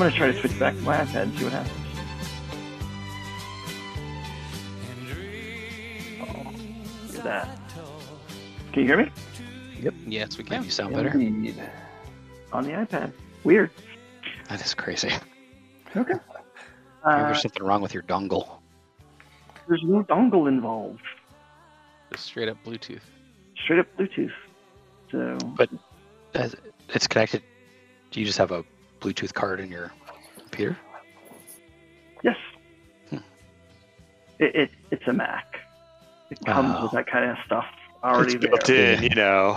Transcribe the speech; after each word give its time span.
I- 0.00 0.04
I'm 0.04 0.08
gonna 0.08 0.16
try 0.16 0.32
to 0.32 0.40
switch 0.40 0.58
back 0.58 0.74
to 0.74 0.80
my 0.82 0.96
iPad 0.96 1.22
and 1.24 1.38
see 1.38 1.44
what 1.44 1.52
happens. 1.52 1.76
Oh, 6.22 6.52
look 7.06 7.16
at 7.18 7.24
that. 7.24 7.58
Can 8.72 8.82
you 8.82 8.88
hear 8.88 8.96
me? 8.98 9.10
Yep. 9.80 9.94
Yes, 10.06 10.38
we 10.38 10.44
can. 10.44 10.62
You 10.64 10.70
sound 10.70 10.94
better. 10.94 11.08
Indeed. 11.10 11.60
On 12.52 12.64
the 12.64 12.70
iPad. 12.70 13.12
Weird. 13.44 13.70
That 14.48 14.64
is 14.64 14.74
crazy. 14.74 15.10
Okay. 15.96 16.12
Maybe 16.14 16.20
Uh, 17.04 17.24
there's 17.26 17.42
something 17.42 17.62
wrong 17.62 17.80
with 17.82 17.94
your 17.94 18.02
dongle. 18.04 18.58
there's 19.68 19.82
no 19.84 20.02
dongle 20.04 20.48
involved. 20.48 21.00
Just 22.12 22.26
straight 22.26 22.48
up 22.48 22.56
Bluetooth. 22.64 23.00
Straight 23.64 23.78
up 23.80 23.86
Bluetooth. 23.96 24.32
So 25.10 25.36
But 25.56 25.70
as- 26.34 26.54
it's 26.90 27.06
connected. 27.06 27.42
Do 28.10 28.20
you 28.20 28.26
just 28.26 28.38
have 28.38 28.50
a 28.50 28.64
Bluetooth 29.00 29.32
card 29.32 29.60
in 29.60 29.70
your 29.70 29.90
computer? 30.60 30.76
yes, 32.22 32.36
Hmm. 33.10 33.16
it, 34.38 34.54
it 34.54 34.70
it's 34.90 35.06
a 35.06 35.12
Mac. 35.12 35.46
It 36.30 36.38
comes 36.44 36.74
Oh. 36.78 36.82
with 36.84 36.92
that 36.92 37.06
kind 37.06 37.30
of 37.30 37.36
stuff 37.44 37.64
already 38.04 38.34
it's 38.34 38.46
built 38.46 38.64
there. 38.66 38.94
in, 38.96 39.02
you 39.02 39.08
know. 39.10 39.50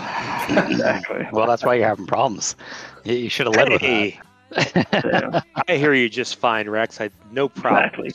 Exactly. 0.50 1.28
Well, 1.32 1.48
that's 1.48 1.64
why 1.64 1.76
you're 1.76 1.88
having 1.88 2.08
problems. 2.08 2.56
You, 3.04 3.16
you 3.16 3.30
should 3.30 3.48
have 3.48 3.56
led 3.56 3.70
with 3.70 3.82
Hey, 3.82 4.20
that. 4.52 4.88
So, 5.02 5.42
I 5.68 5.78
hear 5.78 5.94
you 5.94 6.10
just 6.10 6.36
fine, 6.38 6.70
Rex. 6.70 7.00
I 7.02 7.10
no 7.32 7.50
problem. 7.50 8.06
exactly. 8.06 8.14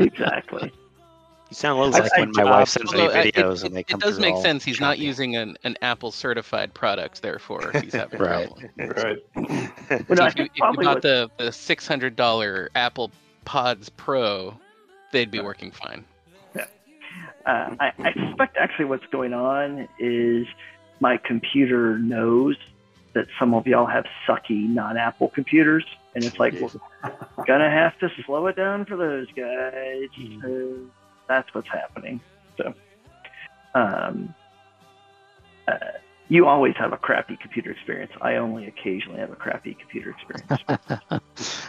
Exactly. 0.00 0.72
You 1.52 1.56
sound 1.56 1.78
a 1.78 1.82
little 1.82 1.92
like 1.92 2.10
like 2.12 2.18
when 2.18 2.32
my 2.34 2.44
wife 2.44 2.68
sends 2.70 2.94
me 2.94 3.00
Although, 3.00 3.14
uh, 3.14 3.22
it, 3.24 3.34
videos 3.34 3.56
it- 3.56 3.64
and 3.66 3.76
they 3.76 3.80
it 3.80 3.98
does 3.98 4.14
through 4.14 4.22
make 4.22 4.34
all 4.36 4.40
sense. 4.42 4.64
He's 4.64 4.80
not 4.80 4.98
using 4.98 5.36
an, 5.36 5.58
an 5.64 5.76
Apple 5.82 6.10
certified 6.10 6.72
product, 6.72 7.20
therefore 7.20 7.72
he's 7.82 7.92
having 7.92 8.22
a 8.22 8.24
Right. 8.24 8.48
problem. 8.48 8.70
right. 8.96 10.08
Well, 10.08 10.16
no, 10.16 10.24
if 10.24 10.38
you, 10.38 10.44
if 10.44 10.50
you 10.56 10.62
bought 10.62 10.76
what- 10.78 11.02
the, 11.02 11.30
the 11.36 11.52
six 11.52 11.86
hundred 11.86 12.16
dollar 12.16 12.70
Apple 12.74 13.10
Pods 13.44 13.90
Pro, 13.90 14.56
they'd 15.10 15.30
be 15.30 15.40
working 15.40 15.70
fine. 15.72 16.06
uh, 16.56 16.64
I, 17.44 17.92
I 17.98 18.12
suspect 18.14 18.56
actually 18.56 18.86
what's 18.86 19.04
going 19.08 19.34
on 19.34 19.86
is 19.98 20.46
my 21.00 21.18
computer 21.18 21.98
knows 21.98 22.56
that 23.12 23.26
some 23.38 23.52
of 23.52 23.66
y'all 23.66 23.84
have 23.84 24.06
sucky 24.26 24.66
non-Apple 24.70 25.28
computers, 25.34 25.84
and 26.14 26.24
it's 26.24 26.38
like, 26.38 26.54
we're 26.54 26.70
gonna 27.46 27.70
have 27.70 27.98
to 27.98 28.08
slow 28.24 28.46
it 28.46 28.56
down 28.56 28.86
for 28.86 28.96
those 28.96 29.26
guys. 29.36 30.08
So 30.40 30.76
that's 31.32 31.54
what's 31.54 31.68
happening. 31.68 32.20
So, 32.58 32.74
um, 33.74 34.34
uh, 35.66 35.76
you 36.28 36.46
always 36.46 36.74
have 36.78 36.92
a 36.92 36.96
crappy 36.98 37.36
computer 37.40 37.70
experience. 37.70 38.12
I 38.20 38.36
only 38.36 38.66
occasionally 38.66 39.18
have 39.20 39.30
a 39.30 39.36
crappy 39.36 39.74
computer 39.80 40.10
experience. 40.10 41.22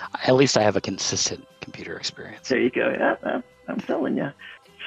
At 0.28 0.35
least 0.35 0.57
I 0.57 0.63
have 0.63 0.75
a 0.75 0.81
consistent 0.81 1.47
computer 1.62 1.96
experience. 1.97 2.50
there 2.50 2.59
you 2.59 2.69
go. 2.69 2.90
Yeah, 2.97 3.16
I'm- 3.24 3.44
I'm 3.69 3.79
telling 3.81 4.18
you. 4.18 4.29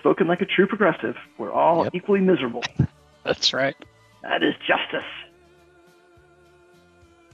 Spoken 0.00 0.26
like 0.28 0.42
a 0.42 0.44
true 0.46 0.66
progressive. 0.66 1.16
We're 1.38 1.50
all 1.52 1.84
Yep. 1.84 1.94
equally 1.94 2.20
miserable. 2.20 2.62
That's 3.24 3.54
right. 3.54 3.74
That 4.22 4.42
is 4.42 4.52
justice. 4.66 5.08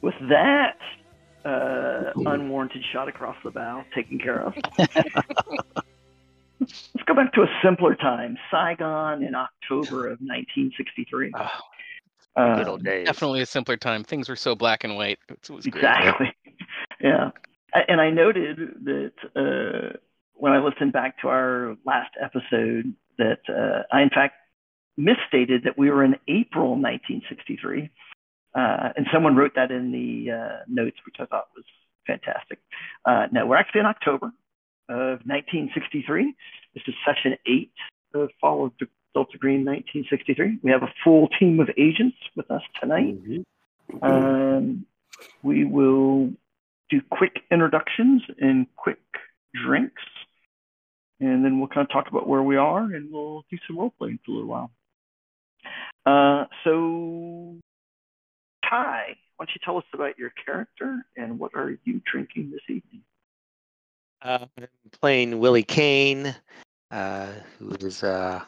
With 0.03 0.14
that 0.30 0.78
uh, 1.44 2.12
unwarranted 2.16 2.84
shot 2.92 3.09
across 3.09 3.36
the 3.44 3.50
bow 3.50 3.84
taken 3.94 4.19
care 4.20 4.41
of, 4.41 4.54
let's 6.95 7.05
go 7.06 7.15
back 7.15 7.33
to 7.34 7.43
a 7.43 7.47
simpler 7.62 7.95
time 7.95 8.37
Saigon 8.50 9.23
in 9.23 9.34
October 9.34 10.06
of 10.06 10.19
1963. 10.21 11.33
Oh, 11.37 11.49
Uh, 12.34 12.56
good 12.56 12.69
old 12.69 12.84
days. 12.84 13.06
Definitely 13.06 13.43
a 13.43 13.47
simpler 13.47 13.77
time. 13.77 14.05
Things 14.05 14.28
were 14.28 14.37
so 14.37 14.55
black 14.55 14.84
and 14.84 14.97
white. 14.97 15.19
It 15.28 15.51
was 15.51 15.67
great. 15.67 15.84
Exactly. 15.84 16.33
Yeah. 17.01 17.31
And 17.89 18.01
I 18.01 18.11
noted 18.11 18.59
that 18.84 19.12
uh, 19.34 19.97
when 20.34 20.53
I 20.53 20.59
listened 20.59 20.93
back 20.93 21.21
to 21.22 21.28
our 21.28 21.77
last 21.84 22.11
episode, 22.22 22.95
that 23.19 23.41
uh, 23.49 23.83
I 23.91 24.03
in 24.03 24.11
fact 24.11 24.34
misstated 24.97 25.65
that 25.65 25.77
we 25.77 25.91
were 25.91 26.05
in 26.05 26.15
April 26.28 26.71
1963, 26.77 27.91
uh, 28.55 28.89
and 28.97 29.06
someone 29.12 29.34
wrote 29.34 29.53
that 29.56 29.72
in 29.72 29.91
the 29.91 30.31
uh, 30.33 30.59
notes, 30.69 30.97
which 31.05 31.17
I 31.19 31.25
thought 31.25 31.49
was 31.56 31.65
fantastic. 32.06 32.61
Uh, 33.05 33.27
no, 33.33 33.47
we're 33.47 33.56
actually 33.56 33.81
in 33.81 33.87
October 33.87 34.31
of 34.92 35.25
1963. 35.25 36.34
This 36.75 36.82
is 36.86 36.94
session 37.06 37.36
eight 37.47 37.72
of 38.14 38.30
Fall 38.41 38.66
of 38.66 38.72
Delta 39.14 39.38
Green 39.38 39.64
1963. 39.64 40.58
We 40.62 40.70
have 40.70 40.82
a 40.82 40.92
full 41.03 41.28
team 41.41 41.60
of 41.60 41.70
agents 41.78 42.16
with 42.36 42.50
us 42.50 42.62
tonight. 42.80 43.16
Um, 44.03 44.86
we 45.42 45.64
will 45.64 46.30
do 46.91 47.00
quick 47.10 47.36
introductions 47.50 48.22
and 48.38 48.66
quick 48.76 49.00
drinks, 49.64 50.03
and 51.20 51.42
then 51.44 51.59
we'll 51.59 51.69
kind 51.69 51.86
of 51.86 51.91
talk 51.91 52.09
about 52.09 52.28
where 52.28 52.42
we 52.42 52.56
are, 52.56 52.82
and 52.82 53.10
we'll 53.10 53.44
do 53.50 53.56
some 53.66 53.78
role 53.78 53.94
playing 53.98 54.19
for 54.24 54.32
a 54.32 54.34
little 54.34 54.50
while. 54.50 54.70
Uh, 56.04 56.44
so, 56.64 57.56
Ty, 58.69 59.16
why 59.36 59.47
don't 59.47 59.50
you 59.54 59.60
tell 59.64 59.78
us 59.78 59.84
about 59.94 60.19
your 60.19 60.32
character 60.44 61.06
and 61.16 61.38
what 61.38 61.53
are 61.54 61.76
you 61.84 62.03
drinking 62.10 62.50
this 62.50 62.62
evening? 62.69 63.03
Uh, 64.25 64.47
I'm 64.56 64.69
playing 65.00 65.41
Willie 65.41 65.65
Kane, 65.65 66.34
uh, 66.93 67.28
who 67.59 67.71
is 67.81 68.05
uh, 68.05 68.41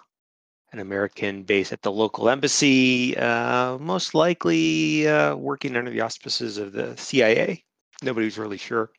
an 0.73 0.79
American 0.79 1.43
based 1.43 1.73
at 1.73 1.83
the 1.83 1.91
local 1.91 2.29
embassy, 2.29 3.17
uh, 3.17 3.77
most 3.79 4.15
likely 4.15 5.09
uh, 5.09 5.35
working 5.35 5.77
under 5.77 5.91
the 5.91 6.01
auspices 6.01 6.59
of 6.59 6.73
the 6.73 6.97
CIA. 6.97 7.65
Nobody's 8.03 8.39
really 8.39 8.57
sure. 8.57 8.91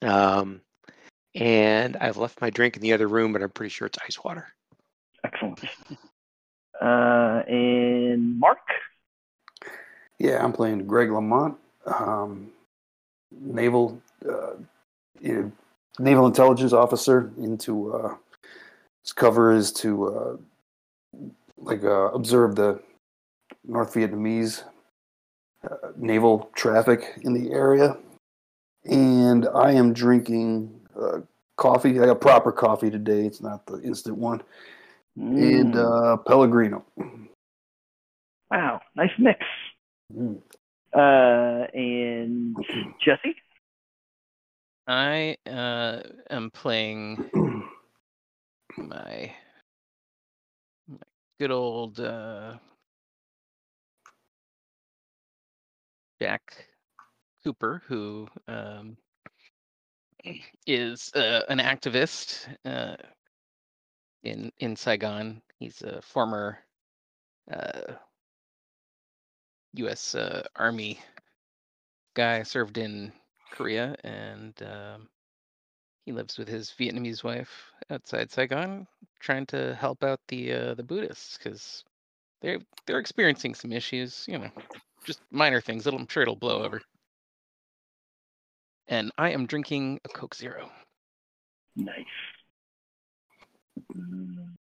Um, 0.00 0.60
and 1.34 1.96
I've 1.96 2.18
left 2.18 2.40
my 2.40 2.50
drink 2.50 2.76
in 2.76 2.82
the 2.82 2.92
other 2.92 3.08
room, 3.08 3.32
but 3.32 3.42
I'm 3.42 3.50
pretty 3.50 3.70
sure 3.70 3.86
it's 3.86 3.98
ice 4.04 4.22
water. 4.22 4.46
Excellent. 5.24 5.60
Uh, 6.80 7.42
and 7.48 8.38
Mark, 8.38 8.60
Yeah, 10.20 10.44
I'm 10.44 10.52
playing 10.52 10.86
Greg 10.86 11.10
Lamont, 11.10 11.56
um, 11.86 12.52
naval, 13.32 14.00
uh, 14.24 14.52
you 15.20 15.32
know, 15.34 15.52
naval 15.98 16.26
intelligence 16.26 16.72
officer. 16.72 17.32
Into 17.38 17.92
uh, 17.94 18.16
his 19.02 19.12
cover 19.12 19.52
is 19.52 19.72
to 19.72 20.06
uh, 20.06 20.36
like 21.56 21.84
uh, 21.84 22.10
observe 22.12 22.54
the 22.56 22.80
North 23.64 23.94
Vietnamese 23.94 24.62
uh, 25.64 25.88
naval 25.96 26.50
traffic 26.54 27.18
in 27.22 27.32
the 27.32 27.52
area, 27.52 27.96
and 28.84 29.48
I 29.54 29.72
am 29.72 29.92
drinking 29.92 30.80
uh, 31.00 31.20
coffee. 31.56 32.00
I 32.00 32.06
got 32.06 32.20
proper 32.20 32.52
coffee 32.52 32.90
today. 32.90 33.26
It's 33.26 33.40
not 33.40 33.66
the 33.66 33.80
instant 33.82 34.16
one, 34.18 34.42
and 35.16 35.74
Mm, 35.74 36.12
uh, 36.14 36.16
Pellegrino. 36.18 36.84
wow, 38.50 38.80
nice 38.94 39.10
mix. 39.18 39.40
Mm. 40.14 40.40
Uh, 40.94 41.66
and 41.74 42.56
Jesse, 43.04 43.36
I 44.88 45.36
uh, 45.46 46.00
am 46.30 46.50
playing 46.50 47.30
my, 48.78 49.34
my 50.88 50.94
good 51.38 51.50
old 51.50 52.00
uh, 52.00 52.54
Jack 56.22 56.68
Cooper, 57.44 57.82
who 57.86 58.28
um, 58.48 58.96
is 60.66 61.12
uh, 61.14 61.42
an 61.50 61.58
activist 61.58 62.48
uh, 62.64 62.96
in 64.22 64.50
in 64.58 64.74
Saigon. 64.74 65.42
He's 65.58 65.82
a 65.82 66.00
former 66.00 66.60
uh, 67.52 67.92
U.S. 69.74 70.14
Uh, 70.14 70.46
Army 70.56 70.98
guy, 72.14 72.42
served 72.42 72.78
in 72.78 73.12
Korea, 73.50 73.96
and 74.04 74.54
um, 74.62 75.08
he 76.04 76.12
lives 76.12 76.38
with 76.38 76.48
his 76.48 76.72
Vietnamese 76.78 77.22
wife 77.22 77.50
outside 77.90 78.30
Saigon, 78.30 78.86
trying 79.20 79.46
to 79.46 79.74
help 79.74 80.02
out 80.02 80.20
the 80.28 80.52
uh, 80.52 80.74
the 80.74 80.82
Buddhists 80.82 81.38
because 81.38 81.84
they're 82.40 82.60
they're 82.86 82.98
experiencing 82.98 83.54
some 83.54 83.72
issues. 83.72 84.24
You 84.28 84.38
know, 84.38 84.50
just 85.04 85.20
minor 85.30 85.60
things. 85.60 85.86
It'll, 85.86 85.98
I'm 85.98 86.08
sure 86.08 86.22
it'll 86.22 86.36
blow 86.36 86.62
over. 86.62 86.80
And 88.88 89.12
I 89.18 89.30
am 89.30 89.46
drinking 89.46 90.00
a 90.04 90.08
Coke 90.08 90.34
Zero. 90.34 90.70
Nice. 91.76 92.04
Mm. 93.94 94.54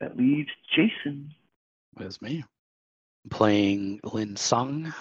That 0.00 0.16
leaves 0.16 0.50
Jason. 0.74 1.32
That's 1.96 2.20
me. 2.22 2.44
Playing 3.28 4.00
Lin 4.04 4.36
Sung. 4.36 4.92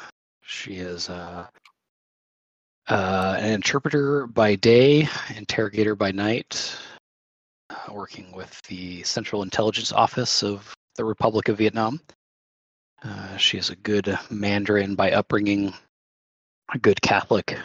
She 0.41 0.73
is 0.75 1.09
uh, 1.09 1.47
uh, 2.87 3.37
an 3.39 3.53
interpreter 3.53 4.27
by 4.27 4.55
day, 4.55 5.07
interrogator 5.35 5.95
by 5.95 6.11
night, 6.11 6.75
uh, 7.69 7.93
working 7.93 8.31
with 8.31 8.59
the 8.67 9.03
Central 9.03 9.43
Intelligence 9.43 9.91
Office 9.91 10.43
of 10.43 10.73
the 10.95 11.05
Republic 11.05 11.47
of 11.49 11.57
Vietnam. 11.57 12.01
Uh, 13.03 13.37
she 13.37 13.57
is 13.57 13.69
a 13.69 13.75
good 13.77 14.17
Mandarin 14.29 14.95
by 14.95 15.11
upbringing, 15.11 15.73
a 16.73 16.77
good 16.77 17.01
Catholic 17.01 17.57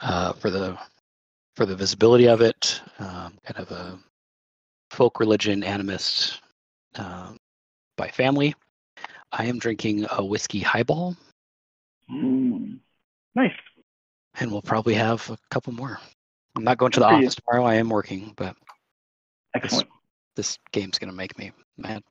uh, 0.00 0.32
for 0.32 0.50
the 0.50 0.76
for 1.54 1.66
the 1.66 1.76
visibility 1.76 2.26
of 2.26 2.40
it, 2.40 2.80
um, 2.98 3.34
kind 3.44 3.58
of 3.58 3.70
a 3.70 3.98
folk 4.90 5.20
religion 5.20 5.62
animist 5.62 6.40
um, 6.96 7.36
by 7.96 8.08
family. 8.08 8.54
I 9.36 9.46
am 9.46 9.58
drinking 9.58 10.06
a 10.10 10.24
whiskey 10.24 10.60
highball, 10.60 11.16
Mm. 12.10 12.78
Nice. 13.34 13.52
and 14.38 14.52
we'll 14.52 14.62
probably 14.62 14.94
have 14.94 15.28
a 15.30 15.38
couple 15.50 15.72
more. 15.72 15.98
I'm 16.56 16.62
not 16.64 16.78
going 16.78 16.92
to 16.92 17.00
the 17.00 17.06
office 17.06 17.34
tomorrow. 17.34 17.64
I 17.64 17.74
am 17.74 17.88
working, 17.88 18.32
but 18.36 18.56
Excellent. 19.54 19.88
this 20.36 20.58
game's 20.72 20.98
gonna 20.98 21.12
make 21.12 21.36
me 21.38 21.50
mad. 21.76 22.02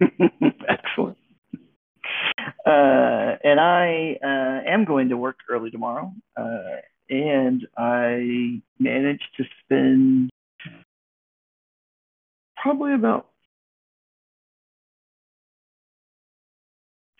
Excellent. 0.68 1.18
Uh, 2.64 3.36
and 3.44 3.60
I 3.60 4.18
uh, 4.22 4.68
am 4.68 4.84
going 4.84 5.08
to 5.10 5.16
work 5.16 5.36
early 5.48 5.70
tomorrow, 5.70 6.12
uh, 6.36 6.76
and 7.10 7.66
I 7.76 8.60
managed 8.78 9.28
to 9.36 9.44
spend 9.62 10.30
probably 12.56 12.94
about 12.94 13.28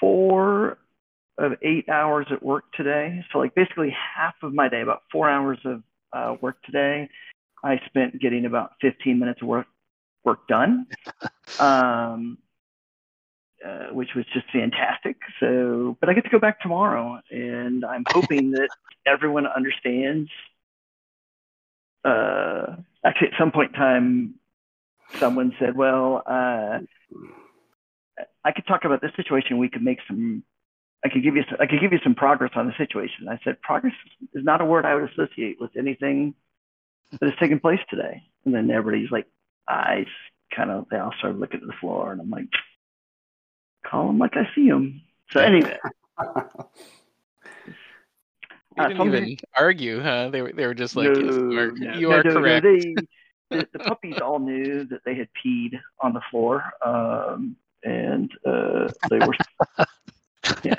four 0.00 0.78
of 1.38 1.52
eight 1.62 1.88
hours 1.88 2.26
at 2.30 2.42
work 2.42 2.64
today. 2.74 3.24
So, 3.32 3.38
like, 3.38 3.54
basically 3.54 3.94
half 4.16 4.34
of 4.42 4.54
my 4.54 4.68
day, 4.68 4.80
about 4.80 5.02
four 5.12 5.28
hours 5.28 5.58
of 5.64 5.82
uh, 6.12 6.36
work 6.40 6.62
today, 6.62 7.08
I 7.62 7.80
spent 7.86 8.20
getting 8.20 8.46
about 8.46 8.72
15 8.80 9.18
minutes 9.18 9.42
of 9.42 9.48
work 9.48 9.66
work 10.24 10.46
done. 10.48 10.86
Um, 11.58 12.36
uh, 13.64 13.86
which 13.92 14.10
was 14.14 14.24
just 14.32 14.46
fantastic. 14.52 15.16
So, 15.40 15.96
but 16.00 16.08
I 16.08 16.12
get 16.12 16.24
to 16.24 16.30
go 16.30 16.38
back 16.38 16.60
tomorrow, 16.60 17.20
and 17.30 17.84
I'm 17.84 18.04
hoping 18.06 18.50
that 18.52 18.68
everyone 19.06 19.46
understands. 19.46 20.30
Uh, 22.04 22.76
actually, 23.04 23.28
at 23.28 23.38
some 23.38 23.50
point 23.52 23.72
in 23.72 23.80
time, 23.80 24.34
someone 25.18 25.52
said, 25.58 25.74
"Well, 25.74 26.22
uh, 26.26 26.80
I 28.44 28.52
could 28.52 28.66
talk 28.66 28.84
about 28.84 29.00
this 29.00 29.12
situation. 29.16 29.58
We 29.58 29.68
could 29.68 29.82
make 29.82 29.98
some. 30.08 30.42
I 31.04 31.08
could 31.08 31.22
give 31.22 31.36
you. 31.36 31.44
I 31.60 31.66
could 31.66 31.80
give 31.80 31.92
you 31.92 31.98
some 32.02 32.14
progress 32.14 32.52
on 32.56 32.66
the 32.66 32.74
situation." 32.78 33.28
I 33.28 33.38
said, 33.44 33.60
"Progress 33.62 33.94
is 34.34 34.44
not 34.44 34.60
a 34.60 34.64
word 34.64 34.84
I 34.86 34.94
would 34.94 35.10
associate 35.10 35.58
with 35.60 35.76
anything 35.76 36.34
that 37.12 37.22
has 37.30 37.38
taken 37.38 37.60
place 37.60 37.80
today." 37.90 38.22
And 38.44 38.54
then 38.54 38.70
everybody's 38.70 39.10
like, 39.10 39.26
eyes 39.68 40.06
kind 40.54 40.70
of. 40.70 40.86
They 40.90 40.98
all 40.98 41.12
started 41.18 41.38
looking 41.40 41.60
at 41.60 41.66
the 41.66 41.72
floor, 41.80 42.12
and 42.12 42.20
I'm 42.20 42.30
like 42.30 42.48
call 43.86 44.06
them 44.08 44.18
like 44.18 44.36
I 44.36 44.48
see 44.54 44.68
them. 44.68 45.00
So 45.30 45.40
anyway, 45.40 45.78
We 48.76 48.84
Uh, 48.84 48.88
didn't 48.88 48.98
somebody- 48.98 49.32
even 49.32 49.38
argue, 49.56 50.00
huh? 50.02 50.28
They 50.30 50.42
were 50.42 50.52
they 50.52 50.66
were 50.66 50.74
just 50.74 50.96
like, 50.96 51.06
yes, 51.08 51.16
you 51.16 51.58
are, 51.58 51.70
no, 51.72 51.94
you 51.98 52.08
no, 52.10 52.16
are 52.16 52.22
no, 52.24 52.30
no, 52.34 52.40
correct. 52.40 52.64
they, 52.64 52.94
the, 53.50 53.68
the 53.72 53.78
puppies 53.90 54.16
all 54.22 54.38
knew 54.38 54.84
that 54.86 55.00
they 55.04 55.14
had 55.14 55.28
peed 55.42 55.78
on 56.00 56.12
the 56.12 56.20
floor, 56.30 56.62
um, 56.84 57.56
and 57.86 58.30
uh, 58.44 58.88
they 59.08 59.18
were, 59.18 59.34
yeah. 60.64 60.74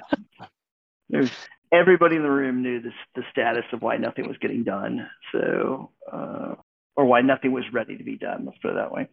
There's 1.10 1.32
everybody 1.72 2.18
in 2.18 2.24
the 2.24 2.30
room 2.30 2.62
knew 2.62 2.82
this, 2.82 2.94
the 3.16 3.24
status 3.32 3.64
of 3.72 3.82
why 3.82 3.98
nothing 3.98 4.28
was 4.28 4.38
getting 4.40 4.64
done. 4.64 5.08
So, 5.32 5.92
uh, 6.12 6.56
or 6.96 7.06
why 7.06 7.22
nothing 7.22 7.52
was 7.52 7.64
ready 7.72 7.98
to 7.98 8.04
be 8.04 8.18
done. 8.18 8.44
Let's 8.46 8.58
put 8.58 8.72
it 8.72 8.76
that 8.76 8.92
way. 8.92 9.08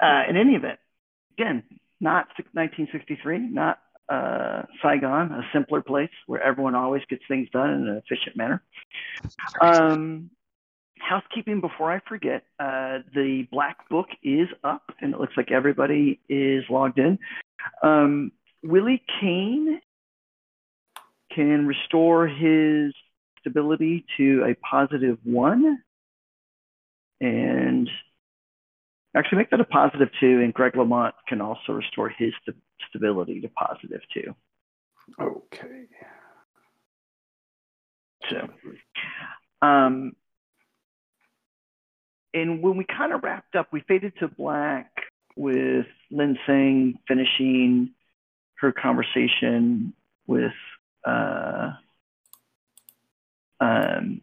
Uh, 0.00 0.22
in 0.28 0.36
any 0.36 0.54
event, 0.54 0.78
again, 1.38 1.62
not 2.00 2.28
1963, 2.52 3.38
not 3.38 3.80
uh, 4.08 4.62
Saigon, 4.82 5.32
a 5.32 5.42
simpler 5.52 5.82
place 5.82 6.10
where 6.26 6.40
everyone 6.40 6.74
always 6.74 7.02
gets 7.10 7.22
things 7.28 7.48
done 7.52 7.70
in 7.70 7.88
an 7.88 7.96
efficient 7.96 8.36
manner. 8.36 8.62
Um, 9.60 10.30
housekeeping 10.98 11.60
before 11.60 11.92
I 11.92 12.00
forget, 12.08 12.44
uh, 12.58 12.98
the 13.14 13.46
black 13.50 13.88
book 13.88 14.08
is 14.22 14.48
up 14.64 14.82
and 15.00 15.14
it 15.14 15.20
looks 15.20 15.34
like 15.36 15.50
everybody 15.50 16.20
is 16.28 16.64
logged 16.70 16.98
in. 16.98 17.18
Um, 17.82 18.32
Willie 18.62 19.02
Kane 19.20 19.80
can 21.34 21.66
restore 21.66 22.26
his 22.26 22.92
stability 23.40 24.04
to 24.16 24.44
a 24.44 24.54
positive 24.66 25.18
one 25.24 25.82
and 27.20 27.88
actually 29.16 29.38
make 29.38 29.50
that 29.50 29.60
a 29.60 29.64
positive 29.64 30.08
two. 30.20 30.40
And 30.42 30.52
Greg 30.52 30.76
Lamont 30.76 31.14
can 31.28 31.40
also 31.40 31.72
restore 31.72 32.08
his 32.08 32.32
st- 32.42 32.56
stability 32.88 33.40
to 33.40 33.48
positive 33.48 34.00
two. 34.12 34.34
Okay. 35.20 35.86
So, 38.30 38.48
um, 39.62 40.12
and 42.36 42.62
when 42.62 42.76
we 42.76 42.84
kind 42.84 43.14
of 43.14 43.22
wrapped 43.22 43.56
up, 43.56 43.68
we 43.72 43.80
faded 43.80 44.12
to 44.20 44.28
black 44.28 44.90
with 45.36 45.86
Lin 46.10 46.36
Sing 46.46 46.98
finishing 47.08 47.90
her 48.56 48.72
conversation 48.72 49.94
with 50.26 50.52
uh, 51.06 51.70
um, 53.58 54.20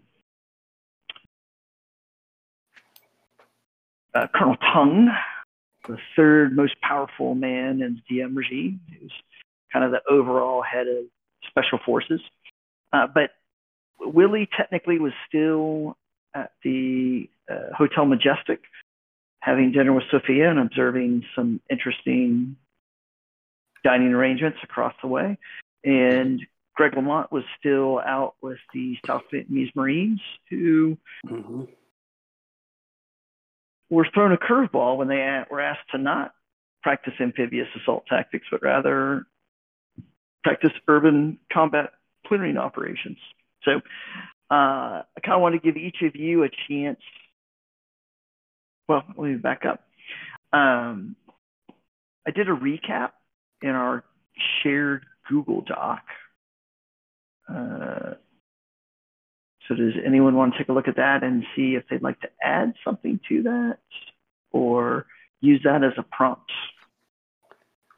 uh, 4.13 4.27
Colonel 4.35 4.57
Tung, 4.57 5.09
the 5.87 5.97
third 6.15 6.55
most 6.55 6.79
powerful 6.81 7.33
man 7.33 7.81
in 7.81 7.95
the 7.95 8.15
Diem 8.15 8.35
regime, 8.35 8.79
who's 8.99 9.11
kind 9.71 9.83
of 9.83 9.89
the 9.89 10.01
overall 10.07 10.61
head 10.61 10.87
of 10.87 11.05
special 11.47 11.79
forces. 11.83 12.21
Uh, 12.91 13.07
but 13.07 13.31
Willie 13.99 14.47
technically 14.55 14.99
was 14.99 15.13
still 15.27 15.97
at 16.35 16.51
the 16.63 17.27
Hotel 17.73 18.05
Majestic, 18.05 18.61
having 19.39 19.71
dinner 19.71 19.93
with 19.93 20.05
Sophia 20.11 20.49
and 20.49 20.59
observing 20.59 21.23
some 21.35 21.59
interesting 21.69 22.55
dining 23.83 24.13
arrangements 24.13 24.59
across 24.63 24.93
the 25.01 25.07
way. 25.07 25.37
And 25.83 26.41
Greg 26.75 26.95
Lamont 26.95 27.31
was 27.31 27.43
still 27.59 27.99
out 27.99 28.35
with 28.41 28.59
the 28.73 28.97
South 29.05 29.23
Vietnamese 29.31 29.75
Marines, 29.75 30.21
who 30.49 30.97
hmm 31.27 31.63
were 33.93 34.07
thrown 34.11 34.31
a 34.31 34.37
curveball 34.37 34.97
when 34.97 35.07
they 35.07 35.43
were 35.51 35.61
asked 35.61 35.89
to 35.91 35.97
not 35.99 36.33
practice 36.81 37.13
amphibious 37.19 37.67
assault 37.79 38.03
tactics, 38.09 38.47
but 38.49 38.63
rather 38.63 39.25
practice 40.43 40.71
urban 40.87 41.37
combat 41.51 41.91
clearing 42.25 42.57
operations. 42.57 43.17
So 43.63 43.81
uh, 44.51 45.03
I 45.03 45.19
kind 45.23 45.35
of 45.35 45.41
want 45.41 45.53
to 45.55 45.59
give 45.59 45.77
each 45.77 45.97
of 46.01 46.15
you 46.15 46.43
a 46.43 46.49
chance. 46.67 46.99
Well, 48.87 49.03
let 49.17 49.31
me 49.31 49.35
back 49.35 49.63
up. 49.65 49.83
Um, 50.51 51.15
I 52.27 52.31
did 52.31 52.49
a 52.49 52.53
recap 52.53 53.11
in 53.61 53.69
our 53.69 54.03
shared 54.61 55.05
Google 55.27 55.61
Doc. 55.61 56.01
Uh, 57.47 58.13
so 59.67 59.75
does 59.75 59.93
anyone 60.05 60.35
want 60.35 60.53
to 60.53 60.57
take 60.57 60.69
a 60.69 60.73
look 60.73 60.87
at 60.87 60.97
that 60.97 61.23
and 61.23 61.43
see 61.55 61.75
if 61.75 61.83
they'd 61.89 62.01
like 62.01 62.19
to 62.21 62.29
add 62.41 62.73
something 62.83 63.19
to 63.29 63.43
that 63.43 63.77
or 64.51 65.05
use 65.39 65.61
that 65.63 65.83
as 65.83 65.93
a 65.97 66.03
prompt 66.03 66.51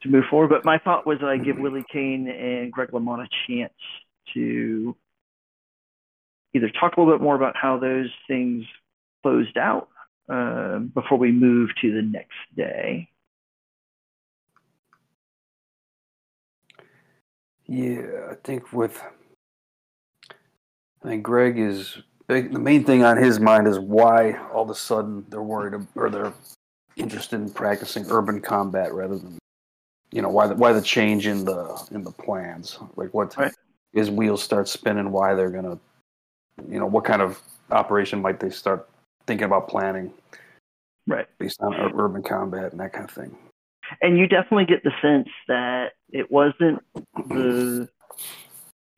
to 0.03 0.09
move 0.09 0.25
forward? 0.29 0.49
But 0.49 0.65
my 0.65 0.77
thought 0.77 1.07
was 1.07 1.19
that 1.21 1.29
I 1.29 1.37
give 1.37 1.57
Willie 1.57 1.85
Kane 1.91 2.27
and 2.27 2.71
Greg 2.71 2.93
Lamont 2.93 3.23
a 3.23 3.27
chance 3.47 3.73
to 4.35 4.95
either 6.53 6.69
talk 6.69 6.95
a 6.95 7.01
little 7.01 7.17
bit 7.17 7.23
more 7.23 7.35
about 7.35 7.55
how 7.59 7.79
those 7.79 8.09
things 8.27 8.63
closed 9.23 9.57
out 9.57 9.89
uh, 10.29 10.79
before 10.79 11.17
we 11.17 11.31
move 11.31 11.69
to 11.81 11.93
the 11.93 12.01
next 12.01 12.33
day. 12.55 13.09
Yeah, 17.67 18.29
I 18.31 18.35
think 18.43 18.71
with 18.73 19.01
I 21.03 21.07
think 21.07 21.23
Greg 21.23 21.57
is 21.57 21.97
big. 22.27 22.51
The 22.53 22.59
main 22.59 22.83
thing 22.83 23.03
on 23.03 23.17
his 23.17 23.39
mind 23.39 23.67
is 23.67 23.79
why 23.79 24.37
all 24.53 24.63
of 24.63 24.69
a 24.69 24.75
sudden 24.75 25.25
they're 25.29 25.41
worried 25.41 25.73
or 25.95 26.09
they're 26.09 26.33
interested 26.95 27.41
in 27.41 27.49
practicing 27.49 28.05
urban 28.09 28.41
combat 28.41 28.93
rather 28.93 29.17
than 29.17 29.37
you 30.11 30.21
know 30.21 30.29
why 30.29 30.47
the 30.47 30.55
why 30.55 30.71
the 30.71 30.81
change 30.81 31.27
in 31.27 31.43
the 31.43 31.87
in 31.91 32.03
the 32.03 32.11
plans 32.11 32.79
like 32.95 33.13
what 33.13 33.35
Right. 33.37 33.53
his 33.93 34.09
wheels 34.09 34.41
start 34.41 34.67
spinning 34.67 35.11
why 35.11 35.33
they're 35.35 35.49
gonna 35.49 35.77
you 36.69 36.79
know 36.79 36.85
what 36.85 37.03
kind 37.03 37.21
of 37.21 37.41
operation 37.71 38.21
might 38.21 38.39
they 38.39 38.49
start 38.49 38.87
thinking 39.27 39.45
about 39.45 39.67
planning 39.67 40.11
Right. 41.07 41.27
based 41.37 41.61
on 41.61 41.73
urban 41.99 42.23
combat 42.23 42.71
and 42.71 42.79
that 42.79 42.93
kind 42.93 43.05
of 43.05 43.11
thing. 43.11 43.37
And 44.01 44.17
you 44.17 44.27
definitely 44.27 44.65
get 44.65 44.83
the 44.83 44.91
sense 45.01 45.29
that 45.47 45.91
it 46.09 46.31
wasn't 46.31 46.81
the 47.29 47.87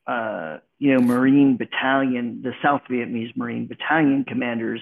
uh, 0.08 0.60
you 0.80 0.94
know 0.94 1.02
Marine 1.02 1.58
Battalion, 1.58 2.42
the 2.42 2.54
South 2.64 2.82
Vietnamese 2.90 3.36
Marine 3.36 3.68
Battalion 3.68 4.24
commander's 4.24 4.82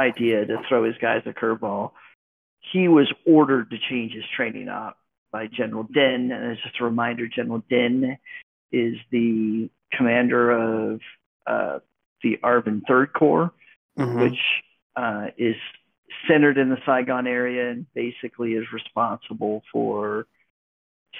idea 0.00 0.46
to 0.46 0.62
throw 0.68 0.84
his 0.84 0.96
guys 1.02 1.22
a 1.26 1.32
curveball. 1.32 1.92
He 2.72 2.88
was 2.88 3.12
ordered 3.26 3.70
to 3.70 3.76
change 3.90 4.12
his 4.12 4.24
training 4.34 4.68
op 4.68 4.96
by 5.32 5.46
General 5.46 5.82
Den. 5.82 6.30
And 6.32 6.52
as 6.52 6.58
just 6.62 6.80
a 6.80 6.84
reminder, 6.84 7.26
General 7.28 7.62
Den 7.68 8.16
is 8.72 8.96
the 9.10 9.68
commander 9.92 10.50
of 10.50 11.00
uh, 11.46 11.78
the 12.22 12.38
ARVN 12.42 12.82
Third 12.86 13.12
Corps, 13.12 13.50
which 13.98 14.38
uh, 14.96 15.26
is 15.36 15.56
centered 16.26 16.58
in 16.58 16.70
the 16.70 16.78
Saigon 16.86 17.26
area 17.26 17.70
and 17.70 17.86
basically 17.94 18.52
is 18.52 18.64
responsible 18.72 19.62
for 19.72 20.26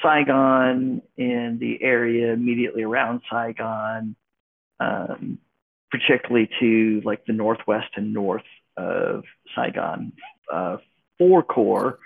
Saigon 0.03 1.03
and 1.17 1.61
the 1.61 1.79
area 1.83 2.33
immediately 2.33 2.83
around 2.83 3.23
Saigon, 3.31 4.17
um, 4.81 5.39
particularly 5.91 6.49
to 6.61 7.03
like 7.05 7.25
the 7.27 7.33
northwest 7.33 7.89
and 7.97 8.13
north 8.13 8.45
of 8.77 9.25
Saigon. 9.55 10.13
Uh, 10.53 10.77
Four 11.19 11.43
Corps 11.43 11.99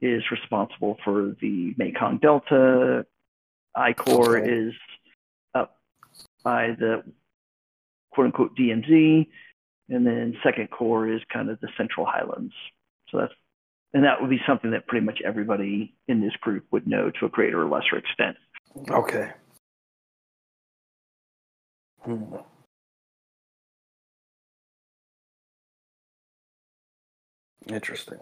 is 0.00 0.22
responsible 0.30 0.96
for 1.04 1.36
the 1.40 1.74
Mekong 1.76 2.18
Delta. 2.18 3.04
I 3.74 3.92
Corps 3.92 4.38
is 4.38 4.72
up 5.54 5.76
by 6.42 6.68
the 6.78 7.02
quote 8.12 8.26
unquote 8.26 8.56
DMZ, 8.56 9.26
and 9.88 10.06
then 10.06 10.36
Second 10.42 10.70
Corps 10.70 11.08
is 11.08 11.20
kind 11.32 11.50
of 11.50 11.60
the 11.60 11.68
Central 11.76 12.06
Highlands. 12.06 12.54
So 13.10 13.18
that's 13.18 13.32
and 13.92 14.04
that 14.04 14.20
would 14.20 14.30
be 14.30 14.40
something 14.46 14.72
that 14.72 14.86
pretty 14.86 15.06
much 15.06 15.20
everybody 15.24 15.94
in 16.08 16.20
this 16.20 16.34
group 16.40 16.66
would 16.70 16.86
know 16.86 17.10
to 17.18 17.26
a 17.26 17.28
greater 17.28 17.62
or 17.62 17.68
lesser 17.68 17.96
extent. 17.96 18.36
Okay. 18.90 19.30
Hmm. 22.02 22.36
Interesting. 27.68 28.18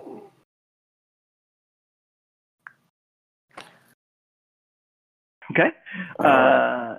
Okay. 5.51 5.71
Uh, 6.19 6.97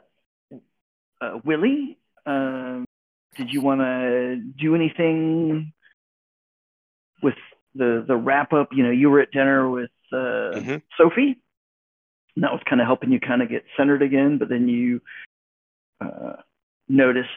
uh, 1.21 1.39
Willie, 1.43 1.97
um, 2.25 2.85
did 3.35 3.49
you 3.51 3.61
want 3.61 3.81
to 3.81 4.37
do 4.57 4.75
anything 4.75 5.73
with 7.21 7.35
the 7.73 8.03
the 8.07 8.15
wrap 8.15 8.53
up? 8.53 8.69
You 8.71 8.83
know, 8.83 8.91
you 8.91 9.09
were 9.09 9.19
at 9.19 9.31
dinner 9.31 9.69
with 9.69 9.91
uh, 10.11 10.55
Mhm. 10.55 10.81
Sophie, 10.97 11.39
and 12.35 12.43
that 12.43 12.51
was 12.51 12.61
kind 12.69 12.81
of 12.81 12.87
helping 12.87 13.11
you 13.11 13.19
kind 13.19 13.41
of 13.41 13.49
get 13.49 13.65
centered 13.75 14.01
again. 14.01 14.37
But 14.37 14.49
then 14.49 14.67
you 14.67 15.01
uh, 15.99 16.37
noticed 16.87 17.29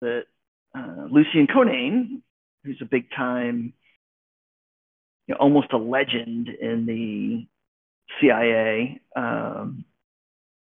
that 0.00 0.24
uh, 0.74 1.06
Lucien 1.10 1.46
Conein, 1.46 2.22
who's 2.64 2.80
a 2.80 2.86
big 2.86 3.10
time, 3.10 3.72
you 5.26 5.34
know, 5.34 5.38
almost 5.40 5.72
a 5.72 5.78
legend 5.78 6.48
in 6.48 6.86
the 6.86 7.46
CIA, 8.20 9.00
um, 9.16 9.84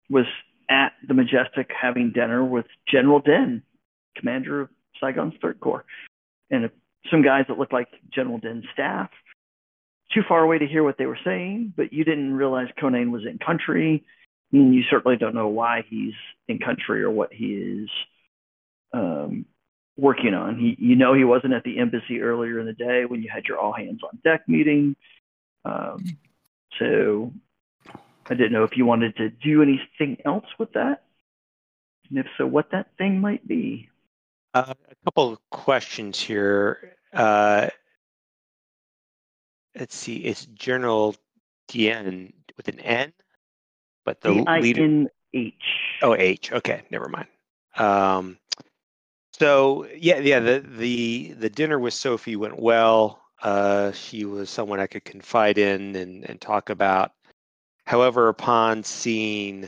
was 0.09 0.25
at 0.69 0.93
the 1.07 1.13
Majestic 1.13 1.71
having 1.79 2.11
dinner 2.11 2.43
with 2.43 2.65
General 2.87 3.19
Den, 3.19 3.63
commander 4.15 4.61
of 4.61 4.69
Saigon's 4.99 5.33
Third 5.41 5.59
Corps, 5.59 5.85
and 6.49 6.69
some 7.09 7.21
guys 7.21 7.45
that 7.47 7.57
looked 7.57 7.73
like 7.73 7.87
General 8.13 8.37
Den's 8.37 8.65
staff. 8.73 9.09
Too 10.13 10.21
far 10.27 10.43
away 10.43 10.57
to 10.57 10.67
hear 10.67 10.83
what 10.83 10.97
they 10.97 11.05
were 11.05 11.19
saying, 11.23 11.73
but 11.75 11.93
you 11.93 12.03
didn't 12.03 12.33
realize 12.33 12.67
Conan 12.79 13.11
was 13.11 13.25
in 13.25 13.39
country. 13.39 14.03
And 14.51 14.75
you 14.75 14.83
certainly 14.89 15.17
don't 15.17 15.33
know 15.33 15.47
why 15.47 15.85
he's 15.87 16.13
in 16.49 16.59
country 16.59 17.01
or 17.03 17.09
what 17.09 17.31
he 17.31 17.53
is 17.53 17.89
um, 18.93 19.45
working 19.97 20.33
on. 20.33 20.59
He, 20.59 20.75
you 20.77 20.95
know, 20.95 21.13
he 21.13 21.23
wasn't 21.23 21.53
at 21.53 21.63
the 21.63 21.79
embassy 21.79 22.21
earlier 22.21 22.59
in 22.59 22.65
the 22.65 22.73
day 22.73 23.05
when 23.05 23.21
you 23.21 23.29
had 23.33 23.45
your 23.45 23.59
all 23.59 23.71
hands 23.71 24.01
on 24.03 24.19
deck 24.23 24.47
meeting. 24.47 24.95
Um, 25.63 26.17
so 26.79 27.31
I 28.29 28.33
didn't 28.33 28.51
know 28.51 28.63
if 28.63 28.75
you 28.75 28.85
wanted 28.85 29.15
to 29.17 29.29
do 29.29 29.61
anything 29.61 30.17
else 30.25 30.45
with 30.59 30.73
that, 30.73 31.03
and 32.09 32.19
if 32.19 32.27
so, 32.37 32.45
what 32.45 32.71
that 32.71 32.87
thing 32.97 33.21
might 33.21 33.47
be. 33.47 33.87
Uh, 34.53 34.73
a 34.89 34.95
couple 35.05 35.31
of 35.31 35.39
questions 35.49 36.19
here. 36.19 36.95
Uh, 37.13 37.69
let's 39.77 39.95
see, 39.95 40.17
it's 40.17 40.45
General 40.47 41.15
Dien 41.67 42.33
with 42.57 42.67
an 42.67 42.79
N, 42.81 43.13
but 44.05 44.19
the 44.21 44.33
D 44.33 44.43
I 44.47 44.59
leader. 44.59 45.07
Oh, 46.01 46.15
H. 46.15 46.51
Okay, 46.51 46.81
never 46.91 47.07
mind. 47.07 47.27
Um, 47.77 48.37
so 49.31 49.87
yeah, 49.95 50.19
yeah. 50.19 50.39
The 50.39 50.59
the 50.59 51.33
the 51.37 51.49
dinner 51.49 51.79
with 51.79 51.93
Sophie 51.93 52.35
went 52.35 52.59
well. 52.59 53.21
Uh, 53.41 53.91
she 53.93 54.25
was 54.25 54.49
someone 54.49 54.79
I 54.79 54.87
could 54.87 55.05
confide 55.05 55.57
in 55.57 55.95
and 55.95 56.29
and 56.29 56.41
talk 56.41 56.69
about. 56.69 57.11
However, 57.85 58.27
upon 58.27 58.83
seeing 58.83 59.67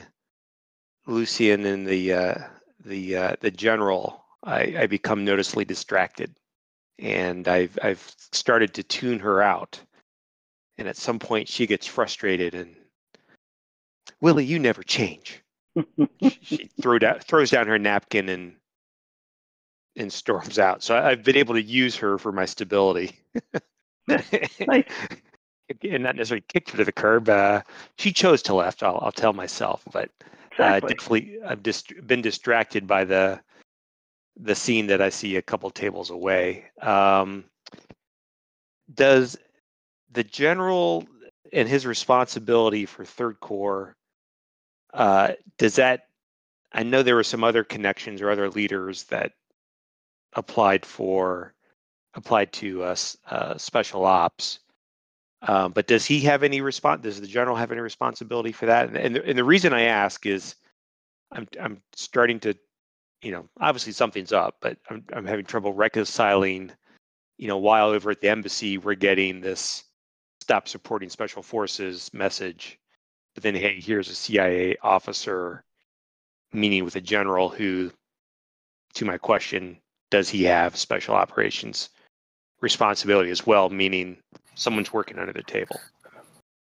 Lucien 1.07 1.65
and 1.65 1.87
the 1.87 2.13
uh, 2.13 2.35
the 2.85 3.15
uh, 3.15 3.35
the 3.39 3.51
general, 3.51 4.22
I, 4.43 4.75
I 4.79 4.87
become 4.87 5.25
noticeably 5.25 5.65
distracted, 5.65 6.35
and 6.99 7.47
I've 7.47 7.77
I've 7.81 8.15
started 8.31 8.73
to 8.75 8.83
tune 8.83 9.19
her 9.19 9.41
out. 9.41 9.79
And 10.77 10.87
at 10.87 10.97
some 10.97 11.19
point, 11.19 11.47
she 11.47 11.67
gets 11.67 11.85
frustrated 11.85 12.55
and 12.55 12.75
Willie, 14.21 14.45
you 14.45 14.57
never 14.57 14.81
change 14.83 15.43
she 16.41 16.69
throw 16.81 16.99
down, 16.99 17.19
throws 17.19 17.51
down 17.51 17.67
her 17.67 17.79
napkin 17.79 18.29
and 18.29 18.55
and 19.95 20.11
storms 20.11 20.57
out. 20.57 20.81
So 20.81 20.95
I- 20.95 21.11
I've 21.11 21.23
been 21.23 21.37
able 21.37 21.53
to 21.53 21.61
use 21.61 21.95
her 21.97 22.17
for 22.17 22.31
my 22.31 22.45
stability. 22.45 23.19
Nice. 24.67 24.83
and 25.89 26.03
not 26.03 26.17
necessarily 26.17 26.43
kicked 26.49 26.71
her 26.71 26.77
to 26.77 26.83
the 26.83 26.91
curb. 26.91 27.29
Uh, 27.29 27.61
she 27.97 28.11
chose 28.11 28.41
to 28.43 28.53
left. 28.53 28.83
I'll, 28.83 28.99
I'll 29.01 29.13
tell 29.13 29.31
myself, 29.31 29.81
but 29.93 30.09
uh, 30.59 30.81
definitely 30.81 31.37
I've 31.45 31.63
just 31.63 31.93
been 32.05 32.21
distracted 32.21 32.85
by 32.85 33.05
the 33.05 33.39
the 34.37 34.55
scene 34.55 34.87
that 34.87 35.01
I 35.01 35.09
see 35.09 35.35
a 35.35 35.41
couple 35.41 35.69
tables 35.69 36.09
away. 36.09 36.65
Um, 36.81 37.45
does 38.93 39.37
the 40.11 40.23
general 40.23 41.05
and 41.51 41.69
his 41.69 41.85
responsibility 41.85 42.85
for 42.85 43.05
Third 43.05 43.39
Corps 43.39 43.95
uh, 44.93 45.33
does 45.57 45.75
that? 45.75 46.07
I 46.71 46.83
know 46.83 47.03
there 47.03 47.15
were 47.15 47.23
some 47.23 47.43
other 47.43 47.63
connections 47.63 48.21
or 48.21 48.29
other 48.29 48.49
leaders 48.49 49.03
that 49.05 49.33
applied 50.33 50.85
for 50.85 51.53
applied 52.15 52.53
to 52.53 52.83
us 52.83 53.17
uh, 53.29 53.57
special 53.57 54.05
ops. 54.05 54.59
Um, 55.41 55.73
but 55.73 55.87
does 55.87 56.05
he 56.05 56.21
have 56.21 56.43
any 56.43 56.61
response? 56.61 57.01
Does 57.01 57.19
the 57.19 57.27
general 57.27 57.55
have 57.55 57.71
any 57.71 57.81
responsibility 57.81 58.51
for 58.51 58.65
that? 58.67 58.87
And, 58.87 58.97
and, 58.97 59.15
the, 59.15 59.25
and 59.25 59.37
the 59.37 59.43
reason 59.43 59.73
I 59.73 59.83
ask 59.83 60.25
is, 60.25 60.55
I'm 61.31 61.47
I'm 61.59 61.81
starting 61.95 62.39
to, 62.41 62.53
you 63.23 63.31
know, 63.31 63.47
obviously 63.59 63.93
something's 63.93 64.33
up, 64.33 64.57
but 64.61 64.77
I'm 64.89 65.03
I'm 65.13 65.25
having 65.25 65.45
trouble 65.45 65.73
reconciling, 65.73 66.71
you 67.37 67.47
know, 67.47 67.57
while 67.57 67.89
over 67.89 68.11
at 68.11 68.21
the 68.21 68.29
embassy 68.29 68.77
we're 68.77 68.95
getting 68.95 69.41
this 69.41 69.83
stop 70.41 70.67
supporting 70.67 71.09
special 71.09 71.41
forces 71.41 72.13
message, 72.13 72.77
but 73.33 73.43
then 73.43 73.55
hey, 73.55 73.79
here's 73.79 74.09
a 74.09 74.15
CIA 74.15 74.75
officer 74.83 75.63
meeting 76.51 76.83
with 76.83 76.95
a 76.95 77.01
general 77.01 77.49
who, 77.49 77.91
to 78.93 79.05
my 79.05 79.17
question, 79.17 79.77
does 80.11 80.29
he 80.29 80.43
have 80.43 80.75
special 80.75 81.15
operations 81.15 81.89
responsibility 82.61 83.31
as 83.31 83.47
well? 83.47 83.69
Meaning 83.69 84.17
someone's 84.55 84.93
working 84.93 85.17
under 85.17 85.33
the 85.33 85.43
table. 85.43 85.79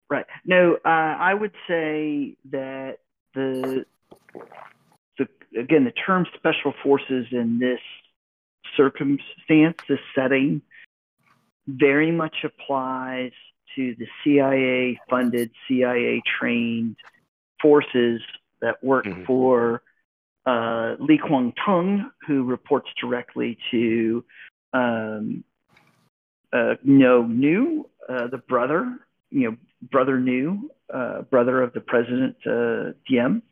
Right. 0.09 0.25
No, 0.45 0.77
uh, 0.85 0.87
I 0.87 1.33
would 1.33 1.53
say 1.67 2.35
that 2.51 2.99
the 3.33 3.85
the 4.33 4.45
again, 5.57 5.83
the 5.85 5.91
term 5.91 6.25
special 6.35 6.73
forces 6.83 7.27
in 7.31 7.59
this 7.59 7.79
circumstance, 8.75 9.77
this 9.87 9.99
setting, 10.15 10.61
very 11.67 12.11
much 12.11 12.43
applies 12.43 13.31
to 13.75 13.95
the 13.95 14.07
CIA 14.23 14.99
funded, 15.09 15.51
CIA 15.67 16.21
trained 16.39 16.95
forces 17.61 18.21
that 18.61 18.83
work 18.83 19.05
Mhm. 19.05 19.25
for 19.25 19.81
uh, 20.45 20.95
Le 20.99 21.19
Quang 21.19 21.53
Tung, 21.63 22.11
who 22.25 22.43
reports 22.43 22.89
directly 22.99 23.59
to 23.69 24.25
um, 24.73 25.43
uh, 26.51 26.75
Ngo 26.85 27.27
Nhu, 27.29 27.85
uh, 28.09 28.27
the 28.27 28.39
brother, 28.39 28.99
you 29.29 29.51
know, 29.51 29.57
brother 29.81 30.17
Nhu, 30.17 30.69
uh, 30.91 31.21
brother 31.23 31.61
of 31.61 31.73
the 31.73 31.81
president, 31.81 32.35
uh, 32.47 32.93
Diem. 33.07 33.43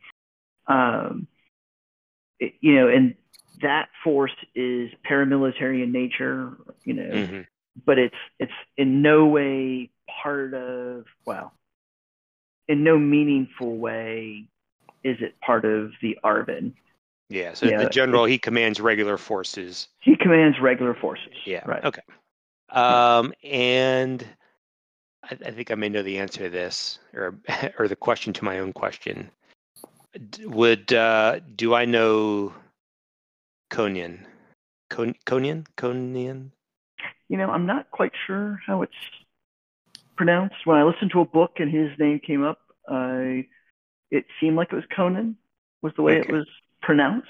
Um, 0.68 1.27
you 2.39 2.75
know, 2.75 2.88
and 2.88 3.15
that 3.62 3.89
force 4.03 4.36
is 4.55 4.89
paramilitary 5.10 5.84
in 5.84 5.91
nature, 5.91 6.58
you 6.86 6.93
know, 6.93 7.10
Mhm. 7.12 7.48
but 7.86 7.98
it's 8.00 8.15
it's 8.39 8.53
in 8.77 9.01
no 9.01 9.25
way 9.27 9.89
part 10.22 10.53
of 10.53 11.05
well 11.25 11.53
in 12.67 12.84
no 12.84 12.98
meaningful 12.98 13.77
way 13.77 14.48
is 15.03 15.17
it 15.22 15.39
part 15.41 15.65
of 15.65 15.91
the 16.01 16.17
ARVN 16.24 16.74
Yeah. 17.29 17.53
So 17.53 17.67
the 17.67 17.89
general 17.89 18.25
he 18.25 18.38
commands 18.38 18.79
regular 18.81 19.17
forces. 19.17 19.88
he 20.00 20.15
commands 20.15 20.60
regular 20.60 20.93
forces 20.93 21.34
Yeah. 21.46 21.63
right 21.65 21.84
Okay. 21.84 22.01
Um, 22.69 23.34
and 23.43 24.25
I, 25.24 25.38
I 25.46 25.51
think 25.51 25.72
I 25.72 25.75
may 25.75 25.89
know 25.89 26.03
the 26.03 26.19
answer 26.19 26.43
to 26.43 26.50
this, 26.50 27.00
or 27.13 27.39
or 27.79 27.88
the 27.88 27.96
question 27.96 28.34
to 28.34 28.46
my 28.46 28.60
own 28.60 28.74
question. 28.74 29.31
D- 30.18 30.46
Would 30.46 30.92
uh, 30.94 31.39
do 31.56 31.74
I 31.74 31.86
know 31.86 32.54
Konian? 33.72 34.25
Kon- 34.89 35.16
Konian? 35.25 35.66
Konian? 35.78 36.51
you 37.30 37.38
know 37.38 37.50
i'm 37.50 37.66
not 37.68 37.89
quite 37.92 38.12
sure 38.25 38.60
how 38.66 38.82
it's 38.82 38.92
pronounced 40.18 40.56
when 40.66 40.78
i 40.78 40.84
listened 40.84 41.12
to 41.12 41.22
a 41.22 41.25
book 41.25 41.51
and 41.60 41.72
his 41.72 41.89
name 42.00 42.20
came 42.20 42.44
up 42.44 42.60
i 42.89 43.46
it 44.12 44.25
seemed 44.39 44.56
like 44.56 44.74
it 44.74 44.75
was 44.75 44.84
conan 44.94 45.38
was 45.84 45.94
the 45.96 46.01
way 46.01 46.18
it 46.18 46.30
was 46.30 46.48
pronounced 46.82 47.28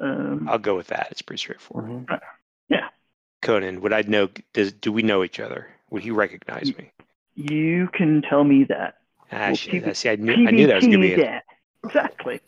um, 0.00 0.46
I'll 0.48 0.58
go 0.60 0.76
with 0.76 0.86
that. 0.88 1.08
It's 1.10 1.22
pretty 1.22 1.40
straightforward. 1.40 2.06
Mhm. 2.06 2.20
Conan, 3.42 3.80
would 3.80 3.92
I 3.92 4.02
know? 4.02 4.28
Does 4.52 4.72
do 4.72 4.92
we 4.92 5.02
know 5.02 5.24
each 5.24 5.40
other? 5.40 5.66
Would 5.90 6.02
he 6.04 6.12
recognize 6.12 6.72
me? 6.76 6.92
you 7.34 7.88
can 7.92 8.22
tell 8.22 8.44
me 8.44 8.62
that 8.68 8.98
Ah, 9.32 9.48
Well, 9.48 9.56
shit. 9.56 9.82
PV 9.82 9.88
I 9.88 9.92
see. 9.94 10.10
I 10.10 10.16
knew, 10.16 10.34
I 10.46 10.50
knew 10.52 10.66
that 10.68 10.76
was 10.76 10.84
gonna 10.84 10.98
be. 10.98 11.10
PvP, 11.10 11.14
A, 11.18 11.18
yeah, 11.18 11.40
exactly 11.88 12.40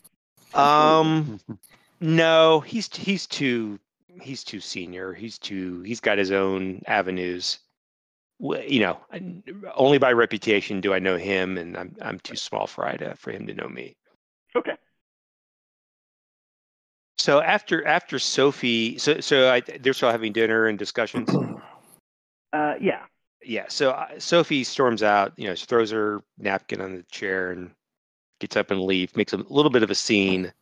um, 0.55 1.41
no, 2.01 2.61
he's 2.61 2.95
he's 2.95 3.27
too 3.27 3.79
he's 4.21 4.45
too 4.45 4.61
senior. 4.61 5.13
He's 5.13 5.39
too 5.39 5.83
he's 5.83 6.01
got 6.01 6.19
his 6.19 6.31
own 6.31 6.83
avenues. 6.87 7.59
You 8.41 8.81
know, 8.81 8.99
only 9.75 9.99
by 9.99 10.13
reputation 10.13 10.81
do 10.81 10.95
I 10.95 10.99
know 10.99 11.17
him, 11.17 11.59
and 11.59 11.77
I'm 11.77 11.95
I'm 12.01 12.19
too 12.21 12.37
small 12.37 12.67
for 12.67 12.87
I 12.87 12.97
to 12.97 13.15
for 13.17 13.31
him 13.31 13.47
to 13.47 13.55
know 13.55 13.69
me. 13.69 13.97
okay 14.57 14.77
So 17.19 17.41
after 17.43 17.87
after 17.87 18.19
Sophie, 18.19 18.97
so 18.99 19.21
so 19.21 19.51
I, 19.51 19.61
they're 19.61 19.93
still 19.93 20.11
having 20.11 20.33
dinner 20.33 20.67
and 20.67 20.79
discussions. 20.79 21.29
uh, 22.55 22.75
yeah 22.81 23.05
yeah. 23.43 23.67
So 23.69 23.91
uh, 23.91 24.19
Sophie 24.19 24.65
storms 24.65 25.03
out. 25.03 25.35
You 25.37 25.49
know, 25.49 25.55
she 25.55 25.67
throws 25.67 25.91
her 25.91 26.23
napkin 26.39 26.81
on 26.81 26.97
the 26.97 27.03
chair 27.11 27.51
and 27.51 27.73
gets 28.41 28.57
up 28.57 28.71
and 28.71 28.83
leaves. 28.83 29.15
Makes 29.15 29.33
a 29.33 29.45
little 29.49 29.71
bit 29.71 29.83
of 29.83 29.91
a 29.91 29.95
scene. 29.95 30.53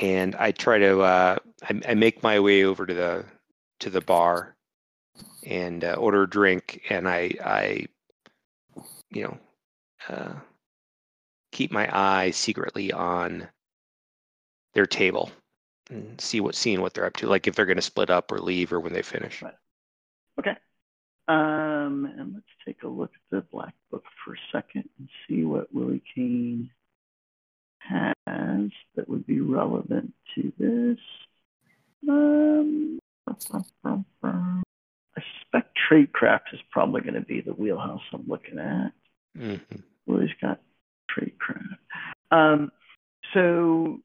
And 0.00 0.34
I 0.36 0.52
try 0.52 0.78
to. 0.78 1.00
Uh, 1.00 1.36
I, 1.62 1.80
I 1.88 1.94
make 1.94 2.22
my 2.22 2.40
way 2.40 2.64
over 2.64 2.86
to 2.86 2.94
the 2.94 3.24
to 3.80 3.90
the 3.90 4.00
bar 4.00 4.54
and 5.44 5.84
uh, 5.84 5.94
order 5.94 6.22
a 6.22 6.30
drink. 6.30 6.82
And 6.88 7.08
I 7.08 7.32
I 7.44 7.86
you 9.10 9.24
know 9.24 9.38
uh, 10.08 10.34
keep 11.50 11.70
my 11.70 11.88
eye 11.92 12.30
secretly 12.30 12.92
on 12.92 13.48
their 14.74 14.86
table 14.86 15.30
and 15.90 16.20
see 16.20 16.40
what 16.40 16.54
seeing 16.54 16.80
what 16.80 16.94
they're 16.94 17.06
up 17.06 17.16
to, 17.18 17.26
like 17.26 17.46
if 17.46 17.54
they're 17.54 17.66
going 17.66 17.76
to 17.76 17.82
split 17.82 18.10
up 18.10 18.32
or 18.32 18.38
leave 18.38 18.72
or 18.72 18.80
when 18.80 18.92
they 18.92 19.02
finish. 19.02 19.42
Okay. 20.38 20.56
Um, 21.28 22.12
and 22.18 22.34
let's 22.34 22.46
take 22.66 22.82
a 22.82 22.88
look 22.88 23.12
at 23.14 23.30
the 23.30 23.40
black 23.52 23.74
book 23.90 24.04
for 24.24 24.34
a 24.34 24.38
second 24.50 24.88
and 24.98 25.08
see 25.28 25.44
what 25.44 25.72
Willie 25.72 26.02
Kane 26.14 26.70
has 27.78 28.70
that 28.94 29.08
would 29.08 29.26
be 29.26 29.40
relevant 29.40 30.12
to 30.34 30.52
this. 30.58 30.98
Um, 32.08 32.98
I 33.28 33.34
suspect 35.14 35.78
tradecraft 35.90 36.52
is 36.52 36.60
probably 36.70 37.02
going 37.02 37.14
to 37.14 37.20
be 37.20 37.40
the 37.40 37.52
wheelhouse 37.52 38.02
I'm 38.12 38.24
looking 38.26 38.58
at. 38.58 38.92
hmm 39.36 39.56
Willie's 40.06 40.30
got 40.40 40.60
tradecraft. 41.16 41.78
Um, 42.32 42.72
so 43.34 44.00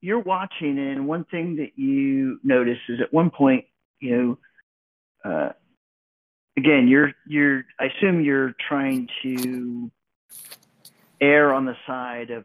you're 0.00 0.20
watching, 0.20 0.78
and 0.78 1.08
one 1.08 1.24
thing 1.24 1.56
that 1.56 1.72
you 1.76 2.38
notice 2.44 2.78
is 2.88 3.00
at 3.00 3.12
one 3.12 3.30
point, 3.30 3.64
you 3.98 4.38
know, 5.24 5.30
uh, 5.30 5.52
again, 6.60 6.88
you're 6.88 7.12
you're. 7.26 7.64
I 7.78 7.86
assume 7.86 8.22
you're 8.24 8.54
trying 8.68 9.08
to 9.22 9.90
err 11.20 11.52
on 11.52 11.64
the 11.64 11.76
side 11.86 12.30
of 12.30 12.44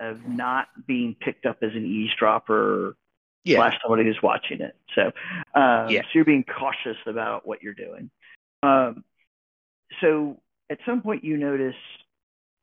of 0.00 0.26
not 0.26 0.68
being 0.86 1.14
picked 1.20 1.44
up 1.46 1.58
as 1.62 1.72
an 1.74 1.84
eavesdropper 1.84 2.96
Yeah. 3.44 3.56
slash 3.58 3.78
somebody 3.82 4.04
who's 4.04 4.22
watching 4.22 4.60
it. 4.62 4.74
So, 4.94 5.12
um, 5.54 5.90
Yeah. 5.90 6.02
so 6.02 6.08
you're 6.14 6.24
being 6.24 6.44
cautious 6.44 6.96
about 7.06 7.46
what 7.46 7.62
you're 7.62 7.74
doing. 7.74 8.10
Um, 8.62 9.04
so 10.00 10.40
at 10.70 10.78
some 10.86 11.02
point 11.02 11.22
you 11.24 11.36
notice 11.36 11.76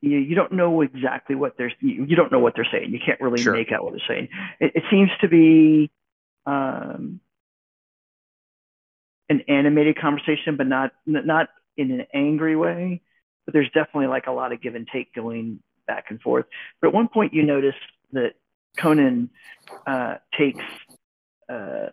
you, 0.01 0.17
you 0.17 0.35
don't 0.35 0.51
know 0.51 0.81
exactly 0.81 1.35
what 1.35 1.57
they're 1.57 1.71
you, 1.79 2.05
you 2.05 2.15
don't 2.15 2.31
know 2.31 2.39
what 2.39 2.55
they're 2.55 2.67
saying. 2.71 2.91
You 2.91 2.99
can't 3.03 3.19
really 3.21 3.41
Sure. 3.41 3.53
make 3.53 3.71
out 3.71 3.83
what 3.83 3.93
they're 3.93 4.07
saying. 4.07 4.29
It, 4.59 4.71
it 4.75 4.83
seems 4.91 5.09
to 5.21 5.27
be 5.27 5.91
um, 6.45 7.19
an 9.29 9.41
animated 9.47 9.99
conversation, 9.99 10.55
but 10.57 10.67
not 10.67 10.91
not 11.05 11.49
in 11.75 11.91
an 11.91 12.07
angry 12.13 12.55
way. 12.55 13.01
But 13.45 13.53
there's 13.53 13.69
definitely 13.73 14.07
like 14.07 14.27
a 14.27 14.31
lot 14.31 14.51
of 14.51 14.61
give 14.61 14.75
and 14.75 14.87
take 14.91 15.13
going 15.13 15.59
back 15.87 16.05
and 16.09 16.21
forth. 16.21 16.45
But 16.81 16.89
at 16.89 16.93
one 16.93 17.07
point 17.07 17.33
you 17.33 17.43
notice 17.43 17.75
that 18.11 18.33
Conan 18.77 19.29
uh, 19.85 20.15
takes 20.37 20.63
uh, 21.49 21.87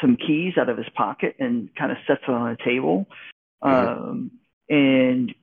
some 0.00 0.16
keys 0.16 0.54
out 0.58 0.68
of 0.68 0.76
his 0.76 0.88
pocket 0.94 1.36
and 1.38 1.74
kind 1.74 1.90
of 1.90 1.98
sets 2.06 2.22
it 2.26 2.30
on 2.30 2.50
a 2.50 2.56
table. 2.64 3.06
Um, 3.62 4.32
and 4.68 5.34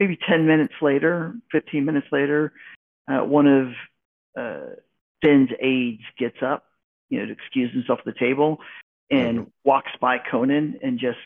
maybe 0.00 0.18
10 0.28 0.46
minutes 0.46 0.74
later, 0.80 1.34
15 1.52 1.84
minutes 1.84 2.06
later, 2.10 2.52
uh, 3.06 3.24
one 3.24 3.46
of 3.46 3.68
uh, 4.36 4.74
Ben's 5.22 5.50
aides 5.60 6.02
gets 6.18 6.38
up, 6.42 6.64
you 7.10 7.20
know, 7.20 7.26
to 7.26 7.32
excuse 7.32 7.72
himself 7.72 8.00
at 8.00 8.06
the 8.06 8.18
table 8.18 8.58
and 9.10 9.50
walks 9.64 9.92
by 10.00 10.18
Conan 10.18 10.78
and 10.82 10.98
just, 10.98 11.18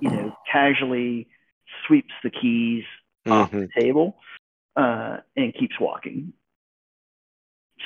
you 0.00 0.10
know, 0.10 0.32
casually 0.50 1.28
sweeps 1.86 2.12
the 2.22 2.30
keys 2.30 2.84
off 3.26 3.50
Mhm. 3.50 3.60
the 3.60 3.68
table 3.74 4.16
uh, 4.76 5.18
and 5.36 5.54
keeps 5.54 5.78
walking. 5.78 6.32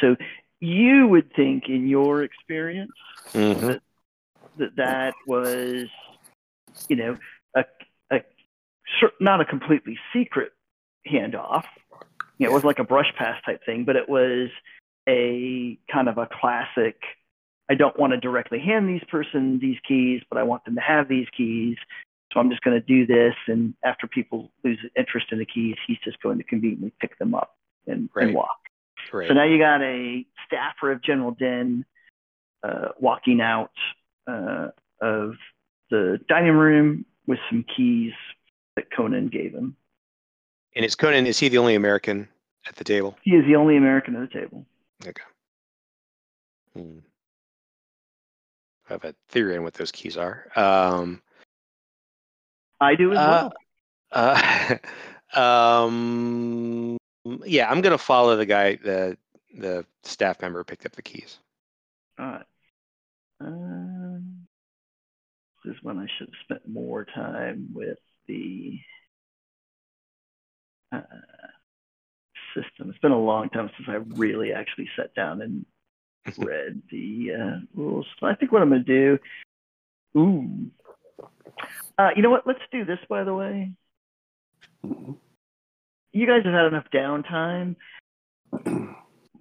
So 0.01 0.17
you 0.61 1.07
would 1.09 1.33
think, 1.35 1.69
in 1.69 1.87
your 1.87 2.23
experience, 2.23 2.93
Mhm. 3.33 3.81
that 4.57 4.77
that 4.77 5.15
was, 5.27 5.89
you 6.89 6.97
know, 6.97 7.19
a, 7.55 7.65
a 8.11 8.21
not 9.21 9.41
a 9.41 9.45
completely 9.45 9.99
secret 10.13 10.53
handoff. 11.07 11.65
You 12.39 12.47
know, 12.47 12.53
it 12.53 12.55
was 12.55 12.65
like 12.65 12.79
a 12.79 12.85
brush 12.85 13.13
pass 13.17 13.41
type 13.45 13.65
thing, 13.65 13.85
but 13.85 13.97
it 13.97 14.09
was 14.09 14.51
a 15.09 15.79
kind 15.93 16.09
of 16.09 16.19
a 16.19 16.27
classic. 16.27 17.01
I 17.71 17.75
don't 17.75 17.99
want 17.99 18.13
to 18.13 18.19
directly 18.19 18.59
hand 18.59 18.89
these 18.89 19.03
person 19.09 19.59
these 19.59 19.79
keys, 19.87 20.23
but 20.29 20.39
I 20.39 20.43
want 20.43 20.65
them 20.65 20.75
to 20.75 20.81
have 20.81 21.09
these 21.09 21.27
keys. 21.37 21.77
So 22.33 22.41
I'm 22.41 22.51
just 22.51 22.63
going 22.63 22.79
to 22.81 22.85
do 22.87 23.07
this, 23.07 23.35
and 23.47 23.75
after 23.85 24.07
people 24.09 24.51
lose 24.65 24.79
interest 24.97 25.29
in 25.31 25.39
the 25.39 25.47
keys, 25.47 25.77
he's 25.87 25.99
just 26.05 26.21
going 26.23 26.37
to 26.39 26.45
conveniently 26.45 26.93
pick 27.01 27.17
them 27.19 27.35
up 27.35 27.57
and, 27.87 28.11
Right. 28.15 28.27
and 28.27 28.35
walk. 28.35 28.59
Right. 29.13 29.29
So 29.29 29.35
now 29.35 29.45
you 29.45 29.59
got 29.59 29.83
a 29.83 30.27
staffer 30.47 30.91
of 30.91 31.01
General 31.03 31.31
Den 31.33 31.85
uh, 32.65 32.89
walking 32.99 33.41
out 33.41 33.71
uh, 34.27 34.69
of 35.01 35.35
the 35.91 36.19
dining 36.29 36.55
room 36.55 37.05
with 37.27 37.39
some 37.51 37.65
keys 37.77 38.13
that 38.77 38.91
Conan 38.91 39.29
gave 39.29 39.53
him. 39.53 39.77
and 40.75 40.85
is 40.85 40.97
Conan? 40.97 41.27
Is 41.27 41.39
he 41.39 41.49
the 41.49 41.59
only 41.59 41.77
American 41.77 42.27
at 42.67 42.75
the 42.77 42.85
table? 42.85 43.17
He 43.23 43.31
is 43.33 43.45
the 43.47 43.55
only 43.55 43.77
American 43.77 44.17
at 44.17 44.29
the 44.33 44.41
table. 44.41 44.67
Okay. 45.07 45.23
Hmm. 46.75 46.99
I 48.89 48.93
have 48.95 49.05
a 49.05 49.15
theory 49.29 49.57
on 49.57 49.63
what 49.63 49.75
those 49.75 49.93
keys 49.93 50.17
are. 50.17 50.47
Um, 50.57 51.23
I 52.81 52.95
do 52.95 53.13
as 53.13 53.19
Uh, 53.19 53.51
well. 54.13 54.79
uh, 55.35 55.35
um, 55.87 56.97
yeah, 57.45 57.71
I'm 57.71 57.81
gonna 57.81 57.99
follow 57.99 58.37
the 58.37 58.47
guy, 58.47 58.77
the 58.77 59.17
the 59.57 59.87
staff 60.03 60.43
member 60.43 60.63
picked 60.65 60.85
up 60.85 60.93
the 60.93 61.03
keys. 61.03 61.39
All 62.19 62.27
right. 62.27 62.45
Um, 63.41 64.47
this 65.65 65.75
is 65.75 65.83
when 65.83 65.99
I 65.99 66.07
should 66.19 66.29
have 66.29 66.41
spent 66.45 66.69
more 66.69 67.05
time 67.05 67.69
with 67.73 67.99
the 68.27 68.79
uh, 70.93 71.01
system. 72.55 72.91
It's 72.91 72.99
been 72.99 73.13
a 73.13 73.19
long 73.19 73.49
time 73.49 73.71
since 73.77 73.89
I 73.89 73.95
really 74.19 74.53
actually 74.53 74.89
sat 74.97 75.15
down 75.15 75.41
and 75.43 75.65
read 76.39 76.83
the 76.91 77.29
uh, 77.39 77.59
rules. 77.75 78.07
I 78.23 78.35
think 78.35 78.53
what 78.53 78.63
I'm 78.63 78.71
going 78.71 78.85
to 78.85 79.17
do. 79.17 79.19
Ooh. 80.17 80.71
Uh, 81.99 82.11
you 82.17 82.23
know 82.23 82.31
what? 82.31 82.47
Let's 82.47 82.61
do 82.73 82.85
this, 82.85 82.99
by 83.09 83.25
the 83.25 83.35
way. 83.35 83.73
You 84.83 86.27
guys 86.27 86.45
have 86.45 86.55
had 86.55 86.67
enough 86.67 86.87
downtime. 86.93 87.77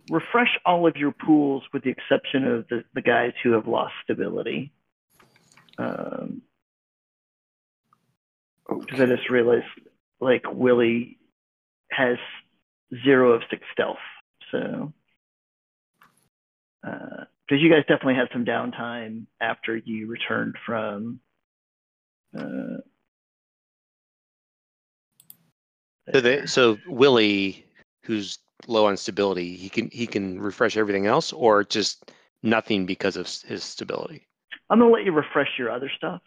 Refresh 0.10 0.60
all 0.65 0.86
of 0.88 0.98
your 0.98 1.12
pools 1.12 1.63
with 1.74 1.84
the 1.84 1.89
exception 1.89 2.46
of 2.46 2.67
the, 2.67 2.84
the 2.93 3.02
guys 3.02 3.34
who 3.41 3.52
have 3.52 3.67
lost 3.67 3.93
stability. 4.04 4.72
Um, 5.78 6.41
because 8.67 9.00
I 9.00 9.06
just 9.06 9.30
realized, 9.30 9.65
like, 10.19 10.43
Willie 10.52 11.17
has 11.91 12.17
zero 13.04 13.34
of 13.34 13.43
six 13.50 13.63
stealth. 13.72 13.98
So, 14.52 14.93
because 16.84 17.62
you 17.62 17.69
guys 17.69 17.82
definitely 17.88 18.15
had 18.15 18.28
some 18.34 18.46
downtime 18.46 19.26
after 19.41 19.78
you 19.78 20.08
returned 20.08 20.56
from. 20.65 21.19
Uh, 22.38 22.78
So, 26.12 26.19
they, 26.19 26.46
so 26.46 26.78
Willie, 26.86 27.65
who's 28.04 28.38
low 28.67 28.88
on 28.88 28.98
stability, 28.98 29.56
he 29.56 29.69
can 29.69 29.89
he 29.89 30.06
can 30.06 30.38
refresh 30.39 30.76
everything 30.76 31.06
else, 31.06 31.32
or 31.32 31.63
just 31.63 32.12
nothing 32.41 32.86
because 32.86 33.15
of 33.15 33.26
his 33.48 33.63
stability. 33.63 34.28
I'm 34.69 34.80
gonna 34.80 34.91
let 34.91 35.06
you 35.06 35.13
refresh 35.13 35.58
your 35.58 35.72
other 35.72 35.89
stuff. 35.96 36.22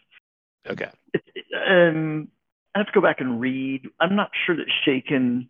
Okay. 0.67 0.89
It, 1.13 1.21
it- 1.35 1.45
um, 1.93 2.27
I 2.73 2.79
have 2.79 2.87
to 2.87 2.93
go 2.93 3.01
back 3.01 3.21
and 3.21 3.39
read. 3.39 3.87
I'm 3.99 4.15
not 4.15 4.31
sure 4.45 4.55
that 4.55 4.65
Shaken 4.83 5.49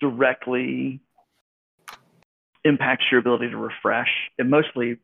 directly 0.00 1.00
impacts 2.64 3.04
your 3.10 3.20
ability 3.20 3.50
to 3.50 3.56
refresh. 3.56 4.10
It 4.38 4.46
mostly 4.46 4.98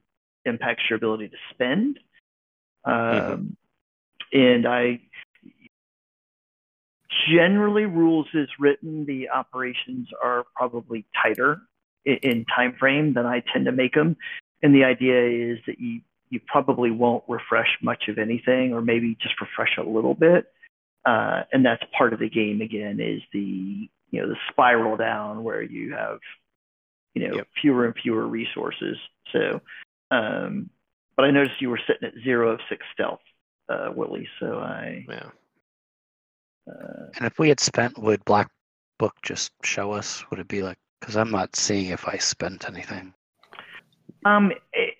impacts 0.45 0.85
your 0.89 0.97
ability 0.97 1.29
to 1.29 1.37
spend. 1.53 1.99
Um, 2.85 3.57
And 4.33 4.67
I 4.67 5.01
generally 7.29 7.87
rules 7.87 8.27
is 8.35 8.49
written, 8.59 9.07
the 9.07 9.31
operations 9.31 10.09
are 10.23 10.45
probably 10.55 11.07
tighter 11.23 11.63
in, 12.05 12.17
in 12.23 12.45
time 12.45 12.75
frame 12.79 13.15
than 13.15 13.27
I 13.27 13.43
tend 13.53 13.67
to 13.67 13.73
make 13.73 13.95
them. 13.95 14.17
And 14.63 14.75
the 14.75 14.85
idea 14.85 15.53
is 15.53 15.59
that 15.67 15.79
you 15.81 16.01
you 16.31 16.41
probably 16.47 16.91
won't 16.91 17.25
refresh 17.27 17.79
much 17.81 18.09
of 18.09 18.19
anything, 18.19 18.75
or 18.75 18.83
maybe 18.83 19.17
just 19.23 19.41
refresh 19.41 19.79
a 19.79 19.83
little 19.83 20.13
bit. 20.13 20.53
Uh, 21.07 21.45
and 21.53 21.65
that's 21.65 21.83
part 21.97 22.13
of 22.13 22.19
the 22.19 22.29
game 22.29 22.61
again 22.61 23.01
is 23.01 23.23
the 23.33 23.89
you 24.11 24.21
know 24.21 24.29
the 24.29 24.37
spiral 24.51 24.97
down 24.97 25.43
where 25.43 25.63
you 25.63 25.95
have 25.95 26.19
you 27.21 27.29
know 27.29 27.37
Yep. 27.37 27.49
fewer 27.61 27.87
and 27.87 27.95
fewer 27.97 28.27
resources. 28.27 28.97
So, 29.33 29.61
um, 30.11 30.71
but 31.17 31.25
I 31.25 31.31
noticed 31.31 31.61
you 31.61 31.71
were 31.71 31.81
sitting 31.87 32.09
at 32.09 32.15
zero 32.23 32.51
of 32.53 32.61
six 32.69 32.85
stealth, 32.93 33.21
uh, 33.69 33.91
Willie. 33.95 34.29
So 34.41 34.59
I 34.59 35.05
Yeah. 35.09 35.31
uh, 36.69 37.07
And 37.17 37.27
if 37.27 37.39
we 37.39 37.49
had 37.49 37.61
spent, 37.61 37.99
would 37.99 38.25
Black 38.25 38.49
Book 38.99 39.15
just 39.23 39.53
show 39.63 39.93
us? 39.93 40.25
Would 40.31 40.41
it 40.41 40.49
be 40.49 40.63
like? 40.63 40.79
Because 41.01 41.17
I'm 41.17 41.31
not 41.31 41.55
seeing 41.55 41.87
if 41.91 42.07
I 42.09 42.19
spent 42.19 42.69
anything. 42.69 43.15
um 44.25 44.53
it, 44.73 44.95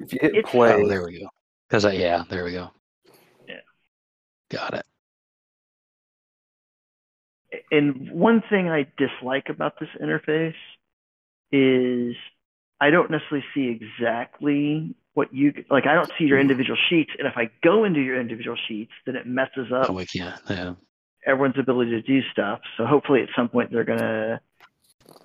If 0.00 0.12
you 0.14 0.18
hit 0.20 0.44
play, 0.46 0.72
Oh, 0.72 0.88
there 0.88 1.04
we 1.04 1.20
go. 1.20 1.28
Because 1.68 1.84
I 1.84 1.92
yeah, 1.92 2.24
there 2.28 2.44
we 2.44 2.52
go. 2.52 2.70
Yeah. 3.46 3.60
Got 4.50 4.74
it. 4.74 4.86
and 7.70 8.10
one 8.10 8.42
thing 8.48 8.68
I 8.68 8.86
dislike 8.96 9.48
about 9.48 9.78
this 9.78 9.88
interface 10.00 10.54
is 11.52 12.16
I 12.80 12.90
don't 12.90 13.10
necessarily 13.10 13.44
see 13.54 13.68
exactly 13.68 14.94
what 15.14 15.32
you 15.32 15.52
like. 15.70 15.86
I 15.86 15.94
don't 15.94 16.10
see 16.18 16.24
your 16.24 16.40
individual 16.40 16.78
sheets, 16.88 17.10
and 17.18 17.28
if 17.28 17.34
I 17.36 17.50
go 17.62 17.84
into 17.84 18.00
your 18.00 18.20
individual 18.20 18.56
sheets, 18.68 18.92
then 19.06 19.14
it 19.16 19.26
messes 19.26 19.70
up 19.72 19.90
Oh, 19.90 20.04
can't. 20.06 20.40
Yeah. 20.48 20.74
everyone's 21.26 21.58
ability 21.58 21.90
to 21.92 22.02
do 22.02 22.20
stuff. 22.32 22.60
So 22.76 22.86
hopefully, 22.86 23.22
at 23.22 23.28
some 23.36 23.48
point, 23.48 23.70
they're 23.70 23.84
gonna 23.84 24.40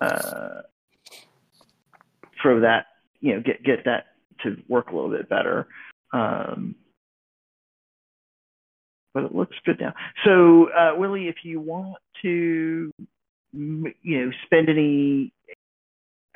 uh, 0.00 0.62
throw 2.40 2.60
that, 2.60 2.86
you 3.20 3.34
know, 3.34 3.40
get 3.40 3.62
get 3.64 3.84
that 3.86 4.06
to 4.44 4.56
work 4.68 4.90
a 4.90 4.94
little 4.94 5.10
bit 5.10 5.28
better. 5.28 5.66
Um, 6.12 6.76
but 9.14 9.24
it 9.24 9.34
looks 9.34 9.56
good 9.64 9.80
now. 9.80 9.94
So 10.24 10.68
uh, 10.70 10.92
Willie, 10.96 11.28
if 11.28 11.36
you 11.42 11.60
want 11.60 11.96
to, 12.22 12.92
you 13.52 13.94
know, 14.04 14.30
spend 14.44 14.68
any, 14.68 15.32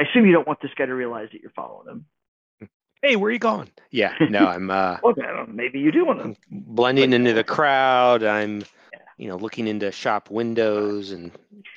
I 0.02 0.08
assume 0.10 0.26
you 0.26 0.32
don't 0.32 0.46
want 0.48 0.60
this 0.60 0.72
guy 0.76 0.86
to 0.86 0.94
realize 0.94 1.28
that 1.32 1.40
you're 1.40 1.52
following 1.54 1.88
him. 1.88 2.68
Hey, 3.02 3.14
where 3.16 3.28
are 3.28 3.32
you 3.32 3.38
going? 3.38 3.70
Yeah. 3.90 4.14
No, 4.28 4.46
I'm 4.46 4.68
uh, 4.70 4.98
Well, 5.02 5.14
I 5.22 5.26
don't 5.26 5.48
know, 5.48 5.54
maybe 5.54 5.78
you 5.78 5.92
do 5.92 6.04
want 6.04 6.18
to. 6.18 6.24
I'm 6.24 6.36
blending 6.50 7.12
into 7.12 7.32
the 7.32 7.44
crowd. 7.44 8.24
I'm, 8.24 8.60
Yeah. 8.92 8.98
you 9.16 9.28
know, 9.28 9.36
looking 9.36 9.68
into 9.68 9.92
shop 9.92 10.28
windows 10.30 11.12
and 11.12 11.30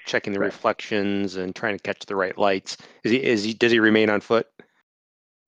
checking 0.07 0.33
the 0.33 0.39
Right. 0.39 0.47
reflections 0.47 1.35
and 1.35 1.55
trying 1.55 1.77
to 1.77 1.81
catch 1.83 2.05
the 2.07 2.15
right 2.15 2.35
lights. 2.37 2.77
Is 3.03 3.11
he? 3.11 3.23
Is 3.23 3.43
he? 3.43 3.53
Does 3.53 3.71
he 3.71 3.79
remain 3.79 4.09
on 4.09 4.21
foot? 4.21 4.47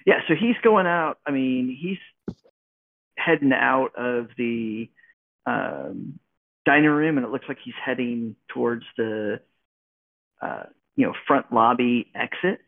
Yeah, 0.05 0.19
so 0.27 0.35
he's 0.35 0.55
going 0.63 0.85
out. 0.87 1.17
I 1.25 1.31
mean, 1.31 1.75
he's 1.79 2.35
heading 3.17 3.53
out 3.53 3.95
of 3.95 4.29
the 4.37 4.89
um, 5.45 6.19
dining 6.65 6.89
room, 6.89 7.17
and 7.17 7.25
it 7.25 7.31
looks 7.31 7.45
like 7.47 7.57
he's 7.63 7.73
heading 7.83 8.35
towards 8.49 8.85
the 8.97 9.41
uh, 10.41 10.63
you 10.95 11.05
know 11.05 11.13
front 11.27 11.51
lobby 11.51 12.11
exit. 12.15 12.61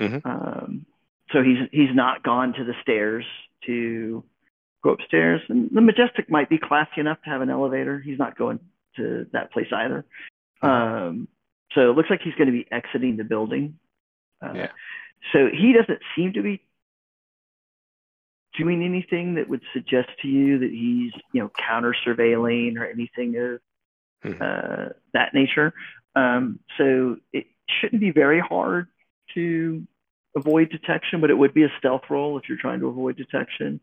Mhm. 0.00 0.24
Um, 0.24 0.86
so 1.32 1.42
he's 1.42 1.68
he's 1.72 1.94
not 1.94 2.22
gone 2.22 2.52
to 2.54 2.64
the 2.64 2.74
stairs 2.82 3.24
to 3.66 4.24
go 4.82 4.90
upstairs. 4.90 5.40
And 5.48 5.70
the 5.72 5.80
Majestic 5.80 6.30
might 6.30 6.48
be 6.48 6.58
classy 6.58 7.00
enough 7.00 7.20
to 7.22 7.30
have 7.30 7.40
an 7.40 7.50
elevator. 7.50 7.98
He's 7.98 8.18
not 8.18 8.36
going 8.36 8.60
to 8.96 9.26
that 9.32 9.52
place 9.52 9.72
either. 9.72 10.04
Um, 10.62 11.28
so 11.72 11.90
it 11.90 11.96
looks 11.96 12.10
like 12.10 12.20
he's 12.22 12.34
going 12.34 12.46
to 12.46 12.52
be 12.52 12.66
exiting 12.70 13.16
the 13.16 13.24
building. 13.24 13.78
Uh, 14.42 14.52
Yeah. 14.54 14.70
So 15.32 15.48
he 15.48 15.72
doesn't 15.72 16.00
seem 16.14 16.34
to 16.34 16.42
be 16.42 16.62
doing 18.56 18.82
anything 18.84 19.34
that 19.34 19.48
would 19.48 19.62
suggest 19.72 20.08
to 20.22 20.28
you 20.28 20.58
that 20.60 20.70
he's, 20.70 21.12
you 21.32 21.42
know, 21.42 21.50
counter 21.68 21.94
surveilling 22.06 22.78
or 22.78 22.86
anything 22.86 23.36
of 23.36 23.60
Mhm. 24.24 24.40
uh, 24.40 24.92
that 25.12 25.34
nature. 25.34 25.74
Um, 26.14 26.60
so 26.78 27.18
it 27.32 27.46
shouldn't 27.68 28.00
be 28.00 28.12
very 28.12 28.40
hard 28.40 28.88
to 29.34 29.86
avoid 30.36 30.70
detection, 30.70 31.20
but 31.20 31.30
it 31.30 31.38
would 31.38 31.54
be 31.54 31.64
a 31.64 31.72
stealth 31.78 32.02
roll 32.10 32.38
if 32.38 32.48
you're 32.48 32.58
trying 32.58 32.80
to 32.80 32.88
avoid 32.88 33.16
detection. 33.16 33.80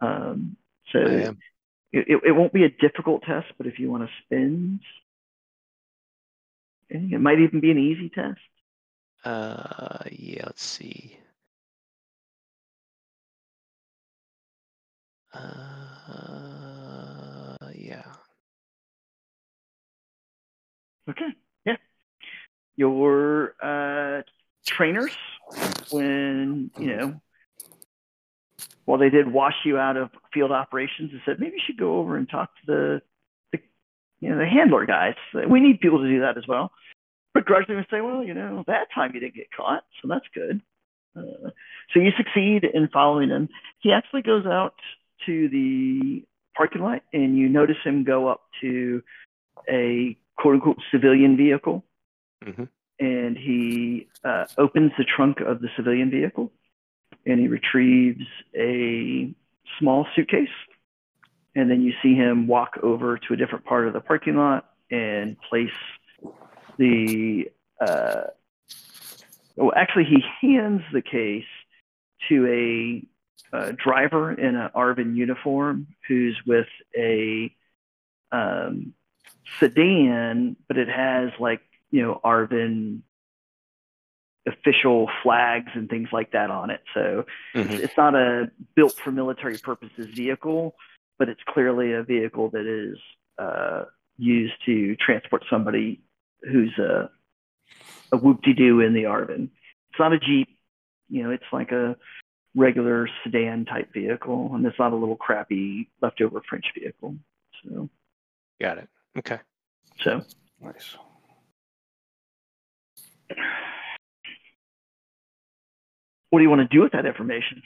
Um, 0.00 0.56
so 0.92 0.98
it, 1.92 2.20
it- 2.24 2.32
won't 2.36 2.52
be 2.52 2.64
a 2.64 2.68
difficult 2.68 3.22
test, 3.22 3.46
but 3.58 3.66
if 3.66 3.78
you 3.78 3.90
want 3.90 4.08
to 4.08 4.14
spend, 4.24 4.80
it 6.88 7.20
might 7.20 7.40
even 7.40 7.60
be 7.60 7.70
an 7.70 7.78
easy 7.78 8.10
test. 8.10 8.38
Uh, 9.24 10.04
yeah. 10.12 10.44
Let's 10.46 10.62
see. 10.62 11.18
Uh, 15.34 17.56
yeah. 17.74 18.04
Okay. 21.08 21.28
Yeah. 21.64 21.76
Your 22.76 23.54
uh, 23.60 24.22
trainers, 24.66 25.16
when 25.90 26.70
you 26.78 26.96
know, 26.96 27.20
while 28.84 28.98
they 28.98 29.10
did 29.10 29.32
wash 29.32 29.54
you 29.64 29.78
out 29.78 29.96
of 29.96 30.10
field 30.32 30.52
operations, 30.52 31.10
and 31.12 31.20
said 31.24 31.40
maybe 31.40 31.54
you 31.56 31.62
should 31.66 31.78
go 31.78 31.96
over 31.98 32.16
and 32.16 32.28
talk 32.28 32.50
to 32.56 32.66
the, 32.66 33.02
the 33.52 33.58
you 34.20 34.30
know, 34.30 34.38
the 34.38 34.46
handler 34.46 34.86
guys. 34.86 35.14
We 35.48 35.60
need 35.60 35.80
people 35.80 35.98
to 36.02 36.08
do 36.08 36.20
that 36.20 36.36
as 36.38 36.46
well. 36.46 36.72
Begrudgingly 37.34 37.76
would 37.76 37.86
say, 37.90 38.00
well, 38.00 38.24
you 38.24 38.34
know, 38.34 38.64
that 38.66 38.88
time 38.94 39.12
you 39.14 39.20
didn't 39.20 39.34
get 39.34 39.52
caught, 39.54 39.84
so 40.00 40.08
that's 40.08 40.26
good. 40.34 40.62
Uh, 41.16 41.50
so 41.92 42.00
you 42.00 42.10
succeed 42.16 42.64
in 42.64 42.88
following 42.88 43.28
him. 43.28 43.48
He 43.80 43.92
actually 43.92 44.22
goes 44.22 44.46
out 44.46 44.74
to 45.26 45.48
the 45.48 46.24
parking 46.56 46.82
lot, 46.82 47.02
and 47.12 47.36
you 47.36 47.48
notice 47.48 47.76
him 47.84 48.04
go 48.04 48.28
up 48.28 48.42
to 48.60 49.02
a 49.68 50.16
quote 50.38 50.54
unquote 50.54 50.78
civilian 50.90 51.36
vehicle, 51.36 51.84
Mhm. 52.44 52.68
And 52.98 53.36
he 53.36 54.08
uh, 54.24 54.46
opens 54.56 54.92
the 54.96 55.04
trunk 55.04 55.40
of 55.40 55.60
the 55.60 55.68
civilian 55.76 56.10
vehicle, 56.10 56.50
and 57.26 57.38
he 57.38 57.48
retrieves 57.48 58.24
a 58.54 59.34
small 59.78 60.06
suitcase, 60.16 60.48
and 61.54 61.70
then 61.70 61.82
you 61.82 61.92
see 62.02 62.14
him 62.14 62.46
walk 62.46 62.78
over 62.82 63.18
to 63.18 63.34
a 63.34 63.36
different 63.36 63.64
part 63.64 63.86
of 63.86 63.92
the 63.92 64.00
parking 64.00 64.36
lot 64.36 64.70
and 64.90 65.36
place 65.40 65.68
the 66.78 67.50
uh, 67.80 68.22
well, 69.56 69.72
actually, 69.74 70.04
he 70.04 70.22
hands 70.40 70.82
the 70.92 71.00
case 71.00 71.44
to 72.28 72.46
a, 72.46 73.56
a 73.56 73.72
driver 73.72 74.32
in 74.32 74.54
an 74.54 74.70
ARVN 74.74 75.16
uniform 75.16 75.88
who's 76.06 76.38
with 76.46 76.66
a 76.96 77.54
um, 78.30 78.92
sedan, 79.58 80.56
but 80.68 80.76
it 80.76 80.88
has 80.88 81.30
like 81.40 81.62
you 81.90 82.02
know 82.02 82.20
ARVN 82.24 83.00
official 84.46 85.10
flags 85.22 85.70
and 85.74 85.88
things 85.88 86.08
like 86.12 86.30
that 86.32 86.50
on 86.50 86.70
it. 86.70 86.80
So 86.94 87.26
Mhm. 87.54 87.80
it's 87.80 87.96
not 87.96 88.14
a 88.14 88.50
built 88.76 88.94
for 89.00 89.10
military 89.10 89.58
purposes 89.58 90.08
vehicle, 90.14 90.76
but 91.18 91.28
it's 91.28 91.42
clearly 91.48 91.92
a 91.92 92.02
vehicle 92.04 92.50
that 92.50 92.64
is 92.66 92.98
uh, 93.38 93.84
used 94.18 94.54
to 94.64 94.96
transport 94.96 95.44
somebody 95.50 96.00
who's 96.42 96.76
a 96.78 97.10
a 98.12 98.16
whoop-de-doo 98.16 98.80
in 98.80 98.94
the 98.94 99.02
ARVN. 99.02 99.50
It's 99.90 99.98
not 99.98 100.12
a 100.12 100.18
Jeep, 100.18 100.48
you 101.08 101.24
know, 101.24 101.30
it's 101.30 101.52
like 101.52 101.72
a 101.72 101.96
regular 102.54 103.08
sedan 103.24 103.64
type 103.64 103.92
vehicle, 103.92 104.54
and 104.54 104.64
it's 104.64 104.78
not 104.78 104.92
a 104.92 104.96
little 104.96 105.16
crappy 105.16 105.90
leftover 106.00 106.40
French 106.48 106.66
vehicle. 106.72 107.16
So, 107.64 107.90
Got 108.60 108.78
it. 108.78 108.88
Okay. 109.18 109.40
so 110.02 110.22
Nice. 110.60 110.96
What 116.30 116.38
do 116.38 116.42
you 116.42 116.50
want 116.50 116.68
to 116.68 116.76
do 116.76 116.82
with 116.82 116.92
that 116.92 117.06
information? 117.06 117.62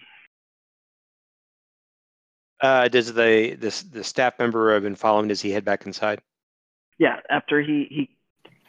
Uh, 2.61 2.89
does 2.89 3.13
the 3.13 3.57
this 3.59 3.83
the 3.83 4.05
staff 4.05 4.39
member 4.39 4.75
I've 4.75 4.83
been 4.83 4.95
following? 4.95 5.29
Does 5.29 5.41
he 5.41 5.51
head 5.51 5.65
back 5.65 5.87
inside? 5.87 6.21
yeah, 7.01 7.17
after 7.31 7.63
he 7.63 7.87
he 7.91 8.11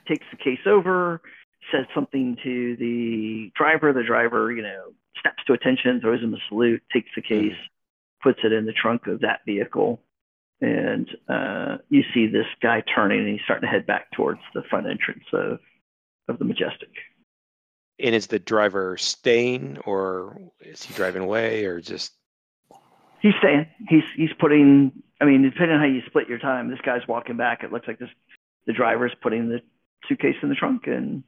takes 0.07 0.25
the 0.31 0.37
case 0.37 0.65
over, 0.65 1.21
says 1.69 1.85
something 1.93 2.37
to 2.41 2.77
the 2.77 3.51
driver, 3.55 3.91
the 3.91 4.03
driver, 4.03 4.53
you 4.53 4.63
know, 4.63 4.93
snaps 5.21 5.43
to 5.45 5.53
attention, 5.53 5.99
throws 5.99 6.21
him 6.21 6.33
a 6.33 6.37
salute, 6.47 6.81
takes 6.93 7.09
the 7.13 7.21
case, 7.21 7.57
puts 8.23 8.39
it 8.45 8.53
in 8.53 8.65
the 8.65 8.71
trunk 8.71 9.05
of 9.07 9.19
that 9.19 9.41
vehicle, 9.45 10.01
and 10.61 11.09
uh, 11.27 11.77
you 11.89 12.03
see 12.13 12.25
this 12.25 12.45
guy 12.61 12.81
turning 12.95 13.19
and 13.19 13.27
he's 13.27 13.41
starting 13.43 13.67
to 13.67 13.71
head 13.71 13.85
back 13.85 14.09
towards 14.13 14.39
the 14.55 14.63
front 14.69 14.87
entrance 14.87 15.25
of 15.33 15.59
of 16.31 16.39
the 16.39 16.45
Majestic. 16.45 16.89
And 17.99 18.15
is 18.15 18.27
the 18.27 18.39
driver 18.39 18.97
staying, 18.97 19.77
or 19.85 20.41
is 20.59 20.81
he 20.81 20.93
driving 20.95 21.21
away, 21.21 21.65
or 21.65 21.79
just? 21.79 22.13
He's 23.21 23.35
staying. 23.37 23.67
He's 23.87 24.03
he's 24.15 24.33
putting. 24.39 24.91
I 25.21 25.25
mean, 25.25 25.43
depending 25.43 25.75
on 25.75 25.79
how 25.79 25.85
you 25.85 26.01
split 26.07 26.27
your 26.27 26.39
time, 26.39 26.71
this 26.71 26.81
guy's 26.81 27.07
walking 27.07 27.37
back. 27.37 27.63
It 27.63 27.71
looks 27.71 27.87
like 27.87 27.99
this. 27.99 28.09
The 28.65 28.73
driver's 28.73 29.11
putting 29.21 29.49
the 29.49 29.61
suitcase 30.07 30.35
in 30.41 30.49
the 30.49 30.55
trunk 30.55 30.87
and 30.87 31.23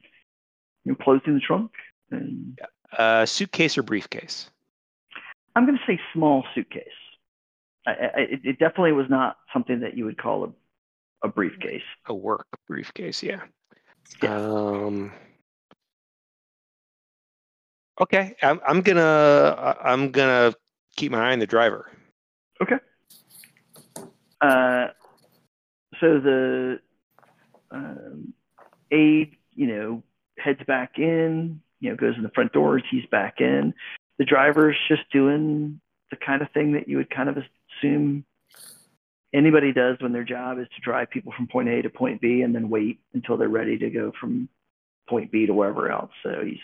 you 0.84 0.92
know, 0.92 0.96
closing 0.96 1.34
the 1.34 1.40
trunk. 1.40 1.70
And 2.10 2.58
Uh, 2.98 3.24
suitcase 3.24 3.78
or 3.78 3.84
briefcase? 3.84 4.50
I'm 5.54 5.66
going 5.66 5.78
to 5.78 5.84
say 5.86 6.00
small 6.12 6.44
suitcase. 6.54 6.88
I, 7.86 7.90
I, 7.90 8.20
it, 8.20 8.40
it 8.44 8.58
definitely 8.58 8.92
was 8.92 9.06
not 9.08 9.36
something 9.52 9.80
that 9.80 9.96
you 9.96 10.04
would 10.04 10.18
call 10.18 10.44
a, 10.44 11.26
a 11.26 11.28
briefcase. 11.28 11.82
A 12.06 12.14
work 12.14 12.46
briefcase, 12.66 13.22
yeah. 13.22 13.42
Yeah. 14.22 14.36
Um. 14.36 15.12
Okay, 18.00 18.34
I'm 18.42 18.60
I'm 18.66 18.80
gonna 18.82 19.54
I- 19.58 19.92
I'm 19.92 20.10
gonna 20.10 20.52
keep 20.96 21.12
my 21.12 21.30
eye 21.30 21.32
on 21.32 21.38
the 21.38 21.46
driver. 21.46 21.90
Okay. 22.60 22.76
Uh, 24.40 24.88
so 26.00 26.20
the 26.20 26.80
um, 27.70 28.34
aide, 28.90 29.36
you 29.54 29.66
know, 29.66 30.02
heads 30.38 30.60
back 30.66 30.98
in, 30.98 31.60
you 31.80 31.90
know, 31.90 31.96
goes 31.96 32.16
in 32.16 32.22
the 32.22 32.30
front 32.30 32.52
doors. 32.52 32.82
He's 32.90 33.06
back 33.06 33.40
in. 33.40 33.74
The 34.18 34.24
driver's 34.24 34.76
just 34.88 35.02
doing 35.12 35.80
the 36.10 36.16
kind 36.16 36.42
of 36.42 36.50
thing 36.50 36.72
that 36.72 36.88
you 36.88 36.96
would 36.98 37.10
kind 37.10 37.28
of 37.28 37.38
assume 37.38 38.24
anybody 39.34 39.72
does 39.72 39.96
when 40.00 40.12
their 40.12 40.24
job 40.24 40.58
is 40.58 40.68
to 40.68 40.80
drive 40.80 41.10
people 41.10 41.32
from 41.36 41.48
point 41.48 41.68
A 41.68 41.82
to 41.82 41.90
point 41.90 42.20
B 42.20 42.42
and 42.42 42.54
then 42.54 42.70
wait 42.70 43.00
until 43.12 43.36
they're 43.36 43.48
ready 43.48 43.76
to 43.78 43.90
go 43.90 44.12
from 44.18 44.48
point 45.08 45.32
B 45.32 45.46
to 45.46 45.52
wherever 45.52 45.90
else. 45.90 46.12
So 46.22 46.42
he's 46.44 46.60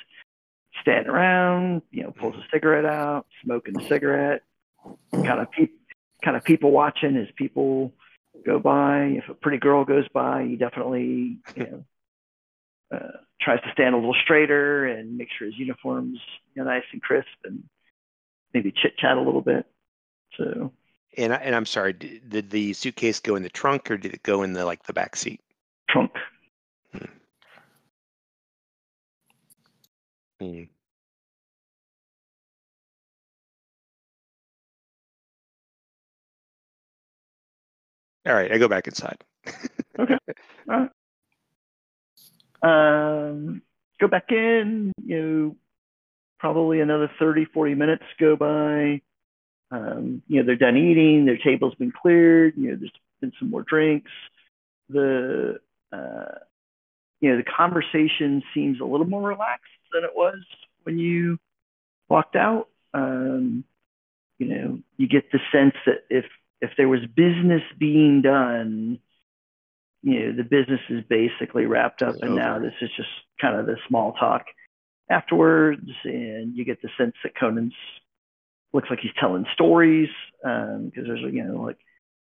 standing 0.81 1.09
around, 1.09 1.83
you 1.91 2.05
know, 2.05 2.13
pulls 2.13 2.37
a 2.37 2.45
cigarette 2.53 2.87
out, 2.87 3.27
smoking 3.45 3.79
a 3.79 3.89
cigarette, 3.89 4.43
kind 5.13 5.41
of 5.41 5.51
peep, 5.51 5.79
kind 6.25 6.37
of 6.37 6.45
people 6.45 6.71
watching 6.71 7.17
as 7.17 7.27
people 7.37 7.93
go 8.47 8.59
by. 8.59 9.17
If 9.17 9.29
a 9.29 9.35
pretty 9.35 9.59
girl 9.59 9.85
goes 9.85 10.09
by, 10.09 10.45
he 10.45 10.57
definitely, 10.57 11.39
you 11.57 11.67
know, 11.67 11.85
uh, 12.93 13.19
tries 13.41 13.61
to 13.63 13.73
stand 13.73 13.95
a 13.95 13.99
little 13.99 14.17
straighter 14.23 14.87
and 14.87 15.17
make 15.17 15.29
sure 15.37 15.47
his 15.47 15.59
uniform's 15.59 16.19
you 16.55 16.63
know, 16.63 16.71
nice 16.71 16.85
and 16.93 17.03
crisp 17.03 17.29
and 17.45 17.65
maybe 18.55 18.73
chit 18.73 18.97
chat 18.97 19.17
a 19.17 19.23
little 19.23 19.43
bit. 19.43 19.67
So 20.37 20.73
And 21.17 21.33
I, 21.33 21.37
and 21.37 21.55
I'm 21.55 21.67
sorry, 21.67 21.93
did 21.93 22.51
the 22.51 22.73
suitcase 22.73 23.21
go 23.21 23.37
in 23.37 23.43
the 23.43 23.49
trunk 23.49 23.91
or 23.91 23.97
did 23.97 24.15
it 24.15 24.23
go 24.23 24.43
in 24.43 24.53
the 24.53 24.65
like 24.65 24.85
the 24.85 24.93
back 24.93 25.17
seat? 25.17 25.41
trunk. 25.89 26.13
Hmm. 30.41 30.63
All 38.27 38.35
right, 38.35 38.53
I 38.53 38.59
go 38.59 38.69
back 38.69 38.87
inside. 38.87 39.23
Okay. 39.99 40.17
Um, 42.63 43.63
go 44.01 44.07
back 44.07 44.31
in, 44.31 44.93
you 45.03 45.23
know, 45.23 45.57
probably 46.39 46.81
another 46.81 47.11
30, 47.19 47.47
40 47.47 47.75
minutes 47.75 48.05
go 48.19 48.37
by. 48.37 49.01
Um, 49.71 50.23
you 50.27 50.41
know, 50.41 50.47
they're 50.47 50.57
done 50.57 50.77
eating, 50.77 51.27
their 51.27 51.39
table's 51.39 51.75
been 51.77 51.93
cleared, 51.93 52.55
you 52.57 52.71
know, 52.71 52.77
there's 52.77 52.93
been 53.21 53.33
some 53.39 53.51
more 53.51 53.63
drinks. 53.63 54.11
The, 54.89 55.61
uh, 55.93 56.39
you 57.21 57.31
know, 57.31 57.37
the 57.37 57.45
conversation 57.45 58.43
seems 58.53 58.81
a 58.81 58.85
little 58.85 59.07
more 59.07 59.23
relaxed 59.23 59.71
than 59.93 60.05
it 60.05 60.11
was 60.15 60.39
when 60.83 60.99
you 60.99 61.39
walked 62.09 62.35
out. 62.35 62.69
Um, 62.93 63.65
you 64.39 64.47
know, 64.47 64.79
you 64.97 65.07
get 65.07 65.31
the 65.31 65.39
sense 65.53 65.75
that 65.87 66.05
if, 66.09 66.25
if 66.61 66.71
there 66.77 66.89
was 66.89 67.01
business 67.15 67.63
being 67.79 68.23
done, 68.23 68.99
you 70.03 70.19
know, 70.19 70.37
the 70.37 70.45
business 70.45 70.81
is 70.89 71.05
basically 71.09 71.67
wrapped 71.67 72.03
up, 72.03 72.17
and 72.23 72.35
now 72.35 72.59
this 72.59 72.73
is 72.81 72.91
just 72.97 73.09
kind 73.41 73.55
of 73.59 73.67
the 73.67 73.77
small 73.87 74.13
talk 74.15 74.47
afterwards. 75.11 75.91
And 76.05 76.57
you 76.57 76.65
get 76.65 76.81
the 76.81 76.89
sense 76.97 77.15
that 77.23 77.35
Conan's 77.35 77.75
looks 78.73 78.89
like 78.91 79.01
he's 79.01 79.13
telling 79.19 79.47
stories 79.55 80.09
Um, 80.45 80.87
because 80.87 81.07
there's, 81.07 81.21
you 81.33 81.45
know, 81.45 81.63
like 81.63 81.79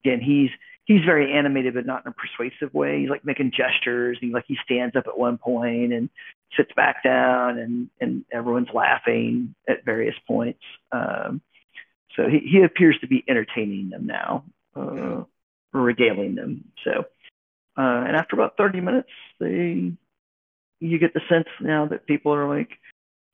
again, 0.04 0.22
he's 0.22 0.50
he's 0.86 1.04
very 1.04 1.34
animated, 1.34 1.74
but 1.74 1.86
not 1.86 2.06
in 2.06 2.12
a 2.12 2.16
persuasive 2.16 2.74
way. 2.74 3.02
He's 3.02 3.10
like 3.10 3.26
making 3.26 3.52
gestures. 3.52 4.18
He 4.22 4.32
like 4.32 4.46
he 4.48 4.58
stands 4.64 4.96
up 4.96 5.08
at 5.08 5.18
one 5.18 5.38
point 5.38 5.94
and 5.94 6.10
sits 6.56 6.72
back 6.76 7.04
down, 7.04 7.58
and 7.58 7.90
and 8.00 8.26
everyone's 8.32 8.70
laughing 8.74 9.56
at 9.68 9.84
various 9.84 10.16
points. 10.28 10.62
Um, 10.92 11.42
so 12.16 12.30
he, 12.30 12.40
he 12.40 12.64
appears 12.64 12.98
to 13.02 13.08
be 13.08 13.24
entertaining 13.28 13.90
them 13.90 14.06
now, 14.06 14.46
uh, 14.76 15.24
regaling 15.74 16.36
them. 16.36 16.64
So, 16.84 17.06
uh, 17.78 18.04
and 18.08 18.16
after 18.16 18.36
about 18.36 18.56
30 18.58 18.80
minutes, 18.82 19.10
they 19.40 19.92
you 20.80 21.00
get 21.00 21.14
the 21.14 21.22
sense 21.30 21.48
now 21.62 21.88
that 21.88 22.06
people 22.06 22.34
are 22.34 22.48
like 22.48 22.70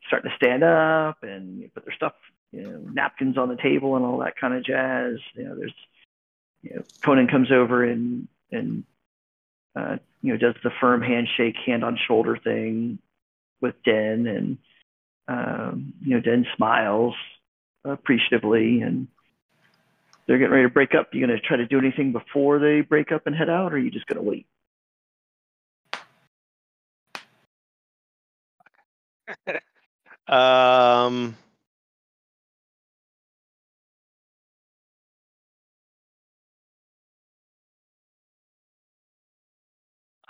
starting 0.08 0.32
to 0.32 0.36
stand 0.38 0.64
up 0.64 1.18
and 1.24 1.72
put 1.74 1.86
their 1.86 1.96
stuff, 1.96 2.14
you 2.52 2.62
know, 2.64 2.80
napkins 2.94 3.38
on 3.38 3.50
the 3.50 3.56
table 3.56 3.96
and 3.96 4.06
all 4.06 4.20
that 4.20 4.36
kind 4.40 4.54
of 4.54 4.64
jazz. 4.64 5.18
You 5.34 5.44
know, 5.44 5.56
there's, 5.56 5.74
you 6.62 6.76
know, 6.76 6.84
Conan 7.04 7.28
comes 7.28 7.52
over 7.52 7.84
and 7.84 8.28
and 8.52 8.84
uh, 9.76 9.98
you 10.22 10.34
know 10.34 10.38
does 10.38 10.56
the 10.64 10.72
firm 10.82 11.02
handshake, 11.02 11.56
hand 11.66 11.84
on 11.84 11.98
shoulder 12.08 12.38
thing 12.38 13.00
with 13.62 13.76
Den, 13.84 14.28
and 14.28 14.58
um, 15.28 15.94
you 16.02 16.16
know 16.16 16.22
Den 16.22 16.46
smiles 16.56 17.16
appreciatively, 17.86 18.82
and 18.82 19.08
they're 20.28 20.38
getting 20.38 20.54
ready 20.54 20.68
to 20.68 20.74
break 20.74 20.94
up. 20.94 21.10
You 21.14 21.26
gonna 21.26 21.40
try 21.40 21.58
to 21.58 21.66
do 21.66 21.80
anything 21.80 22.12
before 22.12 22.60
they 22.60 22.82
break 22.82 23.12
up 23.12 23.28
and 23.28 23.36
head 23.36 23.50
out, 23.50 23.72
or 23.72 23.76
are 23.76 23.80
you 23.80 23.92
just 23.92 24.08
gonna 24.08 24.22
wait? 24.22 24.46
Um, 30.28 31.36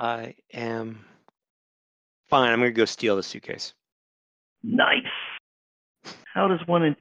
I 0.01 0.33
am 0.51 1.05
fine. 2.27 2.51
I'm 2.51 2.59
gonna 2.59 2.71
go 2.71 2.85
steal 2.85 3.15
the 3.15 3.21
suitcase. 3.23 3.73
Nice. 4.63 5.03
How 6.33 6.47
does 6.47 6.59
one 6.65 6.95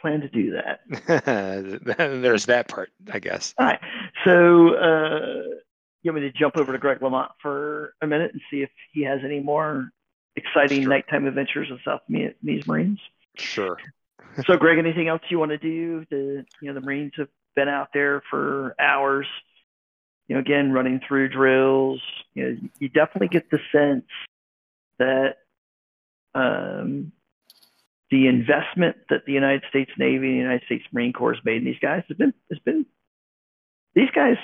plan 0.00 0.20
to 0.22 0.28
do 0.28 0.52
that? 0.52 0.80
There's 2.22 2.46
that 2.46 2.68
part, 2.68 2.88
I 3.12 3.18
guess. 3.18 3.52
All 3.58 3.66
right. 3.66 3.80
So, 4.24 4.74
uh, 4.74 5.42
you 6.02 6.12
want 6.12 6.22
me 6.24 6.30
to 6.30 6.38
jump 6.38 6.56
over 6.56 6.72
to 6.72 6.78
Greg 6.78 7.02
Lamont 7.02 7.30
for 7.42 7.92
a 8.00 8.06
minute 8.06 8.32
and 8.32 8.40
see 8.50 8.62
if 8.62 8.70
he 8.92 9.02
has 9.02 9.20
any 9.22 9.40
more 9.40 9.90
exciting 10.36 10.82
Sure. 10.82 10.90
nighttime 10.90 11.26
adventures 11.26 11.70
of 11.70 11.78
South 11.84 12.00
Vietnamese 12.10 12.66
Marines. 12.66 13.00
Sure. 13.36 13.76
So, 14.46 14.56
Greg, 14.56 14.78
anything 14.78 15.08
else 15.08 15.20
you 15.28 15.38
want 15.38 15.50
to 15.50 15.58
do? 15.58 16.06
The 16.10 16.44
you 16.62 16.68
know 16.68 16.74
the 16.74 16.80
Marines 16.86 17.12
have 17.16 17.28
been 17.54 17.68
out 17.68 17.88
there 17.92 18.22
for 18.30 18.74
hours. 18.80 19.26
You 20.28 20.34
know, 20.34 20.40
again, 20.40 20.72
running 20.72 21.00
through 21.06 21.28
drills. 21.28 22.00
You 22.34 22.44
know, 22.44 22.68
you 22.78 22.88
definitely 22.88 23.28
get 23.28 23.50
the 23.50 23.60
sense 23.72 24.06
that 24.98 25.36
um, 26.34 27.12
the 28.10 28.26
investment 28.26 28.96
that 29.10 29.24
the 29.26 29.32
United 29.32 29.62
States 29.68 29.90
Navy 29.98 30.26
and 30.28 30.36
the 30.36 30.42
United 30.42 30.64
States 30.66 30.84
Marine 30.92 31.12
Corps 31.12 31.34
has 31.34 31.44
made 31.44 31.58
in 31.58 31.64
these 31.64 31.78
guys 31.80 32.02
has 32.08 32.16
been 32.16 32.34
has 32.50 32.58
been. 32.60 32.86
These 33.94 34.10
guys 34.14 34.36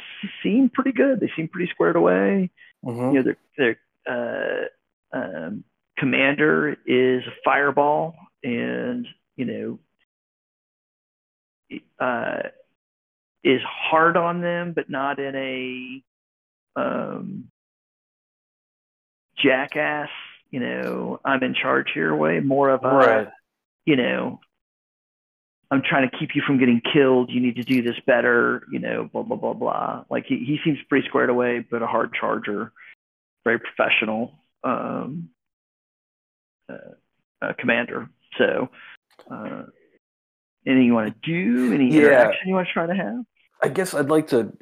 seem 0.42 0.71
pretty 0.71 0.92
good. 0.92 1.21
They 1.21 1.31
seem 1.37 1.49
pretty 1.49 1.71
squared 1.71 1.97
away 1.97 2.51
Mhm. 2.85 3.12
you 3.12 3.23
know, 3.23 3.35
their 3.57 3.77
their 4.07 4.68
uh, 5.12 5.16
um, 5.16 5.64
commander 5.97 6.77
is 6.87 7.23
a 7.27 7.33
fireball, 7.45 8.16
and 8.42 9.07
you 9.37 9.79
know, 11.71 11.79
uh, 11.99 12.49
is 13.44 13.61
hard 13.64 14.16
on 14.16 14.40
them, 14.40 14.72
but 14.72 14.88
not 14.88 15.18
in 15.18 15.35
a 15.35 16.81
um, 16.81 17.48
jackass. 19.37 20.09
You 20.50 20.61
know, 20.61 21.20
I'm 21.24 21.42
in 21.42 21.55
charge 21.55 21.88
here 21.94 22.14
way. 22.14 22.40
More 22.40 22.70
of 22.70 22.85
a 22.85 22.88
Right. 22.88 23.28
you 23.87 23.96
know, 23.96 24.40
I'm 25.70 25.83
trying 25.83 26.09
to 26.09 26.18
keep 26.18 26.35
you 26.35 26.42
from 26.46 26.59
getting 26.59 26.83
killed. 26.92 27.31
You 27.31 27.40
need 27.40 27.57
to 27.57 27.62
do 27.62 27.81
this 27.81 27.98
better, 28.07 28.62
you 28.70 28.78
know, 28.78 29.09
blah, 29.11 29.22
blah, 29.22 29.38
blah, 29.38 29.55
blah. 29.55 30.05
Like 30.11 30.26
he, 30.26 30.37
he 30.44 30.59
seems 30.62 30.78
pretty 30.88 31.09
squared 31.09 31.31
away, 31.31 31.61
but 31.61 31.83
a 31.83 31.87
hard 31.87 32.12
charger, 32.12 32.72
very 33.44 33.59
professional 33.59 34.38
um, 34.62 35.31
uh, 36.68 36.76
uh, 37.40 37.52
commander. 37.59 38.11
So, 38.37 38.68
uh, 39.31 39.62
anything 40.66 40.85
you 40.85 40.94
want 40.94 41.14
to 41.14 41.20
do? 41.22 41.72
Any 41.72 41.90
Yeah. 41.90 42.00
interaction 42.00 42.48
you 42.48 42.55
want 42.55 42.68
to 42.68 42.72
try 42.74 42.87
to 42.87 42.94
have? 42.94 43.24
I 43.62 43.68
guess 43.68 43.94
I'd 43.94 44.11
like 44.11 44.29
to 44.29 44.53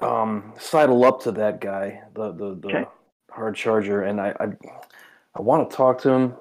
um, 0.00 0.54
sidle 0.58 1.04
up 1.04 1.22
to 1.22 1.32
that 1.32 1.60
guy, 1.60 2.02
the 2.14 2.32
the, 2.32 2.54
the 2.56 2.68
Okay. 2.68 2.88
hard 3.30 3.54
charger, 3.56 4.02
and 4.02 4.20
I 4.20 4.34
I, 4.40 4.46
I 5.36 5.40
want 5.40 5.70
to 5.70 5.76
talk 5.76 6.00
to 6.02 6.10
him 6.10 6.34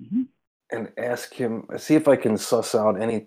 Mhm. 0.00 0.28
and 0.70 0.92
ask 0.98 1.32
him, 1.34 1.66
see 1.76 1.94
if 1.94 2.08
I 2.08 2.16
can 2.16 2.36
suss 2.36 2.74
out 2.74 3.00
any. 3.00 3.26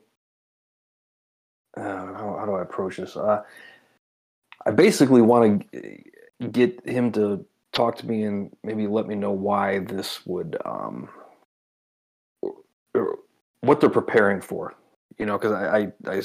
Uh, 1.77 1.83
how, 2.13 2.35
how 2.39 2.45
do 2.45 2.53
I 2.53 2.61
approach 2.63 2.97
this? 2.97 3.15
Uh, 3.15 3.43
I 4.65 4.71
basically 4.71 5.21
want 5.21 5.65
to 5.71 6.47
get 6.51 6.85
him 6.87 7.11
to 7.13 7.45
talk 7.71 7.95
to 7.97 8.07
me 8.07 8.23
and 8.23 8.51
maybe 8.63 8.87
let 8.87 9.07
me 9.07 9.15
know 9.15 9.31
why 9.31 9.79
this 9.79 10.25
would, 10.25 10.57
um, 10.65 11.09
what 13.61 13.79
they're 13.79 13.89
preparing 13.89 14.41
for. 14.41 14.73
You 15.17 15.25
know, 15.25 15.37
because 15.37 15.51
I 15.53 15.91
I 16.07 16.21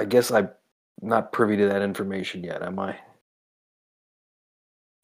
I 0.00 0.04
guess 0.04 0.30
I'm 0.30 0.50
not 1.00 1.32
privy 1.32 1.56
to 1.56 1.66
that 1.68 1.82
information 1.82 2.42
yet. 2.44 2.62
Am 2.62 2.78
I? 2.78 2.96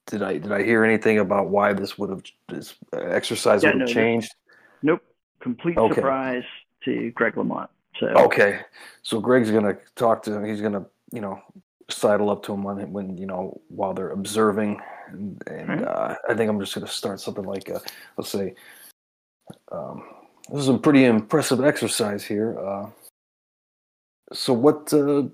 Did 0.07 0.23
I 0.23 0.39
did 0.39 0.53
I 0.53 0.63
hear 0.63 0.85
anything 0.85 1.19
about 1.19 1.49
why 1.49 1.73
this 1.73 1.99
would 1.99 2.11
have 2.11 2.23
this 2.49 2.75
exercise 2.93 3.63
Yeah, 3.63 3.73
would 3.73 3.81
have 3.81 3.89
no, 3.89 3.95
changed? 3.95 4.35
Nope. 4.83 5.03
Complete 5.41 5.79
Okay. 5.79 5.95
surprise 5.95 6.45
to 6.85 7.11
Greg 7.13 7.37
Lamont. 7.37 7.71
So, 7.99 8.09
Okay, 8.09 8.61
so 9.03 9.21
Greg's 9.21 9.51
gonna 9.51 9.77
talk 9.95 10.23
to 10.25 10.33
him. 10.33 10.45
He's 10.45 10.61
gonna, 10.61 10.85
you 11.13 11.21
know, 11.21 11.41
sidle 11.89 12.29
up 12.29 12.43
to 12.45 12.53
him 12.53 12.63
when, 12.65 12.93
when 12.93 13.17
you 13.17 13.27
know, 13.27 13.61
while 13.69 13.95
they're 13.95 14.11
observing, 14.11 14.81
and, 15.09 15.43
and 15.47 15.85
uh, 15.85 16.17
I 16.29 16.35
think 16.35 16.51
I'm 16.51 16.59
just 16.61 16.75
gonna 16.75 16.87
start 16.89 17.21
something 17.21 17.45
like, 17.45 17.71
uh, 17.71 17.79
let's 18.17 18.31
say, 18.31 18.55
um, 19.71 20.05
this 20.51 20.63
is 20.63 20.69
a 20.69 20.79
pretty 20.79 21.05
impressive 21.05 21.65
exercise 21.65 22.25
here. 22.25 22.59
Uh, 22.59 22.91
so 24.33 24.53
what, 24.53 24.93
uh, 24.93 25.25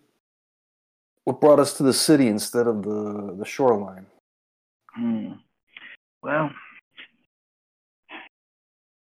what 1.30 1.40
brought 1.40 1.60
us 1.60 1.74
to 1.74 1.84
the 1.84 1.92
city 1.92 2.26
instead 2.26 2.66
of 2.66 2.82
the 2.82 3.36
the 3.38 3.44
shoreline? 3.44 4.06
Hmm. 4.94 5.32
Well, 6.22 6.50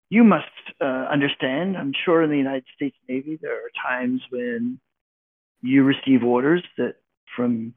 you 0.09 0.25
must 0.25 0.45
uh, 0.81 1.07
understand, 1.13 1.77
I'm 1.77 1.93
sure 2.05 2.23
in 2.23 2.31
the 2.31 2.37
United 2.37 2.65
States 2.75 2.97
Navy, 3.09 3.39
there 3.41 3.55
are 3.55 3.71
times 3.89 4.23
when 4.31 4.81
you 5.61 5.85
receive 5.85 6.25
orders 6.25 6.65
that 6.79 6.95
from 7.37 7.75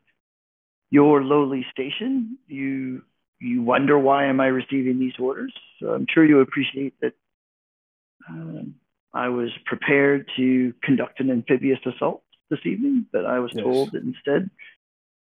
your 0.90 1.22
lowly 1.22 1.66
station, 1.72 2.38
you 2.48 3.04
you 3.42 3.62
wonder 3.62 4.00
why 4.00 4.26
am 4.26 4.40
I 4.40 4.48
receiving 4.48 5.00
these 5.00 5.18
orders. 5.20 5.54
So 5.80 5.90
I'm 5.90 6.08
sure 6.14 6.26
you 6.26 6.40
appreciate 6.40 6.94
that 7.02 7.14
um, 8.30 8.76
I 9.14 9.28
was 9.30 9.50
prepared 9.66 10.30
to 10.38 10.74
conduct 10.84 11.20
an 11.20 11.30
amphibious 11.30 11.80
assault 11.86 12.24
this 12.50 12.60
evening, 12.66 13.06
but 13.12 13.26
I 13.26 13.40
was 13.40 13.52
Yes. 13.54 13.64
told 13.64 13.92
that 13.94 14.04
instead, 14.04 14.50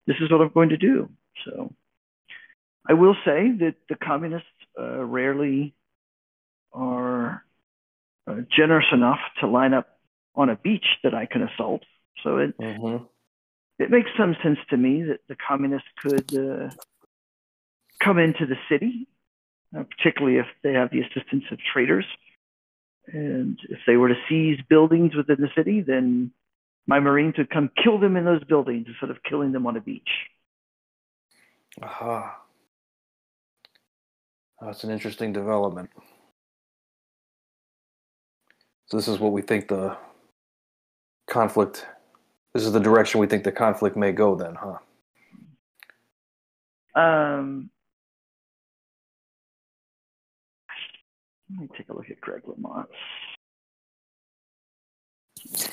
this 0.07 0.17
is 0.21 0.31
what 0.31 0.41
I'm 0.41 0.51
going 0.53 0.71
to 0.71 0.77
do. 0.77 1.09
So 1.45 1.73
I 2.89 2.93
will 2.95 3.15
say 3.25 3.51
that 3.61 3.75
the 3.89 3.97
communists 3.97 4.49
uh, 4.79 5.05
rarely 5.05 5.75
are 6.73 7.45
uh, 8.27 8.37
generous 8.57 8.87
enough 8.93 9.21
to 9.41 9.47
line 9.47 9.75
up 9.75 9.89
on 10.35 10.51
a 10.51 10.57
beach 10.57 10.87
that 11.03 11.15
I 11.15 11.27
can 11.27 11.43
assault. 11.43 11.83
So 12.23 12.39
it, 12.39 12.55
Mm-hmm. 12.61 13.05
it 13.79 13.91
makes 13.91 14.11
some 14.19 14.37
sense 14.43 14.59
to 14.71 14.77
me 14.77 15.05
that 15.05 15.21
the 15.29 15.37
communists 15.37 15.89
could 16.03 16.27
uh, 16.35 16.71
come 18.03 18.19
into 18.19 18.47
the 18.47 18.57
city, 18.69 19.07
uh, 19.77 19.85
particularly 19.85 20.39
if 20.39 20.47
they 20.63 20.73
have 20.75 20.91
the 20.91 21.01
assistance 21.01 21.45
of 21.51 21.59
traitors. 21.73 22.07
And 23.07 23.59
if 23.69 23.81
they 23.87 23.97
were 23.97 24.09
to 24.09 24.15
seize 24.29 24.59
buildings 24.69 25.15
within 25.15 25.37
the 25.39 25.51
city, 25.57 25.83
then 25.83 26.33
my 26.87 27.01
Marines 27.01 27.35
would 27.38 27.51
come 27.51 27.70
kill 27.83 27.99
them 27.99 28.16
in 28.16 28.25
those 28.25 28.44
buildings 28.44 28.87
instead 28.88 29.11
of 29.11 29.23
killing 29.29 29.53
them 29.53 29.66
on 29.66 29.77
a 29.77 29.81
beach. 29.81 30.09
Aha. 31.83 32.40
That's 34.61 34.85
an 34.85 34.90
interesting 34.90 35.33
development. 35.33 35.90
So 38.87 38.97
this 38.97 39.09
is 39.09 39.18
what 39.18 39.33
we 39.33 39.42
think 39.42 39.68
the 39.68 39.97
conflict. 41.29 41.87
This 42.53 42.64
is 42.64 42.73
the 42.73 42.81
direction 42.81 43.20
we 43.20 43.27
think 43.27 43.44
the 43.44 43.53
conflict 43.53 43.97
may 43.97 44.12
go. 44.12 44.37
Then, 44.37 44.55
huh? 44.55 44.79
Um, 47.01 47.70
let 51.51 51.61
me 51.61 51.68
take 51.77 51.88
a 51.88 51.92
look 51.92 52.11
at 52.11 52.20
Greg 52.20 52.42
Lamont. 52.47 52.88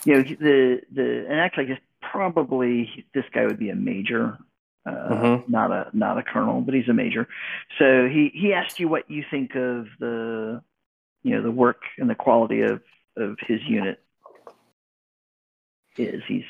You 0.06 0.16
know, 0.16 0.24
the 0.24 0.82
the 0.92 1.26
and 1.30 1.40
actually, 1.40 1.66
I 1.66 1.68
guess 1.68 1.82
probably 2.02 3.06
this 3.14 3.26
guy 3.34 3.46
would 3.46 3.60
be 3.60 3.70
a 3.70 3.76
major, 3.76 4.38
uh, 4.86 5.10
Mhm. 5.10 5.50
not 5.50 5.72
a 5.72 5.90
not 5.94 6.18
a 6.18 6.24
colonel, 6.24 6.62
but 6.62 6.74
he's 6.74 6.90
a 6.90 6.94
major. 6.94 7.28
So 7.78 8.08
he 8.08 8.30
he 8.34 8.54
asked 8.54 8.80
you 8.80 8.88
what 8.88 9.10
you 9.10 9.24
think 9.30 9.56
of 9.56 9.88
the, 10.00 10.62
you 11.24 11.36
know, 11.36 11.42
the 11.42 11.52
work 11.52 11.84
and 11.98 12.10
the 12.10 12.16
quality 12.16 12.62
of 12.62 12.82
of 13.16 13.38
his 13.40 13.62
unit. 13.64 14.04
Is 15.98 16.24
he's, 16.28 16.46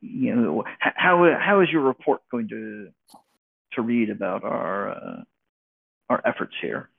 you 0.00 0.34
know, 0.34 0.64
how 0.78 1.38
how 1.38 1.60
is 1.60 1.70
your 1.70 1.82
report 1.82 2.22
going 2.30 2.48
to 2.48 2.92
to 3.72 3.82
read 3.82 4.10
about 4.10 4.44
our 4.44 4.90
uh, 4.90 5.22
our 6.10 6.20
efforts 6.24 6.54
here. 6.60 6.90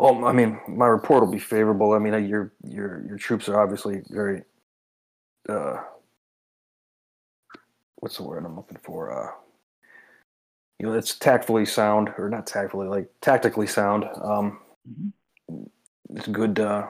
Well, 0.00 0.24
I 0.24 0.32
mean, 0.32 0.58
my 0.66 0.86
report 0.86 1.22
will 1.22 1.30
be 1.30 1.38
favorable. 1.38 1.92
I 1.92 1.98
mean, 1.98 2.14
your 2.26 2.54
your 2.64 3.04
your 3.06 3.18
troops 3.18 3.50
are 3.50 3.60
obviously 3.60 4.00
very. 4.08 4.44
Uh, 5.48 5.82
what's 7.96 8.16
the 8.16 8.22
word 8.22 8.44
I'm 8.46 8.56
looking 8.56 8.78
for? 8.82 9.12
Uh, 9.12 9.32
you 10.78 10.86
know, 10.86 10.94
it's 10.94 11.16
tactfully 11.18 11.66
sound, 11.66 12.14
or 12.18 12.30
not 12.30 12.46
tactfully, 12.46 12.88
like 12.88 13.10
tactically 13.20 13.66
sound. 13.66 14.04
Um, 14.22 14.60
Mhm. 14.88 15.12
It's 16.16 16.28
good, 16.28 16.60
uh, 16.60 16.88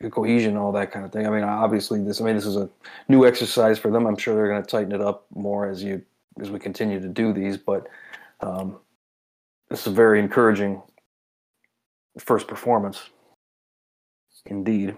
good 0.00 0.12
cohesion, 0.12 0.56
all 0.56 0.72
that 0.72 0.92
kind 0.92 1.04
of 1.04 1.12
thing. 1.12 1.26
I 1.26 1.30
mean, 1.30 1.44
obviously, 1.44 2.02
this. 2.02 2.20
I 2.20 2.24
mean, 2.24 2.36
this 2.36 2.46
is 2.46 2.56
a 2.56 2.70
new 3.08 3.26
exercise 3.26 3.78
for 3.78 3.90
them. 3.90 4.06
I'm 4.06 4.16
sure 4.16 4.34
they're 4.34 4.48
going 4.48 4.62
to 4.62 4.68
tighten 4.70 4.92
it 4.92 5.02
up 5.02 5.26
more 5.34 5.68
as 5.68 5.82
you 5.84 6.02
as 6.40 6.50
we 6.50 6.58
continue 6.60 7.00
to 7.00 7.08
do 7.08 7.32
these. 7.32 7.58
But 7.58 7.88
um, 8.40 8.80
this 9.70 9.86
is 9.86 9.92
very 9.94 10.20
encouraging 10.20 10.82
first 12.18 12.46
performance. 12.46 13.10
Indeed. 14.46 14.96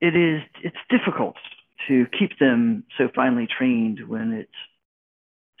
It 0.00 0.16
is 0.16 0.42
it's 0.62 0.76
difficult 0.90 1.36
to 1.88 2.06
keep 2.18 2.38
them 2.38 2.84
so 2.98 3.08
finely 3.14 3.46
trained 3.46 4.00
when 4.06 4.32
it 4.32 4.50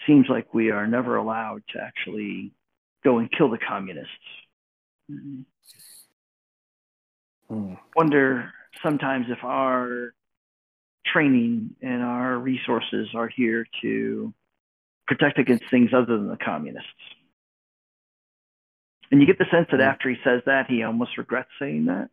seems 0.06 0.26
like 0.28 0.52
we 0.52 0.70
are 0.70 0.86
never 0.86 1.16
allowed 1.16 1.62
to 1.70 1.80
actually 1.80 2.52
go 3.04 3.18
and 3.18 3.30
kill 3.30 3.50
the 3.50 3.58
communists. 3.58 4.12
Hmm. 7.48 7.74
Wonder 7.94 8.52
sometimes 8.82 9.26
if 9.28 9.42
our 9.44 10.12
training 11.06 11.76
and 11.80 12.02
our 12.02 12.36
resources 12.38 13.08
are 13.14 13.28
here 13.28 13.66
to 13.82 14.34
protect 15.06 15.38
against 15.38 15.64
things 15.70 15.90
other 15.94 16.16
than 16.18 16.28
the 16.28 16.36
communists. 16.36 16.90
And 19.10 19.20
you 19.20 19.26
get 19.26 19.38
the 19.38 19.46
sense 19.50 19.68
that 19.70 19.80
Mm. 19.80 19.92
after 19.92 20.10
he 20.10 20.16
says 20.24 20.42
that, 20.46 20.66
he 20.68 20.82
almost 20.82 21.16
regrets 21.18 21.50
saying 21.58 21.86
that. 21.86 22.10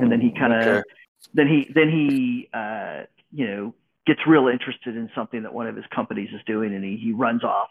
and 0.00 0.10
then 0.12 0.20
he 0.20 0.30
Mm, 0.30 0.38
kind 0.38 0.52
of 0.52 0.60
okay. 0.60 0.88
then 1.34 1.48
he 1.48 1.70
then 1.74 1.88
he 1.90 2.48
uh, 2.54 3.02
you 3.32 3.46
know 3.46 3.74
gets 4.06 4.20
real 4.26 4.48
interested 4.48 4.96
in 4.96 5.10
something 5.14 5.42
that 5.44 5.54
one 5.54 5.66
of 5.68 5.76
his 5.76 5.84
companies 5.94 6.28
is 6.34 6.40
doing, 6.46 6.74
and 6.74 6.84
he, 6.84 6.96
he 6.96 7.12
runs 7.12 7.44
off 7.44 7.68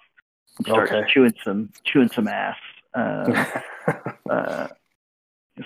and 0.58 0.68
starts 0.68 0.94
Okay. 0.94 1.12
chewing 1.14 1.34
some 1.46 1.70
chewing 1.86 2.10
some 2.16 2.28
ass. 2.28 2.58
Um, 2.94 3.46
uh, 4.30 4.68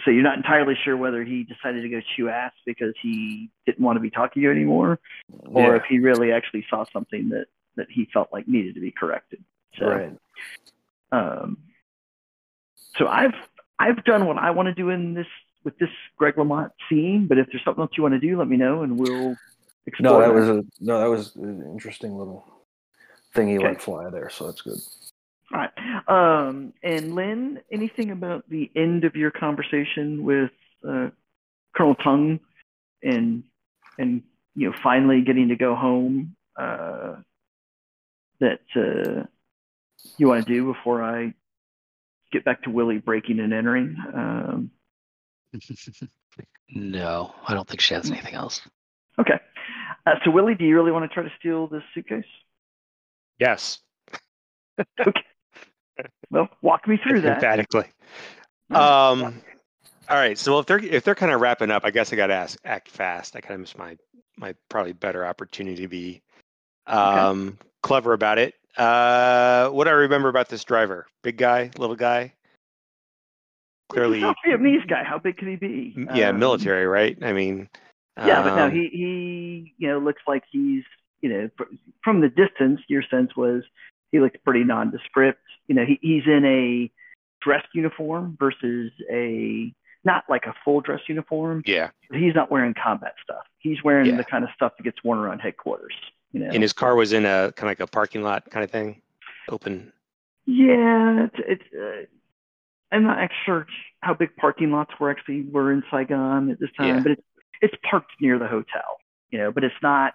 so 0.03 0.11
you're 0.11 0.23
not 0.23 0.37
entirely 0.37 0.75
sure 0.83 0.97
whether 0.97 1.23
he 1.23 1.43
decided 1.43 1.83
to 1.83 1.89
go 1.89 2.01
chew 2.15 2.29
ass 2.29 2.53
because 2.65 2.93
he 3.01 3.49
didn't 3.65 3.83
want 3.83 3.95
to 3.97 4.01
be 4.01 4.09
talking 4.09 4.41
to 4.41 4.43
you 4.45 4.51
anymore, 4.51 4.99
or 5.47 5.75
Yeah, 5.75 5.77
if 5.77 5.83
he 5.89 5.99
really 5.99 6.31
actually 6.31 6.65
saw 6.69 6.85
something 6.91 7.29
that 7.29 7.47
that 7.77 7.87
he 7.89 8.07
felt 8.13 8.29
like 8.33 8.47
needed 8.47 8.75
to 8.75 8.81
be 8.81 8.91
corrected. 8.91 9.43
So, 9.79 9.85
right. 9.87 10.17
um, 11.11 11.57
so 12.97 13.07
I've 13.07 13.33
I've 13.79 14.03
done 14.03 14.25
what 14.25 14.37
I 14.37 14.51
want 14.51 14.67
to 14.67 14.73
do 14.73 14.89
in 14.89 15.13
this 15.13 15.27
with 15.63 15.77
this 15.79 15.89
Greg 16.17 16.37
Lamont 16.37 16.71
scene, 16.89 17.27
but 17.27 17.37
if 17.37 17.47
there's 17.51 17.63
something 17.63 17.81
else 17.81 17.91
you 17.97 18.03
want 18.03 18.13
to 18.13 18.19
do, 18.19 18.37
let 18.37 18.47
me 18.47 18.57
know 18.57 18.83
and 18.83 18.97
we'll 18.97 19.35
explore. 19.87 20.21
No, 20.21 20.27
that 20.27 20.33
was 20.33 20.49
a 20.49 20.63
no, 20.79 20.99
that 20.99 21.09
was 21.09 21.35
an 21.35 21.69
interesting 21.71 22.17
little 22.17 22.45
thing 23.33 23.47
he 23.49 23.57
Okay. 23.57 23.67
let 23.69 23.81
fly 23.81 24.09
there, 24.09 24.29
so 24.29 24.45
that's 24.45 24.61
good. 24.61 24.77
All 25.53 25.59
right. 25.59 26.47
Um, 26.47 26.73
and 26.81 27.15
Lynn, 27.15 27.61
anything 27.71 28.11
about 28.11 28.49
the 28.49 28.71
end 28.75 29.03
of 29.03 29.15
your 29.15 29.31
conversation 29.31 30.23
with 30.23 30.51
uh, 30.87 31.09
Colonel 31.75 31.95
Tung 31.95 32.39
and 33.03 33.43
and 33.97 34.23
you 34.55 34.69
know 34.69 34.75
finally 34.83 35.21
getting 35.21 35.49
to 35.49 35.55
go 35.55 35.75
home 35.75 36.35
uh, 36.57 37.15
that 38.39 38.61
uh, 38.75 39.25
you 40.17 40.27
want 40.27 40.45
to 40.45 40.53
do 40.53 40.73
before 40.73 41.03
I 41.03 41.33
get 42.35 42.45
back 42.45 42.63
to 42.63 42.69
Willie 42.69 42.97
breaking 42.97 43.39
and 43.39 43.53
entering? 43.53 43.95
Um, 44.13 44.71
no, 46.69 47.33
I 47.47 47.53
don't 47.53 47.67
think 47.67 47.81
she 47.81 47.93
has 47.93 48.09
anything 48.09 48.33
else. 48.33 48.61
okay. 49.19 49.39
Uh, 50.05 50.15
so 50.23 50.31
Willie, 50.31 50.55
do 50.55 50.65
you 50.65 50.75
really 50.75 50.91
want 50.91 51.09
to 51.09 51.13
try 51.13 51.23
to 51.23 51.31
steal 51.39 51.67
this 51.67 51.81
suitcase? 51.93 52.25
Yes, 53.39 53.79
okay. 54.99 55.23
Well, 56.29 56.49
walk 56.61 56.87
me 56.87 56.99
through 57.01 57.21
that. 57.21 57.35
emphatically. 57.35 57.85
Um, 58.69 59.41
all 60.09 60.17
right. 60.17 60.37
So 60.37 60.59
if 60.59 60.65
they're 60.65 60.79
if 60.79 61.03
they're 61.03 61.15
kind 61.15 61.31
of 61.31 61.41
wrapping 61.41 61.71
up, 61.71 61.83
I 61.85 61.91
guess 61.91 62.11
I 62.11 62.15
got 62.15 62.27
to 62.27 62.33
ask 62.33 62.59
act 62.65 62.89
fast. 62.89 63.35
I 63.35 63.41
kind 63.41 63.55
of 63.55 63.61
miss 63.61 63.77
my 63.77 63.97
my 64.37 64.53
probably 64.69 64.93
better 64.93 65.25
opportunity 65.25 65.81
to 65.83 65.87
be 65.87 66.21
um, 66.87 67.57
clever 67.81 68.13
about 68.13 68.37
it. 68.37 68.53
Uh, 68.77 69.69
what 69.69 69.87
I 69.87 69.91
remember 69.91 70.29
about 70.29 70.49
this 70.49 70.63
driver, 70.63 71.07
big 71.23 71.37
guy, 71.37 71.71
little 71.77 71.95
guy, 71.95 72.33
clearly, 73.89 74.21
South 74.21 74.35
Vietnamese 74.45 74.87
guy. 74.87 75.03
How 75.03 75.17
big 75.17 75.37
could 75.37 75.47
he 75.47 75.55
be? 75.55 75.93
yeah, 76.13 76.29
Um, 76.29 76.39
military, 76.39 76.85
right? 76.85 77.17
I 77.21 77.33
mean, 77.33 77.69
Yeah, 78.17 78.43
but 78.43 78.55
no, 78.55 78.65
um, 78.65 78.71
he 78.71 78.89
he 78.91 79.73
you 79.77 79.87
know 79.87 79.99
looks 79.99 80.21
like 80.27 80.43
he's 80.51 80.83
you 81.21 81.29
know 81.29 81.49
from 82.03 82.21
the 82.21 82.29
distance. 82.29 82.81
Your 82.87 83.03
sense 83.09 83.35
was 83.35 83.63
he 84.11 84.19
looked 84.19 84.43
pretty 84.43 84.63
nondescript. 84.63 85.39
You 85.67 85.75
know, 85.75 85.85
he, 85.85 85.97
he's 86.01 86.23
in 86.27 86.45
a 86.45 86.91
dress 87.41 87.65
uniform 87.73 88.35
versus 88.39 88.91
a 89.11 89.73
not 90.03 90.23
like 90.29 90.45
a 90.45 90.53
full 90.63 90.81
dress 90.81 91.01
uniform. 91.07 91.63
yeah, 91.65 91.89
he's 92.11 92.35
not 92.35 92.51
wearing 92.51 92.73
combat 92.73 93.15
stuff. 93.23 93.43
He's 93.59 93.83
wearing 93.83 94.07
Yeah. 94.07 94.17
the 94.17 94.23
kind 94.23 94.43
of 94.43 94.49
stuff 94.55 94.73
that 94.77 94.83
gets 94.83 95.03
worn 95.03 95.17
around 95.17 95.39
headquarters. 95.39 95.93
You 96.35 96.41
know. 96.41 96.49
and 96.51 96.61
his 96.61 96.73
car 96.73 96.95
was 96.95 97.13
in 97.13 97.25
a 97.25 97.53
kind 97.55 97.71
of 97.71 97.79
like 97.79 97.79
a 97.79 97.87
parking 97.87 98.21
lot 98.21 98.49
kind 98.51 98.63
of 98.65 98.69
thing, 98.69 99.01
open. 99.49 99.93
Yeah, 100.45 101.27
it's, 101.27 101.35
it's 101.47 101.63
uh, 101.73 102.05
I'm 102.93 103.03
not 103.03 103.29
sure 103.45 103.65
how 104.01 104.15
big 104.15 104.35
parking 104.35 104.69
lots 104.71 104.91
were 104.99 105.09
actually 105.09 105.43
were 105.49 105.71
in 105.71 105.81
Saigon 105.89 106.51
at 106.51 106.59
this 106.59 106.69
time, 106.77 106.87
Yeah. 106.87 106.99
but 106.99 107.11
it's 107.13 107.21
it's 107.61 107.75
parked 107.89 108.11
near 108.19 108.37
the 108.37 108.47
hotel, 108.47 108.97
you 109.29 109.37
know, 109.39 109.49
but 109.53 109.63
it's 109.63 109.81
not 109.81 110.13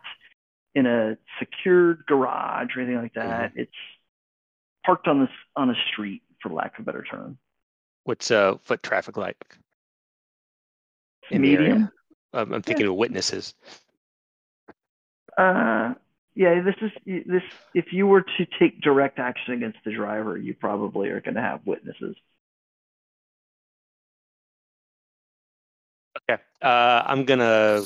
in 0.74 0.84
a 0.84 1.16
secured 1.38 2.04
garage 2.06 2.76
or 2.76 2.82
anything 2.82 3.00
like 3.00 3.14
Mm-hmm. 3.14 3.28
that. 3.28 3.52
It's 3.56 3.72
parked 4.84 5.08
on 5.08 5.20
this 5.20 5.30
on 5.56 5.70
a 5.70 5.74
street, 5.90 6.22
for 6.42 6.50
lack 6.52 6.78
of 6.78 6.82
a 6.82 6.84
better 6.84 7.02
term. 7.10 7.38
What's 8.04 8.30
uh 8.30 8.58
foot 8.62 8.82
traffic 8.82 9.16
like? 9.16 9.42
in 11.30 11.40
the 11.40 11.54
area? 11.54 11.68
Medium. 11.70 11.90
I'm 12.34 12.60
thinking 12.62 12.86
of 12.86 12.94
witnesses. 12.94 13.54
Uh, 15.38 15.94
yeah, 16.40 16.62
this 16.62 16.74
is 16.80 16.90
this. 17.26 17.42
If 17.74 17.92
you 17.92 18.06
were 18.06 18.22
to 18.22 18.46
take 18.58 18.80
direct 18.80 19.18
action 19.18 19.52
against 19.52 19.76
the 19.84 19.92
driver, 19.92 20.38
you 20.38 20.54
probably 20.54 21.10
are 21.10 21.20
going 21.20 21.34
to 21.34 21.42
have 21.42 21.60
witnesses. 21.66 22.16
Okay. 26.30 26.42
Uh, 26.62 27.02
I'm 27.04 27.24
gonna 27.26 27.82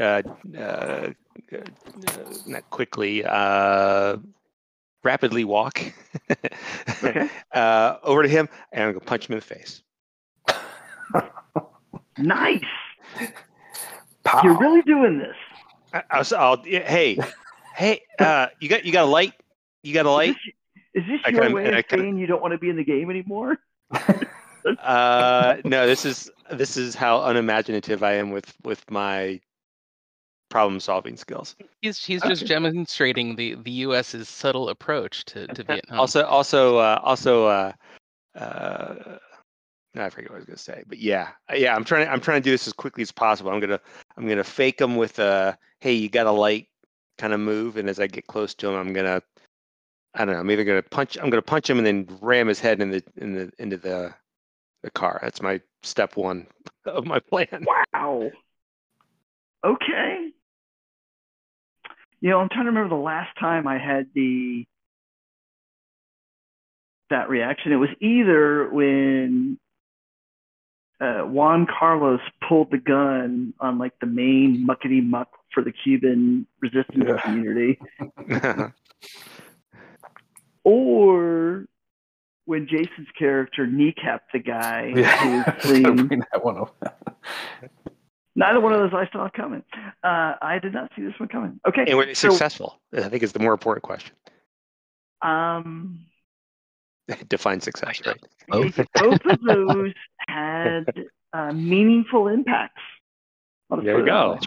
uh, 0.00 0.22
uh, 0.58 1.10
not 2.46 2.70
quickly, 2.70 3.22
uh, 3.24 4.16
rapidly 5.04 5.44
walk 5.44 5.80
Okay. 7.04 7.28
uh, 7.52 7.96
over 8.02 8.22
to 8.22 8.28
him, 8.28 8.48
and 8.72 8.84
I'm 8.84 8.92
gonna 8.92 9.04
punch 9.04 9.28
him 9.28 9.34
in 9.34 9.40
the 9.40 9.44
face. 9.44 9.82
Nice. 12.20 12.60
Pow. 14.24 14.40
You're 14.42 14.58
really 14.58 14.82
doing 14.82 15.18
this. 15.18 15.36
I, 15.92 16.02
I'll, 16.10 16.20
s- 16.20 16.32
I'll- 16.32 16.62
yeah, 16.66 16.80
hey, 16.80 17.16
hey, 17.78 18.02
uh, 18.18 18.48
you 18.60 18.68
got 18.68 18.84
you 18.84 18.92
got 18.92 19.04
a 19.04 19.10
light? 19.10 19.32
You 19.82 19.94
got 19.94 20.06
a 20.06 20.10
light? 20.10 20.36
Is 20.94 21.04
this 21.06 21.20
I 21.24 21.28
your 21.30 21.42
kinda- 21.42 21.54
way 21.54 21.64
of 21.78 21.86
kinda- 21.86 22.04
saying 22.04 22.18
you 22.18 22.26
don't 22.26 22.42
want 22.42 22.52
to 22.52 22.58
be 22.58 22.68
in 22.68 22.76
the 22.76 22.84
game 22.84 23.10
anymore? 23.10 23.56
Uh, 24.82 25.56
no, 25.64 25.86
this 25.86 26.04
is 26.04 26.30
this 26.52 26.76
is 26.76 26.94
how 26.94 27.22
unimaginative 27.22 28.02
I 28.02 28.14
am 28.14 28.30
with 28.30 28.52
with 28.64 28.84
my 28.90 29.40
problem 30.50 30.78
solving 30.80 31.16
skills. 31.16 31.56
He's 31.80 32.04
he's 32.04 32.20
just 32.22 32.46
demonstrating 32.46 33.36
the 33.36 33.54
the 33.54 33.70
U.S.'s 33.86 34.28
subtle 34.28 34.68
approach 34.68 35.24
to, 35.26 35.46
to 35.46 35.62
Vietnam. 35.62 36.00
Also, 36.00 36.22
also, 36.24 36.76
uh, 36.76 37.00
also, 37.02 37.46
uh, 37.46 37.72
uh, 38.34 38.94
no, 39.94 40.04
I 40.04 40.10
forget 40.10 40.30
what 40.30 40.36
I 40.36 40.40
was 40.40 40.44
gonna 40.44 40.58
say, 40.58 40.82
but 40.86 40.98
yeah, 40.98 41.28
Uh, 41.50 41.54
yeah, 41.54 41.74
I'm 41.74 41.84
trying. 41.84 42.06
I'm 42.08 42.20
trying 42.20 42.42
to 42.42 42.44
do 42.44 42.50
this 42.50 42.66
as 42.66 42.74
quickly 42.74 43.02
as 43.02 43.12
possible. 43.12 43.50
I'm 43.50 43.60
gonna, 43.60 43.80
I'm 44.18 44.28
gonna 44.28 44.44
fake 44.44 44.80
him 44.80 44.96
with 44.96 45.18
a, 45.18 45.56
hey, 45.80 45.92
you 45.94 46.10
got 46.10 46.26
a 46.26 46.32
light 46.32 46.66
kind 47.18 47.32
of 47.32 47.40
move, 47.40 47.76
and 47.76 47.88
as 47.88 48.00
I 48.00 48.06
get 48.06 48.26
close 48.26 48.54
to 48.54 48.68
him, 48.68 48.74
I'm 48.74 48.92
gonna, 48.92 49.22
I 50.14 50.24
don't 50.24 50.34
know, 50.34 50.40
I'm 50.40 50.50
either 50.50 50.64
gonna 50.64 50.82
punch, 50.82 51.18
I'm 51.18 51.30
gonna 51.30 51.42
punch 51.42 51.68
him 51.68 51.78
and 51.78 51.86
then 51.86 52.18
ram 52.20 52.48
his 52.48 52.60
head 52.60 52.80
in 52.80 52.90
the, 52.90 53.02
in 53.16 53.34
the, 53.34 53.52
into 53.58 53.76
the, 53.76 54.14
the 54.82 54.90
car. 54.90 55.18
That's 55.22 55.42
my 55.42 55.60
step 55.82 56.16
one 56.16 56.46
of 56.86 57.04
my 57.04 57.18
plan. 57.18 57.66
Wow. 57.92 58.30
Okay. 59.64 60.30
You 62.20 62.30
know, 62.30 62.40
I'm 62.40 62.48
trying 62.48 62.64
to 62.64 62.70
remember 62.70 62.96
the 62.96 63.02
last 63.02 63.36
time 63.38 63.66
I 63.66 63.78
had 63.78 64.08
the 64.14 64.64
that 67.10 67.28
reaction. 67.28 67.72
It 67.72 67.76
was 67.76 67.88
either 68.00 68.68
when 68.68 69.58
uh, 71.00 71.22
Juan 71.22 71.66
Carlos 71.66 72.20
pulled 72.46 72.70
the 72.70 72.78
gun 72.78 73.54
on 73.60 73.78
like 73.78 73.92
the 74.00 74.06
main 74.06 74.66
muckety 74.68 75.02
muck 75.02 75.37
for 75.58 75.64
the 75.64 75.72
Cuban 75.72 76.46
resistance 76.60 77.04
Yeah. 77.08 77.20
community, 77.20 77.78
or 80.64 81.66
when 82.44 82.66
Jason's 82.68 83.08
character 83.18 83.66
kneecapped 83.66 84.30
the 84.32 84.38
guy 84.38 84.92
Yeah, 84.94 85.44
was 85.58 85.66
bring 86.06 86.20
that 86.32 86.44
one 86.44 86.58
up. 86.58 87.04
Neither 88.36 88.60
one 88.60 88.72
of 88.72 88.78
those 88.78 88.94
I 88.94 89.10
saw 89.12 89.28
coming. 89.34 89.64
Uh, 90.04 90.34
I 90.40 90.60
did 90.62 90.72
not 90.72 90.90
see 90.94 91.02
this 91.02 91.14
one 91.18 91.28
coming. 91.28 91.60
Okay. 91.66 91.84
and 91.88 91.96
were 91.96 92.06
they 92.06 92.14
so, 92.14 92.28
successful? 92.30 92.80
I 92.96 93.08
think 93.08 93.22
is 93.24 93.32
the 93.32 93.40
more 93.40 93.52
important 93.52 93.82
question. 93.82 94.14
um, 95.22 96.00
Define 97.28 97.60
success, 97.60 98.00
right? 98.06 98.20
Both. 98.48 98.76
both 98.94 99.20
of 99.24 99.40
those 99.42 99.92
had 100.28 100.84
uh, 101.32 101.52
meaningful 101.52 102.28
impacts. 102.28 102.80
There 103.70 103.78
we 103.80 103.86
you 103.90 103.96
it 103.98 104.04
that 104.04 104.06
go. 104.06 104.32
way. 104.34 104.38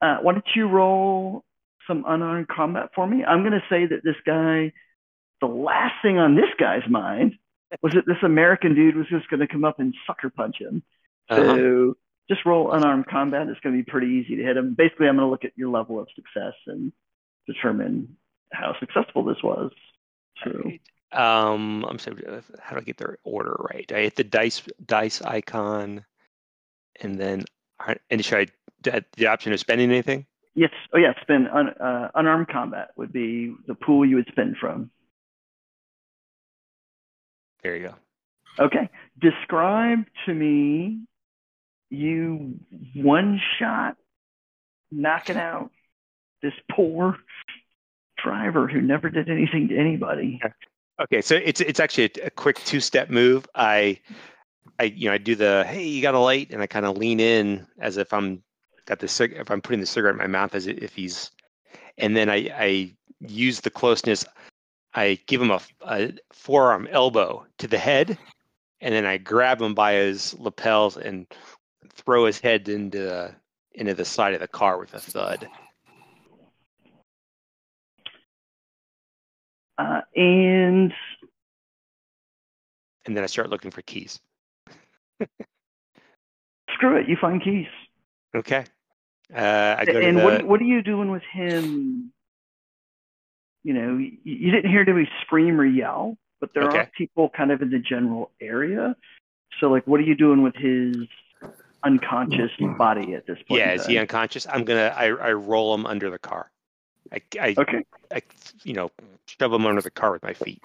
Uh, 0.00 0.18
why 0.22 0.32
don't 0.32 0.44
you 0.54 0.68
roll 0.68 1.44
some 1.86 2.04
unarmed 2.06 2.48
combat 2.48 2.90
for 2.94 3.06
me? 3.06 3.24
I'm 3.24 3.40
going 3.40 3.52
to 3.52 3.64
say 3.68 3.86
that 3.86 4.04
this 4.04 4.16
guy, 4.26 4.72
the 5.40 5.46
last 5.46 5.94
thing 6.02 6.18
on 6.18 6.34
this 6.36 6.50
guy's 6.58 6.88
mind 6.88 7.34
was 7.82 7.92
that 7.94 8.06
this 8.06 8.22
American 8.22 8.74
dude 8.74 8.96
was 8.96 9.06
just 9.08 9.28
going 9.28 9.40
to 9.40 9.46
come 9.48 9.64
up 9.64 9.80
and 9.80 9.94
sucker 10.06 10.30
punch 10.30 10.56
him. 10.60 10.82
So 11.30 11.36
Uh-huh. 11.42 11.94
just 12.30 12.46
roll 12.46 12.72
unarmed 12.72 13.06
combat. 13.06 13.48
It's 13.48 13.60
going 13.60 13.76
to 13.76 13.82
be 13.82 13.90
pretty 13.90 14.06
easy 14.08 14.36
to 14.36 14.42
hit 14.42 14.56
him. 14.56 14.74
Basically, 14.74 15.08
I'm 15.08 15.16
going 15.16 15.26
to 15.26 15.30
look 15.30 15.44
at 15.44 15.52
your 15.56 15.70
level 15.70 15.98
of 16.00 16.08
success 16.14 16.54
and 16.66 16.92
determine 17.46 18.16
how 18.52 18.74
successful 18.80 19.24
this 19.24 19.42
was. 19.42 19.72
So. 20.44 20.72
Um, 21.10 21.86
I'm 21.88 21.98
sorry. 21.98 22.22
How 22.60 22.74
do 22.76 22.80
I 22.80 22.84
get 22.84 22.98
their 22.98 23.16
order 23.24 23.56
right? 23.72 23.90
I 23.90 24.00
hit 24.00 24.16
the 24.16 24.24
dice 24.24 24.62
dice 24.84 25.22
icon, 25.22 26.04
and 27.00 27.18
then 27.18 27.44
and 28.10 28.22
should 28.22 28.38
I 28.40 28.46
the, 28.82 29.04
the 29.16 29.26
option 29.26 29.52
of 29.52 29.60
spending 29.60 29.90
anything? 29.90 30.26
yes, 30.58 30.72
oh 30.92 30.98
yeah, 30.98 31.12
spend 31.22 31.48
un, 31.48 31.68
uh, 31.68 32.08
unarmed 32.14 32.48
combat 32.48 32.90
would 32.96 33.12
be 33.12 33.54
the 33.66 33.74
pool 33.74 34.04
you 34.04 34.16
would 34.16 34.28
spend 34.28 34.56
from. 34.56 34.90
There 37.62 37.76
you 37.76 37.88
go. 37.88 37.94
Okay. 38.64 38.90
Describe 39.20 40.04
to 40.26 40.34
me 40.34 41.00
you 41.90 42.58
one 42.94 43.40
shot 43.58 43.96
knocking 44.90 45.36
out 45.36 45.70
this 46.42 46.52
poor 46.70 47.16
driver 48.22 48.66
who 48.66 48.80
never 48.80 49.10
did 49.10 49.30
anything 49.30 49.68
to 49.68 49.78
anybody. 49.78 50.40
Okay, 51.00 51.22
so 51.22 51.36
it's 51.36 51.60
it's 51.60 51.78
actually 51.78 52.10
a, 52.20 52.26
a 52.26 52.30
quick 52.30 52.56
two 52.64 52.80
step 52.80 53.10
move. 53.10 53.46
I 53.54 54.00
I 54.78 54.84
you 54.84 55.08
know 55.08 55.14
I 55.14 55.18
do 55.18 55.36
the 55.36 55.64
hey 55.68 55.86
you 55.86 56.02
got 56.02 56.14
a 56.14 56.18
light 56.18 56.50
and 56.50 56.60
I 56.60 56.66
kind 56.66 56.84
of 56.84 56.96
lean 56.96 57.20
in 57.20 57.66
as 57.80 57.96
if 57.96 58.12
I'm 58.12 58.42
got 58.88 58.98
the 58.98 59.06
cig- 59.06 59.34
if 59.36 59.50
I'm 59.50 59.60
putting 59.60 59.80
the 59.80 59.86
cigarette 59.86 60.14
in 60.14 60.18
my 60.18 60.26
mouth 60.26 60.54
as 60.54 60.66
if 60.66 60.94
he's 60.94 61.30
and 61.98 62.16
then 62.16 62.30
I 62.30 62.50
I 62.54 62.94
use 63.20 63.60
the 63.60 63.70
closeness. 63.70 64.24
I 64.94 65.18
give 65.26 65.42
him 65.42 65.50
a, 65.50 65.60
a 65.82 66.12
forearm 66.32 66.88
elbow 66.90 67.46
to 67.58 67.68
the 67.68 67.78
head, 67.78 68.18
and 68.80 68.94
then 68.94 69.04
I 69.04 69.18
grab 69.18 69.60
him 69.60 69.74
by 69.74 69.92
his 69.92 70.34
lapels 70.38 70.96
and 70.96 71.26
throw 71.94 72.24
his 72.24 72.40
head 72.40 72.68
into 72.68 72.98
the, 72.98 73.34
into 73.74 73.94
the 73.94 74.04
side 74.04 74.32
of 74.34 74.40
the 74.40 74.48
car 74.48 74.78
with 74.78 74.94
a 74.94 75.00
thud. 75.00 75.46
Uh, 79.76 80.00
and 80.16 80.92
And 83.06 83.16
then 83.16 83.24
I 83.24 83.26
start 83.26 83.50
looking 83.50 83.70
for 83.70 83.82
keys. 83.82 84.20
screw 86.74 86.96
it, 86.96 87.08
you 87.08 87.16
find 87.20 87.42
keys. 87.42 87.66
Okay. 88.34 88.64
Uh, 89.34 89.76
I 89.78 89.84
go 89.84 89.92
to 89.92 90.06
and 90.06 90.18
the, 90.18 90.24
what 90.24 90.44
what 90.44 90.60
are 90.60 90.64
you 90.64 90.82
doing 90.82 91.10
with 91.10 91.22
him? 91.32 92.12
You 93.62 93.74
know, 93.74 93.96
you, 93.98 94.12
you 94.24 94.50
didn't 94.50 94.70
hear 94.70 94.80
anybody 94.80 95.08
scream 95.22 95.60
or 95.60 95.66
yell, 95.66 96.16
but 96.40 96.50
there 96.54 96.64
Okay. 96.64 96.78
are 96.78 96.90
people 96.96 97.28
kind 97.36 97.50
of 97.52 97.60
in 97.60 97.70
the 97.70 97.78
general 97.78 98.30
area. 98.40 98.96
So, 99.60 99.66
like, 99.68 99.86
what 99.86 100.00
are 100.00 100.04
you 100.04 100.14
doing 100.14 100.42
with 100.42 100.54
his 100.54 101.06
unconscious 101.84 102.50
body 102.78 103.14
at 103.14 103.26
this 103.26 103.36
point? 103.46 103.60
yeah, 103.60 103.74
is 103.74 103.86
he 103.86 103.98
unconscious? 103.98 104.46
I'm 104.48 104.64
gonna 104.64 104.94
I, 104.96 105.06
I 105.06 105.32
roll 105.32 105.74
him 105.74 105.84
under 105.84 106.10
the 106.10 106.18
car. 106.18 106.50
I, 107.12 107.20
I, 107.40 107.54
Okay. 107.58 107.84
I 108.12 108.22
you 108.62 108.72
know 108.72 108.90
shove 109.26 109.52
him 109.52 109.66
under 109.66 109.82
the 109.82 109.90
car 109.90 110.12
with 110.12 110.22
my 110.22 110.32
feet. 110.32 110.62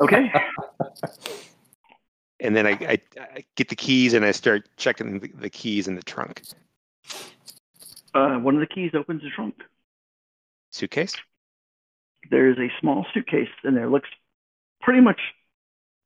Okay. 0.00 0.32
and 2.42 2.54
then 2.54 2.66
I, 2.66 2.70
I, 2.72 2.98
I 3.18 3.44
get 3.56 3.68
the 3.70 3.76
keys 3.76 4.12
and 4.12 4.24
I 4.24 4.32
start 4.32 4.68
checking 4.76 5.20
the, 5.20 5.28
the 5.28 5.48
keys 5.50 5.88
in 5.88 5.94
the 5.94 6.02
trunk 6.02 6.42
Uh, 8.14 8.36
one 8.38 8.54
of 8.54 8.60
the 8.60 8.66
keys 8.66 8.90
opens 8.94 9.22
the 9.22 9.30
trunk. 9.30 9.54
suitcase. 10.70 11.16
There's 12.30 12.58
a 12.58 12.68
small 12.80 13.06
suitcase 13.14 13.48
in 13.64 13.74
there. 13.74 13.84
It 13.84 13.90
looks 13.90 14.08
pretty 14.82 15.00
much 15.00 15.20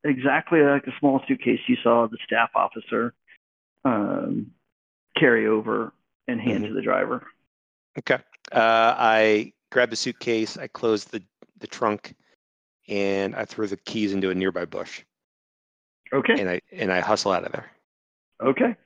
exactly 0.05 0.61
like 0.62 0.87
a 0.87 0.93
small 1.01 1.20
suitcase 1.26 1.61
you 1.66 1.76
saw 1.82 2.07
the 2.07 2.18
staff 2.24 2.51
officer 2.55 3.12
um, 3.84 4.53
carry 5.16 5.47
over 5.47 5.93
and 6.28 6.41
hand 6.41 6.64
Mhm. 6.64 6.68
to 6.68 6.74
the 6.74 6.82
driver. 6.82 7.26
Okay. 7.99 8.18
Uh, 8.53 8.95
I 8.97 9.53
grab 9.72 9.91
the 9.91 9.97
suitcase, 9.97 10.57
I 10.57 10.68
close 10.68 11.05
the, 11.05 11.22
the 11.59 11.66
trunk, 11.66 12.14
and 12.89 13.34
I 13.34 13.45
throw 13.45 13.66
the 13.66 13.76
keys 13.78 14.12
into 14.12 14.30
a 14.30 14.34
nearby 14.34 14.64
bush, 14.64 15.03
Okay. 16.12 16.40
and 16.40 16.48
I 16.48 16.61
and 16.72 16.92
I 16.92 17.00
hustle 17.00 17.32
out 17.32 17.44
of 17.44 17.52
there. 17.52 17.70
Okay. 18.42 18.76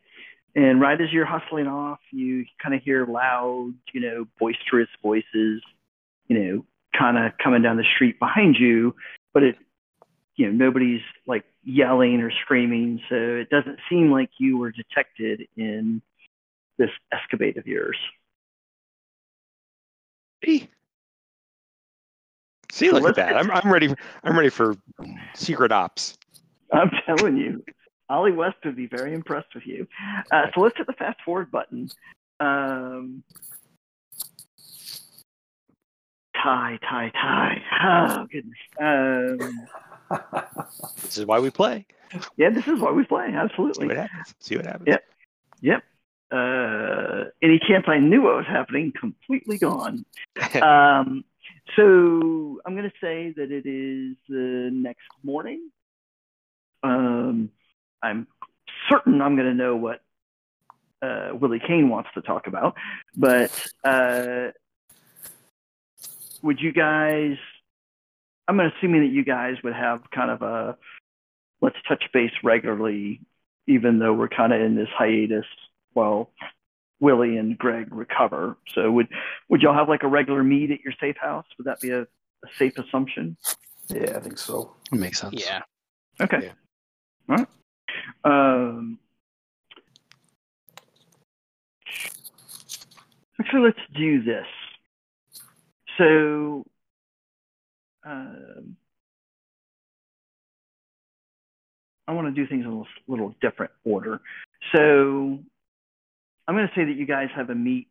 And 0.54 0.80
right 0.80 1.00
as 1.00 1.12
you're 1.12 1.26
hustling 1.26 1.68
off, 1.68 2.00
you 2.10 2.44
kind 2.62 2.74
of 2.74 2.82
hear 2.82 3.06
loud, 3.06 3.72
you 3.92 4.00
know, 4.00 4.26
boisterous 4.38 4.88
voices, 5.02 5.62
you 6.26 6.38
know, 6.38 6.64
kind 6.98 7.18
of 7.18 7.32
coming 7.42 7.62
down 7.62 7.76
the 7.76 7.84
street 7.94 8.18
behind 8.18 8.56
you, 8.58 8.94
but 9.32 9.44
it, 9.44 9.56
you 10.36 10.46
know, 10.46 10.52
nobody's 10.52 11.02
like 11.26 11.44
yelling 11.62 12.20
or 12.20 12.32
screaming, 12.42 13.00
so 13.08 13.14
it 13.14 13.50
doesn't 13.50 13.78
seem 13.88 14.10
like 14.10 14.30
you 14.38 14.58
were 14.58 14.72
detected 14.72 15.46
in 15.56 16.02
this 16.78 16.90
escapade 17.12 17.56
of 17.56 17.66
yours. 17.66 17.96
See, 20.44 20.68
see, 22.72 22.90
look 22.90 23.04
at 23.04 23.16
that. 23.16 23.36
I'm 23.36 23.50
I'm 23.50 23.70
ready. 23.70 23.94
I'm 24.24 24.34
ready 24.34 24.48
for 24.48 24.76
secret 25.34 25.70
ops. 25.70 26.16
I'm 26.72 26.90
telling 27.06 27.36
you, 27.36 27.64
Ollie 28.08 28.32
West 28.32 28.56
would 28.64 28.76
be 28.76 28.86
very 28.86 29.14
impressed 29.14 29.54
with 29.54 29.66
you. 29.66 29.86
Uh, 30.30 30.46
so 30.54 30.60
let's 30.60 30.76
hit 30.76 30.86
the 30.86 30.92
fast 30.94 31.20
forward 31.24 31.50
button. 31.50 31.90
Um, 32.38 33.22
tie, 36.34 36.78
tie, 36.82 37.10
tie. 37.14 37.62
Oh 37.82 38.26
goodness. 38.30 38.58
Um, 38.80 39.68
This 41.02 41.18
is 41.18 41.26
why 41.26 41.38
we 41.38 41.50
play. 41.50 41.86
yeah, 42.36 42.50
this 42.50 42.66
is 42.66 42.80
why 42.80 42.90
we 42.90 43.04
play. 43.04 43.28
See 43.28 43.34
Absolutely. 43.36 43.86
what 43.88 43.96
happens. 43.96 44.34
See 44.40 44.56
what 44.56 44.66
happens. 44.66 44.88
Yep. 44.88 45.04
Yep. 45.60 45.82
Uh, 46.32 47.24
any 47.42 47.58
chance 47.58 47.84
I 47.88 47.98
knew 47.98 48.22
what 48.22 48.36
was 48.36 48.46
happening, 48.46 48.92
completely 48.98 49.58
gone. 49.58 50.04
um, 50.62 51.24
so 51.76 52.60
I'm 52.64 52.76
going 52.76 52.90
to 52.90 52.92
say 53.00 53.32
that 53.36 53.50
it 53.50 53.66
is 53.66 54.16
the 54.28 54.70
next 54.72 55.06
morning. 55.22 55.70
Um, 56.82 57.50
I'm 58.02 58.26
certain 58.88 59.20
I'm 59.20 59.36
going 59.36 59.48
to 59.48 59.54
know 59.54 59.76
what 59.76 60.00
uh, 61.02 61.30
Willie 61.32 61.60
Kane 61.66 61.88
wants 61.88 62.10
to 62.14 62.22
talk 62.22 62.46
about, 62.46 62.76
but 63.16 63.50
uh, 63.84 64.48
would 66.42 66.60
you 66.60 66.72
guys? 66.72 67.36
I'm 68.48 68.60
assuming 68.60 69.02
that 69.02 69.12
you 69.12 69.24
guys 69.24 69.56
would 69.62 69.74
have 69.74 70.02
kind 70.10 70.30
of 70.30 70.42
a 70.42 70.76
let's 71.60 71.76
touch 71.88 72.04
base 72.12 72.32
regularly, 72.42 73.20
even 73.66 73.98
though 73.98 74.12
we're 74.12 74.28
kind 74.28 74.52
of 74.52 74.60
in 74.60 74.74
this 74.74 74.88
hiatus 74.96 75.46
while 75.92 76.30
Willie 77.00 77.36
and 77.36 77.56
Greg 77.56 77.94
recover. 77.94 78.56
So 78.74 78.90
would 78.90 79.08
would 79.48 79.62
y'all 79.62 79.74
have 79.74 79.88
like 79.88 80.02
a 80.02 80.08
regular 80.08 80.42
meet 80.44 80.70
at 80.70 80.80
your 80.80 80.92
safe 81.00 81.16
house? 81.16 81.46
Would 81.58 81.66
that 81.66 81.80
be 81.80 81.90
a, 81.90 82.02
a 82.02 82.48
safe 82.58 82.76
assumption? 82.78 83.36
Yeah, 83.88 84.16
I 84.16 84.20
think 84.20 84.38
so. 84.38 84.74
It 84.92 84.98
makes 84.98 85.20
sense. 85.20 85.34
Yeah. 85.36 85.62
Okay. 86.20 86.38
Yeah. 86.42 86.52
All 87.28 87.36
right. 87.36 87.46
Um, 88.24 88.98
actually, 93.40 93.62
let's 93.62 93.78
do 93.96 94.22
this. 94.22 94.46
So, 95.98 96.64
um, 98.04 98.76
I 102.08 102.12
want 102.12 102.26
to 102.28 102.32
do 102.32 102.46
things 102.48 102.64
in 102.64 102.66
a 102.66 102.70
little, 102.70 102.86
little 103.06 103.34
different 103.40 103.72
order. 103.84 104.20
So, 104.74 105.38
I'm 106.48 106.56
going 106.56 106.66
to 106.66 106.74
say 106.74 106.84
that 106.84 106.96
you 106.96 107.06
guys 107.06 107.28
have 107.36 107.50
a 107.50 107.54
meet 107.54 107.88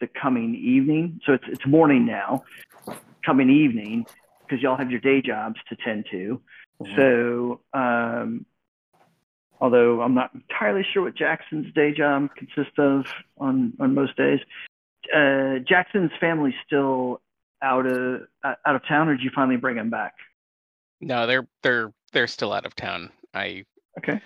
the 0.00 0.08
coming 0.20 0.54
evening. 0.54 1.20
So 1.24 1.32
it's 1.32 1.44
it's 1.48 1.66
morning 1.66 2.04
now, 2.04 2.44
coming 3.24 3.48
evening, 3.48 4.04
because 4.42 4.62
y'all 4.62 4.76
have 4.76 4.90
your 4.90 5.00
day 5.00 5.22
jobs 5.22 5.56
to 5.68 5.76
tend 5.76 6.06
to. 6.10 6.40
So, 6.96 7.60
um, 7.72 8.44
although 9.60 10.02
I'm 10.02 10.14
not 10.14 10.30
entirely 10.34 10.84
sure 10.92 11.02
what 11.02 11.16
Jackson's 11.16 11.72
day 11.74 11.92
job 11.92 12.30
consists 12.36 12.78
of 12.78 13.06
on 13.38 13.72
on 13.80 13.94
most 13.94 14.16
days, 14.16 14.40
uh, 15.14 15.58
Jackson's 15.66 16.10
family 16.20 16.54
still 16.66 17.20
out 17.62 17.86
of 17.86 18.22
out 18.44 18.76
of 18.76 18.86
town, 18.86 19.08
or 19.08 19.16
did 19.16 19.24
you 19.24 19.30
finally 19.34 19.56
bring 19.56 19.76
him 19.76 19.90
back? 19.90 20.14
No, 21.00 21.26
they're 21.26 21.46
they're 21.62 21.92
they're 22.12 22.26
still 22.26 22.52
out 22.52 22.66
of 22.66 22.74
town. 22.74 23.10
I 23.34 23.64
Okay. 23.98 24.20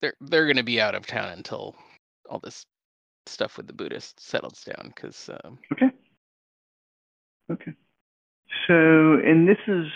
they're 0.00 0.14
they're 0.20 0.46
gonna 0.46 0.62
be 0.62 0.80
out 0.80 0.94
of 0.94 1.06
town 1.06 1.30
until 1.30 1.74
all 2.28 2.38
this 2.38 2.64
stuff 3.26 3.56
with 3.56 3.66
the 3.66 3.72
Buddhists 3.72 4.24
settles 4.24 4.62
down. 4.64 4.92
Because 4.94 5.30
um, 5.44 5.58
Okay. 5.72 5.90
Okay. 7.50 7.72
So, 8.66 8.74
and 9.24 9.48
this 9.48 9.58
is. 9.66 9.86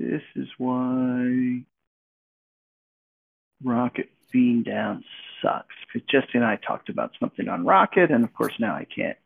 This 0.00 0.22
is 0.34 0.48
why 0.56 1.60
Rocket 3.62 4.08
being 4.32 4.62
down 4.62 5.04
sucks. 5.42 5.74
Because 5.92 6.08
Jesse 6.08 6.30
and 6.38 6.44
I 6.44 6.56
talked 6.56 6.88
about 6.88 7.10
something 7.20 7.50
on 7.50 7.66
Rocket, 7.66 8.10
and 8.10 8.24
of 8.24 8.32
course 8.32 8.54
now 8.58 8.74
I 8.74 8.86
can't 8.86 9.18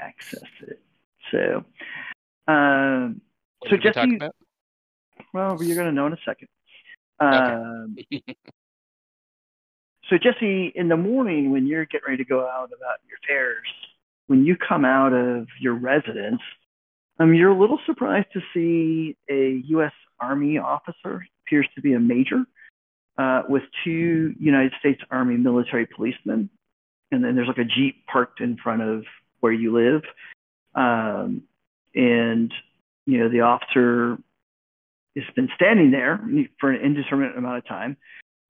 access 0.00 0.42
it. 0.62 0.82
So, 1.30 1.64
um, 2.52 3.20
So 3.64 3.76
did 3.76 3.84
we 3.84 3.90
Jesse- 3.92 4.16
about? 4.16 4.34
well, 5.32 5.62
you're 5.62 5.76
going 5.76 5.86
to 5.86 5.92
know 5.92 6.08
in 6.08 6.12
a 6.14 6.18
second. 6.26 6.48
Okay. 7.22 7.36
Um, 7.36 7.96
So 10.08 10.16
Jesse, 10.18 10.72
in 10.76 10.86
the 10.88 10.96
morning 10.96 11.50
when 11.50 11.66
you're 11.66 11.84
getting 11.84 12.04
ready 12.06 12.22
to 12.22 12.28
go 12.28 12.46
out 12.48 12.66
about 12.76 12.98
your 13.08 13.18
affairs, 13.24 13.66
when 14.28 14.44
you 14.44 14.56
come 14.56 14.84
out 14.84 15.12
of 15.12 15.48
your 15.60 15.74
residence, 15.74 16.40
um, 17.18 17.34
you're 17.34 17.50
a 17.50 17.58
little 17.58 17.78
surprised 17.86 18.28
to 18.32 18.40
see 18.52 19.16
a 19.30 19.62
U.S. 19.68 19.92
Army 20.20 20.58
officer, 20.58 21.26
appears 21.46 21.68
to 21.74 21.80
be 21.80 21.94
a 21.94 22.00
major, 22.00 22.44
uh, 23.18 23.42
with 23.48 23.62
two 23.84 24.34
United 24.38 24.72
States 24.80 25.00
Army 25.10 25.36
military 25.36 25.86
policemen 25.86 26.50
and 27.10 27.24
then 27.24 27.34
there's 27.34 27.48
like 27.48 27.58
a 27.58 27.64
jeep 27.64 28.06
parked 28.06 28.40
in 28.40 28.56
front 28.56 28.82
of 28.82 29.04
where 29.40 29.52
you 29.52 29.72
live, 29.72 30.02
um, 30.74 31.42
and 31.94 32.52
you 33.06 33.18
know 33.18 33.28
the 33.28 33.40
officer 33.40 34.18
has 35.16 35.24
been 35.34 35.48
standing 35.54 35.90
there 35.90 36.20
for 36.60 36.70
an 36.70 36.80
indeterminate 36.80 37.36
amount 37.36 37.58
of 37.58 37.66
time. 37.66 37.96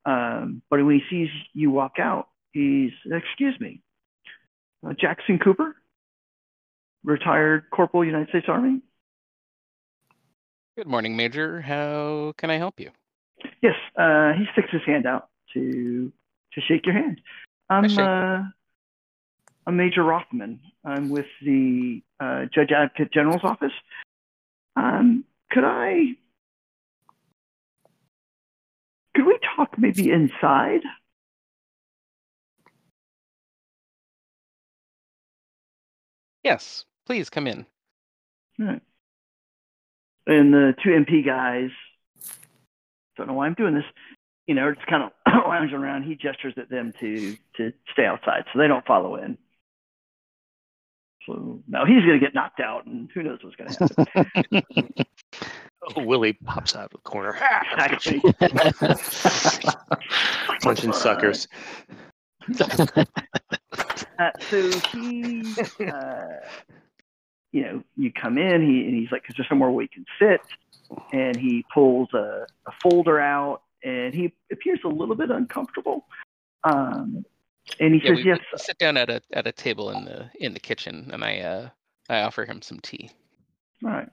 Um, 0.04 0.62
but 0.70 0.84
when 0.84 1.00
he 1.00 1.02
sees 1.10 1.28
you 1.52 1.70
walk 1.70 1.98
out, 1.98 2.28
he's, 2.52 2.92
excuse 3.10 3.58
me, 3.60 3.80
uh, 4.86 4.92
Jackson 4.98 5.38
Cooper, 5.38 5.76
retired 7.06 7.70
Corporal, 7.70 8.04
United 8.04 8.28
States 8.28 8.46
Army. 8.48 8.82
Good 10.76 10.86
morning, 10.86 11.16
Major. 11.16 11.62
How 11.62 12.34
can 12.36 12.50
I 12.50 12.58
help 12.58 12.78
you? 12.78 12.90
Yes, 13.62 13.74
uh, 13.96 14.32
he 14.32 14.44
sticks 14.52 14.68
his 14.70 14.82
hand 14.84 15.06
out 15.06 15.28
to 15.54 16.12
to 16.52 16.60
shake 16.60 16.84
your 16.84 16.94
hand. 16.94 17.20
I'm 17.70 17.98
uh, 17.98 18.42
I'm 19.66 19.76
Major 19.76 20.02
Rothman. 20.02 20.60
I'm 20.84 21.08
with 21.08 21.26
the 21.42 22.02
uh, 22.20 22.44
Judge 22.54 22.72
Advocate 22.72 23.12
General's 23.12 23.44
office. 23.44 23.72
Um, 24.74 25.24
could 25.50 25.64
I 25.64 26.16
could 29.14 29.24
we 29.24 29.38
talk 29.56 29.78
maybe 29.78 30.10
inside? 30.10 30.82
Yes, 36.44 36.84
please 37.06 37.30
come 37.30 37.46
in. 37.46 37.66
Right. 38.58 38.82
And 40.26 40.52
the 40.52 40.74
two 40.82 40.90
MP 40.90 41.24
guys, 41.24 41.70
don't 43.16 43.28
know 43.28 43.34
why 43.34 43.46
I'm 43.46 43.54
doing 43.54 43.74
this, 43.74 43.84
you 44.46 44.54
know, 44.54 44.74
just 44.74 44.86
kind 44.86 45.04
of 45.04 45.12
lounging 45.46 45.76
around. 45.76 46.02
He 46.02 46.16
gestures 46.16 46.54
at 46.56 46.68
them 46.68 46.92
to 47.00 47.36
to 47.56 47.72
stay 47.92 48.04
outside, 48.04 48.44
so 48.52 48.58
they 48.58 48.66
don't 48.66 48.86
follow 48.86 49.16
in. 49.16 49.38
So 51.26 51.62
now 51.66 51.84
he's 51.84 52.04
going 52.04 52.20
to 52.20 52.24
get 52.24 52.34
knocked 52.34 52.60
out, 52.60 52.86
and 52.86 53.10
who 53.12 53.22
knows 53.22 53.40
what's 53.42 53.56
going 53.56 53.70
to 53.70 54.06
happen. 54.12 55.06
Oh, 55.94 56.02
Willie 56.02 56.32
pops 56.32 56.74
out 56.74 56.86
of 56.86 56.90
the 56.90 56.98
corner. 56.98 57.36
Actually, 57.40 58.20
Punching 60.62 60.92
suckers. 60.92 61.46
Uh, 64.18 64.30
so 64.40 64.70
he, 64.90 65.44
uh, 65.80 66.24
you 67.56 67.62
know, 67.62 67.82
you 67.96 68.12
come 68.12 68.36
in, 68.36 68.60
he 68.60 68.86
and 68.86 68.94
he's 68.94 69.10
like, 69.10 69.22
"Is 69.30 69.34
there 69.38 69.46
somewhere 69.48 69.70
we 69.70 69.88
can 69.88 70.04
sit?" 70.18 70.42
And 71.14 71.40
he 71.40 71.64
pulls 71.72 72.10
a, 72.12 72.46
a 72.68 72.72
folder 72.82 73.18
out, 73.18 73.62
and 73.82 74.14
he 74.14 74.34
appears 74.52 74.80
a 74.84 74.88
little 74.88 75.14
bit 75.14 75.30
uncomfortable. 75.30 76.04
Um, 76.64 77.24
and 77.80 77.94
he 77.94 78.00
Yeah, 78.02 78.10
says, 78.10 78.18
we, 78.18 78.24
"Yes, 78.24 78.40
we 78.52 78.58
sit 78.58 78.76
down 78.78 78.98
at 78.98 79.08
a 79.08 79.22
at 79.32 79.46
a 79.46 79.52
table 79.52 79.90
in 79.90 80.04
the 80.04 80.30
in 80.38 80.52
the 80.52 80.60
kitchen, 80.60 81.08
and 81.14 81.24
I 81.24 81.38
uh 81.40 81.68
I 82.10 82.20
offer 82.20 82.44
him 82.44 82.60
some 82.60 82.80
tea. 82.80 83.10
All 83.84 83.90
right. 83.90 84.08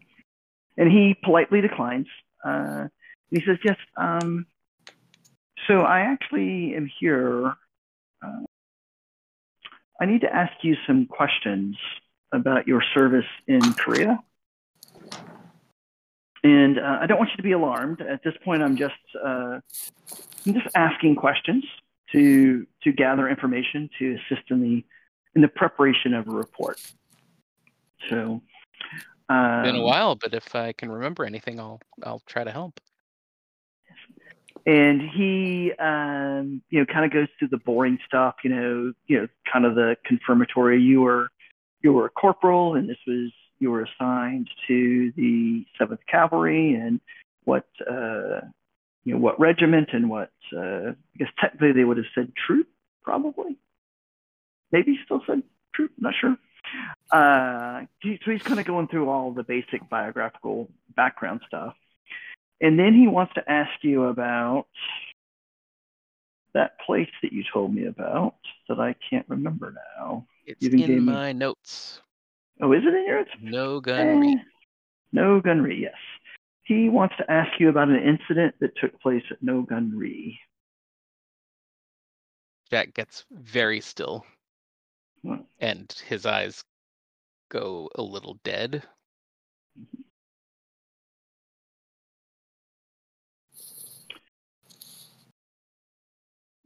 And 0.78 0.92
he 0.92 1.16
politely 1.24 1.62
declines. 1.62 2.08
Uh, 2.44 2.88
he 3.30 3.42
says, 3.46 3.58
Yes, 3.64 3.78
um, 3.98 4.46
so 5.68 5.82
I 5.82 6.02
actually 6.02 6.76
am 6.76 6.90
here. 7.00 7.54
Uh, 8.24 8.42
I 10.02 10.06
need 10.06 10.22
to 10.22 10.34
ask 10.34 10.54
you 10.64 10.76
some 10.88 11.06
questions 11.06 11.78
about 12.34 12.68
your 12.68 12.84
service 12.94 13.26
in 13.48 13.62
Korea. 13.74 14.20
And 16.44 16.78
uh, 16.78 16.98
I 17.02 17.06
don't 17.06 17.18
want 17.18 17.30
you 17.30 17.38
to 17.38 17.44
be 17.44 17.54
alarmed. 17.54 18.02
At 18.02 18.22
this 18.24 18.34
point, 18.44 18.62
I'm 18.62 18.76
just 18.76 18.94
uh, 19.24 19.60
I'm 20.46 20.54
just 20.54 20.68
asking 20.76 21.16
questions 21.16 21.64
to 22.12 22.68
to 22.84 22.92
gather 22.92 23.30
information 23.30 23.90
to 24.00 24.18
assist 24.18 24.52
in 24.52 24.62
the 24.62 24.84
in 25.36 25.42
the 25.42 25.48
preparation 25.48 26.14
of 26.14 26.28
a 26.28 26.32
report. 26.32 26.82
So, 28.10 28.42
um, 29.30 29.64
Been 29.64 29.76
a 29.78 29.82
while, 29.82 30.16
but 30.16 30.34
if 30.34 30.54
I 30.54 30.74
can 30.74 30.92
remember 30.92 31.24
anything, 31.24 31.62
I'll 31.62 31.80
I'll 32.04 32.22
try 32.26 32.44
to 32.44 32.52
help. 32.52 32.82
and 34.66 35.02
he 35.02 35.72
um 35.80 36.62
you 36.70 36.80
know 36.80 36.86
kind 36.86 37.06
of 37.06 37.12
goes 37.12 37.28
through 37.38 37.50
the 37.50 37.58
boring 37.58 38.00
stuff 38.08 38.36
you 38.44 38.50
know 38.50 38.94
you 39.08 39.20
know 39.20 39.28
kind 39.52 39.66
of 39.66 39.76
the 39.76 39.96
confirmatory 40.06 40.82
you 40.82 41.02
were 41.02 41.28
you 41.84 41.94
were 41.94 42.06
a 42.06 42.10
corporal 42.10 42.76
and 42.76 42.90
this 42.90 42.98
was 43.06 43.32
you 43.60 43.70
were 43.70 43.84
assigned 43.84 44.50
to 44.68 45.12
the 45.16 45.66
seventh 45.78 46.00
cavalry 46.08 46.74
and 46.74 47.00
what 47.44 47.68
uh 47.90 48.42
you 49.04 49.14
know 49.14 49.20
what 49.20 49.40
regiment 49.40 49.90
and 49.94 50.10
what 50.10 50.32
uh 50.56 50.90
i 50.92 51.18
guess 51.18 51.30
technically 51.40 51.74
they 51.74 51.84
would 51.84 51.98
have 51.98 52.06
said 52.16 52.32
troop 52.48 52.68
probably. 53.04 53.58
Maybe 54.72 54.98
still 55.06 55.22
said 55.28 55.44
troop 55.76 55.92
not 55.98 56.14
sure. 56.20 56.38
Uh 57.12 57.82
so 58.02 58.32
he's 58.32 58.42
kind 58.42 58.60
of 58.60 58.66
going 58.66 58.88
through 58.88 59.10
all 59.10 59.32
the 59.32 59.44
basic 59.44 59.88
biographical 59.90 60.70
background 60.96 61.42
stuff. 61.48 61.76
And 62.62 62.80
then 62.80 62.94
he 62.94 63.08
wants 63.08 63.34
to 63.34 63.50
ask 63.50 63.72
you 63.82 64.06
about 64.06 64.68
that 66.54 66.80
place 66.86 67.10
that 67.22 67.34
you 67.34 67.44
told 67.52 67.74
me 67.74 67.86
about 67.86 68.36
that 68.70 68.80
I 68.80 68.96
can't 69.10 69.26
remember 69.28 69.74
now. 69.98 70.26
It's 70.46 70.68
gave 70.68 70.90
in 70.90 71.06
me- 71.06 71.12
my 71.12 71.32
notes. 71.32 72.02
Oh, 72.62 72.72
is 72.74 72.84
it 72.86 72.94
in 72.94 73.06
yours? 73.08 73.28
No 73.42 73.80
Gun 73.82 74.20
Ri. 74.20 74.34
Eh, 74.34 74.44
no 75.12 75.42
Gun 75.42 75.62
Ri, 75.62 75.82
yes. 75.82 75.96
He 76.64 76.88
wants 76.90 77.16
to 77.18 77.30
ask 77.32 77.60
you 77.60 77.70
about 77.70 77.90
an 77.90 78.02
incident 78.02 78.56
that 78.60 78.76
took 78.78 79.00
place 79.02 79.24
at 79.32 79.42
No 79.42 79.64
Gun 79.64 79.92
Ri. 79.98 80.40
Jack 82.70 82.94
gets 82.94 83.26
very 83.32 83.82
still, 83.82 84.26
Hmm. 85.24 85.42
and 85.60 85.92
his 86.08 86.26
eyes 86.26 86.64
go 87.50 87.90
a 87.96 88.02
little 88.02 88.36
dead. 88.44 88.84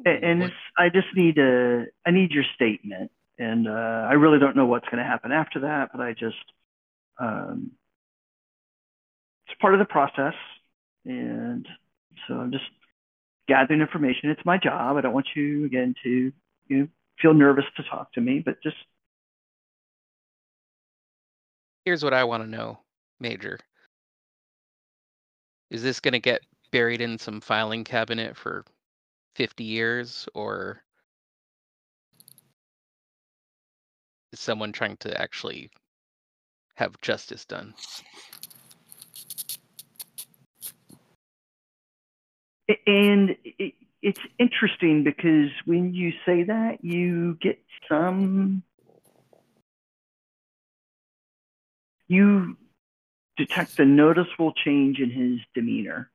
And 0.06 0.44
it's, 0.44 0.54
I 0.78 0.90
just 0.90 1.08
need 1.16 1.38
a, 1.38 1.86
I 2.06 2.12
need 2.12 2.32
your 2.32 2.44
statement. 2.56 3.12
And 3.40 3.68
uh, 3.68 3.72
I 4.10 4.14
really 4.14 4.40
don't 4.40 4.56
know 4.56 4.66
what's 4.66 4.88
going 4.90 5.04
to 5.04 5.10
happen 5.10 5.32
after 5.32 5.62
that, 5.62 5.90
but 5.92 6.02
I 6.02 6.14
just, 6.14 6.36
um, 7.20 7.72
it's 9.48 9.60
part 9.60 9.74
of 9.74 9.80
the 9.80 9.86
process. 9.86 10.34
And 11.06 11.68
so 12.28 12.36
I'm 12.36 12.52
just 12.52 12.66
gathering 13.48 13.82
information. 13.82 14.30
It's 14.30 14.46
my 14.46 14.58
job. 14.58 14.98
I 14.98 15.02
don't 15.02 15.14
want 15.14 15.28
you, 15.36 15.66
again, 15.66 15.96
to 16.04 16.32
you 16.68 16.78
know, 16.78 16.88
feel 17.22 17.34
nervous 17.34 17.66
to 17.78 17.84
talk 17.84 18.12
to 18.14 18.22
me, 18.22 18.42
but 18.44 18.62
just, 18.62 18.76
Here's 21.86 22.04
what 22.04 22.14
I 22.14 22.26
want 22.26 22.44
to 22.44 22.50
know, 22.50 22.80
Major. 23.22 23.58
Is 25.72 25.82
this 25.82 26.02
going 26.02 26.12
to 26.12 26.20
get 26.20 26.42
buried 26.72 27.00
in 27.00 27.18
some 27.18 27.40
filing 27.40 27.86
cabinet 27.86 28.36
for 28.36 28.66
50 29.38 29.64
years, 29.64 30.28
or 30.34 30.84
is 34.34 34.40
someone 34.40 34.72
trying 34.72 34.98
to 34.98 35.22
actually 35.22 35.70
have 36.76 37.00
justice 37.02 37.46
done? 37.46 37.74
and 42.86 43.36
it, 43.44 43.74
it's 44.02 44.20
interesting 44.40 45.04
because 45.04 45.50
when 45.66 45.94
you 45.94 46.12
say 46.26 46.44
that, 46.44 46.84
you 46.84 47.36
get 47.42 47.60
some, 47.88 48.64
you 52.08 52.58
detect 53.38 53.80
a 53.80 53.86
noticeable 53.86 54.54
change 54.54 55.00
in 55.00 55.12
his 55.12 55.40
demeanor. 55.54 56.10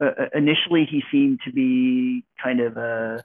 Uh, 0.00 0.06
uh, 0.06 0.28
initially, 0.34 0.84
he 0.84 1.02
seemed 1.10 1.40
to 1.44 1.52
be 1.52 2.24
kind 2.42 2.60
of 2.60 2.76
a, 2.76 3.24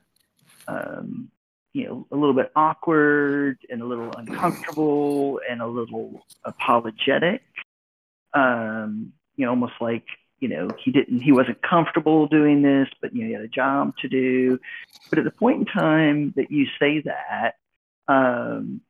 um, 0.67 1.29
you 1.73 1.85
know, 1.85 2.07
a 2.11 2.15
little 2.15 2.33
bit 2.33 2.51
awkward 2.55 3.57
and 3.69 3.81
a 3.81 3.85
little 3.85 4.11
uncomfortable 4.11 5.39
and 5.49 5.61
a 5.61 5.67
little 5.67 6.25
apologetic. 6.43 7.41
Um, 8.33 9.13
you 9.35 9.45
know, 9.45 9.51
almost 9.51 9.73
like 9.81 10.05
you 10.39 10.47
know 10.47 10.69
he 10.83 10.91
didn't, 10.91 11.21
he 11.21 11.31
wasn't 11.31 11.61
comfortable 11.61 12.27
doing 12.27 12.61
this, 12.61 12.87
but 13.01 13.13
you 13.15 13.21
know 13.21 13.27
he 13.27 13.33
had 13.33 13.41
a 13.41 13.47
job 13.47 13.93
to 14.01 14.07
do. 14.07 14.59
But 15.09 15.19
at 15.19 15.25
the 15.25 15.31
point 15.31 15.59
in 15.59 15.65
time 15.65 16.33
that 16.35 16.51
you 16.51 16.67
say 16.79 17.01
that, 17.01 17.55
um, 18.07 18.81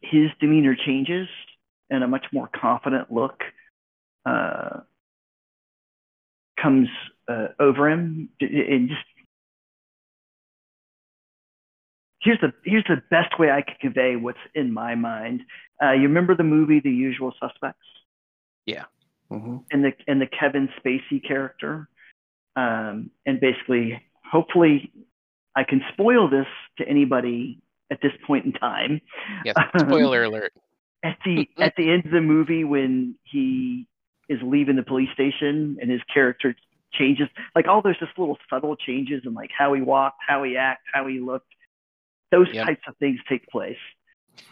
his 0.00 0.30
demeanor 0.40 0.76
changes 0.76 1.28
and 1.90 2.04
a 2.04 2.08
much 2.08 2.26
more 2.32 2.48
confident 2.48 3.12
look 3.12 3.42
uh, 4.24 4.80
comes 6.60 6.88
uh, 7.28 7.48
over 7.58 7.88
him. 7.88 8.28
And 8.40 8.88
just 8.88 9.00
here's 12.20 12.40
the 12.40 12.52
here's 12.64 12.84
the 12.88 13.02
best 13.10 13.38
way 13.38 13.50
I 13.50 13.62
could 13.62 13.78
convey 13.80 14.16
what's 14.16 14.38
in 14.54 14.72
my 14.72 14.94
mind. 14.94 15.42
Uh, 15.82 15.92
you 15.92 16.02
remember 16.02 16.34
the 16.34 16.44
movie 16.44 16.80
The 16.80 16.90
Usual 16.90 17.32
Suspects 17.40 17.78
hmm 19.30 19.58
and 19.70 19.84
the 19.84 19.92
and 20.06 20.20
the 20.20 20.26
Kevin 20.26 20.68
Spacey 20.78 21.26
character, 21.26 21.88
um, 22.56 23.10
and 23.24 23.40
basically, 23.40 24.02
hopefully, 24.30 24.92
I 25.54 25.64
can 25.64 25.82
spoil 25.92 26.28
this 26.28 26.46
to 26.78 26.88
anybody 26.88 27.60
at 27.90 28.00
this 28.02 28.12
point 28.26 28.44
in 28.44 28.52
time. 28.52 29.00
Yes. 29.44 29.56
Spoiler 29.78 30.24
alert. 30.24 30.52
at 31.04 31.18
the 31.24 31.48
at 31.58 31.74
the 31.76 31.90
end 31.90 32.04
of 32.06 32.10
the 32.10 32.20
movie 32.20 32.64
when 32.64 33.14
he 33.24 33.86
is 34.28 34.40
leaving 34.42 34.76
the 34.76 34.82
police 34.82 35.10
station 35.12 35.78
and 35.80 35.90
his 35.90 36.00
character 36.12 36.54
changes 36.92 37.28
like 37.54 37.66
all 37.68 37.82
those 37.82 37.98
just 37.98 38.18
little 38.18 38.38
subtle 38.48 38.76
changes 38.76 39.22
in 39.24 39.34
like 39.34 39.50
how 39.56 39.72
he 39.74 39.82
walked 39.82 40.18
how 40.26 40.42
he 40.42 40.56
acted 40.56 40.84
how 40.92 41.06
he 41.06 41.20
looked. 41.20 41.52
Those 42.30 42.48
Yep. 42.52 42.64
types 42.64 42.82
of 42.88 42.96
things 42.98 43.20
take 43.28 43.46
place. 43.48 43.76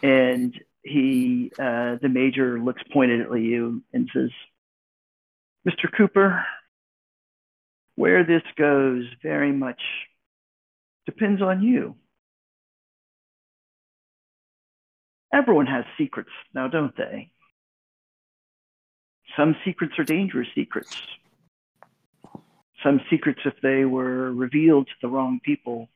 And 0.03 0.53
he 0.83 1.51
uh, 1.57 1.97
the 2.01 2.09
major 2.09 2.59
looks 2.59 2.83
pointedly 2.93 3.39
at 3.39 3.45
you 3.45 3.83
and 3.93 4.09
says 4.13 4.29
mr 5.67 5.91
cooper 5.97 6.45
where 7.95 8.23
this 8.23 8.43
goes 8.57 9.05
very 9.23 9.51
much 9.51 9.81
depends 11.05 11.41
on 11.41 11.63
you. 11.63 11.95
Everyone 15.33 15.65
has 15.65 15.85
secrets 15.97 16.29
now 16.53 16.67
don't 16.67 16.95
they 16.95 17.31
some 19.37 19.55
secrets 19.65 19.93
are 19.97 20.03
dangerous 20.03 20.47
secrets 20.55 20.95
some 22.85 23.01
secrets, 23.09 23.39
if 23.45 23.55
they 23.61 23.83
were 23.83 24.31
revealed 24.31 24.87
to 24.87 24.93
the 25.01 25.07
wrong 25.07 25.39
people, 25.43 25.89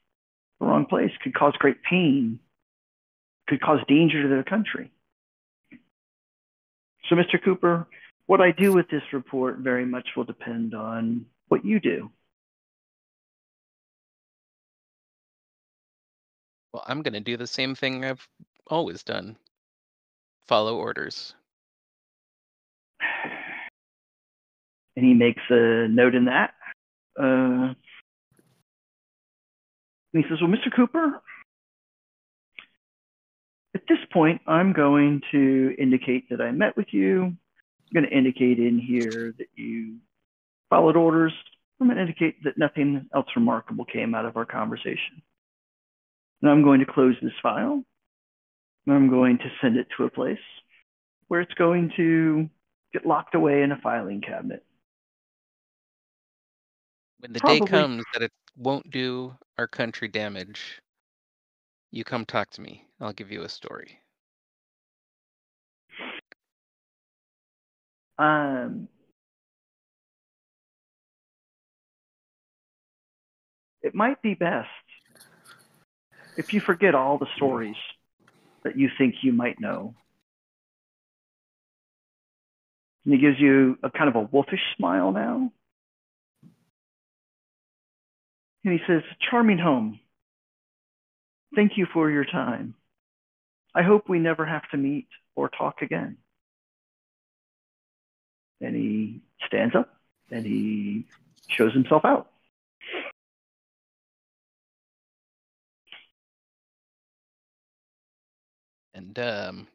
the 0.59 0.65
wrong 0.65 0.85
place, 0.87 1.11
could 1.21 1.35
cause 1.35 1.53
great 1.59 1.83
pain, 1.83 2.39
could 3.47 3.61
cause 3.61 3.79
danger 3.87 4.23
to 4.23 4.27
their 4.27 4.43
country. 4.43 4.91
So, 7.07 7.15
Mr. 7.15 7.41
Cooper, 7.43 7.87
what 8.25 8.41
I 8.41 8.51
do 8.51 8.73
with 8.73 8.89
this 8.89 9.03
report 9.13 9.59
very 9.59 9.85
much 9.85 10.07
will 10.17 10.23
depend 10.23 10.73
on 10.73 11.27
what 11.47 11.63
you 11.63 11.79
do. 11.79 12.09
Well, 16.73 16.83
I'm 16.87 17.03
going 17.03 17.13
to 17.13 17.19
do 17.19 17.37
the 17.37 17.47
same 17.47 17.75
thing 17.75 18.03
I've 18.03 18.27
always 18.67 19.03
done 19.03 19.37
follow 20.47 20.77
orders. 20.77 21.35
And 24.95 25.05
he 25.05 25.13
makes 25.13 25.41
a 25.49 25.87
note 25.87 26.15
in 26.15 26.25
that. 26.25 26.51
Uh, 27.17 27.73
and 30.13 30.23
he 30.23 30.23
says, 30.29 30.39
Well, 30.41 30.51
Mr. 30.51 30.75
Cooper, 30.75 31.21
at 33.75 33.81
this 33.87 33.99
point, 34.11 34.41
I'm 34.47 34.73
going 34.73 35.21
to 35.31 35.75
indicate 35.77 36.29
that 36.29 36.41
I 36.41 36.51
met 36.51 36.75
with 36.75 36.87
you. 36.91 37.23
I'm 37.25 37.37
going 37.93 38.05
to 38.09 38.17
indicate 38.17 38.59
in 38.59 38.79
here 38.79 39.33
that 39.37 39.47
you 39.55 39.97
followed 40.69 40.95
orders. 40.95 41.33
I'm 41.79 41.87
going 41.87 41.97
to 41.97 42.01
indicate 42.01 42.43
that 42.43 42.57
nothing 42.57 43.07
else 43.15 43.27
remarkable 43.35 43.85
came 43.85 44.13
out 44.13 44.25
of 44.25 44.37
our 44.37 44.45
conversation. 44.45 45.21
And 46.41 46.51
I'm 46.51 46.63
going 46.63 46.79
to 46.79 46.85
close 46.85 47.15
this 47.21 47.31
file. 47.41 47.83
And 48.85 48.95
I'm 48.95 49.09
going 49.09 49.37
to 49.37 49.51
send 49.61 49.77
it 49.77 49.87
to 49.97 50.05
a 50.05 50.09
place 50.09 50.37
where 51.27 51.41
it's 51.41 51.53
going 51.53 51.91
to 51.95 52.49
get 52.93 53.05
locked 53.05 53.35
away 53.35 53.61
in 53.61 53.71
a 53.71 53.77
filing 53.77 54.21
cabinet. 54.21 54.65
When 57.19 57.33
the 57.33 57.39
day 57.39 57.59
comes 57.59 58.03
that 58.13 58.21
it 58.21 58.31
won't 58.55 58.89
do 58.91 59.35
our 59.57 59.67
country 59.67 60.07
damage, 60.07 60.81
you 61.91 62.03
come 62.03 62.25
talk 62.25 62.49
to 62.51 62.61
me. 62.61 62.85
I'll 63.01 63.13
give 63.13 63.31
you 63.31 63.43
a 63.43 63.49
story. 63.49 63.99
Um, 68.17 68.89
it 73.81 73.95
might 73.95 74.21
be 74.21 74.33
best 74.33 74.67
if 76.37 76.53
you 76.53 76.59
forget 76.59 76.95
all 76.95 77.17
the 77.17 77.27
stories 77.35 77.77
that 78.63 78.77
you 78.77 78.89
think 78.97 79.15
you 79.21 79.31
might 79.31 79.59
know. 79.59 79.95
And 83.05 83.13
he 83.13 83.19
gives 83.19 83.39
you 83.39 83.77
a 83.83 83.89
kind 83.89 84.09
of 84.09 84.15
a 84.15 84.21
wolfish 84.21 84.59
smile 84.75 85.11
now. 85.11 85.51
And 88.63 88.73
he 88.73 88.79
says, 88.87 89.03
Charming 89.29 89.57
home. 89.57 89.99
Thank 91.55 91.77
you 91.77 91.87
for 91.91 92.09
your 92.11 92.25
time. 92.25 92.75
I 93.73 93.83
hope 93.83 94.09
we 94.09 94.19
never 94.19 94.45
have 94.45 94.69
to 94.71 94.77
meet 94.77 95.07
or 95.35 95.49
talk 95.49 95.81
again. 95.81 96.17
And 98.61 98.75
he 98.75 99.21
stands 99.47 99.75
up 99.75 99.89
and 100.29 100.45
he 100.45 101.05
shows 101.47 101.73
himself 101.73 102.03
out. 102.03 102.29
And 108.93 109.17
um, 109.17 109.67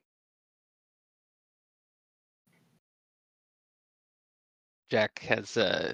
Jack 4.94 5.18
has 5.22 5.56
uh, 5.56 5.92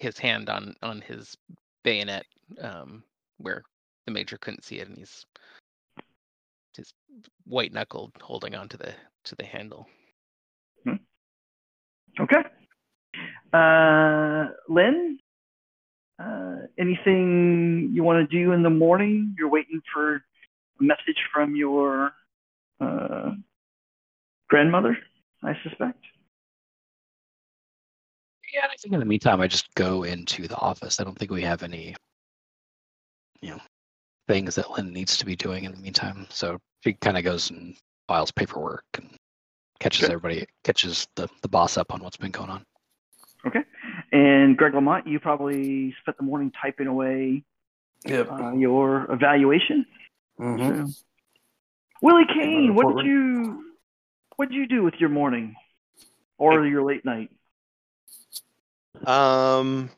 his 0.00 0.16
hand 0.16 0.48
on 0.48 0.74
on 0.82 1.02
his 1.02 1.36
bayonet, 1.84 2.24
um, 2.62 3.04
where 3.36 3.62
the 4.06 4.12
major 4.12 4.38
couldn't 4.38 4.64
see 4.64 4.78
it, 4.78 4.88
and 4.88 4.96
he's 4.96 5.26
just 6.74 6.94
white 7.44 7.70
knuckled, 7.70 8.12
holding 8.18 8.54
on 8.54 8.66
to 8.70 8.78
the 8.78 8.94
to 9.24 9.34
the 9.36 9.44
handle. 9.44 9.86
Okay. 12.18 12.42
Uh, 13.52 14.46
Lynn, 14.70 15.18
uh, 16.18 16.60
anything 16.78 17.90
you 17.92 18.02
want 18.02 18.26
to 18.26 18.36
do 18.36 18.52
in 18.52 18.62
the 18.62 18.70
morning? 18.70 19.34
You're 19.36 19.50
waiting 19.50 19.82
for 19.92 20.14
a 20.14 20.20
message 20.82 21.20
from 21.30 21.56
your 21.56 22.12
uh, 22.80 23.32
grandmother, 24.48 24.96
I 25.42 25.52
suspect. 25.62 26.02
Yeah, 28.52 28.66
I 28.70 28.76
think 28.80 28.92
in 28.92 29.00
the 29.00 29.06
meantime, 29.06 29.40
I 29.40 29.46
just 29.48 29.72
go 29.74 30.02
into 30.02 30.46
the 30.46 30.56
office. 30.56 31.00
I 31.00 31.04
don't 31.04 31.18
think 31.18 31.30
we 31.30 31.42
have 31.42 31.62
any, 31.62 31.94
you 33.40 33.50
know, 33.50 33.60
things 34.28 34.54
that 34.56 34.70
Lynn 34.70 34.92
needs 34.92 35.16
to 35.18 35.24
be 35.26 35.34
doing 35.36 35.64
in 35.64 35.72
the 35.72 35.78
meantime. 35.78 36.26
So 36.30 36.58
she 36.84 36.92
kind 36.94 37.16
of 37.16 37.24
goes 37.24 37.50
and 37.50 37.74
files 38.08 38.30
paperwork 38.30 38.84
and 38.94 39.08
catches 39.80 40.02
Good. 40.02 40.10
everybody, 40.12 40.46
catches 40.64 41.06
the, 41.16 41.28
the 41.40 41.48
boss 41.48 41.76
up 41.78 41.92
on 41.94 42.02
what's 42.02 42.16
been 42.18 42.30
going 42.30 42.50
on. 42.50 42.64
Okay. 43.46 43.60
And 44.12 44.56
Greg 44.56 44.74
Lamont, 44.74 45.06
you 45.06 45.18
probably 45.18 45.94
spent 46.02 46.16
the 46.18 46.22
morning 46.24 46.52
typing 46.60 46.86
away 46.86 47.42
Yep. 48.06 48.30
uh, 48.32 48.52
your 48.52 49.10
evaluation. 49.10 49.86
Mhm. 50.38 50.88
So- 50.88 51.02
Willie 52.02 52.26
Kane, 52.34 52.74
what 52.74 52.96
did 52.96 53.06
you 53.06 53.64
what 54.36 54.48
did 54.48 54.56
you 54.56 54.66
do 54.66 54.82
with 54.82 54.94
your 54.98 55.08
morning 55.08 55.54
or 56.36 56.66
your 56.66 56.82
late 56.82 57.04
night? 57.04 57.30
Um, 59.06 59.90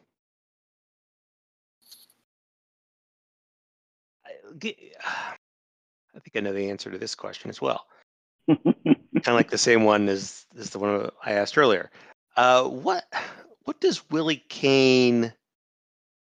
I, 4.63 4.71
think 6.21 6.37
I 6.37 6.41
know 6.41 6.53
the 6.53 6.71
answer 6.71 6.91
to 6.91 6.99
this 6.99 7.15
question 7.15 7.51
as 7.51 7.61
well. 7.61 7.87
kind 8.49 8.65
of 9.17 9.35
like 9.35 9.51
the 9.51 9.59
same 9.59 9.85
one 9.85 10.09
as 10.09 10.47
as 10.59 10.71
the 10.71 10.79
one 10.79 11.11
I 11.25 11.33
asked 11.33 11.59
earlier. 11.59 11.91
Uh, 12.37 12.65
what 12.65 13.05
what 13.65 13.81
does 13.81 14.09
Willie 14.11 14.45
Kane? 14.49 15.33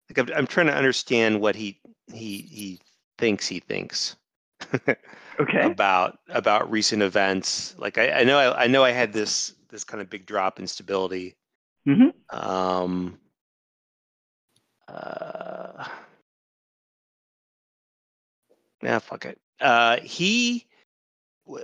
Like 0.10 0.18
I'm, 0.18 0.30
I'm 0.36 0.48
trying 0.48 0.68
to 0.68 0.76
understand 0.76 1.40
what 1.40 1.56
he 1.56 1.80
he 2.14 2.38
he 2.42 2.80
thinks 3.18 3.48
he 3.48 3.60
thinks 3.60 4.16
okay. 5.40 5.62
about 5.62 6.20
about 6.30 6.70
recent 6.70 7.02
events. 7.02 7.76
Like 7.78 7.98
I, 7.98 8.12
I 8.12 8.24
know 8.24 8.38
I, 8.38 8.64
I 8.64 8.68
know 8.68 8.84
I 8.84 8.92
had 8.92 9.14
this 9.14 9.54
this 9.70 9.84
kind 9.84 10.02
of 10.02 10.10
big 10.10 10.26
drop 10.26 10.60
in 10.60 10.68
stability. 10.68 11.36
Hmm 11.86 12.10
Um, 12.30 13.18
uh, 14.88 15.88
yeah, 18.84 19.00
fuck 19.00 19.26
it. 19.26 19.40
Uh, 19.60 19.98
he, 20.02 20.66
uh, 21.50 21.60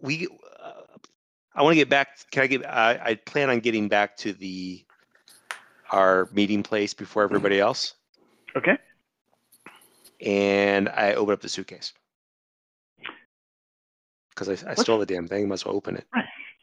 we, 0.00 0.28
uh, 0.62 0.72
I 1.54 1.62
want 1.62 1.72
to 1.72 1.76
get 1.76 1.88
back. 1.88 2.08
Can 2.30 2.42
I 2.42 2.46
get? 2.46 2.66
I, 2.66 3.00
I 3.04 3.14
plan 3.14 3.50
on 3.50 3.60
getting 3.60 3.88
back 3.88 4.16
to 4.18 4.32
the 4.32 4.84
our 5.90 6.28
meeting 6.32 6.62
place 6.62 6.94
before 6.94 7.22
everybody 7.22 7.60
else, 7.60 7.94
Okay. 8.56 8.78
and 10.20 10.88
I 10.88 11.14
open 11.14 11.34
up 11.34 11.40
the 11.42 11.48
suitcase 11.48 11.92
because 14.30 14.48
I, 14.48 14.70
I 14.70 14.74
stole 14.74 14.98
the 14.98 15.06
damn 15.06 15.28
thing. 15.28 15.52
As 15.52 15.64
well 15.66 15.74
open 15.76 15.96
it. 15.96 16.06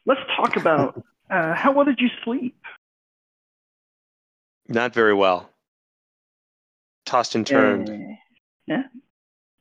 Let's 0.05 0.21
talk 0.35 0.55
about 0.55 1.03
uh, 1.29 1.53
how 1.53 1.71
well 1.71 1.85
did 1.85 1.99
you 1.99 2.09
sleep? 2.23 2.55
Not 4.67 4.93
very 4.93 5.13
well. 5.13 5.49
Tossed 7.05 7.35
and 7.35 7.45
turned. 7.45 7.89
Uh, 7.89 8.15
yeah. 8.67 8.83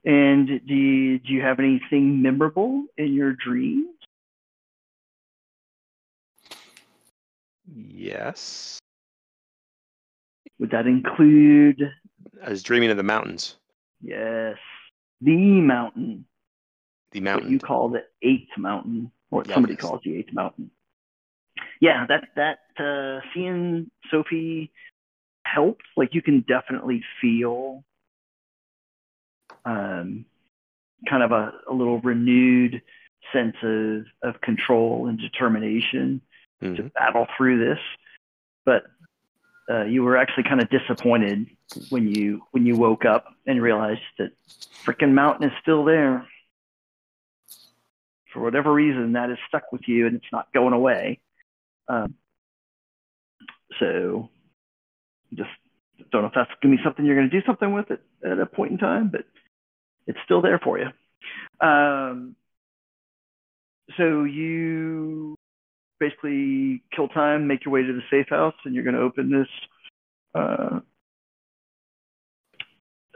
And 0.05 0.47
do 0.47 0.75
you, 0.75 1.19
do 1.19 1.33
you 1.33 1.43
have 1.43 1.59
anything 1.59 2.23
memorable 2.23 2.85
in 2.97 3.15
your 3.15 3.33
dreams? 3.33 3.89
Yes. 7.75 8.79
Would 10.59 10.71
that 10.71 10.87
include 10.87 11.91
I 12.43 12.51
was 12.51 12.63
dreaming 12.63 12.91
of 12.91 12.97
the 12.97 13.03
mountains. 13.03 13.57
Yes, 14.01 14.57
the 15.21 15.37
mountain. 15.37 16.25
The 17.13 17.21
mountain. 17.21 17.47
What 17.47 17.53
you 17.53 17.59
call 17.59 17.89
the 17.89 18.05
eighth 18.23 18.57
mountain, 18.57 19.11
or 19.31 19.45
Yeah, 19.47 19.55
somebody 19.55 19.75
yes. 19.75 19.81
calls 19.81 20.01
the 20.05 20.17
eighth 20.17 20.33
mountain. 20.33 20.71
Yeah, 21.81 22.07
that 22.09 22.29
that 22.37 22.59
uh, 22.83 23.21
seeing 23.35 23.91
Sophie 24.11 24.73
helps. 25.45 25.85
Like 25.97 26.15
you 26.15 26.23
can 26.23 26.45
definitely 26.47 27.03
feel 27.21 27.85
um, 29.65 30.25
kind 31.09 31.23
of 31.23 31.33
a, 31.33 31.53
a 31.71 31.73
little 31.73 32.01
renewed 32.01 32.83
sense 33.33 33.57
of, 33.63 34.05
of 34.23 34.41
control 34.41 35.07
and 35.09 35.19
determination 35.19 36.21
to 36.61 36.67
Mhm. 36.67 36.93
battle 36.95 37.27
through 37.37 37.59
this. 37.65 37.79
But 38.65 38.85
uh, 39.71 39.85
you 39.85 40.03
were 40.03 40.17
actually 40.17 40.45
kind 40.45 40.61
of 40.61 40.69
disappointed 40.71 41.47
when 41.91 42.09
you 42.09 42.43
when 42.51 42.67
you 42.67 42.77
woke 42.77 43.05
up 43.05 43.27
and 43.47 43.63
realized 43.63 44.01
that 44.19 44.33
freaking 44.85 45.13
mountain 45.13 45.49
is 45.49 45.57
still 45.61 45.85
there. 45.85 46.27
For 48.33 48.41
whatever 48.41 48.73
reason, 48.73 49.13
that 49.13 49.31
is 49.31 49.39
stuck 49.49 49.71
with 49.73 49.83
you 49.87 50.07
and 50.07 50.17
it's 50.17 50.33
not 50.33 50.53
going 50.53 50.73
away. 50.75 51.21
Um, 51.89 52.15
so, 53.81 54.29
just 55.35 55.51
don't 56.13 56.23
know 56.23 56.29
if 56.29 56.35
that's 56.35 56.51
going 56.63 56.77
to 56.77 56.79
be 56.79 56.85
something 56.85 57.05
you're 57.05 57.17
going 57.17 57.31
to 57.31 57.41
do 57.41 57.47
something 57.47 57.73
with 57.73 57.91
it 57.91 58.03
at 58.25 58.39
a 58.39 58.47
point 58.47 58.73
in 58.73 58.79
time, 58.79 59.09
but 59.11 59.23
it's 60.07 60.19
still 60.25 60.43
there 60.43 60.59
for 60.59 60.79
you. 60.79 60.87
Um, 61.67 62.37
so 63.97 64.25
you 64.25 65.35
basically 65.99 66.83
kill 66.95 67.09
time, 67.09 67.47
make 67.47 67.65
your 67.65 67.73
way 67.73 67.83
to 67.83 67.93
the 67.93 68.03
safe 68.11 68.29
house, 68.31 68.55
and 68.65 68.75
you're 68.75 68.85
going 68.85 68.97
to 68.97 69.03
open 69.03 69.31
this 69.31 69.49
uh, 70.35 70.81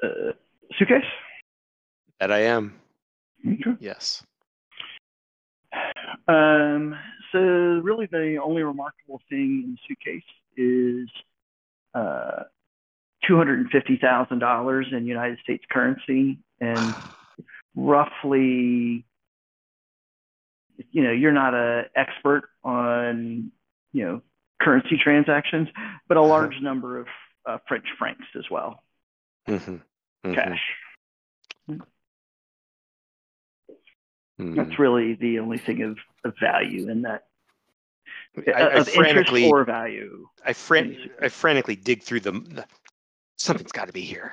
uh, 0.02 0.32
suitcase. 0.78 1.04
That 2.20 2.32
I 2.32 2.40
am. 2.40 2.74
Okay. 3.46 3.76
Yes. 3.80 4.22
Um, 6.28 6.96
so 7.32 7.38
really, 7.38 8.06
the 8.06 8.38
only 8.42 8.62
remarkable 8.62 9.20
thing 9.28 9.62
in 9.64 9.72
the 9.72 9.78
suitcase 9.88 10.22
is 10.56 11.08
uh, 11.94 12.44
two 13.26 13.36
hundred 13.36 13.60
and 13.60 13.70
fifty 13.70 13.96
thousand 13.96 14.38
dollars 14.38 14.86
in 14.92 15.06
United 15.06 15.38
States 15.42 15.64
currency, 15.70 16.38
and 16.60 16.96
roughly, 17.74 19.04
you 20.90 21.02
know, 21.02 21.12
you're 21.12 21.32
not 21.32 21.54
an 21.54 21.86
expert 21.96 22.44
on 22.64 23.50
you 23.92 24.04
know 24.04 24.22
currency 24.60 24.96
transactions, 25.02 25.68
but 26.08 26.16
a 26.16 26.22
large 26.22 26.60
number 26.60 26.98
of 27.00 27.06
uh, 27.46 27.58
French 27.66 27.86
francs 27.98 28.24
as 28.38 28.44
well, 28.50 28.82
hmm 29.46 29.76
cash. 30.34 30.60
Mm-hmm. 34.40 34.54
That's 34.54 34.78
really 34.78 35.14
the 35.14 35.38
only 35.38 35.58
thing 35.58 35.82
of, 35.82 35.98
of 36.24 36.34
value 36.40 36.88
in 36.88 37.02
that 37.02 37.24
I, 38.36 38.50
I 38.50 38.60
of 38.62 38.88
interest 38.88 38.94
frantically, 38.94 39.48
or 39.50 39.64
value. 39.64 40.26
I, 40.44 40.52
fran- 40.52 40.96
I 41.20 41.28
frantically 41.28 41.76
dig 41.76 42.02
through 42.02 42.20
the. 42.20 42.32
the 42.32 42.66
something's 43.36 43.72
got 43.72 43.86
to 43.88 43.92
be 43.92 44.00
here. 44.00 44.32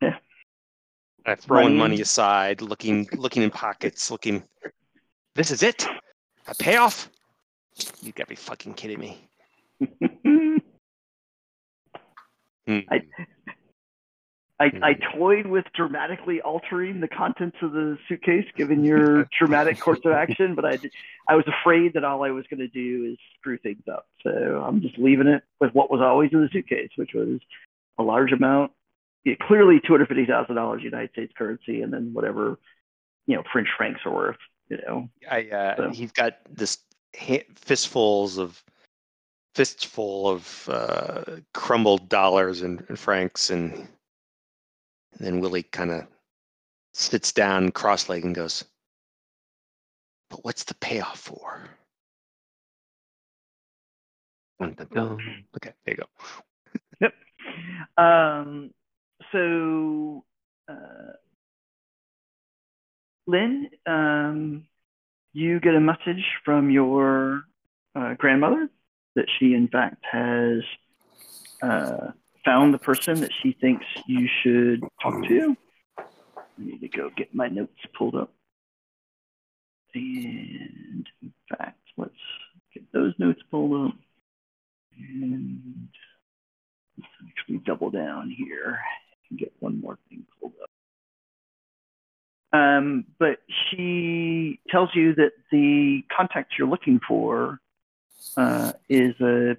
Yeah. 0.00 0.16
I'm 1.26 1.36
throwing 1.36 1.76
Money. 1.76 1.78
money 1.96 2.00
aside, 2.00 2.62
looking, 2.62 3.06
looking 3.12 3.42
in 3.42 3.50
pockets, 3.50 4.10
looking. 4.10 4.42
This 5.34 5.50
is 5.50 5.62
it. 5.62 5.86
A 6.48 6.54
payoff. 6.54 7.10
You 8.00 8.12
got 8.12 8.24
to 8.24 8.30
be 8.30 8.36
fucking 8.36 8.74
kidding 8.74 8.98
me. 8.98 9.28
Hmm. 12.66 12.80
I- 12.90 13.02
I, 14.60 14.70
I 14.82 14.92
toyed 15.16 15.46
with 15.46 15.64
dramatically 15.74 16.42
altering 16.42 17.00
the 17.00 17.08
contents 17.08 17.56
of 17.62 17.72
the 17.72 17.96
suitcase 18.06 18.44
given 18.54 18.84
your 18.84 19.26
dramatic 19.38 19.80
course 19.80 20.00
of 20.04 20.12
action, 20.12 20.54
but 20.54 20.66
I, 20.66 20.78
I 21.26 21.34
was 21.34 21.46
afraid 21.48 21.94
that 21.94 22.04
all 22.04 22.22
I 22.22 22.30
was 22.30 22.44
going 22.50 22.60
to 22.60 22.68
do 22.68 23.10
is 23.10 23.18
screw 23.38 23.56
things 23.56 23.82
up. 23.90 24.06
So 24.22 24.30
I'm 24.30 24.82
just 24.82 24.98
leaving 24.98 25.28
it 25.28 25.42
with 25.60 25.72
what 25.72 25.90
was 25.90 26.02
always 26.02 26.30
in 26.32 26.42
the 26.42 26.50
suitcase, 26.52 26.90
which 26.96 27.14
was 27.14 27.40
a 27.98 28.02
large 28.02 28.32
amount, 28.32 28.72
yeah, 29.24 29.34
clearly 29.40 29.80
$250,000 29.80 30.82
United 30.82 31.10
States 31.12 31.32
currency, 31.36 31.80
and 31.80 31.90
then 31.90 32.12
whatever, 32.12 32.58
you 33.26 33.36
know, 33.36 33.42
French 33.50 33.68
francs 33.78 34.00
are 34.04 34.14
worth, 34.14 34.36
you 34.68 34.76
know. 34.86 35.08
I 35.30 35.48
uh, 35.48 35.76
So- 35.76 35.90
he's 35.90 36.12
got 36.12 36.34
this 36.50 36.78
fistfuls 37.54 38.36
of 38.36 38.62
fistful 39.54 40.28
of 40.28 40.68
uh, 40.68 41.22
crumbled 41.54 42.10
dollars 42.10 42.60
and, 42.60 42.84
and 42.88 42.98
francs, 42.98 43.48
and, 43.48 43.88
then 45.18 45.40
Willie 45.40 45.62
kind 45.62 45.90
of 45.90 46.06
sits 46.92 47.32
down 47.32 47.70
cross-legged 47.70 48.24
and 48.24 48.34
goes, 48.34 48.64
"But 50.28 50.44
what's 50.44 50.64
the 50.64 50.74
payoff 50.74 51.18
for?" 51.18 51.68
Dun, 54.60 54.74
dun, 54.74 54.88
dun. 54.92 55.44
Okay, 55.56 55.72
there 55.84 55.94
you 55.94 56.02
go. 56.02 56.06
yep. 57.00 57.14
Um, 57.96 58.70
so, 59.32 60.24
uh, 60.68 61.12
Lynn, 63.26 63.70
um, 63.86 64.66
you 65.32 65.60
get 65.60 65.74
a 65.74 65.80
message 65.80 66.24
from 66.44 66.70
your 66.70 67.44
uh, 67.94 68.14
grandmother 68.14 68.68
that 69.16 69.26
she, 69.38 69.54
in 69.54 69.68
fact, 69.68 70.04
has 70.10 70.62
uh, 71.62 72.12
found 72.44 72.74
the 72.74 72.78
person 72.78 73.20
that 73.20 73.30
she 73.42 73.56
thinks 73.60 73.84
you 74.06 74.28
should 74.42 74.82
talk 75.02 75.22
to. 75.26 75.56
I 75.98 76.04
need 76.58 76.80
to 76.80 76.88
go 76.88 77.10
get 77.16 77.34
my 77.34 77.48
notes 77.48 77.72
pulled 77.96 78.14
up. 78.14 78.32
And, 79.94 81.06
in 81.22 81.32
fact, 81.48 81.80
let's 81.96 82.12
get 82.74 82.84
those 82.92 83.14
notes 83.18 83.40
pulled 83.50 83.88
up. 83.88 83.96
And 84.96 85.88
let's 86.98 87.10
actually 87.28 87.58
double 87.58 87.90
down 87.90 88.30
here 88.30 88.78
and 89.28 89.38
get 89.38 89.52
one 89.58 89.80
more 89.80 89.98
thing 90.08 90.24
pulled 90.40 90.52
up. 90.62 90.70
Um, 92.52 93.04
but 93.18 93.38
she 93.48 94.60
tells 94.70 94.90
you 94.94 95.14
that 95.14 95.32
the 95.52 96.02
contact 96.14 96.54
you're 96.58 96.68
looking 96.68 97.00
for 97.06 97.60
uh, 98.36 98.72
is 98.88 99.14
a, 99.20 99.56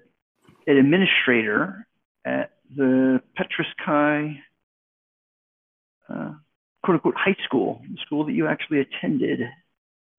an 0.67 0.77
administrator 0.77 1.88
at 2.25 2.51
the 2.76 3.22
Petrus 3.36 3.67
Ky 3.86 4.41
uh, 6.09 6.34
quote 6.84 6.95
unquote 6.95 7.15
high 7.17 7.38
school, 7.45 7.82
the 7.89 7.97
school 8.05 8.26
that 8.26 8.34
you 8.34 8.47
actually 8.47 8.80
attended 8.80 9.41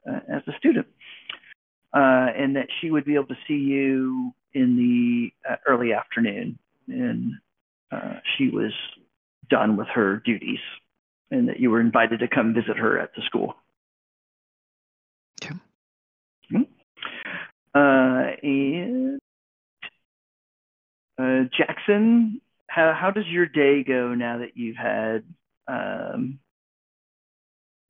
uh, 0.08 0.20
as 0.28 0.42
a 0.46 0.56
student. 0.58 0.86
Uh, 1.94 2.32
and 2.36 2.56
that 2.56 2.68
she 2.80 2.90
would 2.90 3.04
be 3.04 3.14
able 3.14 3.26
to 3.26 3.36
see 3.46 3.54
you 3.54 4.32
in 4.54 4.76
the 4.76 5.50
uh, 5.50 5.56
early 5.66 5.92
afternoon. 5.92 6.58
And 6.88 7.32
uh, 7.90 8.14
she 8.36 8.48
was 8.48 8.72
done 9.50 9.76
with 9.76 9.88
her 9.88 10.22
duties, 10.24 10.60
and 11.30 11.48
that 11.48 11.60
you 11.60 11.70
were 11.70 11.80
invited 11.80 12.20
to 12.20 12.28
come 12.28 12.54
visit 12.54 12.78
her 12.78 12.98
at 12.98 13.10
the 13.14 13.22
school. 13.26 13.54
Okay. 15.42 15.54
Hmm. 16.50 16.62
Uh, 17.74 18.30
and 18.42 19.18
uh, 21.18 21.48
Jackson, 21.56 22.40
how 22.72 22.94
how 22.98 23.10
does 23.10 23.26
your 23.26 23.44
day 23.46 23.84
go 23.84 24.14
now 24.14 24.38
that 24.38 24.56
you've 24.56 24.76
had 24.76 25.24
um, 25.68 26.38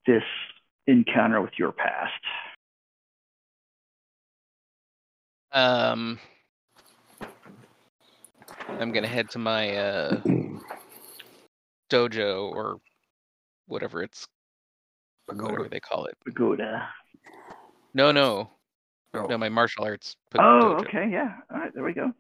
this 0.06 0.24
encounter 0.88 1.40
with 1.40 1.52
your 1.56 1.70
past? 1.70 2.12
Um, 5.52 6.18
I'm 8.80 8.90
gonna 8.92 9.06
head 9.06 9.30
to 9.30 9.38
my 9.38 9.76
uh, 9.76 10.20
dojo 11.90 12.50
or 12.50 12.78
whatever 13.66 14.02
it's 14.02 14.26
whatever 15.26 15.68
they 15.70 15.78
call 15.80 16.06
it. 16.06 16.14
Pagoda. 16.24 16.88
No, 17.94 18.10
no, 18.10 18.50
Oh. 19.14 19.26
no. 19.26 19.38
My 19.38 19.48
martial 19.50 19.84
arts. 19.84 20.16
pa- 20.30 20.42
Oh, 20.42 20.74
dojo, 20.74 20.88
okay, 20.88 21.08
yeah. 21.10 21.36
All 21.52 21.58
right, 21.58 21.72
there 21.72 21.84
we 21.84 21.92
go. 21.92 22.10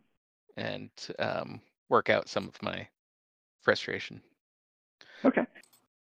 And 0.58 0.90
um, 1.18 1.60
work 1.92 2.10
out 2.10 2.28
some 2.28 2.48
of 2.48 2.60
my 2.62 2.88
frustration. 3.60 4.20
Okay. 5.24 5.42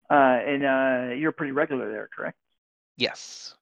Uh, 0.09 0.13
and 0.13 0.65
uh, 0.65 1.13
you're 1.13 1.33
pretty 1.33 1.51
regular 1.51 1.91
there, 1.91 2.09
correct? 2.15 2.37
Yes. 2.97 3.53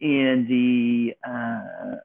and 0.00 0.48
the 0.48 1.14
uh, 1.28 1.96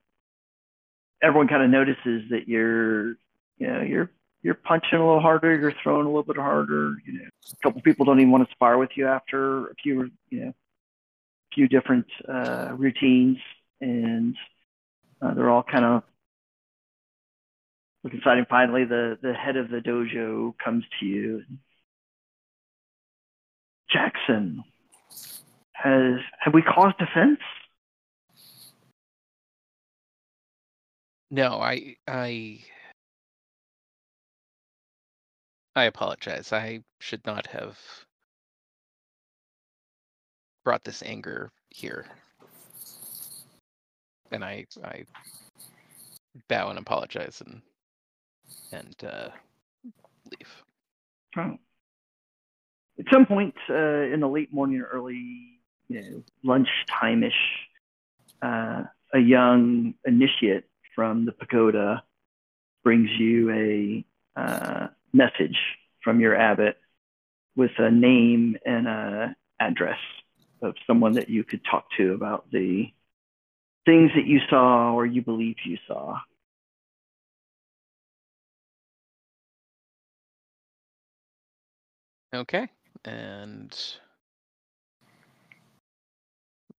everyone 1.22 1.48
kind 1.48 1.64
of 1.64 1.70
notices 1.70 2.24
that 2.32 2.48
you're 2.48 3.10
you 3.58 3.68
know 3.68 3.82
you're 3.82 4.12
you're 4.41 4.56
punching 4.56 4.98
a 4.98 5.06
little 5.06 5.22
harder, 5.22 5.58
you're 5.58 5.74
throwing 5.84 6.06
a 6.06 6.10
little 6.10 6.24
bit 6.24 6.38
harder. 6.38 6.95
You 7.06 7.14
know, 7.14 7.30
a 7.52 7.56
couple 7.64 7.82
people 7.82 8.06
don't 8.06 8.20
even 8.20 8.32
want 8.32 8.48
to 8.48 8.52
spar 8.54 8.78
with 8.78 8.91
you 8.95 9.08
after 9.08 9.68
a 9.68 9.76
few 9.76 10.10
you 10.30 10.45
know 10.45 10.50
a 10.50 11.56
few 11.56 11.68
different 11.68 12.08
uh, 12.28 12.70
routines, 12.76 13.38
and 13.80 14.36
uh, 15.22 15.34
they're 15.34 15.50
all 15.50 15.64
kind 15.64 15.86
of 15.86 16.04
look 18.04 18.14
inside, 18.14 18.38
and 18.38 18.48
finally, 18.48 18.86
the 18.86 19.18
the 19.22 19.34
head 19.34 19.58
of 19.58 19.70
the 19.70 19.80
dojo 19.80 20.54
comes 20.64 20.84
to 21.00 21.06
you. 21.06 21.43
Jackson, 23.89 24.64
has 25.74 26.20
have 26.39 26.54
we 26.54 26.62
caused 26.62 26.95
offense? 27.00 27.39
No, 31.30 31.62
I 31.62 31.95
I 32.08 32.60
I 35.76 35.84
apologize. 35.86 36.52
I 36.54 36.84
should 37.00 37.26
not 37.26 37.48
have 37.48 37.78
brought 40.64 40.84
this 40.84 41.04
anger 41.04 41.52
here. 41.70 42.06
And 44.32 44.43
I 44.43 44.66
I 44.84 45.06
bow 46.50 46.70
and 46.70 46.80
apologize 46.80 47.41
and 47.45 47.62
and 48.72 48.95
uh, 49.03 49.30
leave. 50.32 50.63
Oh. 51.38 51.57
At 52.99 53.05
some 53.11 53.26
point 53.26 53.55
uh, 53.70 53.74
in 54.13 54.20
the 54.22 54.28
late 54.28 54.53
morning 54.53 54.82
or 54.82 54.86
early, 54.86 55.59
you 55.88 56.01
know, 56.01 56.24
lunchtime-ish, 56.43 57.34
uh, 58.41 58.84
a 59.13 59.20
young 59.20 59.93
initiate 60.05 60.65
from 60.95 61.26
the 61.26 61.32
pagoda 61.32 62.03
brings 62.84 63.09
you 63.18 63.51
a 63.51 64.39
uh, 64.39 64.88
message 65.13 65.57
from 66.03 66.20
your 66.20 66.36
abbot 66.36 66.78
with 67.55 67.72
a 67.78 67.91
name 67.91 68.57
and 68.65 68.88
a 68.88 69.36
address 69.59 69.99
of 70.61 70.76
someone 70.86 71.13
that 71.13 71.30
you 71.30 71.43
could 71.43 71.61
talk 71.70 71.86
to 71.97 72.13
about 72.13 72.45
the 72.51 72.86
things 73.86 74.11
that 74.15 74.26
you 74.26 74.39
saw 74.49 74.93
or 74.93 75.05
you 75.05 75.22
believe 75.22 75.55
you 75.65 75.78
saw. 75.88 76.18
Okay. 82.34 82.68
And 83.06 83.72
it's 83.72 84.00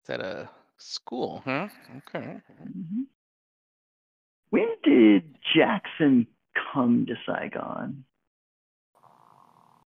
at 0.09 0.21
a 0.21 0.49
school, 0.77 1.41
huh? 1.45 1.67
Okay. 1.97 2.39
Mhm. 2.61 3.05
When 4.49 4.67
did 4.83 5.37
Jackson 5.53 6.27
come 6.73 7.05
to 7.07 7.15
Saigon? 7.25 8.03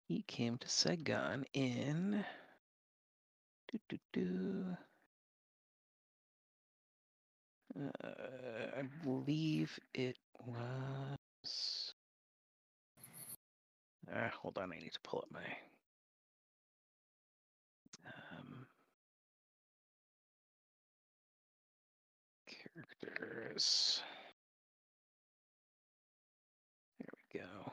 He 0.07 0.23
came 0.23 0.57
to 0.57 0.67
Saigon 0.67 1.45
in. 1.53 2.25
doo, 3.71 3.79
doo, 3.89 3.97
doo. 4.13 4.77
Uh, 8.03 8.07
I 8.77 8.81
believe 9.03 9.77
it 9.93 10.17
was. 10.45 11.78
Uh, 14.11 14.29
hold 14.41 14.57
on, 14.57 14.71
I 14.73 14.77
need 14.77 14.93
to 14.93 14.99
pull 15.03 15.19
up 15.19 15.27
my. 15.31 15.41
Um, 18.05 18.65
characters. 22.47 24.01
There 26.99 27.09
we 27.33 27.39
go. 27.39 27.71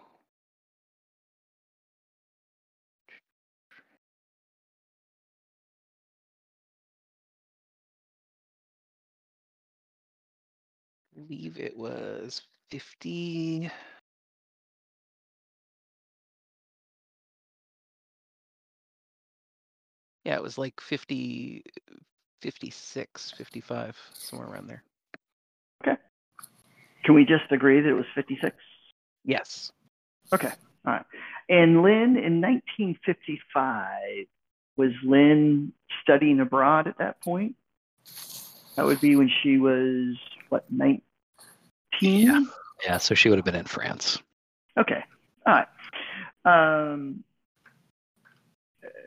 believe 11.16 11.59
it 11.59 11.76
was 11.76 12.43
50. 12.70 13.70
Yeah, 20.26 20.34
it 20.34 20.42
was 20.42 20.58
like 20.58 20.80
50, 20.80 21.62
56, 22.42 23.30
55, 23.30 23.96
somewhere 24.12 24.48
around 24.48 24.66
there. 24.66 24.82
Okay. 25.84 25.96
Can 27.04 27.14
we 27.14 27.24
just 27.24 27.44
agree 27.52 27.80
that 27.80 27.88
it 27.88 27.94
was 27.94 28.06
56? 28.12 28.56
Yes. 29.24 29.70
Okay. 30.32 30.50
All 30.84 30.94
right. 30.94 31.04
And 31.48 31.80
Lynn, 31.80 32.16
in 32.16 32.40
1955, 32.40 34.26
was 34.76 34.90
Lynn 35.04 35.72
studying 36.02 36.40
abroad 36.40 36.88
at 36.88 36.98
that 36.98 37.22
point? 37.22 37.54
That 38.74 38.84
would 38.84 39.00
be 39.00 39.14
when 39.14 39.30
she 39.44 39.58
was, 39.58 40.16
what, 40.48 40.64
19? 40.72 41.02
Yeah. 42.00 42.42
Yeah, 42.84 42.98
so 42.98 43.14
she 43.14 43.28
would 43.28 43.38
have 43.38 43.44
been 43.44 43.54
in 43.54 43.66
France. 43.66 44.18
Okay. 44.76 45.04
All 45.46 45.54
right. 45.54 45.68
Um, 46.44 47.22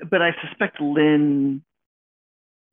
but 0.09 0.21
I 0.21 0.31
suspect 0.45 0.79
Lynn, 0.81 1.63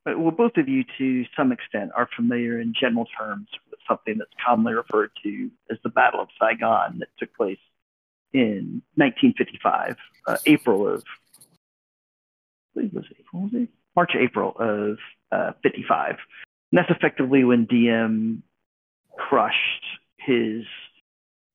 well, 0.04 0.30
both 0.30 0.56
of 0.56 0.68
you 0.68 0.84
to 0.98 1.24
some 1.36 1.52
extent 1.52 1.90
are 1.96 2.08
familiar 2.14 2.60
in 2.60 2.74
general 2.78 3.06
terms 3.18 3.48
with 3.70 3.80
something 3.88 4.18
that's 4.18 4.30
commonly 4.44 4.74
referred 4.74 5.10
to 5.24 5.50
as 5.70 5.78
the 5.82 5.88
Battle 5.88 6.20
of 6.20 6.28
Saigon 6.40 6.98
that 7.00 7.08
took 7.18 7.34
place 7.34 7.58
in 8.32 8.82
1955, 8.96 9.96
uh, 10.26 10.36
April 10.46 10.86
of, 10.88 11.04
I 11.38 11.42
believe 12.74 12.92
was 12.92 13.04
April, 13.18 13.42
was 13.42 13.52
it? 13.54 13.68
March, 13.94 14.12
April 14.14 14.54
of 14.58 14.98
uh, 15.32 15.52
55. 15.62 16.16
And 16.70 16.78
that's 16.78 16.90
effectively 16.90 17.44
when 17.44 17.64
Diem 17.64 18.42
crushed 19.16 19.84
his 20.18 20.64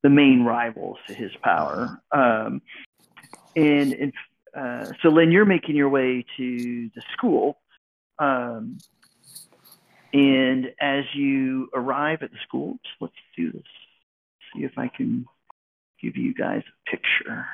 the 0.04 0.10
main 0.10 0.44
rivals 0.44 0.98
to 1.08 1.14
his 1.14 1.32
power. 1.44 2.02
Um, 2.12 2.62
and 3.56 3.94
and 3.94 4.14
uh, 4.56 4.86
so, 5.02 5.10
Lynn, 5.10 5.32
you're 5.32 5.46
making 5.46 5.76
your 5.76 5.90
way 5.90 6.26
to 6.38 6.90
the 6.94 7.02
school. 7.14 7.60
Um, 8.20 8.78
and 10.14 10.68
as 10.80 11.06
you 11.14 11.70
arrive 11.74 12.22
at 12.22 12.32
the 12.32 12.38
school, 12.44 12.78
let's 13.00 13.14
do 13.38 13.52
this. 13.52 13.64
See 14.54 14.64
if 14.64 14.78
I 14.78 14.90
can 14.90 15.26
give 16.02 16.18
you 16.18 16.34
guys 16.34 16.64
a 16.68 16.90
picture. 16.90 17.46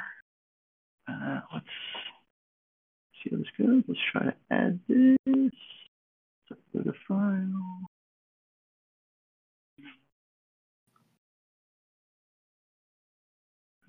Uh, 1.08 1.41
let's 1.54 1.66
see 3.24 3.30
how 3.32 3.38
this 3.38 3.48
goes. 3.58 3.84
Let's 3.88 4.00
try 4.12 4.24
to 4.24 4.36
add 4.50 4.80
this. 4.88 5.18
Let's 6.50 6.62
upload 6.76 6.89
a 6.89 6.93
file. 7.08 7.88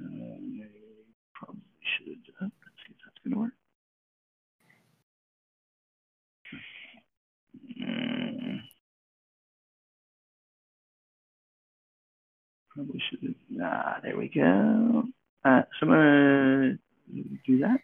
Um, 0.01 0.63
probably 1.35 1.63
should 1.97 2.09
have 2.09 2.39
done. 2.39 2.53
Let's 2.63 2.99
see 3.29 3.35
going 3.35 3.35
to 3.35 3.41
work. 3.41 3.53
Mm. 7.81 8.61
Probably 12.75 13.03
should 13.11 13.21
have. 13.23 13.61
Ah, 13.63 14.01
there 14.03 14.17
we 14.17 14.29
go. 14.29 15.05
Uh, 15.45 15.63
so 15.81 15.87
I'm 15.87 15.89
going 15.89 16.79
to 17.15 17.39
do 17.47 17.59
that. 17.61 17.81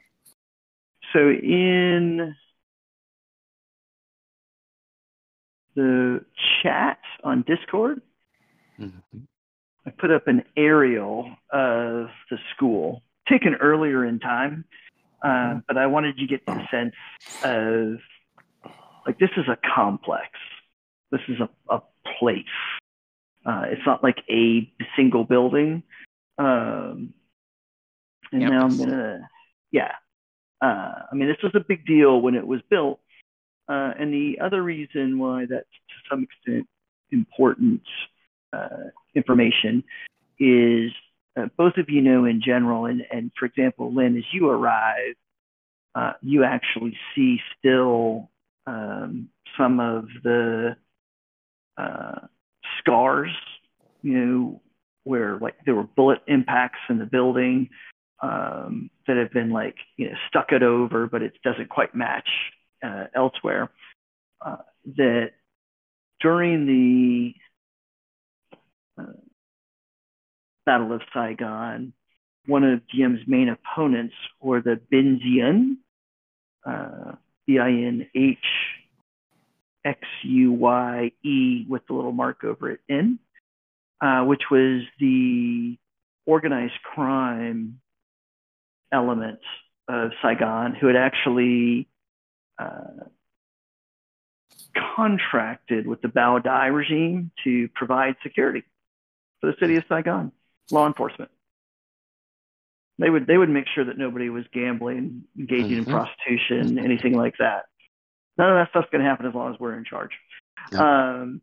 So 1.12 1.20
in 1.30 2.34
the 5.76 6.24
chat 6.62 6.98
on 7.22 7.42
Discord, 7.42 8.02
Mhm. 8.78 9.26
I 9.86 9.90
put 9.90 10.10
up 10.10 10.26
an 10.26 10.44
aerial 10.56 11.36
of 11.50 12.10
the 12.30 12.38
school 12.54 13.02
taken 13.28 13.54
earlier 13.56 14.04
in 14.04 14.18
time, 14.18 14.64
uh, 15.24 15.60
but 15.66 15.78
I 15.78 15.86
wanted 15.86 16.18
you 16.18 16.26
to 16.26 16.30
get 16.30 16.46
the 16.46 16.60
sense 16.70 16.94
of 17.42 17.98
like 19.06 19.18
this 19.18 19.30
is 19.36 19.46
a 19.48 19.58
complex. 19.74 20.28
This 21.10 21.20
is 21.28 21.38
a, 21.40 21.74
a 21.74 21.82
place. 22.18 22.44
Uh, 23.46 23.64
it's 23.68 23.82
not 23.86 24.02
like 24.02 24.18
a 24.30 24.70
single 24.96 25.24
building. 25.24 25.82
Um, 26.38 27.14
and 28.32 28.42
Yep. 28.42 28.50
now 28.50 28.64
I'm 28.64 28.78
gonna, 28.78 29.28
yeah. 29.70 29.92
Uh, 30.60 31.02
I 31.10 31.14
mean, 31.14 31.28
this 31.28 31.42
was 31.42 31.52
a 31.54 31.60
big 31.60 31.86
deal 31.86 32.20
when 32.20 32.34
it 32.34 32.46
was 32.46 32.60
built. 32.70 33.00
Uh, 33.68 33.92
and 33.98 34.12
the 34.12 34.38
other 34.42 34.62
reason 34.62 35.18
why 35.18 35.46
that's 35.46 35.64
to 35.64 35.94
some 36.10 36.24
extent 36.24 36.66
important 37.10 37.82
uh, 38.52 38.90
information 39.14 39.84
is 40.38 40.90
uh, 41.36 41.46
both 41.56 41.76
of 41.76 41.88
you 41.88 42.00
know 42.00 42.24
in 42.24 42.40
general, 42.44 42.86
and, 42.86 43.02
and 43.10 43.30
for 43.38 43.46
example, 43.46 43.92
Lynn, 43.92 44.16
as 44.16 44.24
you 44.32 44.48
arrive, 44.48 45.14
uh, 45.94 46.12
you 46.22 46.44
actually 46.44 46.96
see 47.14 47.38
still 47.58 48.30
um, 48.66 49.28
some 49.58 49.80
of 49.80 50.06
the 50.22 50.76
uh, 51.76 52.20
scars, 52.78 53.30
you 54.02 54.12
know, 54.12 54.62
where 55.04 55.38
like 55.38 55.54
there 55.64 55.74
were 55.74 55.84
bullet 55.84 56.20
impacts 56.26 56.80
in 56.88 56.98
the 56.98 57.06
building 57.06 57.68
um, 58.22 58.90
that 59.06 59.16
have 59.16 59.32
been 59.32 59.50
like, 59.50 59.76
you 59.96 60.08
know, 60.08 60.16
stuccoed 60.28 60.62
over, 60.62 61.06
but 61.06 61.22
it 61.22 61.34
doesn't 61.44 61.68
quite 61.68 61.94
match 61.94 62.28
uh, 62.82 63.04
elsewhere. 63.14 63.70
Uh, 64.44 64.56
that 64.96 65.30
during 66.20 66.66
the 66.66 67.34
uh, 69.02 69.12
Battle 70.66 70.92
of 70.92 71.02
Saigon, 71.12 71.92
one 72.46 72.64
of 72.64 72.80
Diem's 72.88 73.20
main 73.26 73.48
opponents 73.48 74.14
were 74.40 74.60
the 74.60 74.80
Binh 74.92 75.20
Xuyen, 75.22 75.76
uh, 76.66 77.16
B-I-N-H 77.46 78.38
X-U-Y-E 79.84 81.66
with 81.68 81.86
the 81.86 81.92
little 81.92 82.12
mark 82.12 82.42
over 82.42 82.70
it 82.70 82.80
in, 82.88 83.18
uh, 84.00 84.24
which 84.24 84.42
was 84.50 84.82
the 84.98 85.76
organized 86.26 86.80
crime 86.82 87.80
element 88.90 89.40
of 89.88 90.12
Saigon, 90.22 90.74
who 90.74 90.86
had 90.86 90.96
actually 90.96 91.86
uh, 92.58 93.04
contracted 94.96 95.86
with 95.86 96.00
the 96.00 96.08
Bao 96.08 96.42
Dai 96.42 96.66
regime 96.66 97.30
to 97.44 97.68
provide 97.74 98.16
security 98.22 98.62
for 99.40 99.48
the 99.50 99.56
city 99.60 99.76
of 99.76 99.84
Saigon, 99.88 100.32
law 100.70 100.86
enforcement. 100.86 101.30
They 102.98 103.10
would 103.10 103.26
they 103.26 103.36
would 103.36 103.48
make 103.50 103.66
sure 103.74 103.84
that 103.84 103.98
nobody 103.98 104.30
was 104.30 104.44
gambling, 104.52 105.24
engaging 105.38 105.70
Mhm. 105.72 105.78
in 105.78 105.84
prostitution, 105.86 106.78
anything 106.78 107.14
like 107.16 107.34
that. 107.38 107.64
None 108.38 108.50
of 108.50 108.54
that 108.56 108.70
stuff's 108.70 108.88
going 108.90 109.02
to 109.02 109.08
happen 109.08 109.26
as 109.26 109.34
long 109.34 109.52
as 109.52 109.60
we're 109.60 109.76
in 109.76 109.84
charge. 109.84 110.10
Yep. 110.72 110.80
Um, 110.80 111.42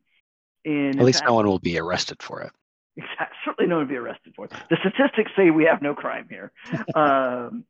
and 0.65 0.99
At 0.99 1.05
least 1.05 1.19
fact- 1.19 1.29
no 1.29 1.35
one 1.35 1.45
will 1.47 1.59
be 1.59 1.77
arrested 1.77 2.21
for 2.23 2.41
it. 2.41 2.51
Exactly. 2.97 3.37
Certainly 3.45 3.69
no 3.69 3.77
one 3.77 3.85
will 3.85 3.89
be 3.89 3.97
arrested 3.97 4.33
for 4.35 4.45
it. 4.45 4.51
The 4.69 4.77
statistics 4.77 5.31
say 5.35 5.49
we 5.51 5.65
have 5.65 5.81
no 5.81 5.93
crime 5.93 6.27
here. 6.29 6.51
um, 6.95 7.65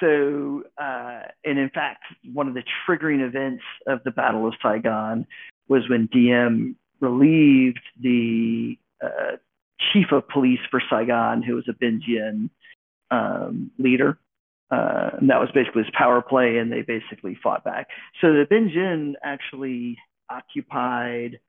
so, 0.00 0.62
uh, 0.76 1.22
and 1.44 1.58
in 1.58 1.70
fact, 1.70 2.04
one 2.32 2.46
of 2.46 2.54
the 2.54 2.62
triggering 2.86 3.20
events 3.20 3.64
of 3.88 4.02
the 4.04 4.12
Battle 4.12 4.46
of 4.46 4.54
Saigon 4.62 5.26
was 5.68 5.88
when 5.88 6.06
Diem 6.06 6.76
relieved 7.00 7.80
the 8.00 8.78
uh, 9.02 9.36
chief 9.92 10.12
of 10.12 10.28
police 10.28 10.60
for 10.70 10.82
Saigon, 10.90 11.42
who 11.42 11.54
was 11.54 11.68
a 11.68 11.72
Binh 11.72 12.00
Xuyen 12.02 12.50
um, 13.10 13.70
leader. 13.78 14.18
Uh, 14.70 15.10
and 15.20 15.30
that 15.30 15.40
was 15.40 15.48
basically 15.54 15.82
his 15.82 15.92
power 15.96 16.20
play, 16.20 16.58
and 16.58 16.70
they 16.70 16.82
basically 16.82 17.38
fought 17.42 17.64
back. 17.64 17.88
So 18.20 18.32
the 18.32 18.44
Binh 18.44 18.74
Xuyen 18.74 19.14
actually 19.22 19.96
occupied 20.28 21.40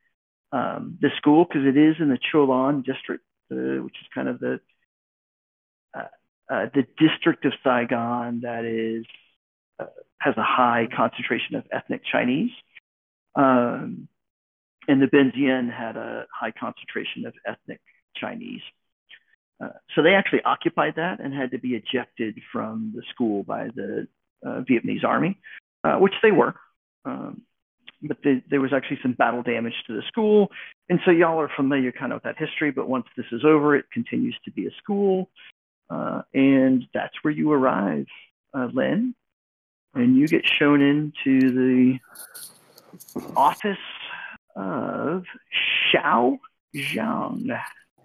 um, 0.52 0.98
the 1.02 1.10
school 1.18 1.46
because 1.46 1.66
it 1.66 1.78
is 1.78 1.96
in 2.00 2.10
the 2.10 2.18
Cholon 2.32 2.84
district, 2.84 3.24
uh, 3.52 3.84
which 3.84 3.96
is 4.02 4.08
kind 4.14 4.30
of 4.30 4.40
the 4.40 4.60
uh, 5.94 6.04
uh, 6.50 6.66
the 6.74 6.86
district 6.98 7.46
of 7.46 7.54
Saigon 7.64 8.42
that 8.42 8.64
is 8.64 9.06
uh, 9.80 9.86
has 10.20 10.36
a 10.38 10.44
high 10.44 10.88
concentration 10.96 11.56
of 11.56 11.66
ethnic 11.72 12.02
Chinese, 12.10 12.52
um, 13.36 14.08
and 14.88 15.02
the 15.02 15.08
Binh 15.08 15.36
Xuyen 15.36 15.72
had 15.72 15.98
a 15.98 16.26
high 16.34 16.52
concentration 16.52 17.26
of 17.26 17.34
ethnic 17.46 17.82
Chinese. 18.20 18.62
Uh, 19.62 19.70
so 19.96 20.02
they 20.02 20.14
actually 20.14 20.42
occupied 20.44 20.94
that 20.96 21.20
and 21.20 21.34
had 21.34 21.52
to 21.52 21.60
be 21.60 21.76
ejected 21.76 22.40
from 22.52 22.94
the 22.96 23.04
school 23.10 23.44
by 23.44 23.68
the 23.76 24.08
uh, 24.46 24.62
Vietnamese 24.62 25.04
army, 25.04 25.40
uh, 25.84 25.98
which 25.98 26.14
they 26.24 26.32
were. 26.32 26.56
Um, 27.06 27.42
but 28.02 28.18
the, 28.24 28.42
there 28.50 28.62
was 28.62 28.72
actually 28.74 29.00
some 29.02 29.14
battle 29.14 29.44
damage 29.44 29.74
to 29.88 29.96
the 29.96 30.02
school. 30.08 30.50
And 30.88 31.00
so 31.04 31.12
y'all 31.12 31.40
are 31.40 31.52
familiar 31.54 31.92
kind 31.92 32.14
of 32.14 32.18
with 32.18 32.24
that 32.24 32.38
history, 32.38 32.72
but 32.72 32.88
once 32.88 33.06
this 33.18 33.26
is 33.32 33.44
over, 33.44 33.76
it 33.76 33.86
continues 33.92 34.38
to 34.46 34.52
be 34.52 34.68
a 34.68 34.72
school. 34.82 35.30
Uh, 35.90 36.22
and 36.34 36.86
that's 36.94 37.16
where 37.24 37.34
you 37.34 37.52
arrive, 37.52 38.06
uh, 38.54 38.70
Len. 38.74 39.16
And 39.96 40.16
you 40.16 40.28
get 40.28 40.44
shown 40.46 40.82
into 40.82 41.52
the 41.52 42.00
office 43.36 43.78
of 44.56 45.26
Shao 45.92 46.38
Xiang. 46.76 47.60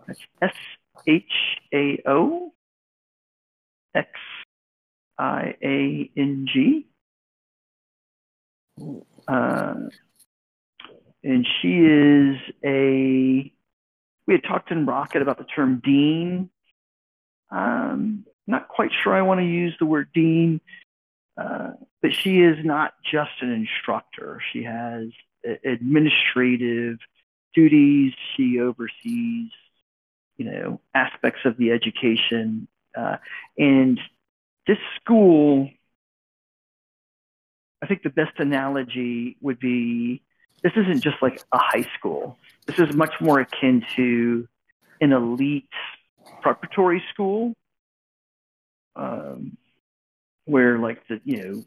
That's 0.07 0.21
S 0.43 0.55
H 1.07 1.25
A 1.73 2.03
O 2.07 2.53
X 3.95 4.11
I 5.19 5.55
A 5.63 6.11
N 6.17 6.47
G. 6.53 6.87
Uh, 9.29 9.75
and 11.23 11.47
she 11.61 11.79
is 11.79 12.37
a. 12.65 13.53
We 14.27 14.35
had 14.35 14.43
talked 14.45 14.71
in 14.71 14.87
Rocket 14.87 15.23
about 15.23 15.39
the 15.39 15.45
term 15.45 15.81
dean. 15.85 16.51
Um, 17.51 18.25
not 18.47 18.69
quite 18.69 18.91
sure 19.03 19.15
I 19.15 19.23
want 19.23 19.41
to 19.41 19.47
use 19.47 19.75
the 19.79 19.87
word 19.87 20.09
dean, 20.15 20.61
uh, 21.41 21.73
but 22.03 22.15
she 22.15 22.41
is 22.41 22.57
not 22.65 22.95
just 23.11 23.31
an 23.41 23.53
instructor. 23.53 24.41
She 24.53 24.65
has 24.65 25.09
administrative 25.65 26.99
duties. 27.55 28.13
She 28.37 28.61
oversees, 28.61 29.51
you 30.37 30.45
know, 30.45 30.81
aspects 30.95 31.41
of 31.45 31.57
the 31.57 31.71
education. 31.71 32.69
Uh, 32.97 33.17
and 33.59 34.01
this 34.67 34.79
school, 35.01 35.69
I 37.83 37.87
think 37.87 38.03
the 38.03 38.11
best 38.11 38.39
analogy 38.39 39.37
would 39.41 39.59
be 39.59 40.23
this 40.63 40.73
isn't 40.77 41.03
just 41.03 41.17
like 41.21 41.41
a 41.53 41.59
high 41.59 41.87
school. 41.99 42.39
This 42.67 42.79
is 42.79 42.95
much 42.95 43.13
more 43.21 43.41
akin 43.41 43.85
to 43.97 44.49
an 45.01 45.13
elite 45.13 45.69
preparatory 46.41 47.03
school, 47.13 47.53
um, 48.97 49.59
where 50.47 50.79
like 50.79 51.07
the 51.09 51.21
you 51.25 51.43
know 51.43 51.65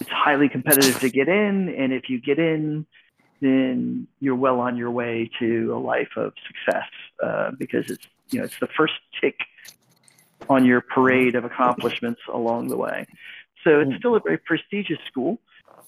it's 0.00 0.10
highly 0.10 0.48
competitive 0.48 0.98
to 1.00 1.10
get 1.10 1.28
in, 1.28 1.68
and 1.68 1.92
if 1.92 2.08
you 2.08 2.20
get 2.20 2.40
in, 2.40 2.86
then 3.40 4.08
you're 4.18 4.34
well 4.34 4.58
on 4.58 4.76
your 4.76 4.90
way 4.90 5.30
to 5.38 5.72
a 5.74 5.78
life 5.78 6.10
of 6.16 6.32
success 6.46 6.88
uh, 7.22 7.50
because 7.58 7.90
it's 7.90 8.06
you 8.30 8.38
know 8.38 8.44
it's 8.44 8.58
the 8.60 8.68
first 8.76 8.94
tick 9.20 9.36
on 10.48 10.64
your 10.64 10.80
parade 10.80 11.34
of 11.34 11.44
accomplishments 11.44 12.20
along 12.32 12.68
the 12.68 12.76
way. 12.76 13.06
So 13.64 13.80
it's 13.80 13.96
still 13.98 14.16
a 14.16 14.20
very 14.20 14.38
prestigious 14.38 14.98
school. 15.06 15.38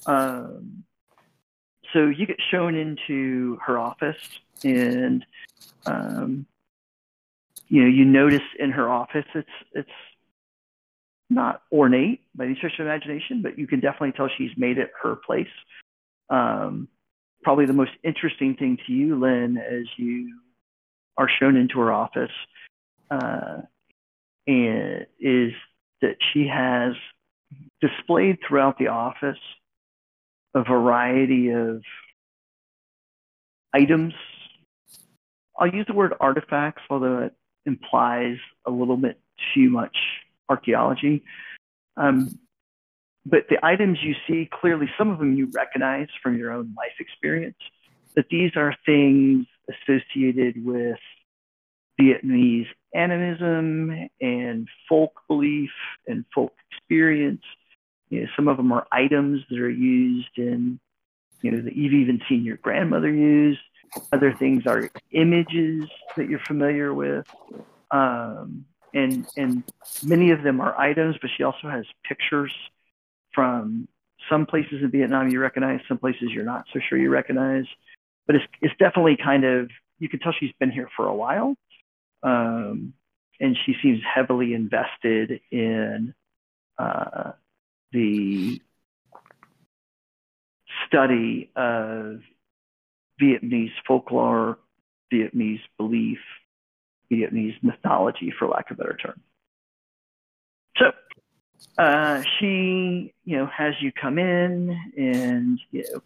Um, 0.07 0.85
so 1.93 2.07
you 2.07 2.27
get 2.27 2.37
shown 2.51 2.75
into 2.75 3.59
her 3.67 3.79
office, 3.79 4.17
and 4.65 5.25
um, 5.87 6.47
you 7.69 7.83
know 7.83 7.89
you 7.89 8.05
notice 8.05 8.47
in 8.59 8.71
her 8.71 8.91
office 8.91 9.27
it's 9.35 9.49
it's 9.73 9.91
not 11.31 11.63
ornate 11.73 12.21
by 12.35 12.45
any 12.45 12.55
stretch 12.57 12.79
of 12.79 12.87
imagination, 12.87 13.43
but 13.43 13.59
you 13.59 13.67
can 13.67 13.81
definitely 13.81 14.13
tell 14.13 14.29
she's 14.37 14.57
made 14.57 14.79
it 14.79 14.91
her 15.03 15.17
place. 15.17 15.47
Um, 16.29 16.89
probably 17.43 17.67
the 17.67 17.73
most 17.73 17.93
interesting 18.05 18.55
thing 18.55 18.79
to 18.87 18.93
you, 18.93 19.19
Lynn, 19.19 19.57
as 19.57 19.87
you 19.97 20.39
are 21.17 21.29
shown 21.29 21.57
into 21.57 21.79
her 21.81 21.93
office, 21.93 22.31
uh, 23.11 23.59
and 24.47 25.07
is 25.21 25.53
that 26.01 26.17
she 26.33 26.49
has 26.49 26.95
displayed 27.81 28.39
throughout 28.47 28.79
the 28.79 28.89
office 28.89 29.39
a 30.55 30.63
variety 30.63 31.51
of 31.51 31.83
items. 33.73 34.15
I'll 35.59 35.69
use 35.69 35.87
the 35.87 35.95
word 35.95 36.15
artifacts, 36.21 36.83
although 36.91 37.19
it 37.19 37.35
implies 37.65 38.37
a 38.67 38.71
little 38.71 38.97
bit 38.97 39.21
too 39.55 39.71
much 39.71 39.97
archaeology. 40.49 41.23
Um, 41.97 42.39
but 43.25 43.45
the 43.49 43.65
items 43.65 43.99
you 44.03 44.15
see 44.27 44.49
clearly, 44.53 44.91
some 44.99 45.11
of 45.11 45.19
them 45.19 45.37
you 45.37 45.51
recognize 45.55 46.09
from 46.23 46.37
your 46.37 46.53
own 46.53 46.75
life 46.77 46.93
experience, 46.99 47.57
that 48.15 48.27
these 48.31 48.51
are 48.57 48.75
things 48.85 49.47
associated 49.69 50.65
with 50.65 50.99
Vietnamese 52.01 52.67
animism 52.95 54.09
and 54.21 54.69
folk 54.89 55.21
belief 55.29 55.71
and 56.07 56.25
folk 56.35 56.53
experience. 56.71 57.43
You 58.11 58.23
know, 58.23 58.27
some 58.37 58.49
of 58.49 58.57
them 58.57 58.73
are 58.73 58.87
items 58.93 59.43
that 59.51 59.59
are 59.59 59.71
used 59.71 60.37
in, 60.37 60.79
you 61.41 61.51
know, 61.51 61.63
that 61.63 61.77
you've 61.77 61.95
even 61.95 62.21
seen 62.29 62.45
your 62.45 62.59
grandmother 62.59 63.13
use. 63.13 63.59
Other 64.13 64.35
things 64.35 64.67
are 64.67 64.91
images 65.11 65.85
that 66.17 66.29
you're 66.29 66.41
familiar 66.41 66.93
with. 66.93 67.27
Um, 67.91 68.65
and, 68.95 69.27
and 69.37 69.63
many 70.03 70.31
of 70.31 70.43
them 70.43 70.61
are 70.61 70.79
items, 70.79 71.17
but 71.21 71.31
she 71.37 71.43
also 71.43 71.69
has 71.69 71.85
pictures 72.07 72.55
from 73.35 73.89
some 74.31 74.47
places 74.47 74.83
in 74.83 74.91
Vietnam 74.91 75.29
you 75.29 75.41
recognize, 75.41 75.81
some 75.89 75.99
places 75.99 76.31
you're 76.31 76.45
not 76.45 76.65
so 76.73 76.81
sure 76.89 76.99
you 76.99 77.11
recognize. 77.11 77.65
But 78.27 78.37
it's, 78.37 78.45
it's 78.61 78.75
definitely 78.79 79.17
kind 79.23 79.45
of, 79.45 79.71
you 79.99 80.09
can 80.09 80.21
tell 80.21 80.33
she's 80.39 80.53
been 80.59 80.71
here 80.71 80.89
for 80.97 81.07
a 81.07 81.15
while. 81.15 81.55
Um, 82.23 82.95
and 83.41 83.57
she 83.67 83.75
seems 83.83 84.01
heavily 84.03 84.55
invested 84.55 85.41
in 85.51 86.15
uh, 86.79 87.33
the 87.93 88.61
study 90.87 91.51
of 91.57 92.21
Vietnamese 93.21 93.73
folklore, 93.87 94.59
Vietnamese 95.13 95.61
belief, 95.77 96.19
Vietnamese 97.11 97.61
mythology, 97.63 98.33
for 98.39 98.49
lack 98.49 98.71
of 98.71 98.79
a 98.79 98.83
better 98.83 98.97
term. 98.97 99.21
So 100.77 100.93
uh, 101.79 102.23
she, 102.39 103.13
you 103.25 103.37
know, 103.37 103.47
has 103.47 103.75
you 103.81 103.93
come 103.93 104.19
in 104.19 104.77
and 104.97 105.61
you 105.71 105.85
know, 105.93 106.03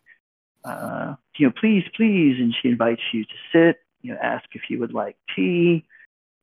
uh, 0.67 1.15
you 1.37 1.47
know, 1.47 1.53
please, 1.61 1.85
please, 1.97 2.37
and 2.41 2.55
she 2.61 2.69
invites 2.69 3.03
you 3.13 3.25
to 3.25 3.35
sit. 3.53 3.77
You 4.03 4.13
know, 4.13 4.19
ask 4.23 4.45
if 4.53 4.63
you 4.69 4.79
would 4.81 4.93
like 4.93 5.17
tea, 5.35 5.85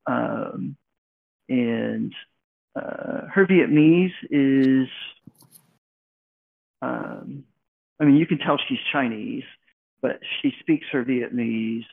Um, 0.05 0.75
and 1.49 2.13
uh, 2.75 3.27
her 3.33 3.45
Vietnamese 3.45 4.13
is, 4.29 4.87
um, 6.81 7.43
I 7.99 8.05
mean, 8.05 8.15
you 8.15 8.25
can 8.25 8.39
tell 8.39 8.57
she's 8.67 8.79
Chinese, 8.91 9.43
but 10.01 10.19
she 10.41 10.53
speaks 10.59 10.87
her 10.91 11.03
Vietnamese 11.05 11.85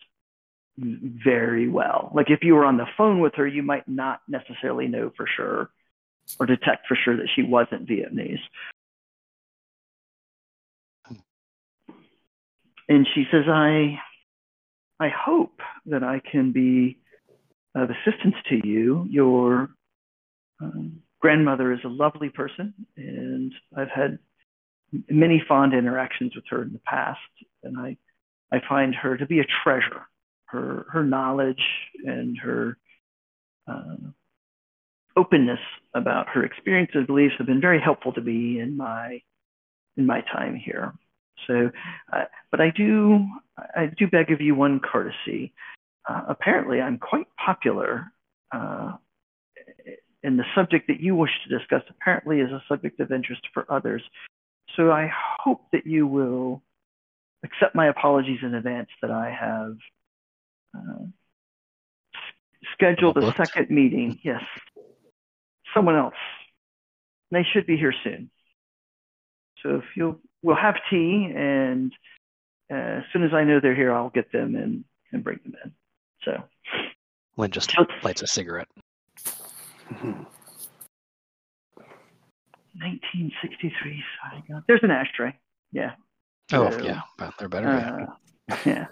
very 0.78 1.68
well. 1.68 2.10
Like 2.14 2.30
if 2.30 2.42
you 2.42 2.54
were 2.54 2.64
on 2.64 2.78
the 2.78 2.86
phone 2.96 3.20
with 3.20 3.34
her, 3.34 3.46
you 3.46 3.62
might 3.62 3.86
not 3.86 4.22
necessarily 4.28 4.88
know 4.88 5.12
for 5.16 5.26
sure 5.36 5.70
or 6.38 6.46
detect 6.46 6.86
for 6.86 6.96
sure 6.96 7.16
that 7.16 7.28
she 7.34 7.42
wasn't 7.42 7.86
Vietnamese. 7.88 8.40
And 12.90 13.06
she 13.14 13.24
says, 13.30 13.44
I, 13.46 14.00
I 14.98 15.08
hope 15.08 15.60
that 15.86 16.02
I 16.02 16.20
can 16.20 16.50
be 16.50 16.98
of 17.76 17.88
assistance 17.88 18.34
to 18.48 18.66
you. 18.66 19.06
Your 19.08 19.70
um, 20.60 21.00
grandmother 21.20 21.72
is 21.72 21.78
a 21.84 21.88
lovely 21.88 22.30
person, 22.30 22.74
and 22.96 23.52
I've 23.76 23.90
had 23.94 24.18
many 25.08 25.40
fond 25.46 25.72
interactions 25.72 26.34
with 26.34 26.42
her 26.50 26.62
in 26.62 26.72
the 26.72 26.80
past, 26.80 27.20
and 27.62 27.78
I, 27.78 27.96
I 28.52 28.60
find 28.68 28.92
her 28.96 29.16
to 29.16 29.24
be 29.24 29.38
a 29.38 29.46
treasure. 29.62 30.08
Her, 30.46 30.86
her 30.90 31.04
knowledge 31.04 31.62
and 32.04 32.36
her 32.38 32.76
uh, 33.68 33.98
openness 35.16 35.60
about 35.94 36.26
her 36.30 36.44
experience 36.44 36.90
and 36.94 37.06
beliefs 37.06 37.34
have 37.38 37.46
been 37.46 37.60
very 37.60 37.80
helpful 37.80 38.12
to 38.14 38.20
me 38.20 38.58
in 38.58 38.76
my 38.76 39.20
in 39.96 40.06
my 40.06 40.22
time 40.22 40.56
here. 40.56 40.92
So, 41.46 41.70
uh, 42.12 42.24
but 42.50 42.60
I 42.60 42.70
do 42.70 43.26
I 43.58 43.86
do 43.96 44.06
beg 44.06 44.30
of 44.30 44.40
you 44.40 44.54
one 44.54 44.80
courtesy. 44.80 45.52
Uh, 46.08 46.22
apparently, 46.28 46.80
I'm 46.80 46.98
quite 46.98 47.26
popular, 47.44 48.06
uh, 48.52 48.92
and 50.22 50.38
the 50.38 50.44
subject 50.54 50.88
that 50.88 51.00
you 51.00 51.14
wish 51.14 51.30
to 51.46 51.58
discuss 51.58 51.82
apparently 51.88 52.40
is 52.40 52.50
a 52.50 52.62
subject 52.68 53.00
of 53.00 53.12
interest 53.12 53.42
for 53.52 53.66
others. 53.70 54.02
So 54.76 54.90
I 54.90 55.10
hope 55.38 55.62
that 55.72 55.86
you 55.86 56.06
will 56.06 56.62
accept 57.44 57.74
my 57.74 57.88
apologies 57.88 58.40
in 58.42 58.54
advance 58.54 58.88
that 59.02 59.10
I 59.10 59.30
have 59.30 59.76
uh, 60.76 61.04
scheduled 62.74 63.18
a 63.18 63.34
second 63.34 63.70
meeting. 63.70 64.18
Yes, 64.22 64.42
someone 65.74 65.96
else. 65.96 66.14
They 67.30 67.44
should 67.52 67.66
be 67.66 67.76
here 67.76 67.94
soon. 68.04 68.30
So 69.62 69.76
if 69.76 69.84
you'll, 69.96 70.18
we'll 70.42 70.56
have 70.56 70.76
tea, 70.88 71.30
and 71.34 71.92
uh, 72.72 72.74
as 72.98 73.04
soon 73.12 73.24
as 73.24 73.32
I 73.34 73.44
know 73.44 73.60
they're 73.60 73.74
here, 73.74 73.92
I'll 73.92 74.10
get 74.10 74.32
them 74.32 74.54
and, 74.56 74.84
and 75.12 75.22
bring 75.24 75.38
them 75.44 75.54
in. 75.64 75.72
So 76.24 76.42
Lynn 77.36 77.50
just 77.50 77.74
lights 78.02 78.22
a 78.22 78.26
cigarette. 78.26 78.68
1963 82.74 84.02
Saigon. 84.22 84.64
There's 84.68 84.82
an 84.82 84.90
ashtray. 84.90 85.36
Yeah. 85.72 85.92
Oh 86.52 86.70
So, 86.70 86.84
yeah, 86.84 87.00
but 87.18 87.34
they're 87.38 87.48
better. 87.48 87.66
yeah. 87.66 88.54
Uh, 88.54 88.56
yeah. 88.64 88.86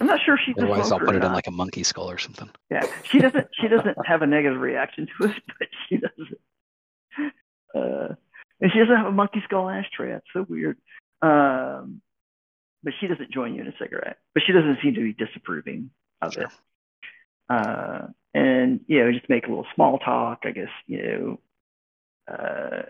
I'm 0.00 0.06
not 0.06 0.20
sure 0.24 0.34
if 0.34 0.40
she's 0.46 0.54
Otherwise, 0.58 0.90
I'll 0.90 0.98
put 1.00 1.16
it 1.16 1.24
in 1.24 1.32
like 1.32 1.46
a 1.46 1.50
monkey 1.50 1.82
skull 1.82 2.10
or 2.10 2.18
something. 2.18 2.48
Yeah, 2.70 2.86
she 3.04 3.18
doesn't. 3.18 3.46
She 3.60 3.68
doesn't 3.74 3.96
have 4.06 4.22
a 4.22 4.26
negative 4.26 4.60
reaction 4.60 5.06
to 5.18 5.26
it, 5.26 5.42
but 5.58 5.68
she 5.88 5.96
doesn't. 5.98 7.34
Uh, 7.74 8.14
and 8.60 8.70
she 8.72 8.78
doesn't 8.78 8.96
have 8.96 9.06
a 9.06 9.12
monkey 9.12 9.40
skull 9.44 9.68
ashtray. 9.68 10.10
That's 10.12 10.26
so 10.32 10.46
weird. 10.48 10.76
Um, 11.22 12.00
but 12.82 12.92
she 13.00 13.06
doesn't 13.06 13.30
join 13.30 13.54
you 13.54 13.60
in 13.62 13.68
a 13.68 13.74
cigarette. 13.78 14.18
But 14.34 14.42
she 14.46 14.52
doesn't 14.52 14.78
seem 14.82 14.94
to 14.94 15.00
be 15.02 15.12
disapproving 15.12 15.90
of 16.22 16.32
Sure. 16.32 16.44
it. 16.44 16.50
Uh, 17.48 18.06
and 18.32 18.80
you 18.86 19.00
know, 19.04 19.12
just 19.12 19.28
make 19.28 19.46
a 19.46 19.48
little 19.48 19.66
small 19.74 19.98
talk. 19.98 20.40
I 20.44 20.52
guess 20.52 20.68
you 20.86 21.02
know, 21.02 22.32
uh, 22.32 22.82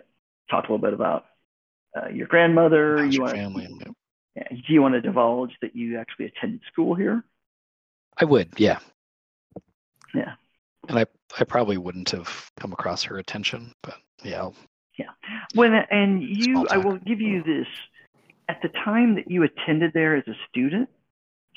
talk 0.50 0.68
a 0.68 0.72
little 0.72 0.78
bit 0.78 0.92
about 0.92 1.24
uh, 1.96 2.08
your 2.08 2.26
grandmother. 2.26 2.98
How's 2.98 3.06
you 3.14 3.18
your 3.18 3.24
want 3.24 3.36
family? 3.36 3.68
yeah, 4.36 4.48
do 4.50 4.72
you 4.72 4.82
want 4.82 4.94
to 4.94 5.00
divulge 5.00 5.52
that 5.62 5.74
you 5.74 5.98
actually 5.98 6.26
attended 6.26 6.60
school 6.70 6.94
here? 6.94 7.24
I 8.18 8.24
would, 8.26 8.50
yeah. 8.58 8.78
Yeah. 10.14 10.34
And 10.88 10.98
I, 10.98 11.06
I 11.38 11.44
probably 11.44 11.78
wouldn't 11.78 12.10
have 12.10 12.50
come 12.58 12.72
across 12.72 13.02
her 13.04 13.18
attention, 13.18 13.72
but 13.82 13.94
yeah, 14.22 14.40
I'll- 14.40 14.56
When 15.54 15.74
and 15.74 16.22
you, 16.22 16.66
I 16.68 16.78
will 16.78 16.98
give 16.98 17.20
you 17.20 17.42
this. 17.42 17.66
At 18.48 18.60
the 18.62 18.68
time 18.68 19.14
that 19.14 19.30
you 19.30 19.44
attended 19.44 19.92
there 19.94 20.16
as 20.16 20.24
a 20.26 20.34
student, 20.48 20.88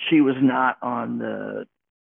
she 0.09 0.21
was 0.21 0.35
not 0.41 0.77
on 0.81 1.17
the 1.17 1.65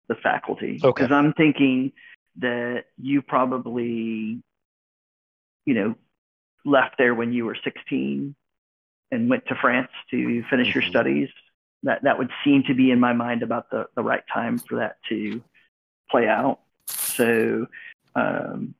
the 0.08 0.14
faculty. 0.16 0.80
Okay. 0.82 1.02
Because 1.02 1.12
I'm 1.12 1.32
thinking 1.34 1.92
that 2.38 2.84
you 2.98 3.22
probably, 3.22 4.42
you 5.64 5.74
know, 5.74 5.94
left 6.64 6.96
there 6.98 7.14
when 7.14 7.32
you 7.32 7.44
were 7.44 7.56
16 7.62 8.34
and 9.12 9.30
went 9.30 9.46
to 9.46 9.54
France 9.54 9.90
to 10.10 10.42
finish 10.50 10.74
your 10.74 10.82
Mhm. 10.82 10.88
studies. 10.88 11.28
That 11.82 12.02
that 12.02 12.18
would 12.18 12.30
seem 12.44 12.62
to 12.64 12.74
be 12.74 12.90
in 12.90 13.00
my 13.00 13.12
mind 13.12 13.42
about 13.42 13.70
the 13.70 13.88
the 13.94 14.02
right 14.02 14.24
time 14.32 14.58
for 14.58 14.76
that 14.76 14.96
to 15.08 15.42
play 16.10 16.28
out. 16.28 16.60
So 16.86 17.66
um, 18.14 18.74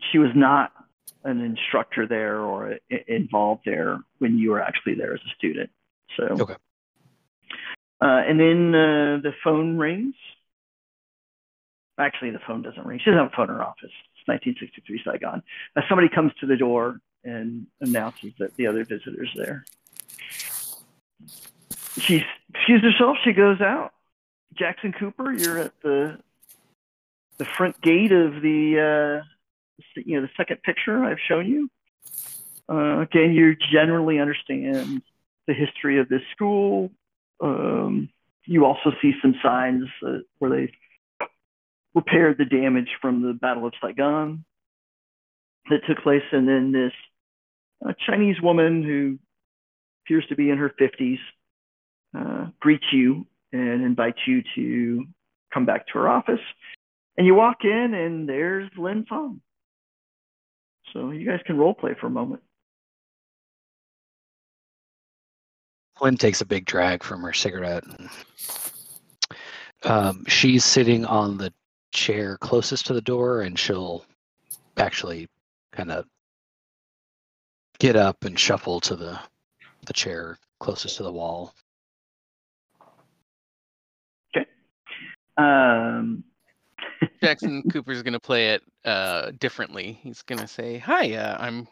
she 0.00 0.18
was 0.18 0.34
not 0.34 0.72
an 1.24 1.40
instructor 1.40 2.06
there 2.06 2.38
or 2.40 2.78
involved 3.08 3.62
there 3.64 3.98
when 4.18 4.38
you 4.38 4.50
were 4.50 4.60
actually 4.60 4.94
there 4.94 5.14
as 5.14 5.20
a 5.20 5.34
student. 5.36 5.70
So, 6.16 6.24
Okay. 6.40 6.54
Uh, 8.00 8.22
and 8.28 8.38
then 8.38 8.74
uh, 8.74 9.18
the 9.22 9.32
phone 9.42 9.78
rings. 9.78 10.14
Actually, 11.98 12.30
the 12.30 12.40
phone 12.46 12.60
doesn't 12.60 12.84
ring. 12.84 12.98
She 12.98 13.06
doesn't 13.10 13.22
have 13.22 13.32
a 13.32 13.36
phone 13.36 13.48
in 13.48 13.54
her 13.54 13.62
office. 13.62 13.84
It's 13.84 14.28
1963 14.28 15.02
Saigon. 15.04 15.42
Uh, 15.74 15.80
somebody 15.88 16.08
comes 16.08 16.32
to 16.40 16.46
the 16.46 16.56
door 16.56 17.00
and 17.22 17.66
announces 17.80 18.32
that 18.38 18.54
the 18.56 18.66
other 18.66 18.84
visitor's 18.84 19.32
there. 19.36 19.64
She 21.98 22.24
excuses 22.52 22.92
herself. 22.92 23.16
She 23.24 23.32
goes 23.32 23.60
out. 23.60 23.92
Jackson 24.54 24.92
Cooper, 24.92 25.32
you're 25.32 25.58
at 25.58 25.72
the 25.82 26.18
the 27.38 27.44
front 27.44 27.80
gate 27.80 28.12
of 28.12 28.42
the 28.42 29.22
uh, 29.22 29.33
you 29.96 30.16
know 30.16 30.22
the 30.22 30.32
second 30.36 30.62
picture 30.62 31.04
I've 31.04 31.18
shown 31.28 31.46
you. 31.46 31.68
Uh, 32.68 33.00
again, 33.00 33.32
you 33.32 33.54
generally 33.72 34.18
understand 34.18 35.02
the 35.46 35.54
history 35.54 36.00
of 36.00 36.08
this 36.08 36.22
school. 36.34 36.90
Um, 37.42 38.08
you 38.46 38.64
also 38.64 38.92
see 39.02 39.12
some 39.20 39.34
signs 39.42 39.84
uh, 40.06 40.18
where 40.38 40.50
they 40.50 40.72
repaired 41.94 42.38
the 42.38 42.44
damage 42.44 42.88
from 43.00 43.22
the 43.22 43.32
Battle 43.34 43.66
of 43.66 43.74
Saigon 43.82 44.44
that 45.70 45.80
took 45.86 46.02
place, 46.02 46.22
and 46.32 46.48
then 46.48 46.72
this 46.72 46.92
uh, 47.86 47.92
Chinese 48.06 48.40
woman 48.42 48.82
who 48.82 49.18
appears 50.04 50.26
to 50.28 50.36
be 50.36 50.50
in 50.50 50.58
her 50.58 50.72
50s 50.80 51.18
uh, 52.16 52.50
greets 52.60 52.84
you 52.92 53.26
and 53.52 53.82
invites 53.84 54.18
you 54.26 54.42
to 54.54 55.04
come 55.52 55.64
back 55.64 55.86
to 55.86 55.92
her 55.94 56.08
office. 56.08 56.40
And 57.16 57.26
you 57.26 57.34
walk 57.34 57.58
in, 57.62 57.94
and 57.94 58.28
there's 58.28 58.70
Lin 58.76 59.06
Fong. 59.08 59.40
So 60.94 61.10
you 61.10 61.28
guys 61.28 61.40
can 61.44 61.58
role 61.58 61.74
play 61.74 61.94
for 62.00 62.06
a 62.06 62.10
moment. 62.10 62.40
Lynn 66.00 66.16
takes 66.16 66.40
a 66.40 66.46
big 66.46 66.64
drag 66.66 67.02
from 67.02 67.22
her 67.22 67.32
cigarette. 67.32 67.84
Um, 69.82 70.24
she's 70.26 70.64
sitting 70.64 71.04
on 71.04 71.36
the 71.36 71.52
chair 71.92 72.38
closest 72.38 72.86
to 72.86 72.94
the 72.94 73.00
door, 73.00 73.42
and 73.42 73.58
she'll 73.58 74.06
actually 74.76 75.28
kind 75.72 75.90
of 75.90 76.06
get 77.80 77.96
up 77.96 78.24
and 78.24 78.38
shuffle 78.38 78.80
to 78.80 78.96
the 78.96 79.18
the 79.86 79.92
chair 79.92 80.38
closest 80.60 80.96
to 80.96 81.02
the 81.02 81.12
wall. 81.12 81.54
Um, 85.36 86.22
Jackson 87.22 87.62
Cooper's 87.70 88.02
gonna 88.02 88.20
play 88.20 88.50
it 88.50 88.62
uh, 88.84 89.30
differently. 89.38 89.98
He's 90.02 90.22
gonna 90.22 90.48
say, 90.48 90.78
"Hi, 90.78 91.14
uh, 91.14 91.36
I'm 91.40 91.68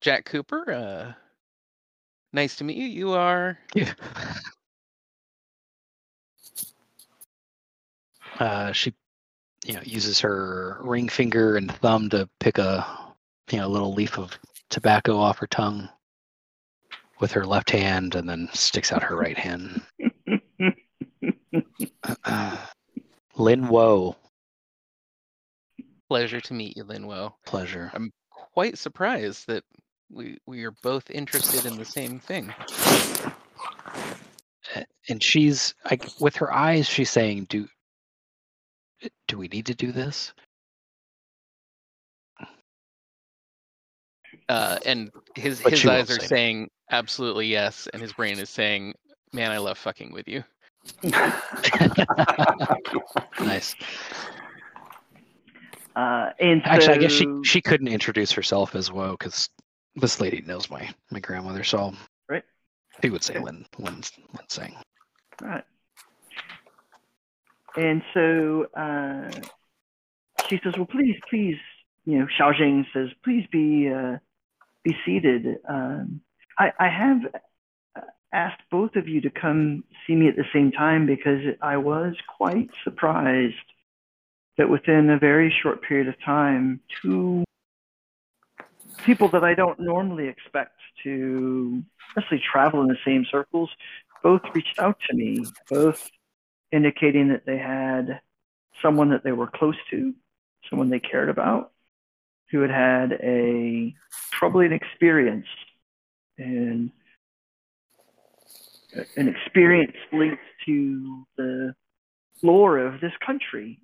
Jack 0.00 0.24
Cooper. 0.24 0.70
Uh, 0.72 1.12
nice 2.32 2.56
to 2.56 2.64
meet 2.64 2.76
you. 2.76 2.86
You 2.86 3.12
are." 3.12 3.58
Yeah. 3.74 3.92
Uh, 8.38 8.72
she, 8.72 8.92
you 9.64 9.74
know, 9.74 9.82
uses 9.84 10.18
her 10.20 10.78
ring 10.80 11.08
finger 11.08 11.56
and 11.56 11.70
thumb 11.76 12.08
to 12.10 12.28
pick 12.40 12.58
a, 12.58 13.14
you 13.50 13.58
know, 13.58 13.68
little 13.68 13.92
leaf 13.94 14.18
of 14.18 14.36
tobacco 14.70 15.18
off 15.18 15.38
her 15.38 15.46
tongue 15.46 15.88
with 17.20 17.30
her 17.30 17.46
left 17.46 17.70
hand, 17.70 18.14
and 18.14 18.28
then 18.28 18.48
sticks 18.52 18.90
out 18.92 19.02
her 19.02 19.16
right 19.16 19.38
hand. 19.38 19.82
Uh, 22.24 22.56
Lin 23.36 23.68
Wo, 23.68 24.16
Pleasure 26.08 26.40
to 26.42 26.54
meet 26.54 26.76
you, 26.76 26.84
Lin 26.84 27.06
Wo. 27.06 27.34
pleasure. 27.46 27.90
I'm 27.94 28.12
quite 28.30 28.76
surprised 28.76 29.46
that 29.46 29.64
we 30.10 30.36
we 30.46 30.64
are 30.64 30.74
both 30.82 31.10
interested 31.10 31.64
in 31.64 31.78
the 31.78 31.84
same 31.84 32.18
thing. 32.18 32.52
and 35.08 35.22
she's 35.22 35.74
like 35.90 36.04
with 36.20 36.36
her 36.36 36.52
eyes 36.52 36.86
she's 36.86 37.10
saying 37.10 37.46
do 37.48 37.66
do 39.26 39.38
we 39.38 39.48
need 39.48 39.66
to 39.66 39.74
do 39.74 39.90
this? 39.90 40.32
Uh, 44.48 44.78
and 44.84 45.10
his 45.34 45.60
But 45.62 45.72
his 45.72 45.86
eyes 45.86 46.10
are 46.10 46.20
say 46.20 46.26
saying 46.26 46.70
absolutely 46.90 47.46
yes, 47.46 47.88
and 47.92 48.02
his 48.02 48.12
brain 48.12 48.38
is 48.38 48.50
saying, 48.50 48.94
"Man, 49.32 49.50
I 49.50 49.58
love 49.58 49.78
fucking 49.78 50.12
with 50.12 50.28
you." 50.28 50.44
nice. 53.40 53.74
Uh, 55.94 56.30
and 56.40 56.62
Actually, 56.64 56.94
I 56.94 56.98
guess 56.98 57.12
she 57.12 57.26
she 57.44 57.60
couldn't 57.60 57.88
introduce 57.88 58.32
herself 58.32 58.74
as 58.74 58.90
well 58.90 59.12
because 59.12 59.48
this 59.96 60.20
lady 60.20 60.42
knows 60.46 60.70
my 60.70 60.88
my 61.10 61.20
grandmother, 61.20 61.64
so 61.64 61.92
Right. 62.28 62.42
She 63.02 63.10
would 63.10 63.22
say. 63.22 63.38
Lin 63.38 63.66
Lin 63.78 63.94
Lin 63.94 64.48
Sang. 64.48 64.74
Right. 65.40 65.64
And 67.76 68.02
so 68.12 68.66
uh, 68.76 69.30
she 70.48 70.60
says, 70.62 70.74
"Well, 70.76 70.86
please, 70.86 71.16
please, 71.28 71.56
you 72.04 72.18
know." 72.18 72.26
Xiao 72.38 72.56
Jing 72.56 72.86
says, 72.92 73.08
"Please 73.24 73.46
be 73.50 73.88
uh, 73.88 74.18
be 74.84 74.96
seated." 75.04 75.58
Um, 75.68 76.20
I, 76.58 76.72
I 76.78 76.88
have 76.88 77.20
asked 78.32 78.62
both 78.70 78.96
of 78.96 79.08
you 79.08 79.20
to 79.20 79.30
come 79.30 79.84
see 80.06 80.14
me 80.14 80.28
at 80.28 80.36
the 80.36 80.44
same 80.52 80.72
time 80.72 81.06
because 81.06 81.40
I 81.60 81.76
was 81.76 82.14
quite 82.36 82.70
surprised 82.82 83.54
that 84.58 84.68
within 84.68 85.10
a 85.10 85.18
very 85.18 85.54
short 85.62 85.82
period 85.82 86.08
of 86.08 86.20
time, 86.24 86.80
two 87.02 87.44
people 89.04 89.28
that 89.28 89.44
I 89.44 89.54
don't 89.54 89.80
normally 89.80 90.28
expect 90.28 90.76
to 91.04 91.82
especially 92.08 92.42
travel 92.52 92.82
in 92.82 92.88
the 92.88 92.98
same 93.04 93.24
circles 93.30 93.70
both 94.22 94.42
reached 94.54 94.78
out 94.78 94.98
to 95.08 95.16
me, 95.16 95.44
both 95.68 96.10
indicating 96.70 97.28
that 97.28 97.44
they 97.44 97.58
had 97.58 98.20
someone 98.80 99.10
that 99.10 99.24
they 99.24 99.32
were 99.32 99.48
close 99.48 99.76
to, 99.90 100.14
someone 100.70 100.90
they 100.90 101.00
cared 101.00 101.28
about, 101.28 101.72
who 102.50 102.60
had 102.60 102.70
had 102.70 103.12
a 103.22 103.94
troubling 104.30 104.72
experience 104.72 105.46
and 106.38 106.90
an 109.16 109.28
experience 109.28 109.96
linked 110.12 110.42
to 110.66 111.26
the 111.36 111.74
lore 112.42 112.78
of 112.78 113.00
this 113.00 113.12
country, 113.24 113.80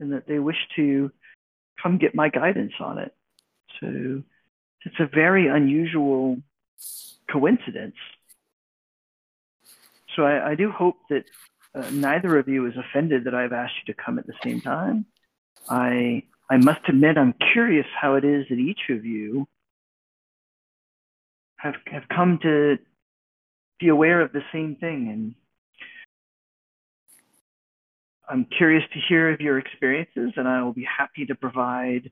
and 0.00 0.12
that 0.12 0.26
they 0.26 0.38
wish 0.38 0.56
to 0.76 1.10
come 1.82 1.98
get 1.98 2.14
my 2.14 2.28
guidance 2.28 2.72
on 2.80 2.98
it. 2.98 3.14
So 3.80 4.22
it's 4.84 5.00
a 5.00 5.06
very 5.06 5.48
unusual 5.48 6.38
coincidence. 7.30 7.96
So 10.16 10.22
I, 10.24 10.50
I 10.50 10.54
do 10.54 10.70
hope 10.70 10.96
that 11.10 11.24
uh, 11.74 11.88
neither 11.90 12.38
of 12.38 12.48
you 12.48 12.66
is 12.66 12.74
offended 12.76 13.24
that 13.24 13.34
I've 13.34 13.52
asked 13.52 13.74
you 13.86 13.94
to 13.94 14.02
come 14.02 14.18
at 14.18 14.26
the 14.26 14.34
same 14.42 14.60
time. 14.60 15.06
I 15.68 16.22
I 16.50 16.56
must 16.56 16.80
admit 16.88 17.18
I'm 17.18 17.34
curious 17.52 17.86
how 18.00 18.14
it 18.14 18.24
is 18.24 18.46
that 18.48 18.58
each 18.58 18.88
of 18.90 19.04
you 19.04 19.46
have 21.56 21.74
have 21.86 22.08
come 22.08 22.38
to 22.42 22.78
be 23.78 23.88
aware 23.88 24.20
of 24.20 24.32
the 24.32 24.42
same 24.52 24.76
thing 24.76 25.08
and 25.08 25.34
I'm 28.28 28.44
curious 28.44 28.84
to 28.92 29.00
hear 29.08 29.32
of 29.32 29.40
your 29.40 29.58
experiences 29.58 30.32
and 30.36 30.46
I 30.46 30.62
will 30.62 30.72
be 30.74 30.84
happy 30.84 31.24
to 31.26 31.34
provide 31.34 32.10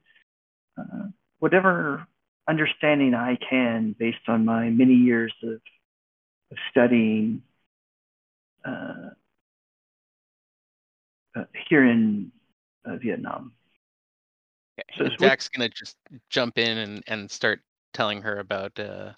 uh, 0.79 1.09
whatever 1.41 2.07
understanding 2.49 3.15
I 3.15 3.37
can 3.51 3.95
based 3.99 4.27
on 4.29 4.45
my 4.45 4.71
many 4.71 4.95
years 4.95 5.35
of, 5.43 5.61
of 6.51 6.57
studying 6.71 7.43
uh, 8.65 9.11
uh, 11.37 11.45
here 11.69 11.85
in 11.85 12.33
uh, 12.87 12.97
Vietnam. 12.97 13.53
So 14.97 15.05
And 15.05 15.13
it's 15.13 15.21
what- 15.21 15.29
Jack's 15.29 15.49
gonna 15.49 15.69
just 15.69 15.97
jump 16.31 16.57
in 16.57 16.79
and, 16.79 17.03
and 17.09 17.31
start 17.31 17.61
telling 17.93 18.23
her 18.23 18.39
about 18.39 18.79
uh, 18.79 19.13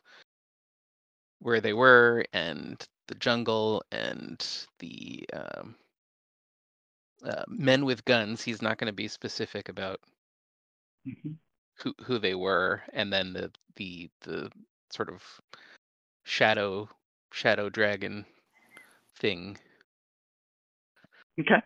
where 1.40 1.60
they 1.60 1.72
were 1.72 2.24
and 2.32 2.84
the 3.06 3.14
jungle 3.14 3.82
and 3.92 4.66
the 4.80 5.26
um, 5.32 5.74
uh, 7.24 7.44
men 7.48 7.84
with 7.84 8.04
guns. 8.04 8.42
He's 8.42 8.62
not 8.62 8.78
going 8.78 8.86
to 8.86 8.92
be 8.92 9.08
specific 9.08 9.68
about 9.68 10.00
Mhm. 11.06 11.36
who 11.82 11.94
who 12.04 12.18
they 12.18 12.34
were, 12.34 12.82
and 12.92 13.12
then 13.12 13.32
the 13.32 13.50
the 13.76 14.10
the 14.20 14.50
sort 14.90 15.08
of 15.08 15.22
shadow 16.24 16.88
shadow 17.32 17.68
dragon 17.70 18.26
thing. 19.16 19.58
Okay. 21.40 21.62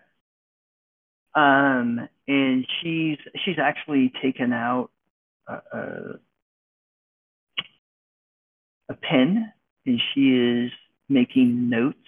Um, 1.34 2.08
and 2.28 2.66
she's 2.80 3.18
she's 3.44 3.58
actually 3.58 4.12
taken 4.22 4.52
out 4.52 4.90
a, 5.48 5.54
a, 5.72 6.20
a 8.90 8.94
pen 8.94 9.52
and 9.86 10.00
she 10.14 10.30
is 10.30 10.72
making 11.08 11.68
notes, 11.68 11.98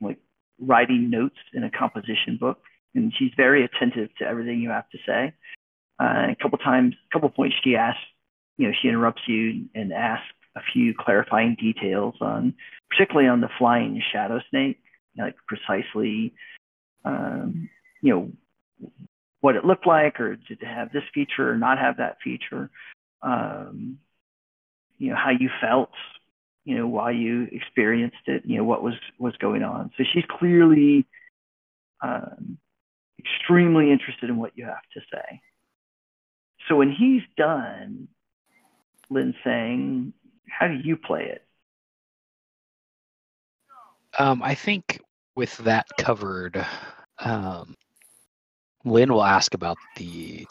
like 0.00 0.18
writing 0.60 1.10
notes 1.10 1.36
in 1.54 1.64
a 1.64 1.70
composition 1.70 2.36
book. 2.38 2.58
And 2.94 3.12
she's 3.18 3.32
very 3.36 3.64
attentive 3.64 4.10
to 4.18 4.24
everything 4.24 4.60
you 4.60 4.70
have 4.70 4.88
to 4.90 4.98
say. 5.06 5.32
Uh, 5.98 6.30
a 6.30 6.36
couple 6.40 6.58
times, 6.58 6.94
a 6.94 7.12
couple 7.12 7.30
points, 7.30 7.56
she 7.64 7.76
asks, 7.76 8.00
you 8.58 8.66
know, 8.66 8.74
she 8.80 8.88
interrupts 8.88 9.22
you 9.26 9.66
and 9.74 9.92
asks 9.92 10.26
a 10.56 10.60
few 10.72 10.94
clarifying 10.98 11.56
details 11.58 12.14
on, 12.20 12.54
particularly 12.90 13.28
on 13.28 13.40
the 13.40 13.48
flying 13.58 14.02
shadow 14.12 14.40
snake, 14.50 14.78
like 15.16 15.36
precisely 15.48 16.34
um, 17.04 17.68
you 18.00 18.14
know, 18.14 18.90
what 19.40 19.56
it 19.56 19.64
looked 19.64 19.86
like, 19.86 20.20
or 20.20 20.36
did 20.36 20.62
it 20.62 20.66
have 20.66 20.92
this 20.92 21.02
feature 21.12 21.50
or 21.50 21.56
not 21.56 21.78
have 21.78 21.96
that 21.96 22.18
feature? 22.22 22.70
Um, 23.22 23.98
you 24.98 25.10
know, 25.10 25.16
how 25.16 25.30
you 25.30 25.50
felt, 25.60 25.90
you 26.64 26.76
know, 26.76 26.86
why 26.86 27.10
you 27.10 27.48
experienced 27.50 28.16
it, 28.26 28.42
you 28.44 28.56
know, 28.56 28.64
what 28.64 28.82
was 28.82 28.94
was 29.18 29.36
going 29.38 29.62
on. 29.62 29.90
So 29.96 30.04
she's 30.12 30.24
clearly 30.30 31.06
um, 32.02 32.58
extremely 33.18 33.90
interested 33.90 34.30
in 34.30 34.36
what 34.36 34.52
you 34.54 34.64
have 34.66 34.82
to 34.94 35.00
say. 35.12 35.40
So 36.68 36.76
when 36.76 36.92
he's 36.92 37.22
done, 37.36 38.08
Lynn's 39.10 39.34
saying, 39.42 40.12
"How 40.48 40.68
do 40.68 40.74
you 40.74 40.96
play 40.96 41.24
it?" 41.24 41.44
Um, 44.18 44.42
I 44.42 44.54
think 44.54 45.00
with 45.34 45.56
that 45.58 45.86
covered, 45.98 46.64
um, 47.18 47.74
Lynn 48.84 49.12
will 49.12 49.24
ask 49.24 49.54
about 49.54 49.78
the 49.96 50.46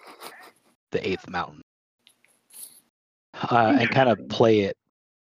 the 0.91 1.07
eighth 1.07 1.29
mountain, 1.29 1.61
uh, 3.49 3.77
and 3.79 3.89
kind 3.89 4.09
of 4.09 4.27
play 4.27 4.61
it 4.61 4.75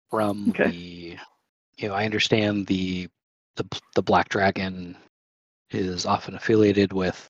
from 0.10 0.49
Okay. 0.49 0.69
the. 0.69 1.18
You 1.77 1.88
know, 1.88 1.94
I 1.94 2.06
understand 2.06 2.68
the 2.68 3.07
the 3.56 3.65
the 3.95 4.02
black 4.02 4.30
dragon 4.30 4.98
is 5.72 6.06
often 6.06 6.36
affiliated 6.36 6.91
with 6.94 7.30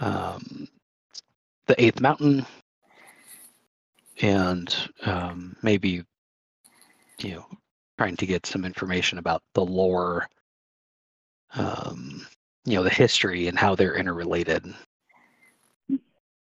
um, 0.00 0.68
the 1.66 1.80
eighth 1.82 2.00
mountain, 2.00 2.44
and 4.20 4.74
um, 5.04 5.56
maybe 5.62 6.04
you 7.20 7.34
know 7.34 7.46
trying 7.98 8.16
to 8.16 8.26
get 8.26 8.46
some 8.46 8.64
information 8.64 9.18
about 9.18 9.42
the 9.54 9.64
lore 9.64 10.26
um, 11.54 12.26
you 12.64 12.74
know 12.76 12.82
the 12.82 12.90
history 12.90 13.46
and 13.48 13.58
how 13.58 13.74
they're 13.74 13.96
interrelated 13.96 14.64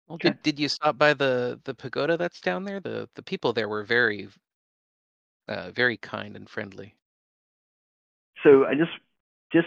Well, 0.08 0.18
Sure. 0.20 0.30
did, 0.32 0.42
did 0.42 0.58
you 0.58 0.68
stop 0.68 0.98
by 0.98 1.14
the 1.14 1.60
the 1.64 1.74
pagoda 1.74 2.16
that's 2.16 2.40
down 2.40 2.64
there? 2.64 2.80
The 2.80 3.08
the 3.14 3.22
people 3.22 3.52
there 3.52 3.68
were 3.68 3.84
very 3.84 4.28
uh, 5.48 5.70
very 5.70 5.96
kind 5.96 6.36
and 6.36 6.48
friendly. 6.48 6.94
So 8.42 8.64
I 8.64 8.74
just 8.74 8.92
just 9.52 9.66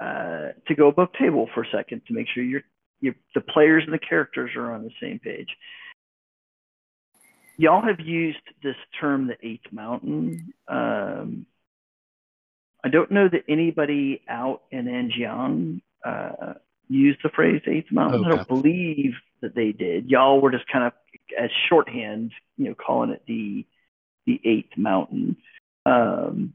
uh, 0.00 0.52
to 0.66 0.74
go 0.76 0.88
above 0.88 1.08
table 1.18 1.48
for 1.54 1.62
a 1.62 1.70
second 1.72 2.02
to 2.06 2.14
make 2.14 2.26
sure 2.32 2.42
you're, 2.42 2.62
you're 3.00 3.14
the 3.34 3.40
players 3.40 3.82
and 3.84 3.92
the 3.92 3.98
characters 3.98 4.50
are 4.56 4.72
on 4.72 4.84
the 4.84 4.90
same 5.02 5.18
page. 5.18 5.48
Y'all 7.56 7.82
have 7.82 7.98
used 7.98 8.38
this 8.62 8.76
term, 9.00 9.26
the 9.26 9.36
eighth 9.42 9.72
mountain. 9.72 10.52
Um, 10.68 11.46
I 12.84 12.88
don't 12.88 13.10
know 13.10 13.28
that 13.28 13.42
anybody 13.48 14.22
out 14.28 14.62
in 14.70 14.86
An 14.86 15.10
Giang 15.10 15.80
uh, 16.04 16.54
used 16.88 17.18
the 17.24 17.30
phrase 17.30 17.60
eighth 17.66 17.90
mountain. 17.90 18.24
I 18.24 18.28
don't 18.28 18.48
believe 18.48 19.14
that 19.42 19.56
they 19.56 19.72
did. 19.72 20.08
Y'all 20.08 20.40
were 20.40 20.52
just 20.52 20.68
kind 20.68 20.84
of 20.84 20.92
as 21.36 21.50
shorthand, 21.68 22.32
you 22.56 22.68
know, 22.68 22.74
calling 22.74 23.10
it 23.10 23.22
the 23.26 23.66
the 24.26 24.40
eighth 24.44 24.76
mountain. 24.76 25.36
Um, 25.86 26.52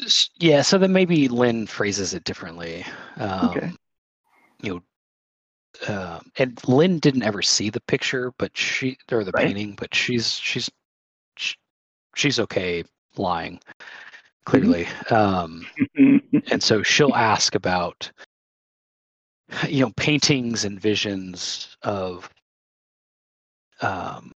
S- 0.00 0.30
yeah 0.38 0.62
so 0.62 0.78
then 0.78 0.92
maybe 0.92 1.26
lynn 1.26 1.66
phrases 1.66 2.14
it 2.14 2.22
differently 2.22 2.84
um, 3.16 3.50
Okay. 3.50 3.70
you 4.62 4.82
know 5.88 5.92
um, 5.92 6.30
and 6.38 6.60
lynn 6.68 7.00
didn't 7.00 7.24
ever 7.24 7.42
see 7.42 7.68
the 7.68 7.80
picture 7.80 8.32
but 8.38 8.56
she 8.56 8.96
or 9.10 9.24
the 9.24 9.32
Right. 9.32 9.46
painting 9.46 9.74
but 9.76 9.92
she's 9.92 10.34
she's 10.34 10.70
sh- 11.36 11.56
she's 12.14 12.38
okay 12.38 12.84
lying 13.16 13.58
clearly. 14.44 14.86
Um, 15.10 15.66
and 16.50 16.62
so 16.62 16.82
she'll 16.82 17.14
ask 17.14 17.54
about 17.54 18.10
you 19.68 19.84
know 19.84 19.92
paintings 19.96 20.64
and 20.64 20.80
visions 20.80 21.76
of 21.82 22.28
um, 23.80 24.32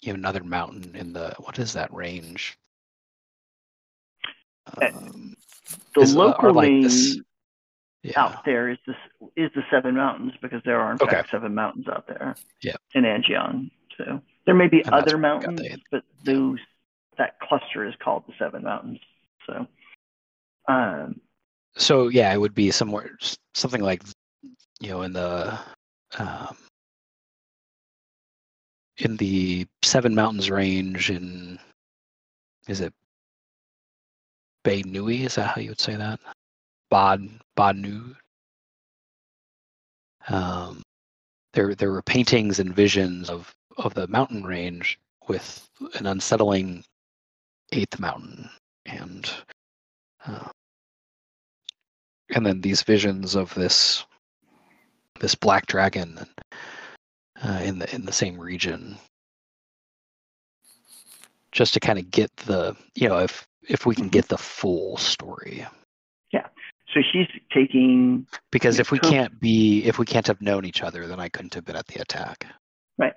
you 0.00 0.12
know 0.12 0.18
another 0.18 0.44
mountain 0.44 0.94
in 0.94 1.12
the 1.12 1.34
what 1.38 1.58
is 1.58 1.72
that 1.72 1.92
range? 1.92 2.58
Um, 4.76 5.34
the 5.94 6.02
uh, 6.02 6.06
local 6.06 6.50
are 6.50 6.52
like 6.52 6.70
yeah. 8.02 8.12
out 8.16 8.44
there 8.44 8.68
is 8.68 8.78
this 8.86 8.96
is 9.36 9.50
the 9.54 9.62
Seven 9.70 9.96
Mountains 9.96 10.32
because 10.40 10.62
there 10.64 10.80
are 10.80 10.92
in 10.92 10.98
Okay. 11.00 11.16
fact 11.16 11.30
seven 11.30 11.54
mountains 11.54 11.86
out 11.88 12.06
there. 12.06 12.36
Yeah. 12.62 12.76
In 12.94 13.04
An 13.04 13.22
Giang. 13.22 13.70
So 13.96 14.20
there 14.46 14.54
may 14.54 14.68
be 14.68 14.82
And 14.84 14.94
other 14.94 15.18
where 15.18 15.38
we 15.38 15.44
got 15.44 15.54
mountains, 15.54 15.82
but 15.90 16.02
those 16.24 16.58
that 17.16 17.40
cluster 17.40 17.86
is 17.86 17.94
called 18.02 18.24
the 18.28 18.34
Seven 18.38 18.62
Mountains. 18.62 19.00
So 19.46 19.66
um 20.68 21.20
so 21.76 22.08
yeah, 22.08 22.32
it 22.32 22.40
would 22.40 22.54
be 22.54 22.70
somewhere 22.70 23.10
something 23.54 23.82
like 23.82 24.02
you 24.80 24.90
know 24.90 25.02
in 25.02 25.12
the 25.12 25.58
um, 26.18 26.56
in 28.98 29.16
the 29.16 29.66
Seven 29.82 30.14
Mountains 30.14 30.50
range 30.50 31.10
in 31.10 31.58
is 32.66 32.80
it 32.80 32.92
Bay 34.64 34.82
Nui? 34.82 35.24
Is 35.24 35.36
that 35.36 35.54
how 35.54 35.60
you 35.60 35.70
would 35.70 35.80
say 35.80 35.96
that? 35.96 36.20
Bod 36.90 37.28
Nu. 37.74 38.14
Um, 40.28 40.82
there 41.54 41.74
there 41.74 41.90
were 41.90 42.02
paintings 42.02 42.58
and 42.58 42.74
visions 42.74 43.30
of 43.30 43.52
of 43.78 43.94
the 43.94 44.06
mountain 44.08 44.44
range 44.44 44.98
with 45.28 45.68
an 45.94 46.06
unsettling 46.06 46.84
eighth 47.72 47.98
mountain 47.98 48.48
and 48.86 49.30
uh, 50.26 50.48
and 52.34 52.44
then 52.44 52.60
these 52.60 52.82
visions 52.82 53.34
of 53.34 53.54
this 53.54 54.04
this 55.20 55.34
black 55.34 55.66
dragon 55.66 56.18
uh, 57.42 57.60
in 57.62 57.78
the 57.78 57.94
in 57.94 58.04
the 58.04 58.12
same 58.12 58.38
region 58.38 58.96
just 61.52 61.74
to 61.74 61.80
kind 61.80 61.98
of 61.98 62.10
get 62.10 62.34
the 62.38 62.76
you 62.94 63.08
know 63.08 63.18
if 63.18 63.46
if 63.68 63.86
we 63.86 63.94
can 63.94 64.08
get 64.08 64.28
the 64.28 64.38
full 64.38 64.96
story 64.96 65.64
Yeah. 66.32 66.46
so 66.94 67.00
she's 67.12 67.26
taking 67.52 68.26
because 68.50 68.78
if 68.78 68.90
we 68.90 68.98
can't 68.98 69.38
be 69.40 69.84
if 69.84 69.98
we 69.98 70.06
can't 70.06 70.26
have 70.26 70.40
known 70.40 70.64
each 70.64 70.82
other 70.82 71.06
then 71.06 71.20
i 71.20 71.28
couldn't 71.28 71.54
have 71.54 71.64
been 71.64 71.76
at 71.76 71.86
the 71.86 72.00
attack 72.00 72.46
Right. 72.98 73.14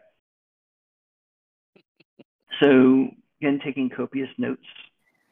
so 2.62 3.10
again 3.42 3.60
taking 3.64 3.90
copious 3.90 4.30
notes 4.38 4.66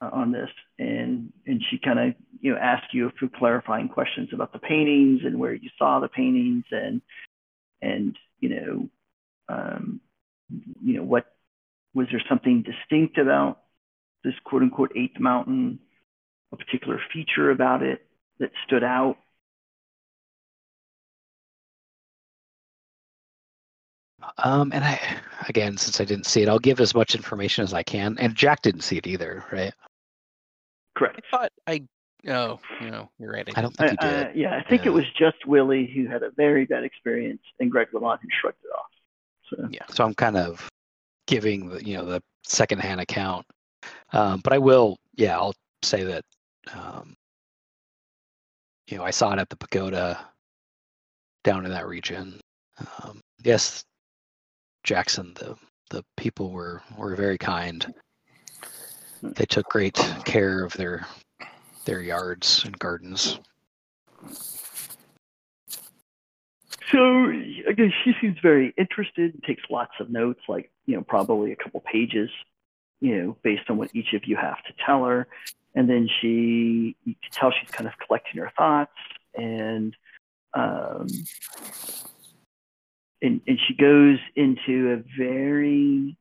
on 0.02 0.32
this. 0.32 0.50
And 0.78 1.32
and 1.46 1.62
she 1.70 1.78
kind 1.78 2.00
of 2.00 2.16
you 2.42 2.54
know 2.54 2.58
asked 2.58 2.94
you 2.94 3.08
a 3.08 3.12
few 3.12 3.30
clarifying 3.30 3.90
questions 3.90 4.30
about 4.34 4.54
the 4.54 4.60
paintings 4.60 5.22
and 5.26 5.40
where 5.40 5.54
you 5.54 5.70
saw 5.78 6.00
the 6.00 6.08
paintings 6.08 6.64
and 6.72 7.02
and 7.82 8.18
you 8.40 8.50
know 8.50 8.90
um, 9.50 10.00
you 10.84 10.96
know 10.98 11.04
what 11.04 11.26
was 11.94 12.08
there 12.12 12.22
something 12.30 12.64
distinct 12.64 13.18
about 13.18 13.60
this 14.24 14.34
quote 14.44 14.62
unquote 14.62 14.92
eighth 14.96 15.20
mountain 15.20 15.80
a 16.52 16.58
particular 16.58 17.00
feature 17.14 17.52
about 17.52 17.84
it 17.84 18.06
that 18.40 18.52
stood 18.66 18.84
out? 18.84 19.18
Um 24.38 24.72
and 24.74 24.84
i 24.84 25.00
again 25.48 25.78
since 25.78 26.00
i 26.02 26.06
didn't 26.06 26.26
see 26.26 26.42
it 26.42 26.50
i'll 26.50 26.60
give 26.60 26.80
as 26.80 26.94
much 26.94 27.16
information 27.16 27.64
as 27.64 27.74
i 27.74 27.84
can. 27.84 28.18
And 28.20 28.36
jack 28.36 28.62
didn't 28.62 28.82
see 28.82 28.98
it 28.98 29.08
either 29.08 29.44
right 29.52 29.74
correct 31.00 31.20
I 31.32 31.38
thought 31.38 31.52
I. 31.68 31.82
Oh, 32.28 32.60
no, 32.82 33.10
you're 33.18 33.32
right. 33.32 33.48
i 33.56 33.62
don't 33.62 33.74
I- 33.80 33.88
think 33.88 34.02
you 34.02 34.10
did 34.10 34.28
I- 34.28 34.32
yeah 34.36 34.56
i 34.58 34.62
think 34.70 34.84
Yeah. 34.84 34.90
it 34.92 34.94
was 34.94 35.06
just 35.18 35.38
willie 35.46 35.86
who 35.88 36.06
had 36.08 36.22
a 36.22 36.32
very 36.32 36.66
bad 36.66 36.84
experience 36.84 37.42
and 37.62 37.72
greg 37.72 37.88
lamont 37.94 38.20
who 38.22 38.28
shrugged 38.42 38.58
it 38.62 38.72
off 38.78 38.92
so 39.50 39.68
yeah. 39.72 39.86
so 39.90 40.04
i'm 40.04 40.14
kind 40.14 40.36
of 40.36 40.68
giving 41.28 41.70
the 41.70 41.84
you 41.86 41.96
know 41.96 42.04
the 42.06 42.22
secondhand 42.44 43.00
account 43.00 43.46
um, 44.12 44.42
but 44.44 44.52
i 44.52 44.58
will 44.58 44.98
yeah 45.16 45.38
i'll 45.38 45.56
say 45.82 46.04
that 46.04 46.26
um, 46.74 47.16
you 48.90 48.98
know 48.98 49.04
i 49.06 49.12
saw 49.12 49.32
it 49.32 49.40
at 49.40 49.48
the 49.50 49.56
pagoda 49.56 50.20
down 51.46 51.64
in 51.66 51.72
that 51.72 51.88
region 51.88 52.38
um, 53.04 53.22
yes 53.46 53.86
jackson 54.84 55.34
the 55.36 55.56
the 55.90 56.04
people 56.18 56.52
were 56.52 56.82
were 56.98 57.16
very 57.16 57.38
kind 57.38 57.94
they 59.22 59.46
took 59.46 59.68
great 59.70 59.96
care 60.26 60.64
of 60.64 60.74
their 60.74 61.06
their 61.86 62.02
yards 62.02 62.64
and 62.66 62.78
gardens 62.80 63.40
So 66.92 67.26
again, 67.68 67.94
she 68.04 68.14
seems 68.20 68.38
very 68.42 68.74
interested, 68.78 69.42
takes 69.44 69.62
lots 69.70 69.92
of 70.00 70.10
notes, 70.10 70.42
like, 70.48 70.72
you 70.88 70.96
know, 70.96 71.04
probably 71.04 71.52
a 71.52 71.56
couple 71.56 71.82
pages, 71.82 72.30
you 73.00 73.16
know, 73.18 73.38
based 73.44 73.70
on 73.70 73.78
what 73.78 73.92
each 73.94 74.14
of 74.14 74.26
you 74.26 74.36
have 74.36 74.64
to 74.64 74.74
tell 74.84 75.06
her. 75.06 75.28
And 75.76 75.88
then 75.88 76.10
she, 76.20 76.96
you 77.06 77.16
can 77.22 77.32
tell 77.32 77.52
she's 77.52 77.70
kind 77.70 77.88
of 77.88 77.94
collecting 78.06 78.42
her 78.42 78.52
thoughts 78.58 78.92
and, 79.36 79.96
um, 80.56 81.08
and, 83.22 83.42
and 83.48 83.60
she 83.68 83.76
goes 83.76 84.18
into 84.36 84.92
a 84.94 85.04
very 85.16 86.18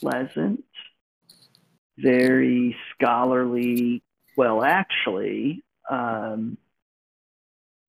pleasant, 0.00 0.64
very 2.02 2.76
scholarly, 2.94 4.02
well, 4.36 4.62
actually, 4.62 5.62
um, 5.88 6.56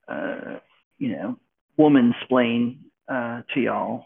uh, 0.07 0.59
you 0.97 1.09
know, 1.15 1.37
woman 1.77 2.13
splain 2.23 2.85
uh, 3.07 3.41
to 3.53 3.59
y'all 3.59 4.05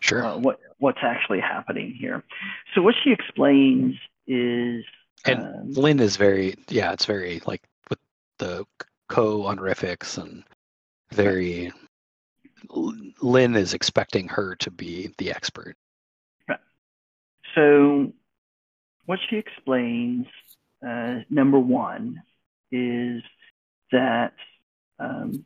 sure 0.00 0.24
uh, 0.24 0.36
what 0.36 0.58
what's 0.78 0.98
actually 1.02 1.40
happening 1.40 1.94
here. 1.98 2.22
So 2.74 2.82
what 2.82 2.94
she 3.02 3.12
explains 3.12 3.94
is 4.26 4.84
And 5.24 5.40
um, 5.40 5.72
Lynn 5.72 6.00
is 6.00 6.16
very, 6.16 6.54
yeah, 6.68 6.92
it's 6.92 7.06
very 7.06 7.40
like 7.46 7.62
with 7.88 7.98
the 8.38 8.64
co 9.08 9.46
honorifics 9.46 10.18
and 10.18 10.44
very. 11.12 11.72
Lynn 13.20 13.56
is 13.56 13.74
expecting 13.74 14.28
her 14.28 14.54
to 14.56 14.70
be 14.70 15.12
the 15.18 15.30
expert. 15.30 15.76
so 17.54 18.12
what 19.06 19.18
she 19.28 19.36
explains 19.36 20.26
uh, 20.86 21.20
number 21.30 21.58
one 21.58 22.22
is 22.70 23.22
that 23.90 24.34
um, 24.98 25.44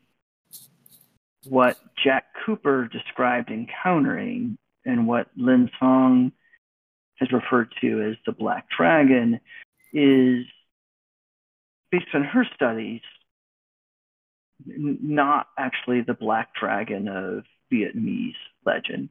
what 1.47 1.77
Jack 2.03 2.25
Cooper 2.45 2.87
described 2.87 3.49
encountering 3.49 4.57
and 4.85 5.07
what 5.07 5.27
Lin 5.35 5.69
Song 5.79 6.31
has 7.15 7.31
referred 7.31 7.73
to 7.81 8.09
as 8.09 8.15
the 8.25 8.31
Black 8.31 8.67
Dragon 8.75 9.39
is 9.93 10.45
based 11.91 12.07
on 12.13 12.23
her 12.23 12.45
studies 12.55 13.01
not 14.65 15.47
actually 15.57 16.01
the 16.01 16.13
Black 16.13 16.53
Dragon 16.59 17.07
of 17.07 17.43
Vietnamese 17.71 18.33
legend. 18.65 19.09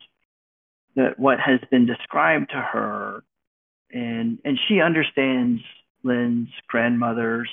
That 0.96 1.18
what 1.18 1.38
has 1.40 1.60
been 1.70 1.86
described 1.86 2.50
to 2.50 2.56
her, 2.56 3.22
and 3.92 4.38
and 4.44 4.58
she 4.68 4.80
understands 4.80 5.62
Lynn's 6.02 6.48
grandmother's 6.68 7.50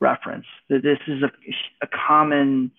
reference 0.00 0.46
that 0.68 0.82
this 0.82 0.98
is 1.06 1.22
a, 1.22 1.30
a 1.82 1.88
common 2.08 2.70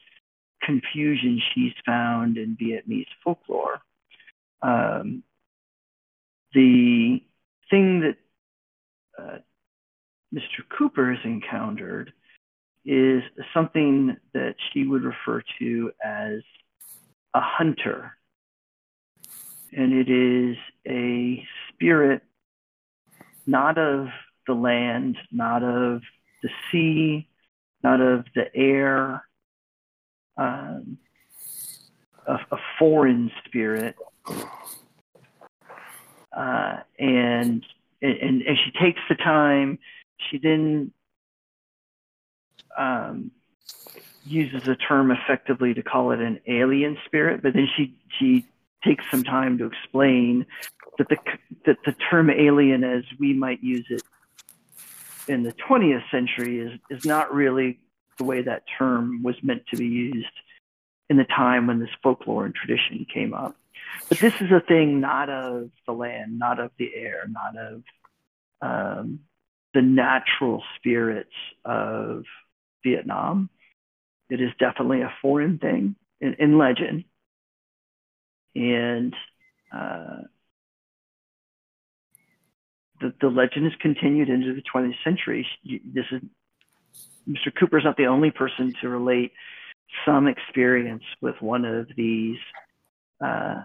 confusion 0.62 1.42
she's 1.54 1.74
found 1.86 2.38
in 2.38 2.58
Vietnamese 2.58 3.06
folklore. 3.24 3.82
Um, 4.62 5.24
the 6.54 7.22
thing 7.70 8.02
that 8.02 8.18
uh, 9.18 9.38
Mr. 10.34 10.64
Cooper 10.78 11.14
has 11.14 11.24
encountered 11.26 12.14
is 12.86 13.22
something 13.54 14.18
that 14.34 14.56
she 14.72 14.86
would 14.86 15.04
refer 15.04 15.44
to 15.60 15.92
as 16.04 16.42
a 17.34 17.42
hunter. 17.42 18.14
And 19.72 19.94
it 19.94 20.10
is 20.10 20.58
a 20.88 21.46
spirit 21.82 22.22
not 23.48 23.78
of 23.78 24.08
the 24.48 24.54
land, 24.54 25.18
not 25.32 25.64
of 25.64 26.02
the 26.44 26.50
sea, 26.72 27.28
not 27.84 28.00
of 28.00 28.26
the 28.36 28.56
air, 28.56 29.24
um, 30.38 30.98
a, 32.28 32.34
a 32.34 32.58
foreign 32.78 33.32
spirit. 33.46 33.96
Uh, 36.36 36.78
and, 37.00 37.66
and, 38.02 38.42
and 38.42 38.58
she 38.64 38.72
takes 38.80 39.02
the 39.10 39.16
time. 39.16 39.80
She 40.30 40.38
then 40.38 40.92
um, 42.78 43.32
uses 44.26 44.68
a 44.68 44.76
term 44.76 45.12
effectively 45.12 45.74
to 45.74 45.84
call 45.84 46.12
it 46.12 46.20
an 46.20 46.40
alien 46.48 46.98
spirit, 47.06 47.42
but 47.42 47.54
then 47.54 47.68
she 47.76 47.96
she 48.20 48.46
takes 48.84 49.04
some 49.12 49.24
time 49.24 49.58
to 49.58 49.66
explain 49.66 50.46
that 51.02 51.10
the 51.10 51.18
that 51.66 51.78
the 51.86 51.94
term 52.10 52.30
alien, 52.30 52.84
as 52.84 53.04
we 53.20 53.34
might 53.34 53.64
use 53.64 53.86
it 53.90 54.04
in 55.28 55.44
the 55.44 55.54
20th 55.54 56.04
century 56.12 56.60
is 56.60 56.80
is 56.90 57.06
not 57.06 57.34
really 57.34 57.80
the 58.18 58.24
way 58.24 58.42
that 58.42 58.64
term 58.78 59.24
was 59.24 59.36
meant 59.42 59.64
to 59.72 59.78
be 59.78 59.88
used 59.88 60.28
in 61.10 61.18
the 61.18 61.26
time 61.26 61.68
when 61.68 61.80
this 61.80 61.90
folklore 62.04 62.46
and 62.46 62.56
tradition 62.56 63.06
came 63.12 63.34
up. 63.34 63.56
But 64.10 64.20
this 64.20 64.34
is 64.36 64.52
a 64.52 64.62
thing 64.62 65.02
not 65.02 65.30
of 65.30 65.70
the 65.86 65.94
land, 65.94 66.38
not 66.38 66.60
of 66.60 66.72
the 66.78 66.90
air, 66.96 67.28
not 67.28 67.58
of 67.58 67.84
um, 68.62 69.20
the 69.74 69.82
natural 69.82 70.64
spirits 70.78 71.34
of 71.66 72.24
Vietnam. 72.84 73.50
It 74.30 74.40
is 74.40 74.52
definitely 74.60 75.02
a 75.02 75.14
foreign 75.22 75.58
thing 75.58 75.96
in, 76.20 76.36
in 76.36 76.58
legend. 76.58 77.06
And 78.56 79.16
uh, 79.74 80.22
the, 83.02 83.14
the 83.20 83.28
legend 83.28 83.66
has 83.66 83.74
continued 83.82 84.30
into 84.30 84.54
the 84.54 84.62
20th 84.62 84.96
century. 85.04 85.48
This 85.66 86.06
is 86.12 86.22
Mr. 87.28 87.54
Cooper 87.58 87.78
is 87.78 87.84
not 87.84 87.98
the 87.98 88.08
only 88.08 88.32
person 88.32 88.74
to 88.82 88.90
relate 88.90 89.32
some 90.06 90.28
experience 90.28 91.04
with 91.22 91.36
one 91.42 91.66
of 91.66 91.88
these 91.96 92.38
uh, 93.24 93.62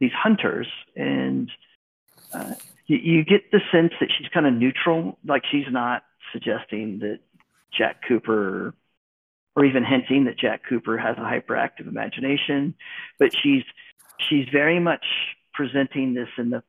these 0.00 0.12
hunters, 0.12 0.66
and 0.96 1.50
uh, 2.32 2.54
you, 2.86 2.96
you 2.96 3.24
get 3.24 3.50
the 3.52 3.60
sense 3.72 3.92
that 4.00 4.08
she's 4.16 4.28
kind 4.28 4.46
of 4.46 4.54
neutral, 4.54 5.18
like 5.24 5.42
she's 5.50 5.66
not 5.70 6.02
suggesting 6.32 7.00
that 7.00 7.20
Jack 7.76 8.02
Cooper 8.06 8.74
or 9.54 9.64
even 9.64 9.84
hinting 9.84 10.24
that 10.24 10.38
Jack 10.38 10.62
Cooper 10.68 10.96
has 10.96 11.16
a 11.16 11.20
hyperactive 11.20 11.88
imagination, 11.88 12.74
but 13.18 13.30
she's 13.42 13.64
she's 14.28 14.46
very 14.52 14.80
much 14.80 15.04
presenting 15.52 16.14
this 16.14 16.28
in 16.38 16.50
the 16.50 16.62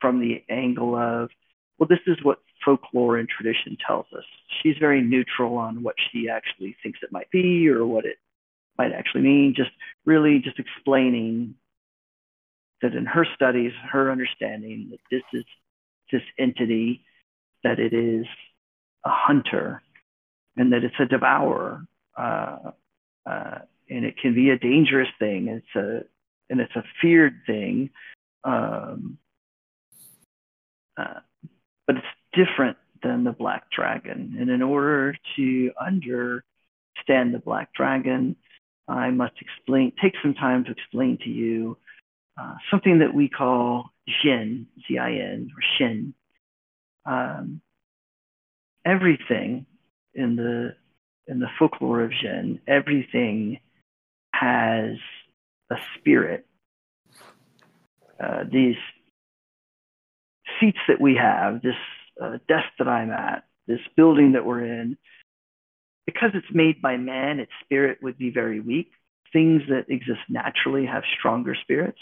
from 0.00 0.20
the 0.20 0.42
angle 0.48 0.94
of, 0.94 1.30
well, 1.78 1.88
this 1.88 2.00
is 2.06 2.16
what 2.22 2.38
folklore 2.64 3.16
and 3.18 3.28
tradition 3.28 3.76
tells 3.86 4.06
us. 4.16 4.24
She's 4.62 4.76
very 4.78 5.02
neutral 5.02 5.56
on 5.56 5.82
what 5.82 5.94
she 6.10 6.28
actually 6.28 6.76
thinks 6.82 7.00
it 7.02 7.12
might 7.12 7.30
be 7.30 7.68
or 7.68 7.86
what 7.86 8.04
it 8.04 8.16
might 8.78 8.92
actually 8.92 9.22
mean, 9.22 9.54
just 9.56 9.70
really 10.04 10.40
just 10.40 10.58
explaining 10.58 11.54
that 12.82 12.94
in 12.94 13.06
her 13.06 13.26
studies, 13.34 13.72
her 13.90 14.10
understanding 14.10 14.88
that 14.90 15.00
this 15.10 15.22
is 15.32 15.44
this 16.10 16.22
entity, 16.38 17.04
that 17.62 17.78
it 17.78 17.92
is 17.92 18.26
a 19.04 19.10
hunter, 19.10 19.82
and 20.56 20.72
that 20.72 20.82
it's 20.82 20.94
a 20.98 21.06
devourer, 21.06 21.86
uh, 22.16 22.70
uh, 23.26 23.58
and 23.88 24.04
it 24.04 24.16
can 24.16 24.34
be 24.34 24.50
a 24.50 24.58
dangerous 24.58 25.08
thing. 25.18 25.48
It's 25.48 25.76
a 25.76 26.04
and 26.48 26.60
it's 26.60 26.74
a 26.74 26.84
feared 27.00 27.42
thing, 27.46 27.90
um, 28.44 29.18
uh, 31.00 31.20
but 31.86 31.96
it's 31.96 32.06
different 32.32 32.76
than 33.02 33.24
the 33.24 33.32
black 33.32 33.70
dragon. 33.70 34.36
And 34.38 34.50
in 34.50 34.62
order 34.62 35.16
to 35.36 35.70
understand 35.80 37.34
the 37.34 37.42
black 37.44 37.72
dragon, 37.72 38.36
I 38.88 39.10
must 39.10 39.34
explain, 39.40 39.92
take 40.02 40.14
some 40.22 40.34
time 40.34 40.64
to 40.64 40.72
explain 40.72 41.18
to 41.24 41.30
you 41.30 41.78
uh, 42.40 42.54
something 42.70 42.98
that 42.98 43.14
we 43.14 43.28
call 43.28 43.90
Jin, 44.22 44.66
Z-I-N, 44.86 45.50
or 45.50 45.62
Shin. 45.78 46.14
Um, 47.06 47.60
everything 48.84 49.66
in 50.14 50.36
the 50.36 50.74
in 51.26 51.38
the 51.38 51.48
folklore 51.58 52.02
of 52.02 52.10
Jin, 52.10 52.60
everything 52.66 53.60
has 54.34 54.96
a 55.70 55.76
spirit. 55.96 56.46
Uh, 58.22 58.44
these 58.50 58.76
seats 60.60 60.78
that 60.88 61.00
we 61.00 61.16
have, 61.16 61.62
this 61.62 61.74
uh, 62.22 62.38
desk 62.46 62.68
that 62.78 62.88
I'm 62.88 63.10
at, 63.10 63.44
this 63.66 63.80
building 63.96 64.32
that 64.32 64.44
we're 64.44 64.64
in, 64.64 64.96
because 66.06 66.30
it's 66.34 66.52
made 66.52 66.82
by 66.82 66.96
man, 66.96 67.40
its 67.40 67.52
spirit 67.64 67.98
would 68.02 68.18
be 68.18 68.30
very 68.30 68.60
weak. 68.60 68.90
Things 69.32 69.62
that 69.68 69.88
exist 69.88 70.20
naturally 70.28 70.86
have 70.86 71.04
stronger 71.18 71.54
spirits. 71.54 72.00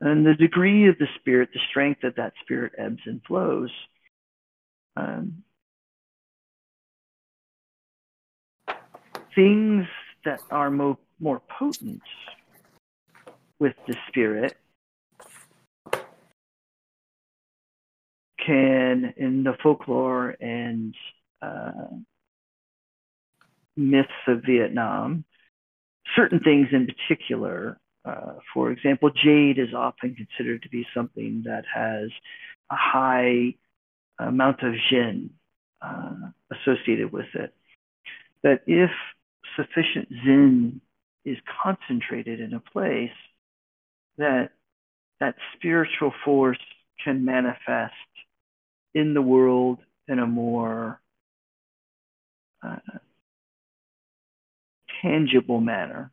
And 0.00 0.26
the 0.26 0.34
degree 0.34 0.88
of 0.88 0.98
the 0.98 1.06
spirit, 1.20 1.50
the 1.54 1.60
strength 1.70 2.02
of 2.04 2.16
that 2.16 2.32
spirit 2.42 2.72
ebbs 2.76 3.02
and 3.06 3.22
flows. 3.26 3.70
Um, 4.96 5.44
things 9.34 9.86
that 10.24 10.40
are 10.50 10.70
mo- 10.70 10.98
more 11.20 11.40
potent 11.58 12.02
with 13.58 13.74
the 13.86 13.96
spirit 14.08 14.56
can, 18.46 19.14
in 19.16 19.44
the 19.44 19.54
folklore 19.62 20.34
and 20.40 20.94
uh, 21.42 21.72
myths 23.76 24.08
of 24.26 24.42
Vietnam, 24.46 25.24
certain 26.16 26.40
things 26.40 26.68
in 26.72 26.86
particular. 26.86 27.78
Uh, 28.04 28.34
for 28.52 28.70
example, 28.70 29.10
jade 29.10 29.58
is 29.58 29.74
often 29.74 30.14
considered 30.14 30.62
to 30.62 30.68
be 30.68 30.86
something 30.94 31.42
that 31.46 31.64
has 31.72 32.10
a 32.70 32.76
high 32.76 33.54
amount 34.18 34.62
of 34.62 34.74
yin 34.90 35.30
uh, 35.80 36.14
associated 36.52 37.12
with 37.12 37.26
it. 37.34 37.54
That 38.42 38.62
if 38.66 38.90
sufficient 39.56 40.08
zen 40.24 40.80
is 41.24 41.38
concentrated 41.62 42.40
in 42.40 42.52
a 42.52 42.60
place, 42.60 43.10
that 44.18 44.50
that 45.20 45.36
spiritual 45.56 46.12
force 46.24 46.58
can 47.02 47.24
manifest 47.24 47.94
in 48.94 49.14
the 49.14 49.22
world 49.22 49.78
in 50.08 50.18
a 50.18 50.26
more 50.26 51.00
uh, 52.62 52.76
tangible 55.02 55.60
manner. 55.60 56.10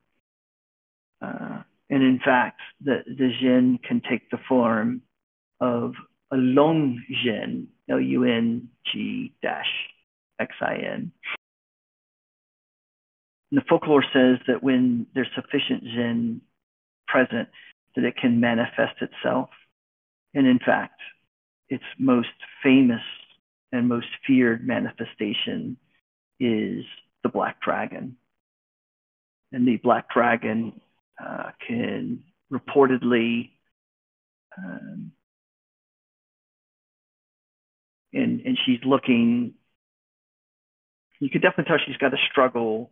Uh, 1.21 1.61
and 1.89 2.03
in 2.03 2.19
fact, 2.23 2.59
the, 2.83 3.03
the 3.05 3.31
Jin 3.39 3.79
can 3.87 4.01
take 4.09 4.29
the 4.31 4.39
form 4.47 5.01
of 5.59 5.93
a 6.31 6.37
long 6.37 7.01
Jin, 7.23 7.67
L-U-N-G 7.89 9.33
dash 9.41 9.67
X-I-N. 10.39 11.11
the 13.51 13.61
folklore 13.69 14.03
says 14.13 14.39
that 14.47 14.63
when 14.63 15.05
there's 15.13 15.27
sufficient 15.35 15.83
Jin 15.83 16.41
present, 17.07 17.49
that 17.95 18.05
it 18.05 18.15
can 18.15 18.39
manifest 18.39 19.01
itself. 19.01 19.49
And 20.33 20.47
in 20.47 20.59
fact, 20.59 20.99
its 21.71 21.83
most 21.97 22.27
famous 22.61 23.01
and 23.71 23.87
most 23.87 24.07
feared 24.27 24.67
manifestation 24.67 25.77
is 26.39 26.83
the 27.23 27.29
black 27.29 27.61
dragon. 27.61 28.17
And 29.53 29.65
the 29.65 29.77
black 29.77 30.09
dragon 30.13 30.81
uh, 31.23 31.51
can 31.65 32.23
reportedly 32.51 33.51
um, 34.57 35.13
and 38.11 38.41
and 38.41 38.59
she's 38.65 38.79
looking 38.83 39.53
you 41.21 41.29
could 41.29 41.41
definitely 41.41 41.65
tell 41.69 41.77
she's 41.85 41.95
got 41.97 42.13
a 42.13 42.17
struggle 42.29 42.91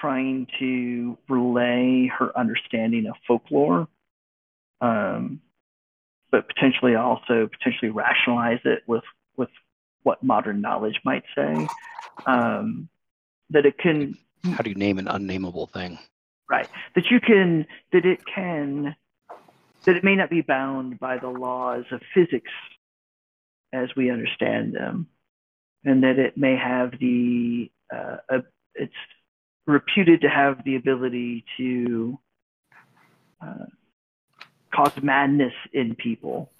trying 0.00 0.46
to 0.60 1.18
relay 1.28 2.08
her 2.18 2.36
understanding 2.38 3.06
of 3.06 3.16
folklore. 3.26 3.88
Um, 4.80 5.40
but 6.32 6.48
potentially 6.48 6.96
also 6.96 7.48
potentially 7.48 7.90
rationalize 7.90 8.60
it 8.64 8.82
with 8.88 9.04
with 9.36 9.50
what 10.02 10.22
modern 10.24 10.60
knowledge 10.60 10.98
might 11.04 11.22
say 11.36 11.68
um, 12.26 12.88
that 13.50 13.64
it 13.64 13.78
can 13.78 14.16
how 14.44 14.62
do 14.62 14.70
you 14.70 14.76
name 14.76 14.98
an 14.98 15.08
unnameable 15.08 15.66
thing? 15.68 15.98
Right. 16.50 16.68
That 16.94 17.10
you 17.10 17.20
can, 17.20 17.66
that 17.92 18.04
it 18.04 18.20
can, 18.26 18.94
that 19.84 19.96
it 19.96 20.04
may 20.04 20.16
not 20.16 20.30
be 20.30 20.42
bound 20.42 20.98
by 20.98 21.18
the 21.18 21.28
laws 21.28 21.84
of 21.90 22.00
physics 22.14 22.50
as 23.72 23.88
we 23.96 24.10
understand 24.10 24.74
them, 24.74 25.06
and 25.84 26.02
that 26.02 26.18
it 26.18 26.36
may 26.36 26.56
have 26.56 26.92
the, 27.00 27.70
uh, 27.94 28.40
it's 28.74 28.92
reputed 29.66 30.22
to 30.22 30.28
have 30.28 30.62
the 30.64 30.76
ability 30.76 31.44
to 31.56 32.18
uh, 33.40 33.64
cause 34.74 34.92
madness 35.02 35.52
in 35.72 35.94
people, 35.94 36.50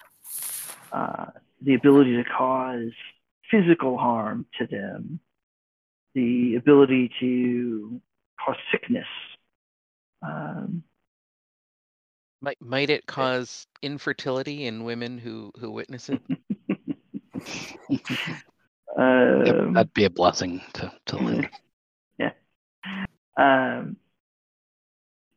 uh, 0.91 1.27
the 1.61 1.73
ability 1.73 2.15
to 2.15 2.23
cause 2.23 2.91
physical 3.49 3.97
harm 3.97 4.45
to 4.59 4.67
them, 4.67 5.19
the 6.13 6.55
ability 6.55 7.11
to 7.19 8.01
cause 8.43 8.57
sickness. 8.71 9.07
Um, 10.21 10.83
might 12.41 12.61
might 12.61 12.89
it 12.89 13.05
cause 13.05 13.67
infertility 13.81 14.65
in 14.65 14.83
women 14.83 15.17
who 15.17 15.51
who 15.59 15.71
witness 15.71 16.09
it? 16.09 16.21
um, 18.97 19.73
that'd 19.73 19.93
be 19.93 20.05
a 20.05 20.09
blessing 20.09 20.61
to, 20.73 20.91
to 21.07 21.17
Lynn. 21.17 21.49
yeah. 22.19 22.31
Um, 23.37 23.97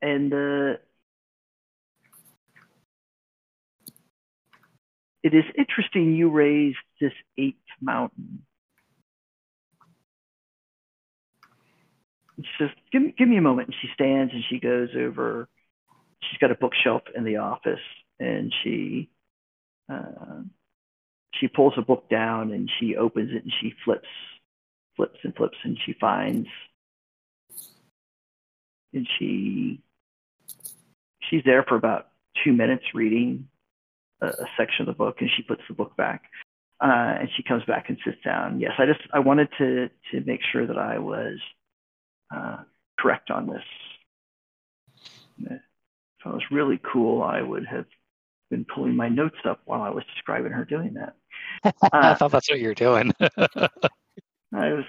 and 0.02 0.32
uh, 0.32 0.76
it 5.26 5.34
is 5.34 5.44
interesting 5.58 6.14
you 6.14 6.30
raised 6.30 6.76
this 7.00 7.12
eighth 7.36 7.56
mountain. 7.80 8.44
She 12.38 12.46
says, 12.60 12.70
give 12.92 13.02
me, 13.02 13.12
give 13.18 13.26
me 13.26 13.36
a 13.36 13.42
moment. 13.42 13.66
And 13.66 13.76
she 13.82 13.88
stands 13.92 14.32
and 14.32 14.44
she 14.48 14.60
goes 14.60 14.90
over, 14.96 15.48
she's 16.20 16.38
got 16.38 16.52
a 16.52 16.54
bookshelf 16.54 17.02
in 17.12 17.24
the 17.24 17.38
office 17.38 17.80
and 18.20 18.54
she, 18.62 19.10
uh, 19.92 20.42
she 21.34 21.48
pulls 21.48 21.74
a 21.76 21.82
book 21.82 22.08
down 22.08 22.52
and 22.52 22.70
she 22.78 22.94
opens 22.94 23.30
it 23.32 23.42
and 23.42 23.52
she 23.60 23.74
flips, 23.84 24.06
flips 24.94 25.18
and 25.24 25.34
flips 25.34 25.58
and 25.64 25.76
she 25.84 25.92
finds, 26.00 26.46
and 28.94 29.08
she, 29.18 29.82
she's 31.28 31.42
there 31.44 31.64
for 31.64 31.74
about 31.74 32.10
two 32.44 32.52
minutes 32.52 32.84
reading 32.94 33.48
a, 34.20 34.26
a 34.26 34.46
section 34.58 34.82
of 34.82 34.94
the 34.94 34.98
book 34.98 35.16
and 35.20 35.30
she 35.36 35.42
puts 35.42 35.62
the 35.68 35.74
book 35.74 35.96
back. 35.96 36.22
Uh, 36.82 37.16
and 37.20 37.28
she 37.36 37.42
comes 37.42 37.64
back 37.64 37.88
and 37.88 37.96
sits 38.04 38.18
down. 38.22 38.60
Yes, 38.60 38.72
I 38.78 38.84
just 38.84 39.00
I 39.12 39.18
wanted 39.20 39.48
to 39.58 39.88
to 40.12 40.20
make 40.26 40.40
sure 40.52 40.66
that 40.66 40.76
I 40.76 40.98
was 40.98 41.38
uh, 42.34 42.58
correct 42.98 43.30
on 43.30 43.46
this. 43.46 43.62
If 45.40 45.52
it 45.52 46.28
was 46.28 46.42
really 46.50 46.78
cool, 46.92 47.22
I 47.22 47.40
would 47.40 47.64
have 47.66 47.86
been 48.50 48.66
pulling 48.74 48.94
my 48.94 49.08
notes 49.08 49.38
up 49.48 49.60
while 49.64 49.80
I 49.82 49.90
was 49.90 50.04
describing 50.14 50.52
her 50.52 50.64
doing 50.66 50.94
that. 50.94 51.14
I 51.92 52.10
Uh, 52.10 52.14
thought 52.16 52.30
that's 52.32 52.50
what 52.50 52.60
you 52.60 52.68
were 52.68 52.74
doing. 52.74 53.12
I 53.20 54.72
was 54.72 54.84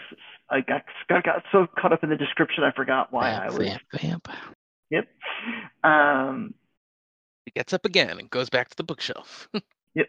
I 0.49 0.62
got 0.62 0.84
got, 1.10 1.24
got 1.24 1.44
so 1.52 1.68
caught 1.80 1.94
up 1.94 2.04
in 2.04 2.10
the 2.10 2.16
description 2.18 2.64
I 2.64 2.72
forgot 2.72 3.12
why 3.12 3.32
I 3.32 3.49
was. 3.49 3.78
vamp. 3.94 4.28
Yep. 4.90 5.08
Um, 5.84 6.54
gets 7.58 7.74
up 7.74 7.86
again 7.86 8.20
and 8.20 8.30
goes 8.30 8.52
back 8.52 8.70
to 8.70 8.78
the 8.78 8.84
bookshelf. 8.84 9.50
yep. 9.96 10.08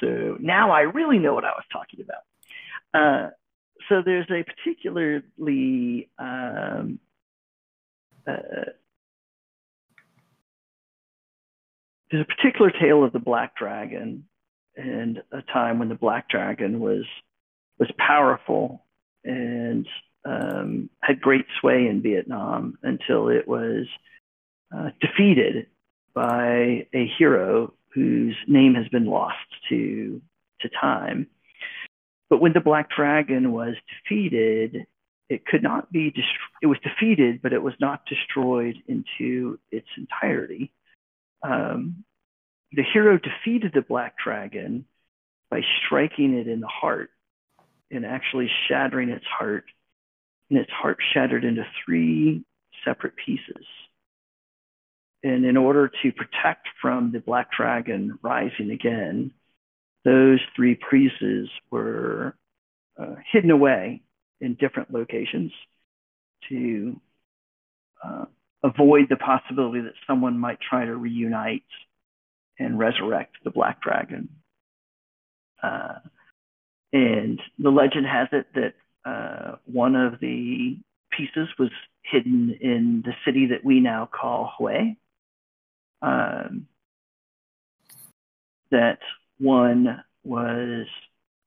So 0.00 0.36
now 0.40 0.70
I 0.70 0.82
really 0.82 1.18
know 1.18 1.34
what 1.34 1.44
I 1.44 1.50
was 1.50 1.64
talking 1.72 2.00
about. 2.00 2.22
Uh, 2.94 3.30
so 3.88 4.02
there's 4.04 4.30
a 4.30 4.44
particularly 4.44 6.08
um, 6.16 7.00
uh, 8.24 8.70
there's 12.10 12.22
a 12.22 12.34
particular 12.36 12.70
tale 12.70 13.02
of 13.02 13.12
the 13.12 13.18
Black 13.18 13.56
Dragon 13.56 14.24
and 14.76 15.22
a 15.32 15.42
time 15.42 15.80
when 15.80 15.88
the 15.88 15.96
Black 15.96 16.28
Dragon 16.28 16.78
was 16.78 17.04
was 17.80 17.90
powerful 17.98 18.84
and 19.24 19.88
um, 20.24 20.88
had 21.02 21.20
great 21.20 21.46
sway 21.60 21.88
in 21.88 22.00
Vietnam 22.00 22.78
until 22.84 23.28
it 23.28 23.48
was 23.48 23.86
uh, 24.72 24.90
defeated 25.00 25.66
by 26.14 26.86
a 26.92 27.10
hero 27.18 27.72
whose 27.92 28.36
name 28.46 28.74
has 28.74 28.88
been 28.88 29.06
lost 29.06 29.36
to 29.68 30.20
to 30.60 30.68
time. 30.80 31.26
But 32.30 32.40
when 32.40 32.52
the 32.52 32.60
Black 32.60 32.88
Dragon 32.90 33.52
was 33.52 33.74
defeated, 33.88 34.86
it 35.28 35.46
could 35.46 35.62
not 35.62 35.92
be 35.92 36.10
dest- 36.10 36.28
it 36.62 36.66
was 36.66 36.78
defeated, 36.80 37.42
but 37.42 37.52
it 37.52 37.62
was 37.62 37.74
not 37.80 38.06
destroyed 38.06 38.76
into 38.86 39.58
its 39.70 39.88
entirety. 39.96 40.72
Um, 41.42 42.04
the 42.72 42.82
hero 42.82 43.18
defeated 43.18 43.72
the 43.72 43.82
Black 43.82 44.16
Dragon 44.18 44.86
by 45.50 45.62
striking 45.84 46.34
it 46.34 46.48
in 46.48 46.60
the 46.60 46.66
heart 46.66 47.10
and 47.90 48.04
actually 48.04 48.50
shattering 48.68 49.10
its 49.10 49.26
heart, 49.26 49.64
and 50.50 50.58
its 50.58 50.70
heart 50.70 50.98
shattered 51.12 51.44
into 51.44 51.66
three 51.84 52.44
separate 52.84 53.14
pieces. 53.16 53.66
And 55.24 55.46
in 55.46 55.56
order 55.56 55.90
to 56.02 56.12
protect 56.12 56.68
from 56.82 57.10
the 57.10 57.18
black 57.18 57.48
dragon 57.50 58.18
rising 58.22 58.70
again, 58.70 59.32
those 60.04 60.38
three 60.54 60.78
pieces 60.90 61.48
were 61.70 62.36
uh, 63.00 63.14
hidden 63.32 63.50
away 63.50 64.02
in 64.42 64.54
different 64.54 64.92
locations 64.92 65.50
to 66.50 67.00
uh, 68.04 68.26
avoid 68.62 69.06
the 69.08 69.16
possibility 69.16 69.80
that 69.80 69.94
someone 70.06 70.38
might 70.38 70.58
try 70.60 70.84
to 70.84 70.94
reunite 70.94 71.62
and 72.58 72.78
resurrect 72.78 73.36
the 73.44 73.50
black 73.50 73.80
dragon. 73.80 74.28
Uh, 75.62 76.00
and 76.92 77.40
the 77.58 77.70
legend 77.70 78.04
has 78.06 78.28
it 78.30 78.46
that 78.54 78.74
uh, 79.10 79.56
one 79.64 79.96
of 79.96 80.20
the 80.20 80.76
pieces 81.16 81.48
was 81.58 81.70
hidden 82.02 82.54
in 82.60 83.02
the 83.06 83.14
city 83.24 83.46
that 83.46 83.64
we 83.64 83.80
now 83.80 84.06
call 84.12 84.52
Hue 84.58 84.96
um, 86.04 86.66
that 88.70 88.98
one 89.38 90.04
was 90.22 90.86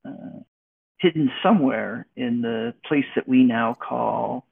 uh, 0.04 0.40
hidden 0.98 1.32
somewhere 1.44 2.08
in 2.16 2.42
the 2.42 2.74
place 2.86 3.06
that 3.16 3.28
we 3.28 3.44
now 3.44 3.76
call 3.76 4.48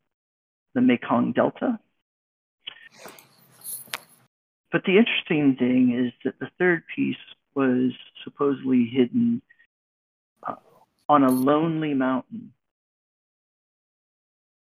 the 0.76 0.82
Mekong 0.82 1.32
Delta. 1.32 1.80
But 4.72 4.84
the 4.86 4.98
interesting 4.98 5.56
thing 5.58 6.06
is 6.06 6.14
that 6.24 6.38
the 6.40 6.50
third 6.60 6.84
piece 6.96 7.16
was 7.56 7.92
supposedly 8.24 8.86
hidden 8.86 9.42
uh, 10.46 10.56
on 11.10 11.24
a 11.24 11.32
lonely 11.32 11.94
mountain. 11.94 12.52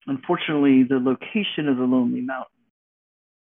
Unfortunately, 0.07 0.83
the 0.83 0.99
location 0.99 1.69
of 1.69 1.77
the 1.77 1.83
lonely 1.83 2.21
mountain 2.21 2.60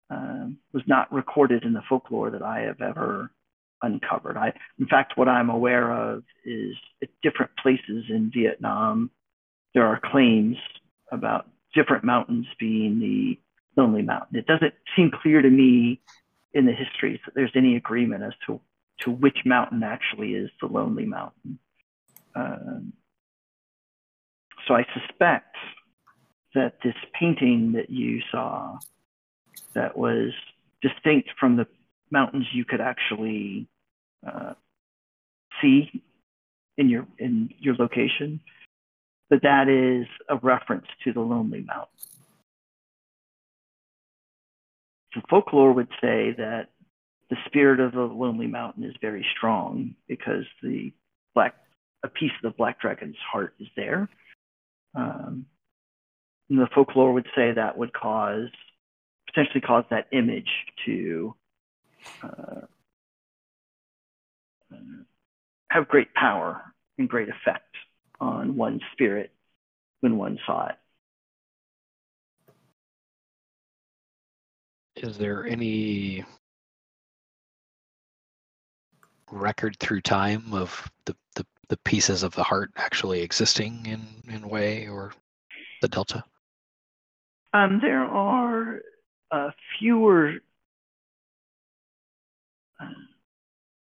um, 0.10 0.58
was 0.74 0.84
not 0.88 1.12
recorded 1.12 1.64
in 1.64 1.74
the 1.74 1.82
folklore 1.88 2.32
that 2.32 2.42
I 2.42 2.62
have 2.62 2.82
ever 2.82 3.32
uncovered. 3.82 4.38
I, 4.38 4.54
in 4.80 4.88
fact, 4.88 5.18
what 5.18 5.28
I'm 5.28 5.50
aware 5.50 5.92
of 5.92 6.24
is 6.46 6.76
at 7.02 7.10
different 7.22 7.52
places 7.62 8.06
in 8.10 8.32
Vietnam, 8.34 9.12
there 9.74 9.86
are 9.86 10.00
claims 10.04 10.58
about 11.12 11.48
different 11.74 12.04
mountains 12.04 12.48
being 12.60 13.00
the 13.00 13.40
Lonely 13.80 14.02
Mountain. 14.02 14.38
It 14.38 14.48
doesn't 14.48 14.74
seem 14.96 15.12
clear 15.22 15.42
to 15.42 15.50
me 15.50 16.02
in 16.54 16.66
the 16.66 16.74
histories 16.74 17.20
that 17.26 17.36
there's 17.36 17.52
any 17.56 17.76
agreement 17.76 18.24
as 18.24 18.34
to 18.48 18.60
to 19.02 19.12
which 19.12 19.38
mountain 19.46 19.84
actually 19.84 20.34
is 20.34 20.50
the 20.60 20.66
Lonely 20.66 21.06
Mountain. 21.06 21.60
Um, 22.34 22.94
so 24.68 24.74
I 24.74 24.86
suspect 25.00 25.56
that 26.56 26.78
this 26.84 26.96
painting 27.14 27.74
that 27.74 27.92
you 27.92 28.22
saw 28.32 28.80
that 29.78 29.96
was 29.96 30.32
distinct 30.82 31.30
from 31.40 31.56
the 31.56 31.68
mountains 32.12 32.46
you 32.52 32.66
could 32.66 32.82
actually 32.82 33.68
uh, 34.26 34.54
see 35.62 36.04
in 36.78 36.90
your 36.90 37.08
in 37.18 37.50
your 37.60 37.76
location, 37.76 38.40
but 39.30 39.42
that 39.44 39.68
is 39.70 40.08
a 40.30 40.38
reference 40.38 40.88
to 41.04 41.14
the 41.14 41.22
Lonely 41.22 41.62
Mountain. 41.62 41.88
So 45.14 45.22
folklore 45.30 45.74
would 45.74 45.90
say 46.02 46.34
that 46.38 46.70
the 47.30 47.38
spirit 47.46 47.80
of 47.80 47.94
the 47.94 48.02
Lonely 48.02 48.48
Mountain 48.48 48.84
is 48.84 48.96
very 49.02 49.26
strong 49.36 49.96
because 50.08 50.46
the 50.62 50.92
black 51.34 51.56
a 52.04 52.08
piece 52.08 52.32
of 52.44 52.52
the 52.52 52.58
black 52.58 52.80
dragon's 52.80 53.16
heart 53.32 53.54
is 53.60 53.68
there. 53.76 54.10
Um, 54.96 55.46
the 56.50 56.68
folklore 56.74 57.14
would 57.14 57.28
say 57.36 57.52
that 57.54 57.78
would 57.78 57.94
cause 57.94 58.50
potentially 59.38 59.62
cause 59.62 59.84
that 59.92 60.08
image 60.12 60.50
to 60.86 61.36
uh, 62.24 62.62
have 65.70 65.88
great 65.88 66.12
power 66.16 66.62
and 66.98 67.08
great 67.08 67.30
effect 67.30 67.76
on 68.20 68.56
one's 68.56 68.82
spirit 68.94 69.32
when 70.00 70.18
one 70.18 70.40
saw 70.46 70.68
it. 70.68 70.76
Is 74.96 75.20
there 75.20 75.46
any 75.46 76.26
record 79.32 79.78
through 79.80 80.02
time 80.02 80.52
of 80.52 80.90
the, 81.06 81.16
the, 81.36 81.46
the 81.70 81.78
pieces 81.78 82.24
of 82.24 82.34
the 82.34 82.42
heart 82.42 82.72
actually 82.76 83.22
existing 83.22 83.86
in, 83.86 84.34
in 84.34 84.42
Hue 84.50 84.92
or 84.92 85.14
the 85.84 85.88
Delta? 85.88 86.24
Um, 87.54 87.80
there 87.82 88.04
are 88.04 88.82
uh, 89.32 89.52
fewer, 89.78 90.36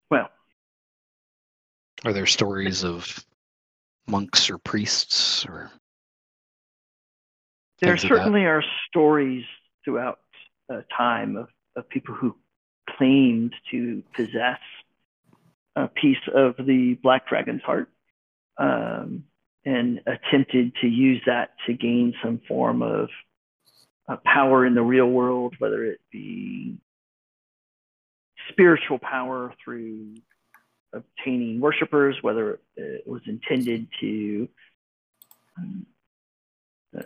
well, 0.10 0.30
Are 2.06 2.14
there 2.14 2.26
stories 2.26 2.84
of 2.84 3.26
monks 4.07 4.49
or 4.49 4.57
priests 4.57 5.45
or 5.45 5.72
there 7.80 7.95
things 7.98 8.03
of 8.03 8.10
that? 8.10 8.15
certainly 8.18 8.45
are 8.45 8.64
stories 8.88 9.45
throughout 9.84 10.19
uh, 10.72 10.82
time 10.95 11.38
of, 11.38 11.48
of 11.76 11.88
people 11.90 12.15
who 12.15 12.36
claimed 12.98 13.53
to 13.72 14.03
possess 14.14 14.60
a 15.76 15.88
piece 15.88 16.18
of 16.34 16.56
the 16.57 16.98
black 17.03 17.28
dragon's 17.28 17.61
heart 17.61 17.90
um, 18.57 19.24
and 19.65 20.02
attempted 20.07 20.74
to 20.82 20.88
use 20.88 21.22
that 21.26 21.52
to 21.68 21.74
gain 21.74 22.14
some 22.24 22.41
form 22.48 22.82
of 22.82 23.10
uh, 24.08 24.18
power 24.26 24.66
in 24.66 24.74
the 24.74 24.82
real 24.82 25.08
world, 25.08 25.56
whether 25.60 25.86
it 25.86 26.00
be 26.12 26.78
spiritual 28.50 29.00
power 29.00 29.54
through 29.64 30.16
obtaining 30.94 31.60
worshippers, 31.60 32.16
whether 32.22 32.60
it 32.76 33.06
was 33.06 33.22
intended 33.26 33.88
to 34.00 34.48
um, 35.58 35.86
uh, 36.98 37.04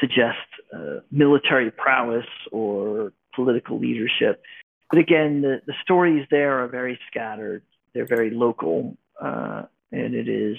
suggest 0.00 0.36
uh, 0.74 1.00
military 1.10 1.70
prowess 1.70 2.26
or 2.52 3.12
political 3.34 3.78
leadership. 3.78 4.42
But 4.90 4.98
again, 4.98 5.42
the, 5.42 5.60
the 5.66 5.74
stories 5.82 6.26
there 6.30 6.62
are 6.62 6.68
very 6.68 6.98
scattered. 7.10 7.62
They're 7.94 8.06
very 8.06 8.30
local, 8.30 8.96
uh, 9.20 9.62
and 9.90 10.14
it 10.14 10.28
is 10.28 10.58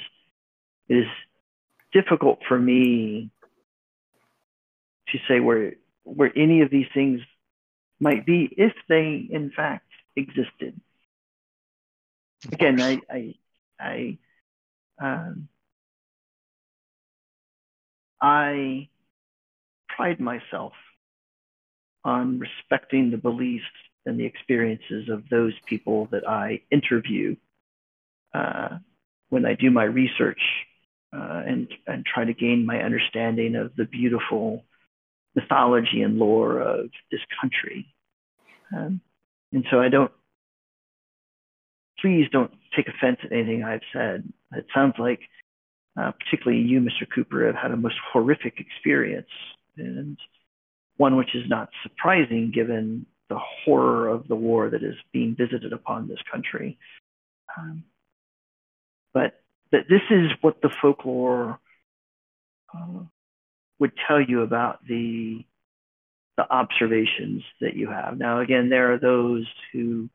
it 0.90 0.98
is 0.98 1.08
difficult 1.94 2.40
for 2.48 2.58
me 2.58 3.30
to 5.12 5.18
say 5.28 5.40
where 5.40 5.74
where 6.04 6.32
any 6.36 6.62
of 6.62 6.70
these 6.70 6.88
things 6.94 7.22
might 8.00 8.26
be 8.26 8.50
if 8.58 8.74
they 8.88 9.28
in 9.30 9.52
fact 9.56 9.86
existed. 10.16 10.80
Again, 12.52 12.82
I 12.82 13.02
I 13.10 13.36
I 13.80 14.18
um, 15.02 15.48
I 18.22 18.90
pride 19.90 20.20
myself 20.20 20.74
on 22.04 22.40
respecting 22.40 23.12
the 23.12 23.18
beliefs 23.18 23.66
and 24.06 24.20
the 24.20 24.26
experiences 24.26 25.10
of 25.10 25.28
those 25.30 25.54
people 25.66 26.08
that 26.12 26.28
I 26.28 26.62
interview 26.72 27.36
uh, 28.34 28.78
when 29.30 29.46
I 29.46 29.56
do 29.56 29.72
my 29.72 29.84
research 29.84 30.40
uh, 31.14 31.44
and 31.46 31.68
and 31.86 32.06
try 32.06 32.24
to 32.26 32.34
gain 32.34 32.66
my 32.66 32.82
understanding 32.82 33.56
of 33.56 33.76
the 33.76 33.86
beautiful 33.86 34.64
mythology 35.38 36.02
and 36.02 36.18
lore 36.18 36.60
of 36.60 36.90
this 37.12 37.22
country. 37.40 37.86
Um, 38.76 39.00
and 39.54 39.66
so 39.72 39.80
I 39.80 39.90
don't. 39.90 40.12
Please 42.00 42.28
don't 42.32 42.52
take 42.76 42.88
offense 42.88 43.18
at 43.24 43.32
anything 43.32 43.64
I've 43.64 43.82
said. 43.94 44.32
It 44.54 44.66
sounds 44.74 44.96
like, 45.00 45.20
uh, 46.00 46.12
particularly 46.12 46.62
you, 46.62 46.80
Mr. 46.80 47.08
Cooper, 47.14 47.48
have 47.48 47.56
had 47.56 47.72
a 47.72 47.78
most 47.78 47.96
horrific 48.12 48.60
experience, 48.60 49.30
and 49.78 50.18
one 50.98 51.16
which 51.16 51.34
is 51.34 51.44
not 51.48 51.70
surprising 51.84 52.52
given 52.54 53.06
the 53.30 53.40
horror 53.40 54.08
of 54.08 54.28
the 54.28 54.36
war 54.36 54.70
that 54.70 54.84
is 54.84 54.96
being 55.12 55.36
visited 55.36 55.74
upon 55.74 56.08
this 56.08 56.20
country. 56.32 56.78
Um, 57.58 57.84
but 59.14 59.42
that 59.72 59.86
this 59.90 60.02
is 60.12 60.32
what 60.42 60.62
the 60.62 60.70
folklore 60.82 61.60
uh, 62.76 63.00
would 63.80 63.92
tell 64.08 64.22
you 64.22 64.42
about 64.42 64.86
the 64.88 65.46
the 66.38 66.52
observations 66.52 67.42
that 67.62 67.76
you 67.76 67.90
have. 67.90 68.18
Now, 68.18 68.42
again, 68.42 68.70
there 68.70 68.94
are 68.94 69.00
those 69.00 69.48
who 69.74 70.08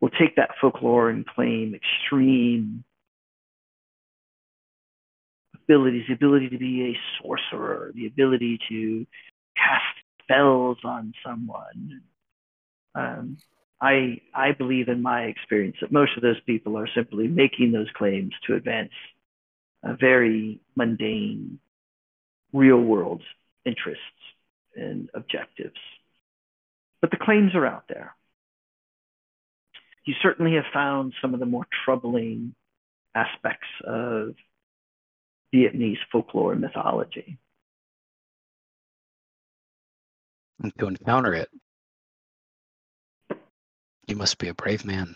will 0.00 0.10
take 0.10 0.34
that 0.36 0.50
folklore 0.60 1.10
and 1.10 1.24
claim 1.24 1.76
extreme 1.76 2.82
abilities, 5.54 6.04
the 6.08 6.14
ability 6.14 6.48
to 6.50 6.58
be 6.58 6.90
a 6.90 7.22
sorcerer, 7.22 7.92
the 7.94 8.06
ability 8.06 8.58
to 8.68 9.06
cast 9.56 9.84
spells 10.22 10.78
on 10.84 11.12
someone. 11.24 12.02
Um, 12.94 13.36
I 13.80 14.20
I 14.34 14.52
believe 14.52 14.88
in 14.88 15.02
my 15.02 15.22
experience 15.22 15.76
that 15.80 15.92
most 15.92 16.16
of 16.16 16.22
those 16.22 16.40
people 16.46 16.76
are 16.76 16.88
simply 16.94 17.28
making 17.28 17.72
those 17.72 17.88
claims 17.94 18.32
to 18.46 18.54
advance 18.54 18.92
a 19.84 19.94
very 19.94 20.60
mundane, 20.74 21.60
real 22.52 22.80
world 22.80 23.22
interests 23.64 24.02
and 24.74 25.10
objectives. 25.14 25.78
But 27.00 27.10
the 27.10 27.16
claims 27.16 27.54
are 27.54 27.66
out 27.66 27.84
there. 27.88 28.14
You 30.04 30.14
certainly 30.22 30.54
have 30.54 30.64
found 30.72 31.12
some 31.20 31.34
of 31.34 31.40
the 31.40 31.46
more 31.46 31.66
troubling 31.84 32.54
aspects 33.14 33.68
of 33.84 34.34
Vietnamese 35.54 35.98
folklore 36.10 36.52
and 36.52 36.60
mythology. 36.60 37.38
And 40.62 40.72
to 40.78 40.86
encounter 40.86 41.34
it, 41.34 41.48
you 44.06 44.16
must 44.16 44.38
be 44.38 44.48
a 44.48 44.54
brave 44.54 44.84
man. 44.84 45.14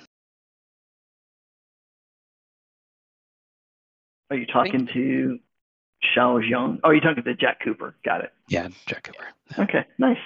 Are 4.31 4.37
you 4.37 4.47
talking 4.47 4.89
to 4.95 5.39
Shao 6.03 6.39
Xiang? 6.41 6.81
Oh, 6.85 6.91
you're 6.91 7.01
talking 7.01 7.25
to 7.25 7.35
Jack 7.35 7.61
Cooper. 7.65 7.95
Got 8.05 8.23
it. 8.25 8.33
Yeah, 8.49 8.69
Jack 8.87 9.05
Cooper. 9.05 9.25
Okay, 9.59 9.87
nice. 9.99 10.19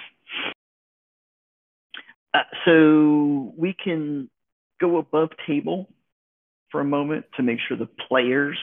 Uh, 2.33 2.39
so 2.65 3.53
we 3.57 3.73
can 3.73 4.29
go 4.79 4.97
above 4.97 5.29
table 5.45 5.89
for 6.71 6.81
a 6.81 6.85
moment 6.85 7.25
to 7.37 7.43
make 7.43 7.59
sure 7.67 7.77
the 7.77 7.89
players 8.07 8.57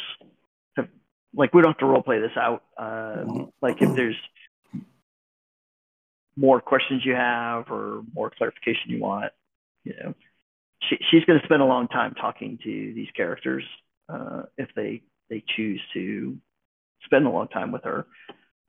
have, 0.77 0.89
like, 1.35 1.55
we 1.55 1.63
don't 1.63 1.73
have 1.73 1.79
to 1.79 1.87
role 1.87 2.03
play 2.03 2.21
this 2.21 2.37
out. 2.37 2.63
Um, 2.77 3.51
like, 3.63 3.81
if 3.81 3.95
there's 3.97 4.17
more 6.37 6.61
questions 6.61 7.03
you 7.05 7.15
have 7.15 7.71
or 7.71 8.03
more 8.13 8.31
clarification 8.31 8.91
you 8.91 9.01
want, 9.01 9.33
you 9.85 9.95
know, 10.03 10.15
she, 10.89 10.97
she's 11.11 11.25
going 11.25 11.39
to 11.39 11.45
spend 11.47 11.63
a 11.63 11.67
long 11.67 11.89
time 11.89 12.15
talking 12.15 12.59
to 12.63 12.93
these 12.95 13.09
characters 13.17 13.65
uh, 14.09 14.43
if 14.59 14.69
they 14.77 15.03
they 15.31 15.43
choose 15.57 15.81
to 15.95 16.37
spend 17.05 17.27
a 17.27 17.31
long 17.31 17.49
time 17.49 17.73
with 17.73 17.85
her. 17.85 18.07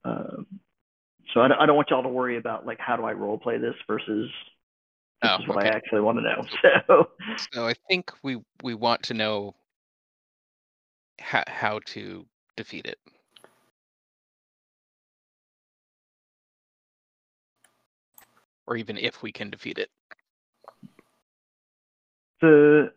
Um, 0.04 0.46
so 1.34 1.40
I 1.40 1.48
don't, 1.48 1.58
I 1.58 1.66
don't 1.66 1.76
want 1.76 1.90
y'all 1.90 2.02
to 2.02 2.08
worry 2.08 2.36
about 2.36 2.66
like 2.66 2.78
how 2.78 2.96
do 2.96 3.04
I 3.04 3.12
role 3.12 3.38
play 3.38 3.58
this 3.58 3.74
versus 3.86 4.30
this 5.22 5.30
Oh, 5.30 5.42
is 5.42 5.48
what 5.48 5.58
okay. 5.58 5.70
I 5.70 5.72
actually 5.76 6.00
want 6.02 6.18
to 6.18 6.22
know. 6.22 6.44
So 6.86 7.36
So 7.52 7.66
I 7.66 7.74
think 7.88 8.12
we 8.22 8.40
we 8.62 8.74
want 8.74 9.02
to 9.04 9.14
know 9.14 9.54
how 11.20 11.42
how 11.46 11.80
to 11.86 12.26
defeat 12.56 12.86
it. 12.86 12.98
Or 18.66 18.76
even 18.76 18.98
if 18.98 19.22
we 19.22 19.32
can 19.32 19.50
defeat 19.50 19.78
it. 19.78 19.90
the 22.40 22.92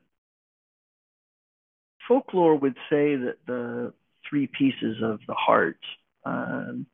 folklore 2.08 2.56
would 2.56 2.76
say 2.90 3.16
that 3.16 3.38
the 3.48 3.94
three 4.30 4.48
pieces 4.48 4.98
of 5.04 5.20
the 5.28 5.34
heart, 5.34 5.80
um, 6.26 6.86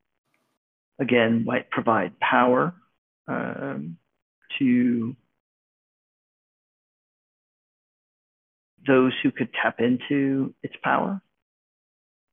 again, 0.99 1.43
might 1.45 1.69
provide 1.69 2.19
power 2.19 2.73
um, 3.27 3.97
to 4.59 5.15
those 8.87 9.13
who 9.23 9.31
could 9.31 9.49
tap 9.53 9.79
into 9.79 10.53
its 10.63 10.75
power. 10.83 11.21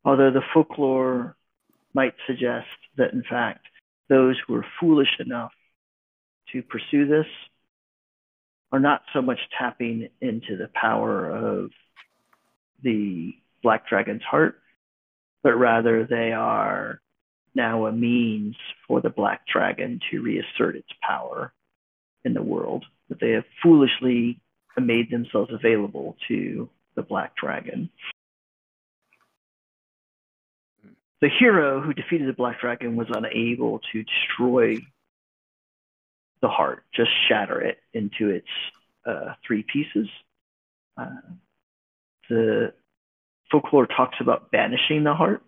Although 0.04 0.30
the 0.30 0.42
folklore 0.52 1.36
might 1.94 2.14
suggest 2.26 2.66
that, 2.96 3.12
in 3.12 3.22
fact, 3.28 3.66
those 4.08 4.36
who 4.46 4.54
are 4.54 4.66
foolish 4.80 5.18
enough 5.18 5.52
to 6.52 6.62
pursue 6.62 7.06
this 7.06 7.26
are 8.70 8.80
not 8.80 9.02
so 9.12 9.22
much 9.22 9.38
tapping 9.58 10.08
into 10.20 10.56
the 10.56 10.68
power 10.74 11.30
of 11.30 11.70
the 12.82 13.32
black 13.62 13.88
dragon's 13.88 14.22
heart, 14.22 14.61
but 15.42 15.54
rather 15.54 16.04
they 16.04 16.32
are 16.32 17.00
now 17.54 17.86
a 17.86 17.92
means 17.92 18.56
for 18.86 19.00
the 19.00 19.10
black 19.10 19.42
dragon 19.46 20.00
to 20.10 20.22
reassert 20.22 20.76
its 20.76 20.88
power 21.02 21.52
in 22.24 22.34
the 22.34 22.42
world. 22.42 22.84
That 23.08 23.20
they 23.20 23.32
have 23.32 23.44
foolishly 23.62 24.40
made 24.78 25.10
themselves 25.10 25.52
available 25.52 26.16
to 26.28 26.68
the 26.94 27.02
black 27.02 27.36
dragon. 27.36 27.90
The 31.20 31.28
hero 31.38 31.80
who 31.80 31.92
defeated 31.92 32.28
the 32.28 32.32
black 32.32 32.60
dragon 32.60 32.96
was 32.96 33.06
unable 33.10 33.80
to 33.92 34.02
destroy 34.02 34.78
the 36.40 36.48
heart, 36.48 36.84
just 36.94 37.10
shatter 37.28 37.60
it 37.60 37.78
into 37.94 38.30
its 38.30 38.48
uh, 39.06 39.34
three 39.46 39.64
pieces. 39.72 40.08
Uh, 40.96 41.06
the 42.28 42.72
folklore 43.52 43.86
talks 43.86 44.16
about 44.20 44.50
banishing 44.50 45.04
the 45.04 45.14
heart, 45.14 45.42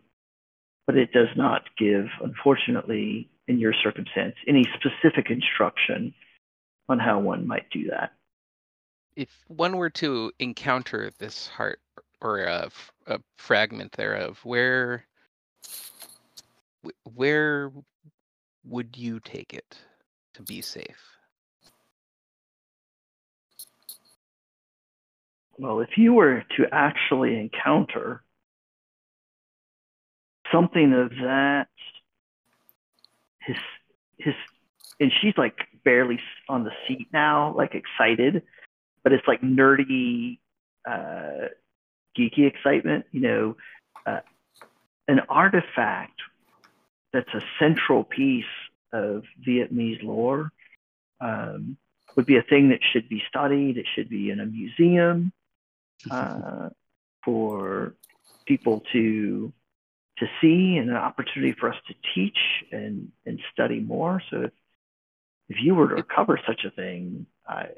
but 0.87 0.97
it 0.97 1.11
does 1.13 1.29
not 1.37 1.63
give, 1.77 2.07
unfortunately, 2.23 3.29
in 3.49 3.59
your 3.59 3.73
circumstance, 3.83 4.35
any 4.47 4.65
specific 4.79 5.31
instruction 5.31 6.15
on 6.89 6.99
how 6.99 7.19
one 7.19 7.47
might 7.47 7.69
do 7.71 7.89
that. 7.89 8.13
If 9.17 9.31
one 9.49 9.77
were 9.77 9.91
to 9.91 10.31
encounter 10.39 11.11
this 11.19 11.49
heart 11.49 11.81
or 12.21 12.41
a 12.41 12.71
fragment 13.37 13.93
thereof, 13.93 14.41
where 14.45 15.07
where 17.15 17.73
would 18.65 18.97
you 18.97 19.21
take 19.21 19.55
it 19.55 19.79
to 20.35 20.43
be 20.43 20.61
safe? 20.61 21.14
Well, 25.59 25.81
if 25.81 25.97
you 25.97 26.15
were 26.15 26.43
to 26.57 26.67
actually 26.73 27.39
encounter 27.39 28.23
something 30.53 30.93
of 30.93 31.11
that, 31.23 31.69
his 33.41 33.57
his, 34.19 34.35
and 35.01 35.13
she's 35.21 35.35
like 35.37 35.57
barely 35.85 36.19
on 36.49 36.65
the 36.65 36.71
seat 36.89 37.09
now, 37.13 37.55
like 37.57 37.75
excited. 37.75 38.43
but 39.03 39.13
it's 39.13 39.27
like 39.29 39.43
nerdy, 39.43 40.39
uh, 40.89 41.49
geeky 42.19 42.47
excitement. 42.47 43.05
You 43.13 43.21
know, 43.21 43.57
uh, 44.07 44.21
an 45.09 45.21
artifact 45.29 46.21
that's 47.13 47.33
a 47.35 47.43
central 47.61 48.03
piece 48.03 48.45
of 48.93 49.23
Vietnamese 49.47 50.03
lore 50.03 50.51
um, 51.21 51.77
would 52.17 52.27
be 52.27 52.39
a 52.39 52.43
thing 52.43 52.71
that 52.71 52.81
should 52.93 53.09
be 53.09 53.23
studied. 53.29 53.77
It 53.77 53.87
should 53.95 54.09
be 54.09 54.31
in 54.31 54.41
a 54.41 54.47
museum 54.47 55.33
uh, 56.11 56.69
for 57.25 57.95
people 58.47 58.83
to 58.93 59.53
to 60.19 60.27
see 60.41 60.77
and 60.77 60.91
an 60.91 60.97
opportunity 60.97 61.55
for 61.59 61.71
us 61.71 61.77
to 61.89 61.95
teach 62.15 62.39
and 62.73 63.09
and 63.27 63.41
study 63.53 63.81
more. 63.81 64.23
So 64.31 64.43
if 64.43 64.53
if 65.49 65.57
you 65.63 65.75
were 65.75 65.89
to 65.89 65.97
recover 65.97 66.39
such 66.47 66.65
a 66.65 66.71
thing, 66.71 67.27
I 67.47 67.69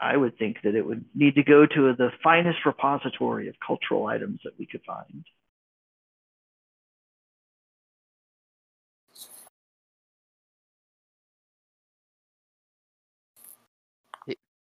I 0.00 0.16
would 0.16 0.38
think 0.38 0.58
that 0.62 0.74
it 0.74 0.86
would 0.86 1.04
need 1.14 1.34
to 1.34 1.42
go 1.42 1.66
to 1.66 1.94
the 1.94 2.10
finest 2.22 2.64
repository 2.64 3.48
of 3.48 3.56
cultural 3.64 4.06
items 4.06 4.40
that 4.44 4.58
we 4.58 4.66
could 4.66 4.82
find. 4.86 5.24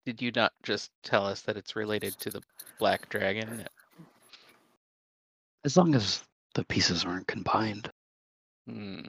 Did 0.08 0.22
you 0.22 0.32
not 0.34 0.54
just 0.64 0.90
tell 1.04 1.26
us 1.26 1.42
that 1.42 1.58
it's 1.58 1.76
related 1.76 2.18
to 2.20 2.30
the 2.30 2.42
black 2.80 3.10
dragon? 3.10 3.68
As 5.66 5.76
long 5.76 5.96
as 5.96 6.24
the 6.54 6.64
pieces 6.64 7.04
aren't 7.04 7.28
combined. 7.28 7.92
Hmm. 8.66 9.02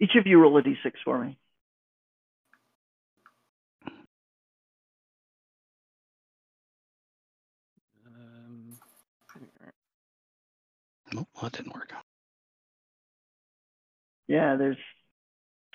Each 0.00 0.14
of 0.14 0.26
you 0.26 0.40
roll 0.40 0.56
a 0.56 0.62
d6 0.62 0.92
for 1.04 1.22
me. 1.22 1.38
Um, 8.06 8.78
Nope, 11.12 11.28
that 11.42 11.52
didn't 11.52 11.74
work. 11.74 11.92
Yeah, 14.28 14.56
there's 14.56 14.78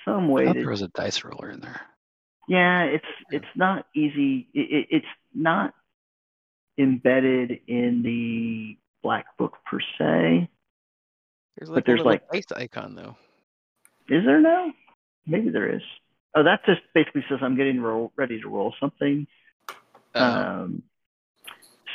some 0.05 0.25
I 0.25 0.29
way 0.29 0.45
thought 0.45 0.53
to 0.53 0.59
there 0.59 0.69
was 0.69 0.81
a 0.83 0.87
dice 0.89 1.23
roller 1.23 1.49
in 1.49 1.59
there. 1.59 1.81
Yeah, 2.47 2.83
it's 2.83 3.05
it's 3.31 3.45
not 3.55 3.87
easy. 3.95 4.47
It, 4.53 4.71
it, 4.71 4.87
it's 4.91 5.05
not 5.33 5.73
embedded 6.77 7.59
in 7.67 8.03
the 8.03 8.77
black 9.01 9.25
book 9.37 9.53
per 9.65 9.79
se. 9.79 10.47
there's 11.57 11.69
But 11.69 11.75
like 11.75 11.85
there's 11.85 12.01
a 12.01 12.03
like- 12.03 12.29
dice 12.31 12.45
icon 12.55 12.95
though. 12.95 13.17
Is 14.07 14.23
there 14.25 14.39
now? 14.39 14.71
Maybe 15.25 15.49
there 15.49 15.73
is. 15.75 15.81
Oh, 16.35 16.43
that 16.43 16.63
just 16.65 16.81
basically 16.93 17.23
says 17.27 17.39
I'm 17.41 17.55
getting 17.57 17.81
roll, 17.81 18.11
ready 18.15 18.39
to 18.41 18.47
roll 18.47 18.73
something. 18.79 19.25
Oh, 20.13 20.21
Um, 20.23 20.83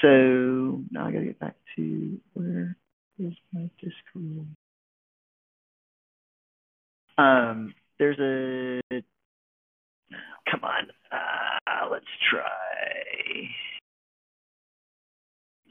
so 0.03 0.83
now 0.91 1.07
I 1.07 1.13
gotta 1.13 1.27
get 1.27 1.39
back 1.39 1.55
to 1.77 2.19
where 2.33 2.77
is 3.19 3.35
my 3.53 3.71
disc 3.81 3.95
roll? 4.15 4.47
Um, 7.19 7.75
there's 8.01 8.19
a. 8.19 8.81
Come 10.51 10.65
on, 10.65 10.89
uh, 11.13 11.89
let's 11.93 12.05
try. 12.29 12.43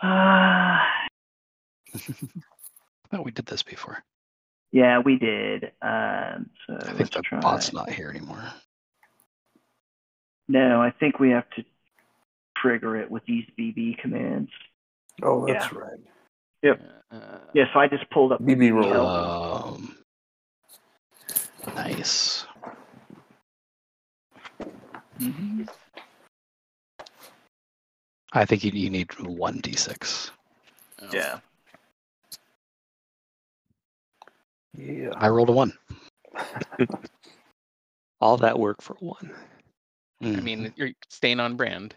Uh, 0.01 0.07
I 1.95 1.97
thought 3.11 3.25
we 3.25 3.31
did 3.31 3.47
this 3.47 3.63
before. 3.63 4.01
yeah, 4.71 4.99
we 4.99 5.17
did. 5.17 5.65
Um, 5.81 6.49
so 6.65 6.75
I 6.77 6.83
think 6.85 6.99
let's 6.99 7.09
the 7.09 7.21
try. 7.23 7.39
bot's 7.41 7.73
not 7.73 7.89
here 7.89 8.09
anymore. 8.09 8.41
No, 10.47 10.81
I 10.81 10.91
think 10.91 11.19
we 11.19 11.31
have 11.31 11.49
to 11.57 11.65
trigger 12.57 12.95
it 12.95 13.11
with 13.11 13.23
these 13.25 13.45
BB 13.59 13.97
commands. 13.97 14.51
Oh, 15.21 15.45
that's 15.45 15.73
right. 15.73 15.99
yep 16.63 16.79
uh, 17.11 17.39
Yeah, 17.53 17.65
so 17.73 17.79
I 17.79 17.87
just 17.87 18.09
pulled 18.11 18.31
up 18.31 18.41
BB 18.41 18.71
roll. 18.71 19.07
Um, 19.07 19.95
nice. 21.67 22.45
Mhm. 25.19 25.67
I 28.33 28.45
think 28.45 28.63
you, 28.63 28.71
you 28.71 28.89
need 28.89 29.11
one 29.19 29.59
d6. 29.61 30.31
oh. 31.01 31.07
Yeah. 31.11 31.39
Yeah. 34.77 35.09
I 35.15 35.27
rolled 35.29 35.49
a 35.49 35.51
one. 35.51 35.73
All 38.21 38.37
that 38.37 38.57
work 38.59 38.81
for 38.81 38.95
one. 38.99 39.31
I 40.21 40.25
Mm. 40.25 40.43
mean, 40.43 40.73
you're 40.75 40.91
staying 41.09 41.39
on 41.39 41.55
brand. 41.55 41.95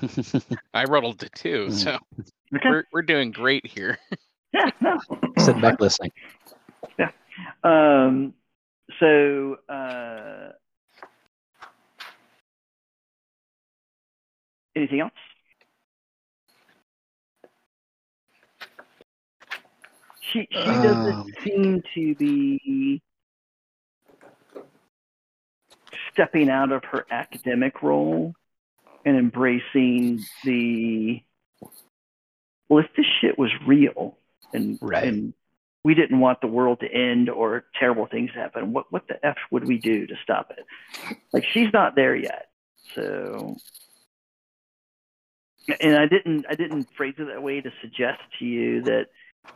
I 0.74 0.84
rolled 0.84 1.22
a 1.22 1.28
two, 1.30 1.66
Mm. 1.68 1.72
so 1.72 1.98
Okay. 2.54 2.68
we're 2.68 2.84
we're 2.92 3.02
doing 3.02 3.30
great 3.32 3.66
here. 3.66 3.98
Yeah. 4.52 4.70
No. 4.80 4.98
sit 5.38 5.60
back 5.60 5.80
listening. 5.80 6.12
Yeah. 6.98 7.10
Um, 7.62 8.34
so, 8.98 9.56
uh, 9.72 10.52
anything 14.74 15.00
else? 15.00 15.12
She, 20.32 20.46
she 20.50 20.70
doesn't 20.82 21.08
Um. 21.08 21.32
seem 21.44 21.82
to 21.94 22.14
be 22.14 23.02
stepping 26.12 26.48
out 26.48 26.72
of 26.72 26.84
her 26.84 27.04
academic 27.10 27.82
role 27.82 28.34
and 29.04 29.16
embracing 29.16 30.24
the 30.44 31.22
well, 32.68 32.84
if 32.84 32.90
this 32.96 33.06
shit 33.20 33.36
was 33.36 33.50
real 33.66 34.16
and 34.52 34.78
Right. 34.80 35.04
and 35.04 35.34
we 35.84 35.94
didn't 35.94 36.20
want 36.20 36.40
the 36.40 36.46
world 36.46 36.80
to 36.80 36.92
end 36.92 37.30
or 37.30 37.64
terrible 37.78 38.06
things 38.06 38.30
happen, 38.34 38.72
what 38.72 38.90
what 38.92 39.06
the 39.08 39.24
f 39.24 39.36
would 39.50 39.66
we 39.66 39.78
do 39.78 40.06
to 40.06 40.14
stop 40.22 40.52
it? 40.56 41.16
Like 41.32 41.44
she's 41.52 41.72
not 41.72 41.94
there 41.96 42.14
yet, 42.16 42.48
so. 42.94 43.56
And 45.80 45.96
I 45.96 46.06
didn't 46.06 46.46
I 46.48 46.54
didn't 46.54 46.88
phrase 46.96 47.14
it 47.18 47.26
that 47.26 47.42
way 47.42 47.60
to 47.60 47.70
suggest 47.80 48.20
to 48.38 48.44
you 48.44 48.82
that, 48.82 49.06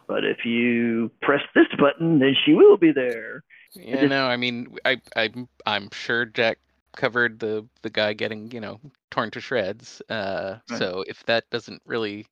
but 0.06 0.24
if 0.24 0.44
you 0.44 1.10
press 1.22 1.42
this 1.54 1.66
button, 1.78 2.18
then 2.20 2.34
she 2.44 2.52
will 2.52 2.76
be 2.76 2.92
there. 2.92 3.42
Yeah, 3.74 3.96
just- 3.96 4.10
no, 4.10 4.26
I 4.26 4.36
mean, 4.36 4.76
I 4.84 5.00
I'm 5.16 5.48
I'm 5.66 5.88
sure 5.92 6.24
Jack 6.26 6.58
covered 6.96 7.40
the 7.40 7.66
the 7.82 7.90
guy 7.90 8.12
getting 8.12 8.50
you 8.52 8.60
know 8.60 8.80
torn 9.10 9.30
to 9.32 9.40
shreds. 9.40 10.00
Uh, 10.08 10.58
Right. 10.70 10.78
so 10.78 11.04
if 11.08 11.24
that 11.24 11.50
doesn't 11.50 11.82
really 11.84 12.26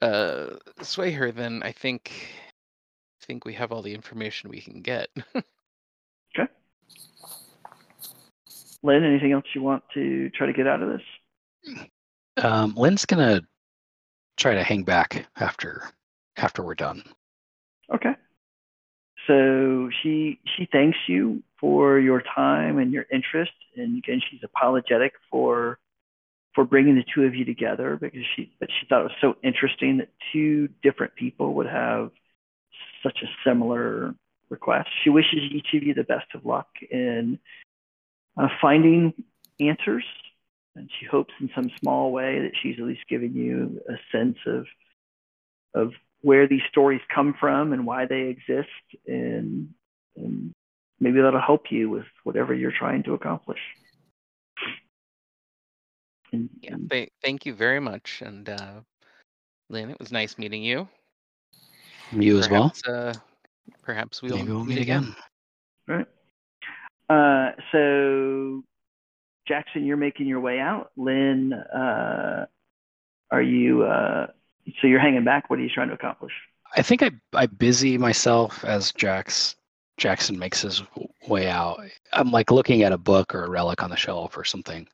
uh 0.00 0.56
sway 0.82 1.12
her, 1.12 1.32
then 1.32 1.62
I 1.62 1.72
think 1.72 2.12
I 3.22 3.24
think 3.26 3.44
we 3.44 3.54
have 3.54 3.72
all 3.72 3.82
the 3.82 3.94
information 3.94 4.50
we 4.50 4.60
can 4.60 4.82
get. 4.82 5.08
Okay. 6.38 6.46
Lynn, 8.82 9.02
anything 9.02 9.32
else 9.32 9.44
you 9.54 9.62
want 9.62 9.82
to 9.94 10.28
try 10.30 10.46
to 10.46 10.52
get 10.52 10.66
out 10.66 10.82
of 10.82 10.90
this? 10.90 11.78
Um, 12.42 12.74
Lynn's 12.74 13.06
gonna 13.06 13.40
try 14.36 14.54
to 14.54 14.62
hang 14.62 14.84
back 14.84 15.26
after 15.36 15.90
after 16.36 16.62
we're 16.62 16.74
done. 16.74 17.02
Okay. 17.92 18.14
So 19.26 19.90
she 20.02 20.40
she 20.56 20.68
thanks 20.70 20.98
you 21.06 21.42
for 21.60 21.98
your 21.98 22.22
time 22.34 22.78
and 22.78 22.92
your 22.92 23.06
interest, 23.12 23.52
and 23.76 23.98
again, 23.98 24.22
she's 24.30 24.40
apologetic 24.44 25.12
for 25.30 25.78
for 26.58 26.64
bringing 26.64 26.96
the 26.96 27.04
two 27.14 27.22
of 27.22 27.36
you 27.36 27.44
together 27.44 27.96
because 28.00 28.24
she 28.34 28.50
she 28.62 28.86
thought 28.88 29.02
it 29.02 29.04
was 29.04 29.12
so 29.20 29.36
interesting 29.44 29.98
that 29.98 30.08
two 30.32 30.68
different 30.82 31.14
people 31.14 31.54
would 31.54 31.68
have 31.68 32.10
such 33.00 33.16
a 33.22 33.48
similar 33.48 34.12
request. 34.50 34.88
She 35.04 35.08
wishes 35.08 35.38
each 35.52 35.68
of 35.74 35.84
you 35.84 35.94
the 35.94 36.02
best 36.02 36.26
of 36.34 36.44
luck 36.44 36.66
in 36.90 37.38
uh, 38.36 38.48
finding 38.60 39.14
answers, 39.60 40.02
and 40.74 40.90
she 40.98 41.06
hopes 41.06 41.32
in 41.40 41.48
some 41.54 41.70
small 41.80 42.10
way 42.10 42.40
that 42.40 42.54
she's 42.60 42.74
at 42.80 42.86
least 42.86 43.06
given 43.08 43.36
you 43.36 43.80
a 43.88 43.94
sense 44.10 44.38
of 44.44 44.66
of 45.74 45.92
where 46.22 46.48
these 46.48 46.62
stories 46.68 47.02
come 47.14 47.36
from 47.38 47.72
and 47.72 47.86
why 47.86 48.06
they 48.06 48.22
exist, 48.22 48.68
and, 49.06 49.68
and 50.16 50.52
maybe 50.98 51.20
that'll 51.20 51.40
help 51.40 51.70
you 51.70 51.88
with 51.88 52.06
whatever 52.24 52.52
you're 52.52 52.72
trying 52.76 53.04
to 53.04 53.14
accomplish. 53.14 53.60
And, 56.32 56.48
yeah, 56.60 56.76
th- 56.90 57.10
thank 57.22 57.46
you 57.46 57.54
very 57.54 57.80
much, 57.80 58.22
and 58.24 58.48
uh, 58.48 58.80
Lynn, 59.70 59.90
it 59.90 59.98
was 59.98 60.12
nice 60.12 60.38
meeting 60.38 60.62
you. 60.62 60.88
You 62.12 62.38
as 62.38 62.48
well. 62.48 62.70
Perhaps, 62.70 62.88
Uh, 62.88 63.14
perhaps 63.82 64.22
we'll 64.22 64.36
Maybe 64.36 64.50
we'll 64.50 64.64
meet 64.64 64.78
again. 64.78 65.14
Right. 65.86 66.06
Uh, 67.08 67.52
so, 67.72 68.62
Jackson, 69.46 69.84
you're 69.86 69.96
making 69.96 70.26
your 70.26 70.40
way 70.40 70.60
out. 70.60 70.90
Lynn, 70.96 71.52
uh, 71.52 72.46
are 73.30 73.42
you? 73.42 73.84
Uh, 73.84 74.26
so 74.80 74.86
you're 74.86 75.00
hanging 75.00 75.24
back. 75.24 75.48
What 75.48 75.58
are 75.58 75.62
you 75.62 75.70
trying 75.70 75.88
to 75.88 75.94
accomplish? 75.94 76.32
I 76.76 76.82
think 76.82 77.02
I 77.02 77.10
I 77.32 77.46
busy 77.46 77.96
myself 77.96 78.64
as 78.64 78.92
Jax 78.92 79.56
Jackson 79.96 80.38
makes 80.38 80.62
his 80.62 80.82
way 81.26 81.48
out. 81.48 81.80
I'm 82.12 82.30
like 82.30 82.50
looking 82.50 82.82
at 82.82 82.92
a 82.92 82.98
book 82.98 83.34
or 83.34 83.44
a 83.44 83.50
relic 83.50 83.82
on 83.82 83.90
the 83.90 83.96
shelf 83.96 84.36
or 84.36 84.44
something, 84.44 84.86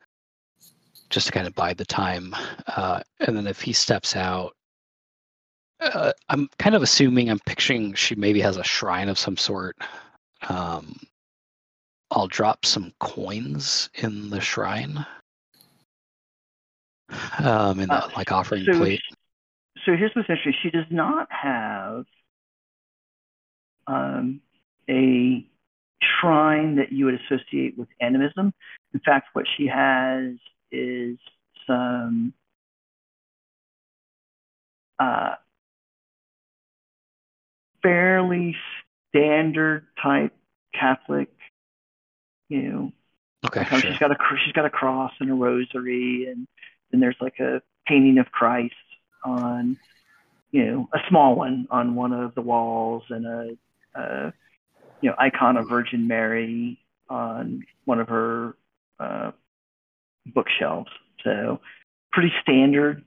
just 1.09 1.27
to 1.27 1.31
kind 1.31 1.47
of 1.47 1.55
bide 1.55 1.77
the 1.77 1.85
time. 1.85 2.35
Uh, 2.67 3.01
and 3.19 3.35
then 3.37 3.47
if 3.47 3.61
he 3.61 3.73
steps 3.73 4.15
out, 4.15 4.53
uh, 5.79 6.11
I'm 6.29 6.49
kind 6.57 6.75
of 6.75 6.81
assuming 6.83 7.29
I'm 7.29 7.39
picturing 7.45 7.93
she 7.93 8.15
maybe 8.15 8.39
has 8.41 8.57
a 8.57 8.63
shrine 8.63 9.09
of 9.09 9.19
some 9.19 9.37
sort. 9.37 9.75
Um, 10.49 10.99
I'll 12.11 12.27
drop 12.27 12.65
some 12.65 12.93
coins 12.99 13.89
in 13.95 14.29
the 14.29 14.39
shrine, 14.39 15.05
um, 17.39 17.79
in 17.79 17.89
that 17.89 18.03
Uh, 18.05 18.09
like 18.15 18.31
offering 18.31 18.63
so 18.65 18.77
plate. 18.77 19.01
so 19.85 19.95
here's 19.95 20.11
what's 20.15 20.29
interesting. 20.29 20.53
She 20.61 20.69
does 20.69 20.85
not 20.89 21.27
have 21.31 22.05
um, 23.87 24.39
a 24.89 25.45
shrine 26.01 26.75
that 26.75 26.91
you 26.91 27.05
would 27.05 27.19
associate 27.21 27.77
with 27.77 27.89
animism. 27.99 28.53
In 28.93 28.99
fact, 29.01 29.27
what 29.33 29.45
she 29.57 29.67
has 29.67 30.35
is 30.71 31.17
some 31.67 32.33
uh, 34.99 35.35
fairly 37.81 38.55
standard 39.09 39.85
type 40.01 40.33
Catholic, 40.73 41.29
you 42.49 42.61
know, 42.61 42.91
Okay, 43.45 43.63
sure. 43.65 43.79
she's 43.79 43.97
got 43.99 44.11
a 44.11 44.17
she's 44.43 44.53
got 44.53 44.65
a 44.65 44.69
cross 44.69 45.11
and 45.19 45.29
a 45.29 45.33
rosary, 45.33 46.27
and 46.29 46.47
then 46.91 46.99
there's 46.99 47.17
like 47.21 47.39
a 47.39 47.61
painting 47.85 48.17
of 48.17 48.31
Christ 48.31 48.73
on, 49.23 49.77
you 50.51 50.65
know, 50.65 50.89
a 50.93 50.99
small 51.09 51.35
one 51.35 51.67
on 51.69 51.95
one 51.95 52.11
of 52.11 52.33
the 52.33 52.41
walls, 52.41 53.03
and 53.09 53.25
a, 53.25 53.57
a 53.99 54.33
you 55.01 55.09
know 55.09 55.15
icon 55.19 55.57
of 55.57 55.69
Virgin 55.69 56.07
Mary 56.07 56.79
on 57.09 57.63
one 57.83 57.99
of 57.99 58.07
her 58.07 58.55
uh, 58.99 59.31
bookshelves. 60.25 60.89
So 61.23 61.59
pretty 62.11 62.31
standard 62.41 63.03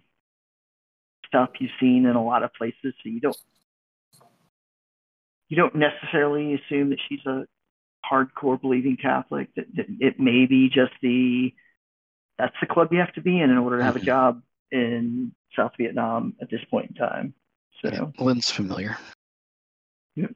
stuff 1.27 1.51
you've 1.61 1.71
seen 1.81 2.07
in 2.07 2.17
a 2.17 2.25
lot 2.25 2.43
of 2.43 2.53
places. 2.55 2.95
So 3.03 3.09
you 3.09 3.21
don't 3.21 3.37
you 5.49 5.57
don't 5.57 5.75
necessarily 5.75 6.55
assume 6.55 6.91
that 6.91 6.99
she's 7.09 7.25
a 7.27 7.47
hardcore 8.11 8.61
believing 8.61 8.97
Catholic. 8.97 9.49
That, 9.57 9.67
that 9.77 9.87
it 10.01 10.21
may 10.21 10.47
be 10.47 10.69
just 10.69 10.93
the 11.03 11.55
that's 12.39 12.55
the 12.61 12.67
club 12.67 12.89
you 12.93 12.99
have 13.01 13.13
to 13.15 13.21
be 13.21 13.41
in 13.41 13.51
in 13.51 13.59
order 13.59 13.79
to 13.79 13.85
have 13.85 13.97
a 13.97 14.01
Mhm. 14.01 14.05
job 14.05 14.43
in 14.71 15.33
South 15.57 15.73
Vietnam 15.79 16.37
at 16.41 16.51
this 16.51 16.63
point 16.71 16.91
in 16.91 16.95
time. 16.95 17.35
So 17.83 17.91
Yeah, 17.91 18.25
Lynn's 18.25 18.51
familiar. 18.51 18.97
Yep. 20.17 20.35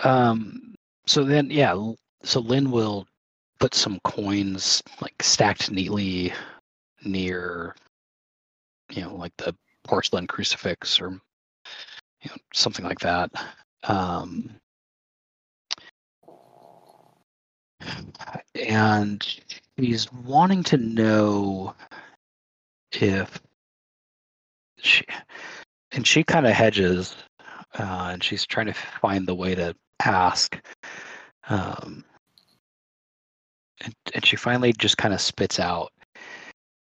Um. 0.00 0.74
So 1.06 1.24
then, 1.24 1.50
yeah. 1.50 1.74
So 2.22 2.40
Lynn 2.40 2.70
will 2.70 3.06
put 3.58 3.74
some 3.74 4.00
coins 4.04 4.82
like 5.00 5.22
stacked 5.22 5.70
neatly 5.70 6.32
near, 7.04 7.74
you 8.90 9.02
know, 9.02 9.14
like 9.14 9.36
the 9.38 9.54
porcelain 9.84 10.26
crucifix 10.26 11.00
or 11.00 11.10
you 12.22 12.30
know 12.30 12.36
something 12.52 12.84
like 12.84 13.00
that. 13.00 13.30
Um. 13.84 14.50
And 18.54 19.26
he's 19.76 20.10
wanting 20.12 20.62
to 20.64 20.76
know 20.76 21.74
if 22.92 23.40
she 24.78 25.04
and 25.92 26.06
she 26.06 26.24
kind 26.24 26.46
of 26.46 26.52
hedges 26.52 27.16
uh, 27.78 28.10
and 28.12 28.22
she's 28.22 28.46
trying 28.46 28.66
to 28.66 28.72
find 28.72 29.26
the 29.26 29.34
way 29.34 29.54
to 29.54 29.74
ask 30.02 30.58
um, 31.48 32.04
and, 33.84 33.94
and 34.14 34.26
she 34.26 34.36
finally 34.36 34.72
just 34.72 34.96
kind 34.98 35.14
of 35.14 35.20
spits 35.20 35.60
out 35.60 35.92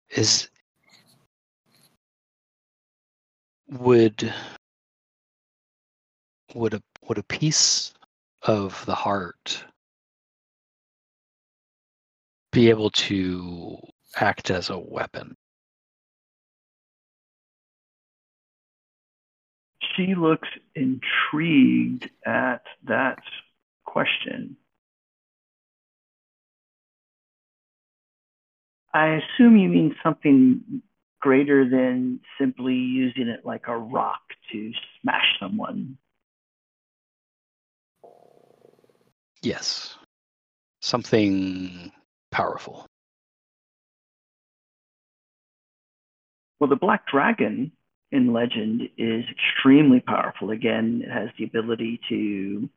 is 0.09 0.49
would 3.69 4.33
would 6.55 6.73
a 6.73 6.81
would 7.07 7.17
a 7.17 7.23
piece 7.23 7.93
of 8.43 8.85
the 8.85 8.95
heart 8.95 9.63
be 12.51 12.69
able 12.69 12.89
to 12.89 13.77
act 14.15 14.49
as 14.49 14.69
a 14.69 14.77
weapon 14.77 15.35
she 19.97 20.15
looks 20.15 20.47
intrigued 20.75 22.09
at 22.25 22.61
that 22.85 23.19
question. 23.85 24.55
I 28.97 29.19
assume 29.21 29.57
you 29.57 29.69
mean 29.69 29.95
something 30.01 30.81
greater 31.21 31.69
than 31.69 32.19
simply 32.39 32.73
using 32.73 33.27
it 33.27 33.45
like 33.45 33.67
a 33.67 33.77
rock 33.77 34.21
to 34.51 34.71
smash 35.01 35.37
someone. 35.39 35.97
yes 39.43 39.95
something 40.81 41.91
powerful 42.31 42.87
Well, 46.59 46.69
the 46.69 46.75
Black 46.75 47.05
Dragon 47.05 47.71
in 48.11 48.33
legend 48.33 48.89
is 48.97 49.25
extremely 49.29 49.99
powerful. 49.99 50.49
Again, 50.49 51.03
it 51.05 51.11
has 51.11 51.29
the 51.37 51.43
ability 51.43 51.99
to 52.09 52.67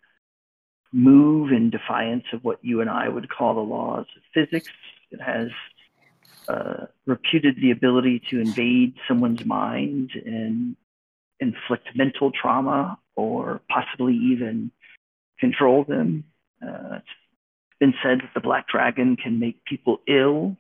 move 0.93 1.51
in 1.51 1.71
defiance 1.71 2.25
of 2.35 2.45
what 2.45 2.59
you 2.63 2.83
and 2.83 2.91
I 2.91 3.09
would 3.09 3.31
call 3.31 3.55
the 3.55 3.61
laws 3.61 4.05
of 4.17 4.23
physics. 4.35 4.69
It 5.11 5.21
has 5.23 5.49
uh, 6.51 6.87
reputed 7.07 7.57
the 7.57 7.71
ability 7.71 8.23
to 8.31 8.41
invade 8.41 8.95
someone's 9.07 9.45
mind 9.45 10.11
and 10.25 10.77
inflict 11.39 11.89
mental 11.95 12.31
trauma 12.31 12.99
or 13.17 13.61
possibly 13.69 14.15
even 14.15 14.71
control 15.39 15.85
them. 15.85 16.25
Uh, 16.63 16.97
it's 16.97 17.07
been 17.79 17.95
said 18.03 18.21
that 18.21 18.31
the 18.35 18.41
Black 18.41 18.69
Dragon 18.69 19.17
can 19.17 19.39
make 19.39 19.65
people 19.65 20.01
ill 20.07 20.57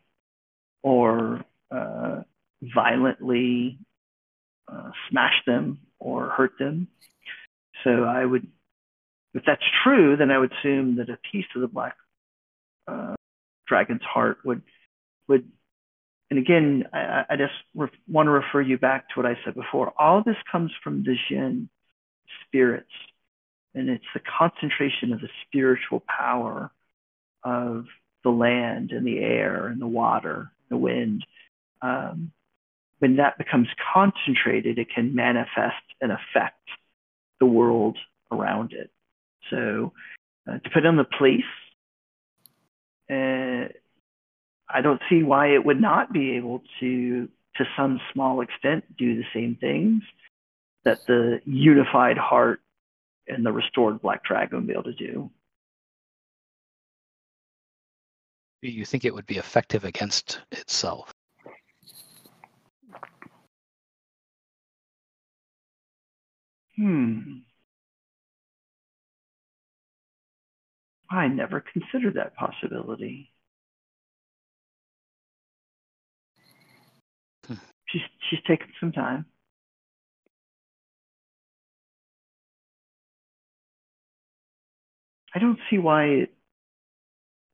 or 0.82 1.44
uh, 1.70 2.22
violently 2.62 3.78
uh, 4.70 4.90
smash 5.08 5.42
them 5.46 5.80
or 5.98 6.28
hurt 6.28 6.52
them. 6.58 6.88
So 7.84 8.04
I 8.04 8.24
would, 8.24 8.46
if 9.34 9.42
that's 9.46 9.62
true, 9.82 10.16
then 10.16 10.30
I 10.30 10.38
would 10.38 10.52
assume 10.52 10.96
that 10.96 11.08
a 11.08 11.18
piece 11.30 11.46
of 11.54 11.62
the 11.62 11.68
black 11.68 11.96
uh, 12.86 13.14
dragon's 13.66 14.02
heart 14.02 14.38
would 14.44 14.62
would. 15.28 15.50
And 16.30 16.38
again, 16.38 16.84
I, 16.92 17.24
I 17.30 17.36
just 17.36 17.52
want 18.08 18.26
to 18.26 18.30
refer 18.30 18.60
you 18.60 18.78
back 18.78 19.08
to 19.08 19.14
what 19.16 19.26
I 19.26 19.36
said 19.44 19.54
before. 19.54 19.92
All 19.98 20.22
this 20.24 20.36
comes 20.50 20.70
from 20.82 21.02
the 21.02 21.16
Jinn 21.28 21.68
spirits, 22.46 22.90
and 23.74 23.88
it's 23.88 24.04
the 24.14 24.20
concentration 24.38 25.12
of 25.12 25.20
the 25.20 25.28
spiritual 25.46 26.02
power 26.06 26.70
of 27.42 27.86
the 28.22 28.30
land 28.30 28.92
and 28.92 29.06
the 29.06 29.18
air 29.18 29.66
and 29.66 29.80
the 29.80 29.86
water, 29.86 30.52
the 30.68 30.76
wind. 30.76 31.24
Um, 31.82 32.32
when 33.00 33.16
that 33.16 33.38
becomes 33.38 33.68
concentrated, 33.92 34.78
it 34.78 34.88
can 34.94 35.14
manifest 35.14 35.82
and 36.00 36.12
affect 36.12 36.60
the 37.40 37.46
world 37.46 37.96
around 38.30 38.72
it. 38.72 38.90
So, 39.48 39.92
uh, 40.48 40.58
depending 40.62 40.90
on 40.90 40.96
the 40.96 41.04
place, 41.04 41.40
uh, 43.10 43.72
I 44.72 44.80
don't 44.80 45.00
see 45.08 45.22
why 45.22 45.48
it 45.54 45.64
would 45.64 45.80
not 45.80 46.12
be 46.12 46.36
able 46.36 46.62
to, 46.80 47.28
to 47.56 47.64
some 47.76 48.00
small 48.12 48.40
extent, 48.40 48.84
do 48.96 49.16
the 49.16 49.24
same 49.34 49.56
things 49.60 50.02
that 50.84 50.98
the 51.06 51.40
unified 51.44 52.16
heart 52.16 52.60
and 53.26 53.44
the 53.44 53.52
restored 53.52 54.00
black 54.00 54.24
dragon 54.24 54.58
would 54.58 54.66
be 54.66 54.72
able 54.72 54.84
to 54.84 54.92
do. 54.92 55.30
do 58.62 58.68
you 58.68 58.84
think 58.84 59.04
it 59.04 59.14
would 59.14 59.26
be 59.26 59.38
effective 59.38 59.84
against 59.84 60.40
itself 60.52 61.12
Hmm. 66.76 67.40
I 71.10 71.28
never 71.28 71.60
considered 71.60 72.14
that 72.14 72.34
possibility. 72.36 73.29
she's 77.90 78.02
she's 78.28 78.40
taken 78.46 78.68
some 78.78 78.92
time. 78.92 79.26
I 85.34 85.38
don't 85.38 85.58
see 85.68 85.78
why 85.78 86.04
it 86.04 86.34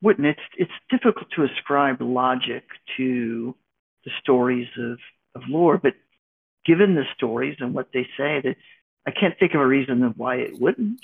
wouldn't. 0.03 0.27
It's 0.27 0.41
it's 0.57 0.73
difficult 0.91 1.31
to 1.37 1.45
ascribe 1.45 2.01
logic 2.01 2.65
to 2.97 3.55
the 4.05 4.11
stories 4.21 4.69
of 4.79 4.99
of 5.35 5.43
lore, 5.49 5.79
but 5.79 5.95
given 6.65 6.95
the 6.95 7.05
stories 7.15 7.57
and 7.61 7.75
what 7.75 7.89
they 7.93 8.05
say, 8.17 8.41
that 8.43 8.57
I 9.07 9.11
can't 9.11 9.39
think 9.39 9.55
of 9.55 9.61
a 9.61 9.67
reason 9.67 10.03
of 10.03 10.15
why 10.17 10.37
it 10.37 10.61
wouldn't. 10.61 11.01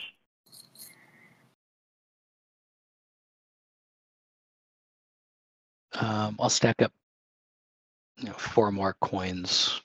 Um, 5.95 6.37
I'll 6.41 6.49
stack 6.49 6.81
up 6.81 6.91
you 8.23 8.29
know, 8.29 8.35
four 8.35 8.71
more 8.71 8.95
coins 9.01 9.81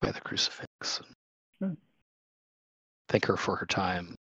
by 0.00 0.10
the 0.10 0.20
crucifix. 0.20 1.02
Hmm. 1.60 1.74
Thank 3.08 3.26
her 3.26 3.36
for 3.36 3.56
her 3.56 3.66
time. 3.66 4.14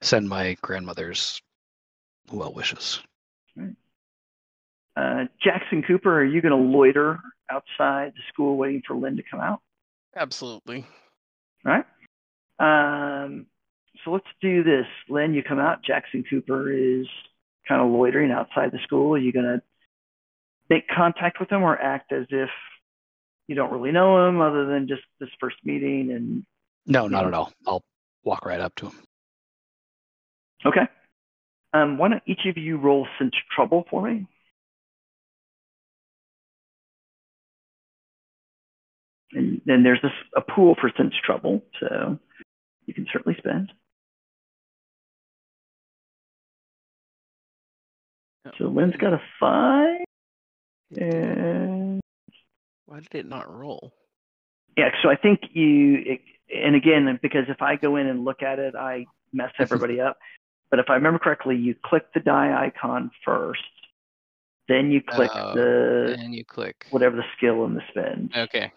Send 0.00 0.28
my 0.28 0.56
grandmother's 0.62 1.40
well 2.32 2.52
wishes. 2.52 3.00
Uh, 4.96 5.24
Jackson 5.42 5.82
Cooper, 5.82 6.20
are 6.20 6.24
you 6.24 6.40
going 6.40 6.52
to 6.52 6.56
loiter 6.78 7.18
outside 7.50 8.12
the 8.14 8.22
school 8.32 8.56
waiting 8.56 8.82
for 8.86 8.94
Lynn 8.96 9.16
to 9.16 9.22
come 9.28 9.40
out? 9.40 9.60
Absolutely. 10.14 10.86
Right. 11.64 11.84
Um, 12.60 13.46
so 14.04 14.12
let's 14.12 14.26
do 14.40 14.62
this. 14.62 14.86
Lynn, 15.08 15.34
you 15.34 15.42
come 15.42 15.58
out. 15.58 15.82
Jackson 15.82 16.24
Cooper 16.30 16.72
is 16.72 17.06
kind 17.66 17.82
of 17.82 17.90
loitering 17.90 18.30
outside 18.30 18.70
the 18.70 18.78
school. 18.84 19.14
Are 19.14 19.18
you 19.18 19.32
going 19.32 19.46
to 19.46 19.62
make 20.74 20.88
contact 20.88 21.38
with 21.38 21.48
them 21.48 21.62
or 21.62 21.80
act 21.80 22.12
as 22.12 22.26
if 22.30 22.50
you 23.46 23.54
don't 23.54 23.72
really 23.72 23.92
know 23.92 24.26
him 24.28 24.40
other 24.40 24.66
than 24.66 24.88
just 24.88 25.02
this 25.20 25.28
first 25.40 25.56
meeting? 25.64 26.10
And 26.12 26.44
No, 26.86 27.06
not 27.06 27.26
at 27.26 27.34
all. 27.34 27.52
I'll 27.66 27.84
walk 28.24 28.44
right 28.44 28.60
up 28.60 28.74
to 28.76 28.86
him. 28.86 28.94
okay. 30.66 30.86
Um, 31.72 31.98
why 31.98 32.08
don't 32.08 32.22
each 32.26 32.46
of 32.46 32.56
you 32.56 32.76
roll 32.76 33.06
sense 33.18 33.34
trouble 33.54 33.84
for 33.90 34.02
me? 34.02 34.26
And 39.32 39.60
then 39.66 39.82
there's 39.82 40.00
this 40.02 40.12
a 40.36 40.40
pool 40.40 40.76
for 40.80 40.90
sense 40.96 41.14
trouble, 41.24 41.62
so 41.80 42.18
you 42.86 42.94
can 42.94 43.06
certainly 43.12 43.36
spend. 43.38 43.72
So 48.58 48.66
Lynn's 48.66 48.94
got 48.96 49.12
a 49.12 49.20
five, 49.40 50.04
and 50.98 52.00
Why 52.86 53.00
did 53.00 53.14
it 53.14 53.26
not 53.26 53.52
roll? 53.52 53.92
yeah. 54.76 54.90
So 55.02 55.08
I 55.10 55.16
think 55.16 55.40
you, 55.52 56.18
and 56.54 56.74
again, 56.76 57.18
because 57.22 57.44
if 57.48 57.62
I 57.62 57.76
go 57.76 57.96
in 57.96 58.06
and 58.06 58.24
look 58.24 58.42
at 58.42 58.58
it, 58.58 58.74
I 58.74 59.06
mess 59.32 59.52
everybody 59.58 60.00
up. 60.00 60.18
But 60.70 60.78
if 60.80 60.86
I 60.88 60.94
remember 60.94 61.18
correctly, 61.18 61.56
you 61.56 61.74
click 61.84 62.04
the 62.14 62.20
die 62.20 62.66
icon 62.66 63.10
first, 63.24 63.60
then 64.68 64.90
you 64.90 65.00
click 65.02 65.30
Oh, 65.34 65.54
the 65.54 66.16
and 66.18 66.34
you 66.34 66.44
click. 66.44 66.86
whatever 66.90 67.16
the 67.16 67.24
skill 67.36 67.64
and 67.64 67.76
the 67.76 67.82
spend. 67.90 68.32
Okay. 68.36 68.72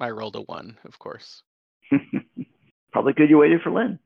I 0.00 0.10
rolled 0.10 0.36
a 0.36 0.42
one, 0.42 0.76
of 0.84 0.98
course. 0.98 1.42
Probably 2.92 3.12
good 3.14 3.30
you 3.30 3.38
waited 3.38 3.62
for 3.62 3.70
Lynn. 3.70 3.98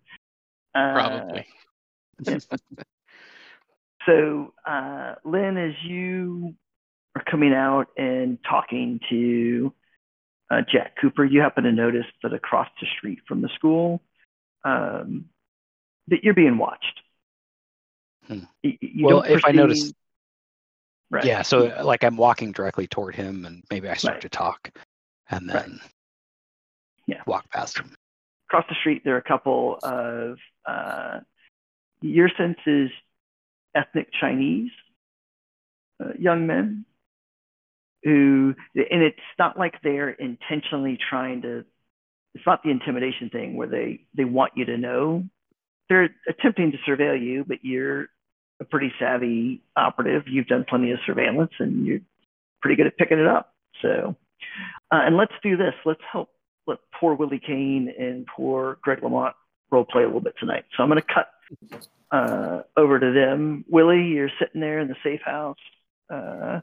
Uh, 0.74 0.93
Probably. 0.93 1.47
So, 4.06 4.52
uh, 4.66 5.14
Lynn, 5.24 5.56
as 5.56 5.74
you 5.84 6.55
are 7.14 7.22
coming 7.30 7.52
out 7.52 7.89
and 7.97 8.39
talking 8.48 9.01
to 9.10 9.72
uh, 10.51 10.62
Jack 10.70 10.97
Cooper, 11.01 11.24
you 11.24 11.40
happen 11.40 11.64
to 11.64 11.72
notice 11.72 12.06
that 12.22 12.32
across 12.32 12.68
the 12.80 12.86
street 12.98 13.20
from 13.26 13.40
the 13.40 13.48
school, 13.55 14.02
um, 14.64 15.26
that 16.09 16.22
you're 16.24 16.34
being 16.34 16.59
watched. 16.59 17.01
Hmm. 18.26 18.40
You, 18.62 18.76
you 18.80 19.06
Well, 19.06 19.22
if 19.22 19.44
I 19.44 19.52
notice- 19.52 19.93
right. 21.10 21.24
Yeah, 21.24 21.43
so 21.43 21.82
like 21.82 22.05
I'm 22.05 22.16
walking 22.16 22.52
directly 22.52 22.86
toward 22.86 23.14
him 23.14 23.44
and 23.47 23.62
maybe 23.70 23.89
I 23.89 23.94
start 23.94 24.14
Right. 24.16 24.22
to 24.22 24.28
talk 24.28 24.70
and 25.30 25.48
Right. 25.48 25.64
then 25.66 25.80
Yeah. 27.06 27.22
walk 27.26 27.48
past 27.51 27.78
him. 27.78 27.94
across 28.48 28.68
the 28.68 28.74
street, 28.74 29.02
there 29.02 29.14
are 29.14 29.18
a 29.18 29.22
couple 29.22 29.78
of 29.82 30.39
uh, 30.66 31.20
your 32.02 32.28
sense 32.36 32.59
is 32.66 32.90
ethnic 33.74 34.10
Chinese 34.20 34.70
uh, 36.05 36.12
young 36.18 36.47
men 36.47 36.84
who, 38.02 38.54
and 38.74 39.02
it's 39.02 39.18
not 39.38 39.58
like 39.58 39.74
they're 39.82 40.10
intentionally 40.10 40.98
trying 41.10 41.42
to. 41.42 41.64
It's 42.34 42.46
not 42.46 42.62
the 42.62 42.70
intimidation 42.70 43.28
thing 43.30 43.56
where 43.56 43.68
they 43.68 44.00
they 44.16 44.24
want 44.24 44.52
you 44.56 44.64
to 44.66 44.78
know. 44.78 45.24
They're 45.88 46.08
attempting 46.28 46.72
to 46.72 46.78
surveil 46.90 47.20
you, 47.20 47.44
but 47.46 47.58
you're 47.62 48.08
a 48.60 48.64
pretty 48.64 48.92
savvy 48.98 49.62
operative. 49.76 50.22
You've 50.26 50.46
done 50.46 50.64
plenty 50.68 50.92
of 50.92 50.98
surveillance, 51.06 51.52
and 51.58 51.84
you're 51.86 52.00
pretty 52.62 52.76
good 52.76 52.86
at 52.86 52.96
picking 52.96 53.18
it 53.18 53.26
up. 53.26 53.52
So, 53.82 54.16
uh, 54.90 55.00
and 55.04 55.16
let's 55.16 55.34
do 55.42 55.56
this. 55.56 55.74
Let's 55.84 56.00
help 56.10 56.30
let 56.66 56.78
poor 56.98 57.14
Willie 57.14 57.40
Kane 57.44 57.92
and 57.98 58.26
poor 58.26 58.78
Greg 58.82 59.02
Lamont 59.02 59.34
role 59.70 59.84
play 59.84 60.02
a 60.02 60.06
little 60.06 60.20
bit 60.20 60.34
tonight. 60.38 60.64
So 60.76 60.82
I'm 60.82 60.88
going 60.88 61.02
to 61.02 61.14
cut 61.14 61.28
uh, 62.10 62.62
over 62.76 63.00
to 63.00 63.12
them. 63.12 63.64
Willie, 63.68 64.04
you're 64.04 64.30
sitting 64.38 64.60
there 64.60 64.78
in 64.78 64.88
the 64.88 64.96
safe 65.02 65.22
house, 65.24 65.56
uh, 66.10 66.60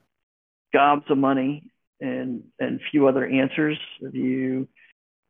gobs 0.74 1.06
of 1.10 1.18
money 1.18 1.72
and 2.00 2.44
and 2.60 2.80
few 2.92 3.08
other 3.08 3.26
answers. 3.26 3.78
Have 4.04 4.16
you 4.16 4.68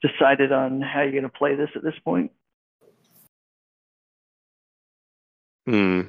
decided 0.02 0.52
on 0.52 0.82
how 0.82 1.02
you're 1.02 1.12
going 1.12 1.24
to 1.24 1.30
play 1.30 1.56
this 1.56 1.70
at 1.76 1.84
this 1.84 1.98
point? 2.04 2.32
Hmm. 5.66 6.02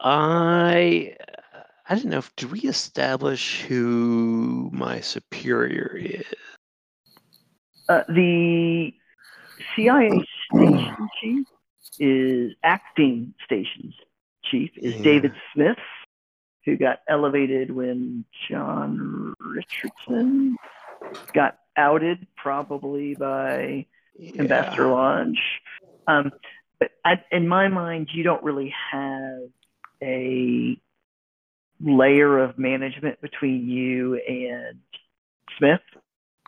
I 0.00 1.16
I 1.88 1.94
don't 1.94 2.06
know 2.06 2.18
if 2.18 2.34
do 2.36 2.48
we 2.48 2.60
establish 2.60 3.62
who 3.62 4.70
my 4.72 5.00
superior 5.00 5.96
is? 6.00 6.24
Uh, 7.88 8.02
the 8.08 8.92
CIA 9.74 10.10
station 10.52 11.08
chief 11.20 11.46
is 11.98 12.52
acting 12.62 13.32
stations 13.44 13.94
chief 14.50 14.70
is 14.76 14.94
Yeah. 14.96 15.02
David 15.02 15.32
Smith, 15.52 15.78
who 16.66 16.76
got 16.76 16.98
elevated 17.08 17.70
when 17.70 18.24
John 18.50 19.34
Richardson 19.40 20.56
got 21.32 21.58
outed, 21.76 22.26
probably 22.36 23.14
by 23.14 23.86
Ambassador 24.38 24.88
Lodge. 24.88 25.40
Um, 26.06 26.32
but 26.78 26.90
I, 27.04 27.22
in 27.30 27.48
my 27.48 27.68
mind, 27.68 28.08
you 28.12 28.24
don't 28.24 28.42
really 28.42 28.74
have 28.92 29.48
a 30.02 30.76
layer 31.80 32.38
of 32.38 32.58
management 32.58 33.20
between 33.20 33.68
you 33.68 34.16
and 34.16 34.80
Smith. 35.58 35.80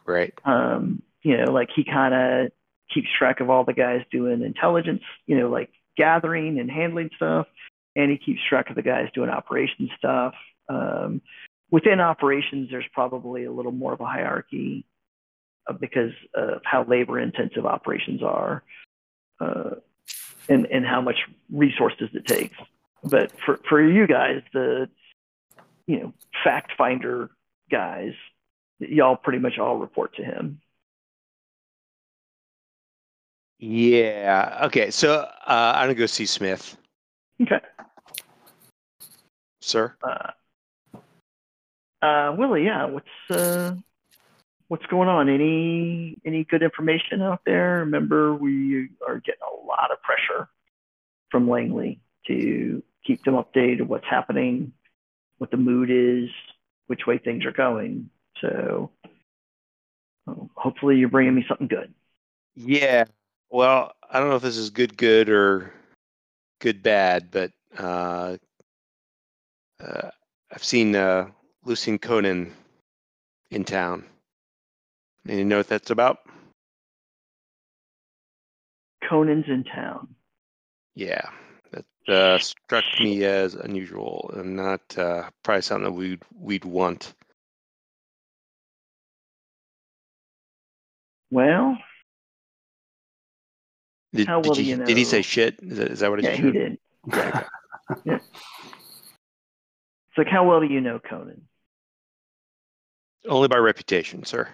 Right. 0.04 0.34
Um, 0.44 1.02
you 1.22 1.36
know, 1.36 1.52
like 1.52 1.68
he 1.74 1.84
kind 1.84 2.14
of 2.14 2.52
keeps 2.92 3.08
track 3.18 3.40
of 3.40 3.50
all 3.50 3.64
the 3.64 3.72
guys 3.72 4.02
doing 4.10 4.42
intelligence, 4.42 5.02
you 5.26 5.38
know, 5.38 5.48
like 5.48 5.70
gathering 5.96 6.58
and 6.58 6.70
handling 6.70 7.10
stuff, 7.16 7.46
and 7.98 8.12
he 8.12 8.16
keeps 8.16 8.40
track 8.48 8.70
of 8.70 8.76
the 8.76 8.82
guys 8.82 9.08
doing 9.12 9.28
operations 9.28 9.90
stuff. 9.98 10.32
Um, 10.68 11.20
within 11.70 12.00
operations, 12.00 12.68
there's 12.70 12.86
probably 12.92 13.44
a 13.44 13.52
little 13.52 13.72
more 13.72 13.92
of 13.92 14.00
a 14.00 14.06
hierarchy 14.06 14.86
uh, 15.68 15.72
because 15.72 16.12
of 16.32 16.62
how 16.64 16.84
labor 16.84 17.18
intensive 17.18 17.66
operations 17.66 18.22
are 18.22 18.62
uh, 19.40 19.70
and, 20.48 20.66
and 20.66 20.86
how 20.86 21.00
much 21.00 21.16
resources 21.50 22.08
it 22.14 22.24
takes. 22.24 22.56
But 23.02 23.32
for, 23.44 23.58
for 23.68 23.82
you 23.82 24.06
guys, 24.06 24.42
the 24.52 24.88
you 25.86 26.00
know 26.00 26.12
fact 26.44 26.72
finder 26.78 27.30
guys, 27.68 28.12
y'all 28.78 29.16
pretty 29.16 29.40
much 29.40 29.58
all 29.58 29.76
report 29.76 30.14
to 30.16 30.24
him. 30.24 30.60
Yeah. 33.58 34.60
Okay. 34.66 34.92
So 34.92 35.14
uh, 35.14 35.72
I'm 35.74 35.84
gonna 35.84 35.94
go 35.94 36.06
see 36.06 36.26
Smith, 36.26 36.76
Okay. 37.40 37.60
Sir. 39.68 39.94
Uh, 40.02 40.30
uh, 42.04 42.34
Willie, 42.36 42.64
yeah, 42.64 42.86
what's 42.86 43.30
uh, 43.30 43.74
what's 44.68 44.86
going 44.86 45.08
on? 45.08 45.28
Any 45.28 46.16
any 46.24 46.44
good 46.44 46.62
information 46.62 47.22
out 47.22 47.40
there? 47.44 47.80
Remember, 47.80 48.34
we 48.34 48.88
are 49.06 49.18
getting 49.18 49.40
a 49.42 49.66
lot 49.66 49.90
of 49.90 50.00
pressure 50.02 50.48
from 51.30 51.48
Langley 51.48 52.00
to 52.26 52.82
keep 53.04 53.24
them 53.24 53.34
updated 53.34 53.86
what's 53.86 54.06
happening, 54.06 54.72
what 55.38 55.50
the 55.50 55.56
mood 55.56 55.90
is, 55.90 56.30
which 56.86 57.06
way 57.06 57.18
things 57.18 57.44
are 57.44 57.52
going. 57.52 58.10
So 58.40 58.90
um, 60.26 60.50
hopefully, 60.54 60.96
you're 60.96 61.08
bringing 61.08 61.34
me 61.34 61.44
something 61.48 61.68
good. 61.68 61.92
Yeah. 62.54 63.04
Well, 63.50 63.92
I 64.10 64.20
don't 64.20 64.28
know 64.28 64.36
if 64.36 64.42
this 64.42 64.58
is 64.58 64.70
good, 64.70 64.96
good 64.96 65.30
or 65.30 65.72
good, 66.60 66.82
bad, 66.82 67.30
but 67.30 67.52
uh, 67.76 68.36
uh, 69.80 70.10
I've 70.52 70.64
seen 70.64 70.94
uh, 70.96 71.28
Lucien 71.64 71.98
Conein 71.98 72.52
in 73.50 73.64
town. 73.64 74.04
And 75.26 75.38
you 75.38 75.44
know 75.44 75.58
what 75.58 75.68
that's 75.68 75.90
about? 75.90 76.20
Conein's 79.08 79.46
in 79.48 79.64
town. 79.64 80.14
Yeah. 80.94 81.28
That 81.70 82.12
uh, 82.12 82.38
struck 82.38 82.84
me 83.00 83.24
as 83.24 83.54
unusual 83.54 84.30
and 84.34 84.56
not 84.56 84.98
uh, 84.98 85.30
probably 85.42 85.62
something 85.62 85.84
that 85.84 85.92
we'd 85.92 86.22
we'd 86.38 86.64
want. 86.64 87.14
Well, 91.30 91.76
Did, 94.14 94.26
How 94.26 94.40
did, 94.40 94.48
well 94.48 94.54
do 94.54 94.62
you, 94.62 94.76
you 94.76 94.84
did 94.84 94.96
he 94.96 95.04
say 95.04 95.22
shit? 95.22 95.58
Is 95.62 95.78
that, 95.78 95.88
is 95.90 96.00
that 96.00 96.10
what 96.10 96.18
it 96.20 96.24
yeah, 96.24 96.32
he 96.32 96.50
did. 96.50 96.78
Yeah. 97.14 97.44
yeah. 98.04 98.18
So, 100.18 100.22
like, 100.22 100.32
how 100.32 100.48
well 100.48 100.58
do 100.58 100.66
you 100.66 100.80
know 100.80 100.98
Conein? 100.98 101.42
Only 103.28 103.46
by 103.46 103.58
reputation, 103.58 104.24
sir. 104.24 104.48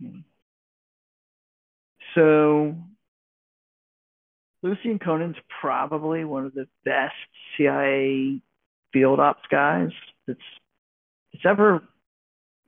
Hmm. 0.00 0.18
So, 2.16 2.74
Lucien 4.64 4.98
Conein's 4.98 5.36
probably 5.60 6.24
one 6.24 6.44
of 6.44 6.54
the 6.54 6.66
best 6.84 7.14
CIA 7.56 8.40
field 8.92 9.20
ops 9.20 9.44
guys 9.48 9.90
that's 10.26 10.40
that's 11.32 11.46
ever 11.46 11.80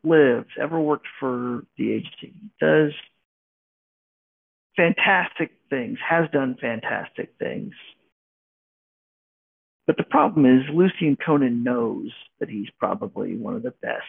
lived, 0.05 0.51
ever 0.61 0.79
worked 0.79 1.09
for 1.19 1.65
the 1.77 1.91
agency. 1.91 2.35
Does 2.61 2.93
fantastic 4.77 5.51
things, 5.71 5.99
has 6.09 6.31
done 6.31 6.57
fantastic 6.61 7.35
things. 7.41 7.75
But 9.87 9.97
the 9.99 10.05
problem 10.05 10.47
is, 10.47 10.63
Lucien 10.73 11.17
Conein 11.17 11.63
knows 11.63 12.11
that 12.41 12.49
he's 12.49 12.69
probably 12.79 13.37
one 13.37 13.55
of 13.55 13.63
the 13.63 13.75
best 13.83 14.03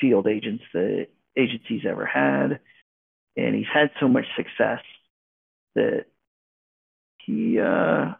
field 0.00 0.26
agents 0.26 0.64
the 0.72 1.06
agency's 1.36 1.82
ever 1.88 2.06
had. 2.06 2.60
And 3.36 3.54
he's 3.54 3.66
had 3.72 3.90
so 4.00 4.08
much 4.08 4.26
success 4.36 4.80
that 5.74 6.06
he, 7.18 7.58
uh, 7.58 8.12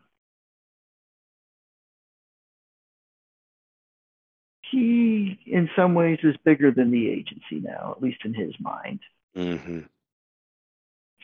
he, 4.71 5.39
in 5.47 5.69
some 5.77 5.95
ways, 5.95 6.19
is 6.23 6.37
bigger 6.45 6.71
than 6.71 6.91
the 6.91 7.11
agency 7.11 7.61
now, 7.61 7.95
at 7.95 8.03
least 8.03 8.25
in 8.25 8.33
his 8.33 8.55
mind. 8.59 9.01
hmm 9.35 9.81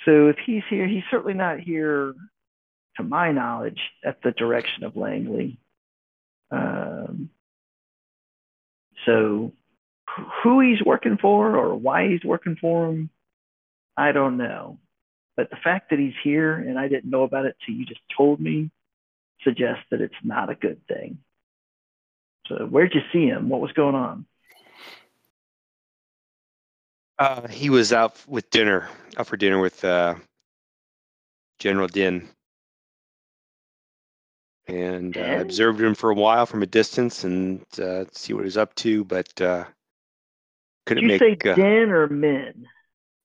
So 0.05 0.29
if 0.29 0.37
he's 0.45 0.65
here, 0.69 0.87
he's 0.87 1.05
certainly 1.11 1.35
not 1.35 1.61
here, 1.61 2.15
to 2.99 3.03
my 3.03 3.33
knowledge, 3.33 3.81
at 4.05 4.23
the 4.23 4.33
direction 4.33 4.85
of 4.85 4.97
Langley. 4.97 5.59
Um, 6.51 7.31
so 9.07 9.53
who 10.43 10.61
he's 10.61 10.83
working 10.85 11.17
for 11.17 11.57
or 11.57 11.75
why 11.75 12.09
he's 12.09 12.25
working 12.25 12.57
for 12.61 12.89
him, 12.89 13.11
I 13.97 14.13
don't 14.13 14.37
know. 14.37 14.79
But 15.37 15.51
the 15.51 15.57
fact 15.57 15.91
that 15.91 15.99
he's 15.99 16.15
here 16.23 16.55
and 16.55 16.79
I 16.79 16.89
didn't 16.89 17.11
know 17.11 17.23
about 17.23 17.47
it 17.47 17.57
till 17.65 17.75
you 17.75 17.87
just 17.87 18.01
told 18.17 18.41
me 18.41 18.71
suggests 19.45 19.85
that 19.91 20.01
it's 20.01 20.15
not 20.25 20.51
a 20.51 20.55
good 20.55 20.81
thing. 20.89 21.19
So 22.49 22.67
where'd 22.67 22.95
you 22.95 23.03
see 23.13 23.27
him? 23.27 23.49
What 23.49 23.61
was 23.61 23.73
going 23.73 23.95
on? 23.95 24.27
Uh, 27.19 27.47
he 27.49 27.71
was 27.71 27.93
out 27.93 28.17
with 28.27 28.49
dinner, 28.51 28.89
out 29.17 29.27
for 29.27 29.37
dinner 29.37 29.61
with 29.61 29.85
uh, 29.85 30.15
General 31.59 31.89
Dinh, 31.89 32.27
and 34.69 35.17
uh, 35.17 35.21
Dinh? 35.21 35.41
observed 35.41 35.81
him 35.81 35.95
for 35.95 36.11
a 36.11 36.15
while 36.15 36.47
from 36.47 36.63
a 36.63 36.67
distance 36.67 37.25
and 37.25 37.65
uh, 37.81 38.05
see 38.13 38.35
what 38.35 38.45
he's 38.45 38.57
up 38.57 38.75
to, 38.77 39.05
but 39.05 39.29
uh, 39.41 39.65
Did 39.65 39.67
couldn't 40.87 41.03
you 41.05 41.09
make 41.09 41.43
say 41.43 41.51
uh, 41.51 41.55
or 41.55 42.09
Minh? 42.09 42.65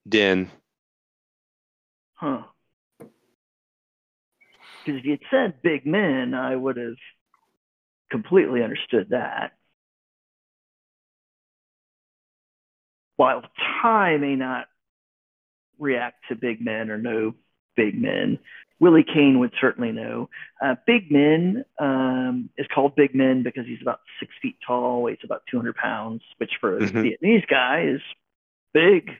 Dinh. 0.08 0.48
Huh. 2.14 2.42
Because 2.98 5.00
if 5.00 5.04
you'd 5.04 5.22
said 5.30 5.62
Big 5.62 5.84
Minh, 5.84 6.34
I 6.34 6.54
would 6.54 6.76
have 6.76 6.96
completely 8.10 8.62
understood 8.62 9.08
that. 9.10 9.52
While 13.16 13.42
Ty 13.82 14.16
may 14.18 14.34
not 14.34 14.66
react 15.78 16.24
to 16.28 16.34
Big 16.34 16.64
Minh 16.64 16.90
or 16.90 16.98
know 16.98 17.34
Big 17.76 18.00
Minh, 18.00 18.38
Willie 18.80 19.04
Kane 19.04 19.38
would 19.38 19.52
certainly 19.60 19.92
know. 19.92 20.28
Uh, 20.60 20.74
Big 20.86 21.10
Minh 21.10 21.64
um, 21.78 22.50
is 22.58 22.66
called 22.74 22.96
Big 22.96 23.12
Minh 23.12 23.42
because 23.42 23.66
he's 23.66 23.80
about 23.80 24.00
six 24.20 24.32
feet 24.42 24.56
tall, 24.66 25.02
weighs 25.02 25.18
about 25.22 25.42
200 25.50 25.74
pounds, 25.76 26.22
which 26.38 26.52
for 26.60 26.76
a 26.78 26.80
Mhm. 26.80 27.16
Vietnamese 27.22 27.46
guy 27.46 27.82
is 27.82 28.02
big. 28.72 29.10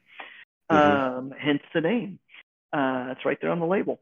Mhm. 0.70 0.76
Um, 0.76 1.30
hence 1.38 1.62
the 1.72 1.80
name. 1.80 2.18
Uh, 2.72 3.08
it's 3.12 3.24
right 3.24 3.40
there 3.40 3.50
on 3.50 3.60
the 3.60 3.66
label. 3.66 4.00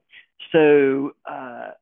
So, 0.53 1.15
uh, 1.27 1.73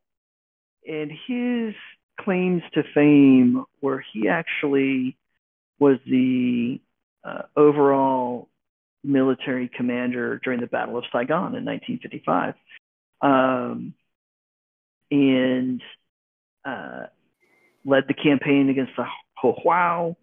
and 0.87 1.13
his 1.27 1.75
claims 2.19 2.63
to 2.73 2.83
fame 2.83 3.65
were 3.81 4.01
he 4.13 4.29
actually 4.29 5.17
was 5.79 5.99
the 6.07 6.81
uh, 7.23 7.43
overall 7.57 8.49
military 9.05 9.69
commander 9.69 10.39
during 10.43 10.61
the 10.61 10.67
Battle 10.67 10.97
of 10.97 11.05
Saigon 11.13 11.55
in 11.55 11.65
1955. 11.65 12.55
Um, 13.23 13.95
and 15.11 15.83
uh, 16.65 17.07
led 17.85 18.05
the 18.09 18.15
campaign 18.15 18.69
against 18.69 18.93
the 18.97 19.05
Ho 19.37 19.57
Wow. 19.65 20.17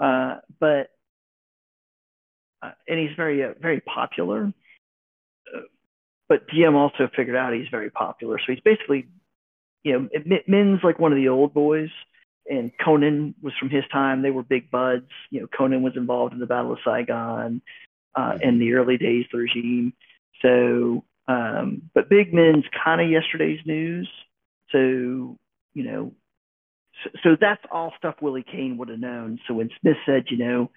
Uh, 0.00 0.36
but 0.60 0.90
uh, 2.62 2.70
and 2.86 2.98
he's 2.98 3.16
very 3.16 3.42
uh, 3.44 3.54
very 3.60 3.80
popular. 3.80 4.52
Uh, 5.54 5.60
but 6.28 6.46
Diem 6.48 6.74
also 6.74 7.08
figured 7.16 7.36
out 7.36 7.54
he's 7.54 7.68
very 7.70 7.90
popular, 7.90 8.38
so 8.38 8.52
he's 8.52 8.60
basically, 8.60 9.06
you 9.82 9.92
know, 9.92 10.08
Minh's 10.46 10.84
like 10.84 10.98
one 10.98 11.12
of 11.12 11.16
the 11.16 11.28
old 11.28 11.54
boys, 11.54 11.88
and 12.48 12.70
Conein 12.78 13.34
was 13.42 13.54
from 13.58 13.70
his 13.70 13.84
time. 13.92 14.22
They 14.22 14.30
were 14.30 14.42
big 14.42 14.70
buds. 14.70 15.10
You 15.30 15.40
know, 15.40 15.46
Conein 15.46 15.82
was 15.82 15.96
involved 15.96 16.34
in 16.34 16.40
the 16.40 16.46
Battle 16.46 16.72
of 16.72 16.78
Saigon 16.84 17.62
uh, 18.14 18.38
in 18.42 18.58
the 18.58 18.74
early 18.74 18.98
days 18.98 19.24
of 19.26 19.32
the 19.32 19.38
regime. 19.38 19.92
So, 20.42 21.04
um, 21.28 21.82
but 21.94 22.08
Big 22.08 22.32
Minh's 22.32 22.66
kind 22.84 23.00
of 23.00 23.10
yesterday's 23.10 23.60
news. 23.66 24.08
So, 24.70 25.38
you 25.74 25.84
know, 25.84 26.12
so, 27.04 27.10
so 27.22 27.36
that's 27.40 27.62
all 27.70 27.92
stuff 27.98 28.16
Willie 28.20 28.44
Kane 28.50 28.78
would 28.78 28.88
have 28.88 28.98
known. 28.98 29.38
So 29.46 29.54
when 29.54 29.70
Smith 29.80 29.96
said, 30.06 30.24
you 30.30 30.38
know, 30.38 30.70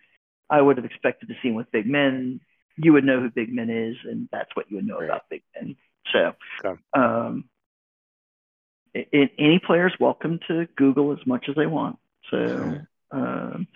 I 0.49 0.61
would 0.61 0.77
have 0.77 0.85
expected 0.85 1.29
to 1.29 1.35
see 1.41 1.47
him 1.49 1.55
with 1.55 1.71
Big 1.71 1.87
Minh, 1.87 2.41
you 2.77 2.93
would 2.93 3.05
know 3.05 3.21
who 3.21 3.29
Big 3.29 3.49
Minh 3.49 3.91
is, 3.91 3.97
and 4.03 4.27
that's 4.31 4.53
what 4.53 4.69
you 4.69 4.75
would 4.77 4.85
know 4.85 4.99
Right. 4.99 5.05
about 5.05 5.29
Big 5.29 5.43
Minh. 5.57 5.77
So, 6.11 6.33
Okay. 6.63 6.79
um, 6.93 7.45
any 8.93 9.59
player's 9.65 9.93
welcome 9.99 10.39
to 10.49 10.67
Google 10.75 11.13
as 11.13 11.25
much 11.25 11.45
as 11.47 11.55
they 11.55 11.65
want. 11.65 11.97
So, 12.29 12.75
um, 13.11 13.67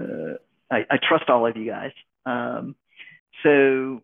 uh, 0.00 0.34
I, 0.70 0.84
I 0.90 0.98
trust 1.02 1.30
all 1.30 1.46
of 1.46 1.56
you 1.56 1.66
guys. 1.66 1.92
Um, 2.26 2.76
so, 3.42 4.02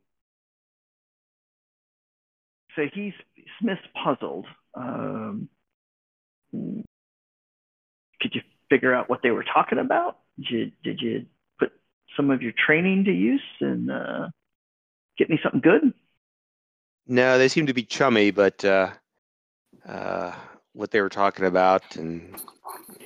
so 2.77 2.87
he's 2.93 3.13
Smith's 3.61 3.81
puzzled. 4.03 4.47
Um, 4.75 5.49
could 6.53 8.35
you 8.35 8.43
figure 8.69 8.95
out 8.95 9.09
what 9.09 9.21
they 9.23 9.31
were 9.31 9.45
talking 9.45 9.79
about? 9.79 10.19
Did 10.39 10.51
you, 10.51 10.73
did 10.83 11.01
you 11.01 11.27
put 11.59 11.73
some 12.17 12.31
of 12.31 12.43
your 12.43 12.53
training 12.53 13.05
to 13.05 13.13
use 13.13 13.43
and 13.61 13.91
uh, 13.91 14.29
get 15.19 15.31
me 15.31 15.39
something 15.43 15.61
good? 15.61 15.93
No, 17.07 17.39
they 17.39 17.49
seem 17.49 17.67
to 17.67 17.75
be 17.75 17.83
chummy, 17.83 18.31
but 18.31 18.65
uh, 18.65 18.91
uh, 19.87 20.33
what 20.73 20.91
they 20.91 21.01
were 21.01 21.09
talking 21.09 21.47
about 21.47 21.97
and 21.97 22.37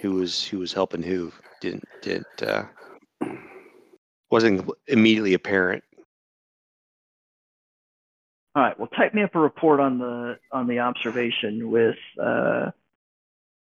who 0.00 0.12
was 0.12 0.44
who 0.46 0.58
was 0.58 0.72
helping 0.72 1.02
who 1.02 1.32
didn't 1.60 1.84
didn't 2.02 2.42
uh, 2.42 2.64
wasn't 4.30 4.68
immediately 4.88 5.34
apparent. 5.34 5.82
All 8.54 8.62
right. 8.62 8.78
Well, 8.78 8.88
type 8.88 9.14
me 9.14 9.22
up 9.22 9.34
a 9.34 9.40
report 9.40 9.80
on 9.80 9.98
the 9.98 10.38
on 10.52 10.68
the 10.68 10.80
observation 10.80 11.70
with 11.70 11.96
uh, 12.22 12.70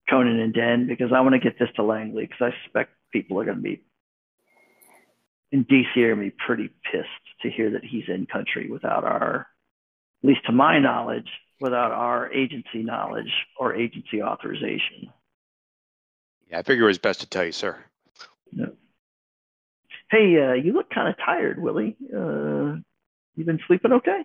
Conein 0.10 0.40
and 0.40 0.54
Dinh 0.54 0.88
because 0.88 1.12
I 1.14 1.22
want 1.22 1.34
to 1.34 1.40
get 1.40 1.58
this 1.58 1.70
to 1.76 1.84
Langley 1.84 2.26
because 2.26 2.54
I 2.54 2.64
suspect 2.64 2.92
people 3.12 3.40
are 3.40 3.46
going 3.46 3.58
to 3.58 3.64
be 3.64 3.82
in 5.54 5.66
DC 5.66 5.96
are 5.98 6.16
going 6.16 6.30
to 6.30 6.36
be 6.36 6.44
pretty 6.46 6.70
pissed 6.92 7.08
to 7.44 7.50
hear 7.50 7.72
that 7.72 7.86
he's 7.86 8.06
in 8.08 8.26
country 8.26 8.70
without 8.70 9.04
our, 9.04 9.48
at 10.24 10.28
least 10.28 10.42
to 10.48 10.52
my 10.52 10.80
knowledge, 10.80 11.30
without 11.62 11.92
our 11.92 12.34
agency 12.34 12.82
knowledge 12.82 13.32
or 13.58 13.76
agency 13.76 14.22
authorization. 14.22 15.14
Yeah, 16.50 16.58
I 16.58 16.64
figure 16.64 16.86
it 16.86 16.88
was 16.88 16.98
best 16.98 17.22
to 17.22 17.28
tell 17.28 17.46
you, 17.46 17.52
sir. 17.52 17.78
No. 18.52 18.74
Hey, 20.10 20.36
uh, 20.42 20.54
you 20.54 20.74
look 20.74 20.90
kind 20.90 21.08
of 21.08 21.16
tired, 21.24 21.62
Willie. 21.62 21.96
Uh, 22.12 22.78
you 23.36 23.46
been 23.46 23.60
sleeping 23.68 23.94
okay? 23.94 24.24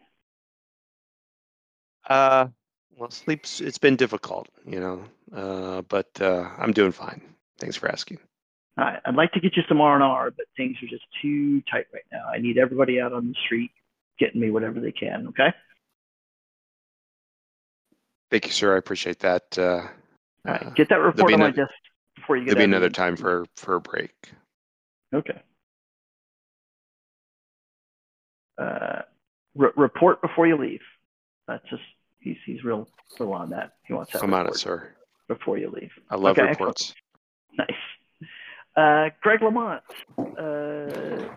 Uh, 2.09 2.49
well, 2.97 3.11
sleep's 3.11 3.61
it's 3.61 3.79
been 3.79 3.97
difficult, 3.97 4.49
you 4.67 4.81
know, 4.81 5.05
uh, 5.35 5.83
but 5.83 6.09
uh, 6.21 6.49
I'm 6.59 6.73
doing 6.73 6.93
fine. 6.93 7.21
Thanks 7.59 7.77
for 7.77 7.89
asking. 7.89 8.19
Right, 8.77 9.01
I'd 9.05 9.15
like 9.15 9.33
to 9.33 9.41
get 9.41 9.57
you 9.57 9.63
some 9.69 9.81
R&R, 9.81 10.31
but 10.31 10.47
things 10.57 10.77
are 10.83 10.87
just 10.87 11.05
too 11.21 11.61
tight 11.63 11.87
right 11.93 12.05
now. 12.13 12.25
I 12.33 12.39
need 12.39 12.59
everybody 12.59 13.01
out 13.01 13.13
on 13.13 13.29
the 13.29 13.35
street 13.45 13.71
getting 14.19 14.41
me 14.41 14.51
whatever 14.51 14.81
they 14.81 14.93
can, 14.93 15.29
okay? 15.29 15.53
Thank 18.31 18.47
you, 18.47 18.53
sir. 18.53 18.75
I 18.75 18.79
appreciate 18.79 19.21
that. 19.21 19.57
Uh, 19.57 19.63
All 19.63 19.89
right, 20.47 20.67
uh, 20.67 20.71
get 20.71 20.89
that 20.91 21.01
report 21.01 21.33
on 21.33 21.41
my 21.41 21.51
desk 21.51 21.73
before 22.15 22.37
you 22.37 22.45
get 22.45 22.55
there'll 22.55 22.67
be 22.69 22.71
another 22.71 22.89
the- 22.89 22.95
time 22.95 23.17
for 23.17 23.47
for 23.57 23.77
a 23.77 23.81
break. 23.81 24.13
Okay. 25.15 25.41
Uh, 28.59 29.03
re- 29.55 29.71
report 29.77 30.21
before 30.21 30.47
you 30.47 30.57
leave. 30.57 30.83
That's 31.47 31.65
just, 31.71 31.83
he's, 32.21 32.37
he's 32.47 32.65
real, 32.65 32.89
real 33.19 33.33
on 33.33 33.51
that. 33.51 33.73
He 33.87 33.93
wants 33.95 34.13
that 34.13 34.23
I'm 34.23 34.35
on 34.35 34.47
it, 34.47 34.57
sir. 34.57 34.95
before 35.29 35.59
you 35.59 35.71
leave. 35.71 35.91
I 36.11 36.17
love 36.17 36.39
Okay, 36.39 36.49
reports. 36.51 36.95
Nice. 37.57 37.71
Uh, 38.77 39.11
Greg 39.23 39.43
Lamont, 39.43 39.83
uh, 40.19 41.29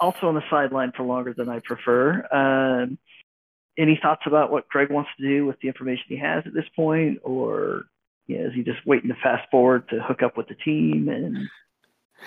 also 0.00 0.26
on 0.28 0.34
the 0.34 0.42
sideline 0.50 0.92
for 0.96 1.04
longer 1.04 1.32
than 1.32 1.48
I 1.48 1.60
prefer. 1.60 2.26
Um, 2.32 2.98
any 3.78 3.98
thoughts 4.02 4.22
about 4.26 4.50
what 4.50 4.68
Greg 4.68 4.90
wants 4.90 5.10
to 5.18 5.22
do 5.26 5.46
with 5.46 5.56
the 5.60 5.68
information 5.68 6.04
he 6.08 6.16
has 6.18 6.42
at 6.46 6.52
this 6.52 6.64
point, 6.74 7.20
or 7.22 7.84
you 8.26 8.38
know, 8.38 8.46
is 8.48 8.54
he 8.54 8.62
just 8.62 8.84
waiting 8.86 9.08
to 9.08 9.14
fast 9.22 9.48
forward 9.50 9.88
to 9.90 10.00
hook 10.02 10.22
up 10.22 10.36
with 10.36 10.48
the 10.48 10.54
team? 10.56 11.08
And 11.08 11.36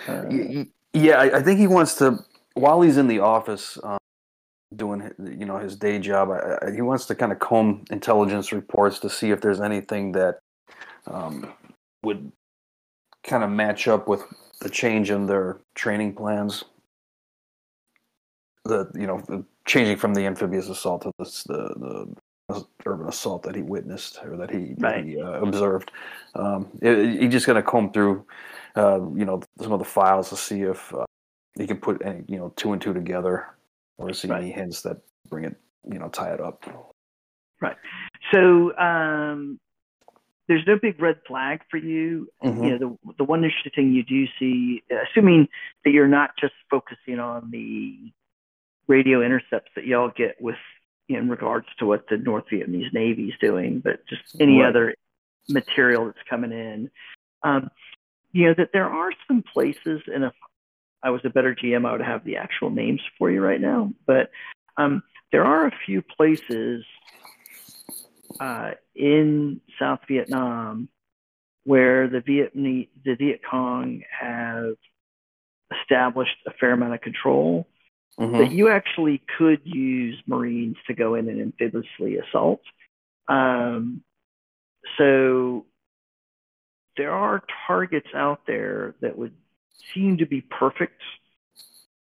uh, 0.08 0.26
Y- 0.30 0.48
y- 0.56 0.68
Yeah, 0.94 1.20
I, 1.20 1.38
I 1.38 1.44
think 1.44 1.60
he 1.60 1.68
wants 1.68 1.96
to 1.96 2.20
while 2.54 2.82
he's 2.82 2.98
in 2.98 3.08
the 3.08 3.20
office 3.20 3.78
um, 3.84 3.98
doing 4.76 5.12
you 5.20 5.46
know 5.46 5.58
his 5.58 5.76
day 5.76 6.00
job. 6.00 6.30
I, 6.30 6.58
I, 6.68 6.72
he 6.72 6.82
wants 6.82 7.06
to 7.08 7.16
kind 7.16 7.32
of 7.32 7.40
comb 7.40 7.86
intelligence 7.92 8.52
reports 8.52 9.00
to 9.00 9.10
see 9.10 9.32
if 9.32 9.42
there's 9.42 9.62
anything 9.62 10.12
that 10.14 10.40
um, 11.08 11.54
would 12.04 12.32
kind 13.24 13.44
of 13.44 13.50
match 13.50 13.88
up 13.88 14.08
with 14.08 14.24
the 14.62 14.70
change 14.70 15.12
in 15.12 15.26
their 15.26 15.60
training 15.76 16.16
plans. 16.16 16.64
The 18.66 18.90
you 18.96 19.08
know 19.08 19.22
the 19.28 19.44
changing 19.66 19.98
from 19.98 20.14
the 20.14 20.26
amphibious 20.26 20.70
assault 20.70 21.04
to 21.04 21.12
this, 21.20 21.44
the 21.44 21.74
the 21.78 22.16
urban 22.86 23.08
assault 23.08 23.44
that 23.44 23.56
he 23.56 23.62
witnessed 23.62 24.20
or 24.24 24.38
that 24.38 24.52
he, 24.52 24.76
Right. 24.78 25.04
he 25.04 25.20
uh, 25.20 25.42
observed. 25.42 25.92
Um, 26.36 26.68
he 26.82 27.28
just 27.28 27.48
going 27.48 27.56
to 27.56 27.64
comb 27.64 27.92
through, 27.92 28.26
uh, 28.76 29.00
you 29.16 29.26
know, 29.26 29.42
some 29.60 29.72
of 29.72 29.80
the 29.80 29.86
files 29.86 30.30
to 30.30 30.36
see 30.36 30.62
if 30.62 30.94
uh, 30.94 31.06
he 31.58 31.66
can 31.66 31.78
put 31.78 32.06
any, 32.06 32.24
you 32.28 32.38
know, 32.38 32.54
two 32.56 32.74
and 32.74 32.82
two 32.82 32.94
together, 32.94 33.48
or 33.98 34.14
see 34.14 34.30
any 34.30 34.52
hints 34.52 34.82
that 34.84 34.98
bring 35.30 35.46
it, 35.46 35.56
you 35.90 36.00
know, 36.00 36.10
tie 36.10 36.34
it 36.34 36.42
up. 36.42 36.64
Right. 37.62 37.78
So 38.34 38.76
um, 38.78 39.60
there's 40.48 40.66
no 40.68 40.78
big 40.80 41.02
red 41.02 41.20
flag 41.28 41.62
for 41.70 41.78
you. 41.78 42.30
Mhm. 42.44 42.64
You 42.64 42.78
know, 42.78 42.98
the 43.06 43.14
the 43.20 43.24
one 43.24 43.44
interesting 43.44 43.72
thing 43.76 43.94
you 43.94 44.04
do 44.04 44.28
see, 44.38 44.84
assuming 45.10 45.48
that 45.84 45.92
you're 45.92 46.08
not 46.08 46.32
just 46.38 46.54
focusing 46.70 47.20
on 47.20 47.50
the 47.52 48.12
radio 48.88 49.24
intercepts 49.24 49.72
that 49.76 49.86
y'all 49.86 50.12
get 50.16 50.40
with 50.40 50.58
in 51.08 51.30
regards 51.30 51.68
to 51.78 51.86
what 51.86 52.08
the 52.10 52.18
North 52.18 52.46
Vietnamese 52.52 52.94
Navy 52.94 53.30
is 53.30 53.36
doing, 53.40 53.80
but 53.80 54.06
just 54.08 54.40
any 54.40 54.60
Right. 54.60 54.68
other 54.68 54.96
material 55.50 56.06
that's 56.06 56.28
coming 56.30 56.52
in. 56.52 56.92
Um, 57.44 57.70
you 58.32 58.48
know 58.48 58.54
that 58.56 58.72
there 58.74 58.90
are 58.90 59.12
some 59.28 59.44
places, 59.44 60.02
in 60.08 60.24
if 60.24 60.34
I 61.04 61.10
was 61.12 61.22
a 61.24 61.30
better 61.30 61.56
GM, 61.56 61.88
I 61.88 61.92
would 61.92 62.02
have 62.02 62.24
the 62.24 62.38
actual 62.38 62.70
names 62.70 63.02
for 63.18 63.30
you 63.30 63.42
right 63.42 63.62
now. 63.62 63.94
But 64.08 64.32
um, 64.78 65.04
there 65.32 65.44
are 65.44 65.68
a 65.68 65.72
few 65.86 66.02
places 66.02 66.84
uh, 68.40 68.72
in 68.96 69.62
South 69.80 70.00
Vietnam 70.08 70.90
where 71.64 72.08
the 72.08 72.20
Vietnamese, 72.20 72.90
the 73.04 73.16
Viet 73.16 73.42
Cong 73.50 74.02
have 74.20 74.76
established 75.82 76.38
a 76.48 76.52
fair 76.60 76.72
amount 76.72 76.94
of 76.94 77.02
control 77.02 77.68
Mhm. 78.20 78.38
that 78.38 78.52
you 78.52 78.70
actually 78.70 79.22
could 79.38 79.60
use 79.66 80.22
Marines 80.26 80.78
to 80.88 80.94
go 80.94 81.16
in 81.16 81.28
and 81.28 81.42
amphibiously 81.42 82.18
assault. 82.18 82.62
Um, 83.28 84.04
so 84.98 85.66
there 86.96 87.12
are 87.12 87.44
targets 87.68 88.08
out 88.14 88.46
there 88.46 88.96
that 89.02 89.18
would 89.18 89.34
seem 89.94 90.18
to 90.18 90.26
be 90.26 90.42
perfect 90.42 91.02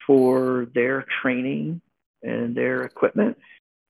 for 0.05 0.67
their 0.73 1.05
training 1.21 1.81
and 2.21 2.55
their 2.55 2.83
equipment, 2.83 3.37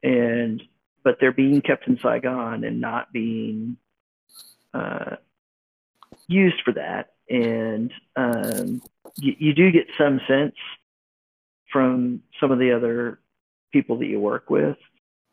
and 0.01 0.61
but 1.03 1.17
they're 1.19 1.31
being 1.31 1.61
kept 1.61 1.87
in 1.87 1.99
Saigon 2.01 2.63
and 2.63 2.79
not 2.79 3.11
being 3.11 3.77
uh, 4.73 5.17
used 6.27 6.61
for 6.63 6.73
that. 6.73 7.13
And 7.29 7.91
um, 8.15 8.81
you, 9.17 9.35
you 9.37 9.53
do 9.53 9.71
get 9.71 9.87
some 9.97 10.21
sense 10.27 10.55
from 11.71 12.21
some 12.39 12.51
of 12.51 12.59
the 12.59 12.71
other 12.71 13.19
people 13.71 13.97
that 13.99 14.05
you 14.05 14.19
work 14.19 14.49
with 14.49 14.77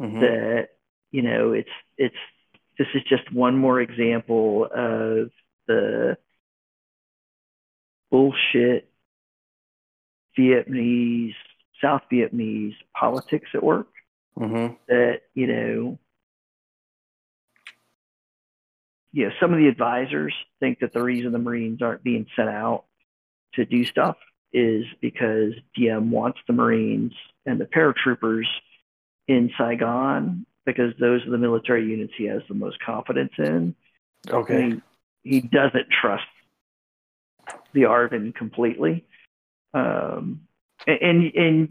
Mhm. 0.01 0.21
that 0.21 0.69
you 1.11 1.21
know 1.23 1.53
it's 1.53 1.69
it's 1.99 2.17
this 2.79 2.89
is 2.95 3.03
just 3.03 3.31
one 3.33 3.57
more 3.57 3.81
example 3.81 4.65
of 4.65 5.31
the 5.67 6.17
bullshit 8.11 8.91
Vietnamese 10.39 11.35
South 11.83 12.03
Vietnamese 12.13 12.77
politics 12.95 13.51
at 13.55 13.63
work 13.63 13.89
Mhm. 14.39 14.77
that 14.89 15.23
you 15.35 15.47
know 15.47 15.99
you 19.13 19.27
know 19.27 19.35
some 19.41 19.53
of 19.53 19.59
the 19.59 19.69
advisors 19.69 20.35
think 20.61 20.81
that 20.81 20.93
the 20.93 21.03
reason 21.03 21.33
the 21.33 21.39
Marines 21.39 21.83
aren't 21.83 22.03
being 22.03 22.27
sent 22.37 22.49
out 22.49 22.85
to 23.55 23.65
do 23.65 23.85
stuff 23.85 24.17
is 24.53 24.85
because 25.01 25.55
Diem 25.75 26.11
wants 26.11 26.39
the 26.47 26.53
Marines 26.53 27.13
and 27.47 27.61
the 27.61 27.67
paratroopers 27.67 28.47
in 29.27 29.51
Saigon 29.59 30.47
because 30.65 30.93
those 30.99 31.25
are 31.27 31.31
the 31.31 31.39
military 31.39 31.87
units 31.87 32.13
he 32.17 32.25
has 32.27 32.43
the 32.49 32.55
most 32.55 32.81
confidence 32.81 33.33
in. 33.39 33.75
Okay. 34.29 34.81
He, 35.23 35.31
he 35.31 35.41
doesn't 35.41 35.89
trust 35.91 36.25
the 37.73 37.83
ARVN 37.83 38.35
completely. 38.35 39.05
Um, 39.75 40.43
and, 40.87 41.33
and, 41.35 41.69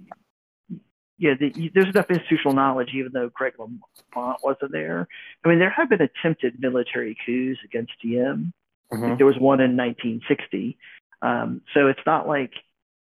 yeah, 1.18 1.34
the, 1.38 1.72
there's 1.74 1.90
enough 1.90 2.10
institutional 2.10 2.54
knowledge, 2.54 2.92
even 2.94 3.12
though 3.12 3.30
Greg 3.34 3.54
Lamont 3.60 4.40
wasn't 4.42 4.72
there. 4.72 5.08
I 5.44 5.50
mean, 5.50 5.60
there 5.60 5.70
have 5.70 5.90
been 5.90 6.02
attempted 6.02 6.60
military 6.60 7.18
coups 7.26 7.60
against 7.66 7.92
Diem. 8.02 8.54
Mhm. 8.92 9.18
There 9.18 9.28
was 9.28 9.38
one 9.38 9.60
in 9.60 9.76
1960. 9.76 10.78
Um, 11.22 11.62
so 11.74 11.88
it's 11.88 12.00
not 12.06 12.28
like 12.28 12.54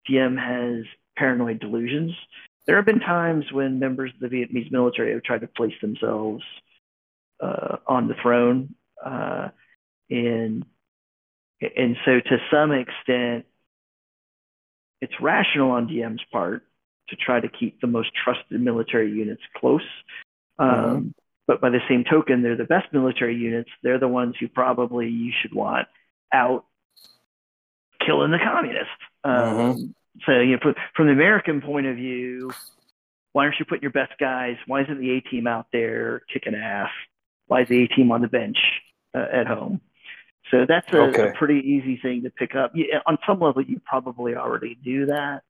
Diem 0.06 0.36
has 0.36 0.84
paranoid 1.16 1.60
delusions. 1.60 2.14
There 2.66 2.76
have 2.76 2.86
been 2.86 3.00
times 3.00 3.52
when 3.52 3.80
members 3.80 4.12
of 4.14 4.20
the 4.20 4.36
Vietnamese 4.36 4.72
military 4.72 5.14
have 5.14 5.24
tried 5.24 5.42
to 5.42 5.48
place 5.48 5.74
themselves 5.82 6.44
uh, 7.40 7.78
on 7.88 8.08
the 8.08 8.14
throne, 8.22 8.76
uh, 9.04 9.50
and 10.10 10.66
and 11.62 11.98
so 12.06 12.20
to 12.20 12.38
some 12.52 12.72
extent, 12.72 13.46
it's 15.02 15.14
rational 15.22 15.72
on 15.72 15.88
Diem's 15.88 16.22
part 16.32 16.64
to 17.10 17.16
try 17.16 17.40
to 17.40 17.50
keep 17.50 17.82
the 17.82 17.88
most 17.88 18.10
trusted 18.24 18.60
military 18.62 19.12
units 19.12 19.42
close. 19.58 19.82
Um, 20.60 21.14
But 21.48 21.60
by 21.60 21.70
the 21.70 21.82
same 21.90 22.04
token, 22.04 22.44
they're 22.44 22.56
the 22.56 22.64
best 22.64 22.94
military 22.94 23.36
units. 23.36 23.70
They're 23.84 24.00
the 24.00 24.08
ones 24.08 24.36
who 24.40 24.48
probably 24.48 25.10
you 25.10 25.34
should 25.42 25.54
want 25.54 25.88
out 26.32 26.66
killing 28.06 28.32
the 28.32 28.40
communists. 28.40 28.90
Um, 29.24 29.96
So, 30.26 30.40
you 30.40 30.54
know, 30.54 30.60
from, 30.62 30.76
from 30.96 31.08
the 31.08 31.14
American 31.14 31.62
point 31.62 31.88
of 31.88 31.96
view, 31.96 32.52
why 33.34 33.46
aren't 33.46 33.60
you 33.60 33.66
putting 33.66 33.82
your 33.82 33.92
best 33.92 34.14
guys? 34.20 34.58
Why 34.68 34.82
isn't 34.84 35.00
the 35.00 35.12
A 35.12 35.22
team 35.22 35.48
out 35.48 35.68
there 35.72 36.22
kicking 36.32 36.56
ass? 36.56 36.90
Why 37.48 37.62
is 37.62 37.70
the 37.70 37.84
A 37.84 37.88
team 37.88 38.12
on 38.12 38.22
the 38.22 38.28
bench 38.28 38.58
uh, 39.16 39.26
at 39.32 39.48
home? 39.48 39.82
So 40.52 40.66
that's 40.68 40.92
a, 40.94 41.00
Okay. 41.04 41.30
a 41.30 41.34
pretty 41.34 41.60
easy 41.60 41.98
thing 42.02 42.24
to 42.24 42.30
pick 42.30 42.56
up. 42.56 42.72
You, 42.76 42.86
on 43.06 43.18
some 43.26 43.40
level, 43.40 43.62
you 43.62 43.80
probably 43.86 44.36
already 44.36 44.76
do 44.84 45.06
that, 45.08 45.42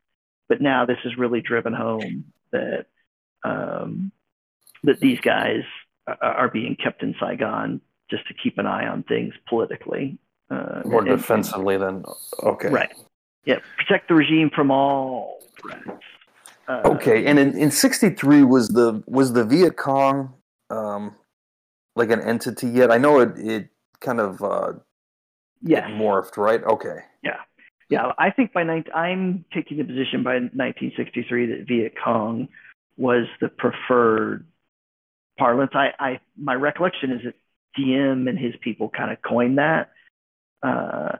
but 0.48 0.62
now 0.62 0.86
this 0.86 1.00
is 1.04 1.18
really 1.18 1.42
driven 1.42 1.74
home 1.74 2.26
that 2.52 2.86
um, 3.44 4.12
that 4.84 5.00
these 5.00 5.20
guys 5.20 5.64
are, 6.22 6.50
being 6.50 6.76
kept 6.76 7.02
in 7.04 7.16
Saigon 7.20 7.82
just 8.10 8.28
to 8.28 8.34
keep 8.36 8.58
an 8.60 8.66
eye 8.68 8.88
on 8.88 9.04
things 9.04 9.34
politically. 9.50 10.18
Uh, 10.52 10.82
More 10.86 11.00
and- 11.00 11.10
and- 11.10 11.18
defensively 11.18 11.78
than 11.78 12.04
okay. 12.44 12.70
Right. 12.70 12.92
Yeah. 13.46 13.60
Protect 13.78 14.08
the 14.08 14.14
regime 14.14 14.52
from 14.54 14.70
all 14.70 15.42
threats. 15.60 15.90
Uh, 16.68 16.82
Okay, 16.86 17.26
and 17.26 17.40
in, 17.40 17.58
in 17.58 17.72
'63 17.72 18.44
was 18.44 18.68
the 18.70 19.02
was 19.08 19.34
the 19.34 19.44
Viet 19.44 19.78
Cong 19.78 20.34
um, 20.70 21.16
like 21.96 22.12
an 22.12 22.22
entity 22.22 22.68
yet? 22.68 22.92
I 22.92 22.98
know 23.00 23.20
it 23.20 23.32
it 23.38 23.70
kind 24.00 24.20
of 24.20 24.42
uh, 24.44 24.74
yes. 25.62 25.90
morphed, 25.90 26.38
right? 26.38 26.64
Okay. 26.64 27.00
Yeah. 27.24 27.38
Yeah. 27.90 28.12
I 28.18 28.32
think 28.32 28.54
by 28.54 28.64
19, 28.64 28.94
I'm 28.94 29.46
taking 29.54 29.78
the 29.78 29.84
position 29.84 30.24
by 30.24 30.34
1963 30.34 31.46
that 31.48 31.68
Viet 31.68 31.94
Cong 32.04 32.48
was 32.98 33.26
the 33.40 33.50
preferred 33.50 34.46
parlance. 35.38 35.72
I, 35.74 35.90
I 36.00 36.20
my 36.38 36.54
recollection 36.54 37.12
is 37.12 37.22
that 37.26 37.36
Diem 37.76 38.28
and 38.28 38.38
his 38.38 38.54
people 38.62 38.90
kind 38.90 39.12
of 39.12 39.22
coined 39.22 39.58
that. 39.58 39.92
Uh, 40.62 41.18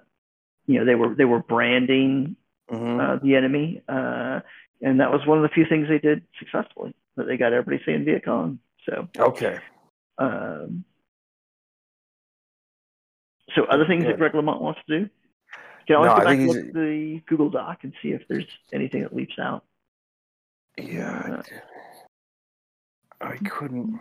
you 0.68 0.80
know, 0.80 0.86
they 0.86 0.96
were 0.96 1.16
they 1.16 1.26
were 1.26 1.40
branding 1.40 2.36
hmm 2.70 3.00
uh, 3.00 3.18
the 3.18 3.36
enemy, 3.36 3.82
uh, 3.90 4.40
and 4.82 5.00
that 5.02 5.12
was 5.12 5.26
one 5.26 5.38
of 5.38 5.44
the 5.44 5.54
few 5.54 5.66
things 5.68 5.88
they 5.90 5.98
did 6.00 6.24
successfully. 6.40 6.94
That 7.18 7.28
they 7.28 7.36
got 7.36 7.52
everybody 7.52 7.84
saying 7.86 8.06
Viet 8.06 8.24
Cong. 8.24 8.60
So. 8.86 9.10
Okay. 9.18 9.60
Um, 10.18 10.86
so 13.56 13.66
other 13.66 13.86
things 13.86 14.04
Yeah. 14.04 14.12
that 14.12 14.18
Greg 14.18 14.36
Lamont 14.36 14.62
wants 14.62 14.80
to 14.88 15.00
do? 15.00 15.10
Can 15.88 15.96
always 15.96 16.10
No, 16.10 16.16
go 16.16 16.22
I 16.22 16.26
back 16.26 16.38
and 16.38 16.48
look 16.48 16.58
at 16.58 16.74
the 16.74 17.22
Google 17.28 17.50
Doc 17.50 17.80
and 17.84 17.94
see 18.02 18.10
if 18.10 18.22
there's 18.28 18.46
anything 18.72 19.02
that 19.02 19.16
leaps 19.16 19.38
out. 19.40 19.64
Yeah. 20.78 21.42
I, 23.20 23.28
I 23.34 23.38
couldn't. 23.38 24.00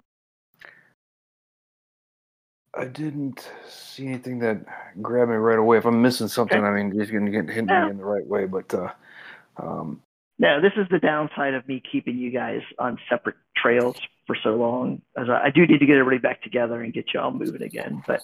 I 2.72 2.85
didn't 2.85 3.51
see 3.68 4.06
anything 4.06 4.39
that 4.40 4.59
grabbed 5.02 5.31
me 5.31 5.36
right 5.36 5.59
away. 5.59 5.78
If 5.78 5.85
I'm 5.86 6.01
missing 6.01 6.28
something, 6.28 6.59
Okay. 6.59 6.66
I 6.66 6.70
mean, 6.70 6.93
he's 6.93 7.10
gonna 7.10 7.31
get 7.31 7.48
hit 7.51 7.66
me 7.66 7.74
in 7.74 7.97
the 7.98 8.05
right 8.05 8.27
way. 8.27 8.47
But 8.47 8.72
uh, 8.72 8.93
um, 9.56 10.01
No, 10.39 10.60
this 10.60 10.72
is 10.77 10.86
the 10.90 11.01
downside 11.01 11.55
of 11.55 11.66
me 11.66 11.82
keeping 11.90 12.16
you 12.16 12.31
guys 12.31 12.60
on 12.78 12.98
separate 13.09 13.36
trails 13.56 14.01
for 14.27 14.36
so 14.44 14.55
long. 14.55 15.02
As 15.16 15.28
I, 15.28 15.47
I 15.47 15.51
do 15.51 15.66
need 15.66 15.78
to 15.78 15.86
get 15.86 15.97
everybody 15.97 16.18
back 16.18 16.43
together 16.43 16.81
and 16.82 16.93
get 16.93 17.12
y'all 17.12 17.32
moving 17.32 17.62
again. 17.62 18.02
But 18.06 18.22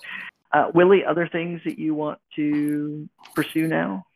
uh, 0.52 0.70
Willie, 0.74 1.04
other 1.04 1.28
things 1.28 1.60
that 1.64 1.78
you 1.78 1.94
want 1.94 2.18
to 2.36 3.08
pursue 3.34 3.66
now? 3.66 4.06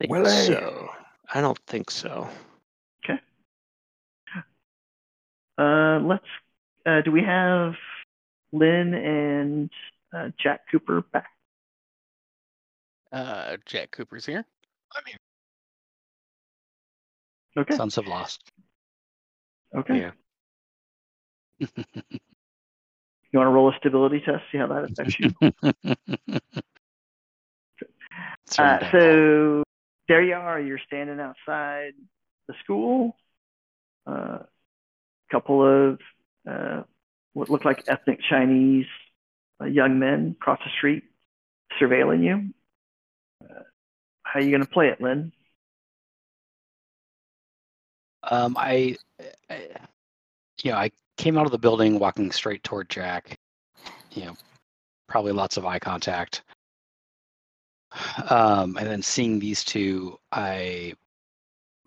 think 0.00 0.10
Willie. 0.10 0.30
so. 0.30 0.88
I 1.32 1.40
don't 1.40 1.58
think 1.66 1.90
so. 1.90 2.28
Okay. 3.04 3.20
Uh, 5.58 6.00
let's. 6.00 6.24
Uh, 6.86 7.02
do 7.02 7.12
we 7.12 7.22
have 7.22 7.74
Lynn 8.52 8.94
and 8.94 9.70
uh, 10.14 10.30
Jack 10.42 10.62
Cooper 10.70 11.02
back? 11.12 11.28
Uh, 13.12 13.56
Jack 13.66 13.90
Cooper's 13.90 14.24
here. 14.24 14.44
I'm 14.96 15.02
here. 15.06 15.16
Okay. 17.58 17.74
Sons 17.74 17.96
have 17.96 18.06
lost. 18.06 18.42
Okay. 19.76 20.12
Yeah. 21.60 21.66
You 23.30 23.38
want 23.38 23.48
to 23.48 23.52
roll 23.52 23.68
a 23.68 23.76
stability 23.76 24.22
test? 24.24 24.42
See 24.50 24.56
how 24.56 24.68
that 24.68 24.84
affects 24.90 25.16
you. 25.20 26.38
Uh, 28.58 28.78
so 28.90 29.62
there 30.08 30.22
you 30.22 30.34
are. 30.34 30.58
You're 30.58 30.80
standing 30.86 31.20
outside 31.20 31.92
the 32.48 32.54
school. 32.64 33.14
A 34.06 34.10
uh, 34.10 34.42
couple 35.30 35.90
of 35.90 36.00
uh, 36.50 36.82
what 37.34 37.50
look 37.50 37.64
like 37.64 37.84
ethnic 37.88 38.20
Chinese 38.28 38.86
uh, 39.60 39.66
young 39.66 39.98
men 39.98 40.34
across 40.40 40.58
the 40.64 40.70
street 40.78 41.04
surveilling 41.80 42.24
you. 42.24 42.54
Uh, 43.44 43.62
how 44.22 44.40
are 44.40 44.42
you 44.42 44.50
going 44.50 44.64
to 44.64 44.70
play 44.70 44.88
it, 44.88 45.00
Lynn? 45.00 45.30
Um, 48.24 48.56
I, 48.58 48.96
I, 49.50 49.68
you 50.62 50.70
know, 50.70 50.76
I 50.76 50.90
came 51.16 51.38
out 51.38 51.46
of 51.46 51.52
the 51.52 51.58
building 51.58 51.98
walking 51.98 52.30
straight 52.30 52.62
toward 52.64 52.88
Jack. 52.88 53.36
You 54.12 54.26
know, 54.26 54.36
probably 55.08 55.32
lots 55.32 55.56
of 55.56 55.66
eye 55.66 55.78
contact. 55.78 56.42
Um, 58.28 58.76
and 58.76 58.86
then 58.86 59.02
seeing 59.02 59.38
these 59.38 59.64
two, 59.64 60.18
I 60.32 60.94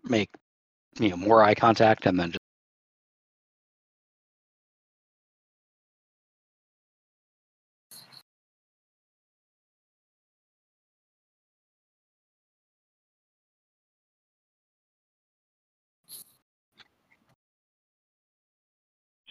make 0.03 0.29
you 0.99 1.09
know 1.09 1.17
more 1.17 1.43
eye 1.43 1.55
contact, 1.55 2.05
and 2.05 2.19
then 2.19 2.33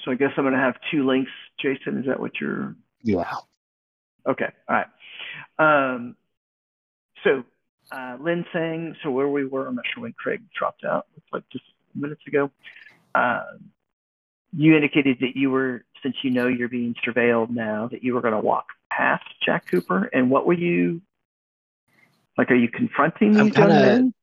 So 0.04 0.10
I 0.10 0.14
guess 0.14 0.30
I'm 0.36 0.44
going 0.44 0.54
to 0.54 0.60
have 0.60 0.76
two 0.90 1.06
links. 1.06 1.30
Jason, 1.60 1.98
is 1.98 2.06
that 2.06 2.20
what 2.20 2.40
you're? 2.40 2.74
yeah. 3.02 3.34
Okay. 4.26 4.48
All 4.68 4.76
right. 4.76 4.86
Um, 5.58 6.16
so 7.24 7.44
uh, 7.90 8.16
Lynn 8.20 8.44
saying, 8.52 8.96
so 9.02 9.10
where 9.10 9.28
we 9.28 9.44
were, 9.46 9.66
I'm 9.66 9.74
not 9.74 9.84
sure 9.92 10.02
when 10.02 10.12
Craig 10.12 10.42
dropped 10.56 10.84
out. 10.84 11.06
It's 11.16 11.26
like 11.32 11.44
just 11.50 11.64
minutes 11.94 12.20
ago. 12.26 12.50
Um, 13.14 13.70
you 14.52 14.74
indicated 14.74 15.18
that 15.20 15.36
you 15.36 15.50
were, 15.50 15.84
since 16.02 16.16
you 16.22 16.30
know 16.30 16.48
you're 16.48 16.68
being 16.68 16.94
surveilled 17.06 17.50
now, 17.50 17.88
that 17.88 18.02
you 18.04 18.14
were 18.14 18.20
going 18.20 18.34
to 18.34 18.40
walk 18.40 18.66
past 18.90 19.24
Jack 19.44 19.66
Cooper. 19.66 20.10
And 20.12 20.30
what 20.30 20.46
were 20.46 20.54
you? 20.54 21.00
Like, 22.36 22.50
are 22.50 22.56
you 22.56 22.68
confronting 22.68 23.36
I'm 23.38 23.46
these 23.46 23.56
young 23.56 23.68
kinda- 23.68 23.86
men? 23.86 24.14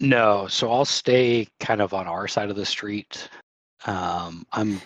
No, 0.00 0.48
so 0.48 0.70
I'll 0.70 0.84
stay 0.84 1.46
kind 1.60 1.80
of 1.80 1.94
on 1.94 2.08
our 2.08 2.26
side 2.26 2.50
of 2.50 2.56
the 2.56 2.66
street. 2.66 3.28
Um, 3.86 4.46
I'm 4.52 4.80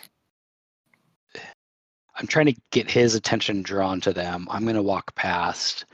I'm 2.18 2.27
trying 2.27 2.47
to 2.47 2.56
get 2.70 2.90
his 2.90 3.14
attention 3.14 3.62
drawn 3.62 4.01
to 4.02 4.12
them. 4.12 4.47
I'm 4.51 4.62
going 4.62 4.77
to 4.77 4.82
walk 4.82 5.14
past 5.14 5.85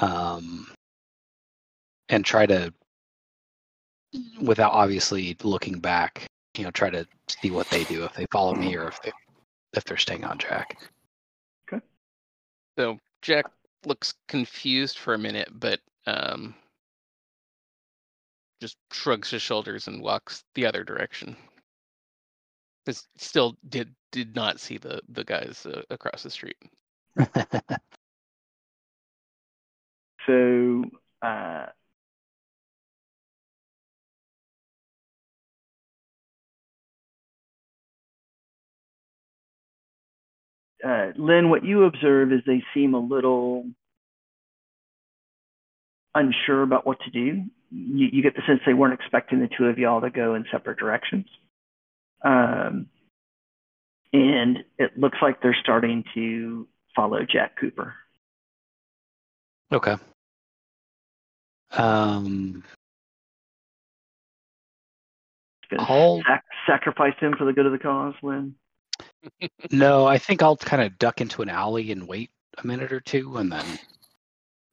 um, 0.00 0.66
and 2.08 2.24
try 2.24 2.46
to, 2.46 2.72
without 4.40 4.72
obviously 4.72 5.36
looking 5.42 5.78
back, 5.78 6.26
you 6.56 6.64
know, 6.64 6.70
try 6.70 6.88
to 6.88 7.06
see 7.28 7.50
what 7.50 7.68
they 7.68 7.84
do 7.84 8.04
if 8.04 8.14
they 8.14 8.26
follow 8.32 8.54
me 8.54 8.76
or 8.76 8.88
if 8.88 9.00
they 9.02 9.12
if 9.74 9.84
they're 9.84 9.96
staying 9.96 10.24
on 10.24 10.36
track. 10.36 10.78
Okay. 11.66 11.82
So 12.78 12.98
Jack 13.22 13.46
looks 13.86 14.14
confused 14.28 14.98
for 14.98 15.14
a 15.14 15.18
minute, 15.18 15.48
but 15.52 15.80
um, 16.06 16.54
just 18.60 18.76
shrugs 18.90 19.30
his 19.30 19.40
shoulders 19.40 19.86
and 19.86 20.02
walks 20.02 20.44
the 20.54 20.66
other 20.66 20.84
direction. 20.84 21.36
Because 22.84 23.06
still 23.16 23.56
did 23.68 23.94
did 24.12 24.34
not 24.34 24.60
see 24.60 24.78
the 24.78 25.00
the 25.08 25.24
guys 25.24 25.66
uh, 25.66 25.82
across 25.90 26.22
the 26.22 26.30
street. 26.30 26.56
So, 30.26 30.84
uh, 31.22 31.66
uh, 40.86 41.06
Lynn, 41.16 41.50
what 41.50 41.64
you 41.64 41.84
observe 41.84 42.32
is 42.32 42.40
they 42.46 42.62
seem 42.74 42.94
a 42.94 42.98
little 43.00 43.66
unsure 46.14 46.62
about 46.62 46.86
what 46.86 46.98
to 47.04 47.10
do. 47.10 47.44
You, 47.70 48.08
you 48.12 48.22
get 48.22 48.34
the 48.36 48.42
sense 48.46 48.60
they 48.66 48.74
weren't 48.74 48.94
expecting 48.94 49.40
the 49.40 49.48
two 49.56 49.66
of 49.66 49.78
y'all 49.78 50.00
to 50.02 50.10
go 50.10 50.34
in 50.34 50.44
separate 50.52 50.78
directions. 50.78 51.26
Um, 52.24 52.86
and 54.12 54.58
it 54.78 54.98
looks 54.98 55.18
like 55.22 55.40
they're 55.42 55.56
starting 55.60 56.04
to 56.14 56.68
follow 56.94 57.24
Jack 57.24 57.56
Cooper. 57.58 57.94
okay. 59.72 59.96
Um, 61.72 62.62
I'll 65.78 66.22
sac- 66.26 66.44
sacrifice 66.66 67.14
him 67.18 67.34
for 67.38 67.46
the 67.46 67.52
good 67.52 67.64
of 67.64 67.72
the 67.72 67.78
cause, 67.78 68.14
Lynn. 68.22 68.54
No, 69.70 70.04
I 70.04 70.18
think 70.18 70.42
I'll 70.42 70.56
kind 70.56 70.82
of 70.82 70.98
duck 70.98 71.20
into 71.20 71.42
an 71.42 71.48
alley 71.48 71.92
and 71.92 72.06
wait 72.08 72.30
a 72.58 72.66
minute 72.66 72.92
or 72.92 73.00
two 73.00 73.36
and 73.36 73.50
then 73.50 73.64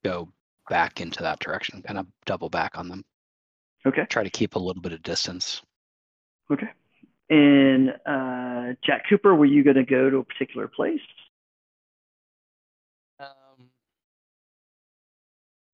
go 0.03 0.27
back 0.69 1.01
into 1.01 1.21
that 1.23 1.39
direction, 1.39 1.81
kind 1.83 1.99
of 1.99 2.07
double 2.25 2.49
back 2.49 2.77
on 2.77 2.89
them. 2.89 3.05
Okay. 3.85 4.05
Try 4.09 4.23
to 4.23 4.29
keep 4.29 4.55
a 4.55 4.59
little 4.59 4.81
bit 4.81 4.91
of 4.91 5.03
distance. 5.03 5.61
Okay. 6.51 6.69
And 7.29 7.89
uh, 8.05 8.73
Jack 8.83 9.03
Cooper, 9.09 9.35
were 9.35 9.45
you 9.45 9.63
going 9.63 9.75
to 9.75 9.83
go 9.83 10.09
to 10.09 10.17
a 10.17 10.23
particular 10.23 10.67
place? 10.67 10.99
Um, 13.19 13.27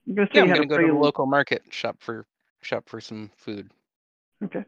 I'm 0.07 0.15
going 0.15 0.27
to 0.27 0.34
say 0.34 0.40
yeah, 0.40 0.44
I'm 0.44 0.49
gonna 0.49 0.65
go 0.68 0.77
to 0.77 0.88
the 0.88 0.94
local 0.94 1.26
market 1.26 1.64
shop 1.69 1.98
for 1.99 2.26
shop 2.61 2.90
for 2.90 2.99
some 2.99 3.32
food. 3.38 3.72
Okay. 4.44 4.65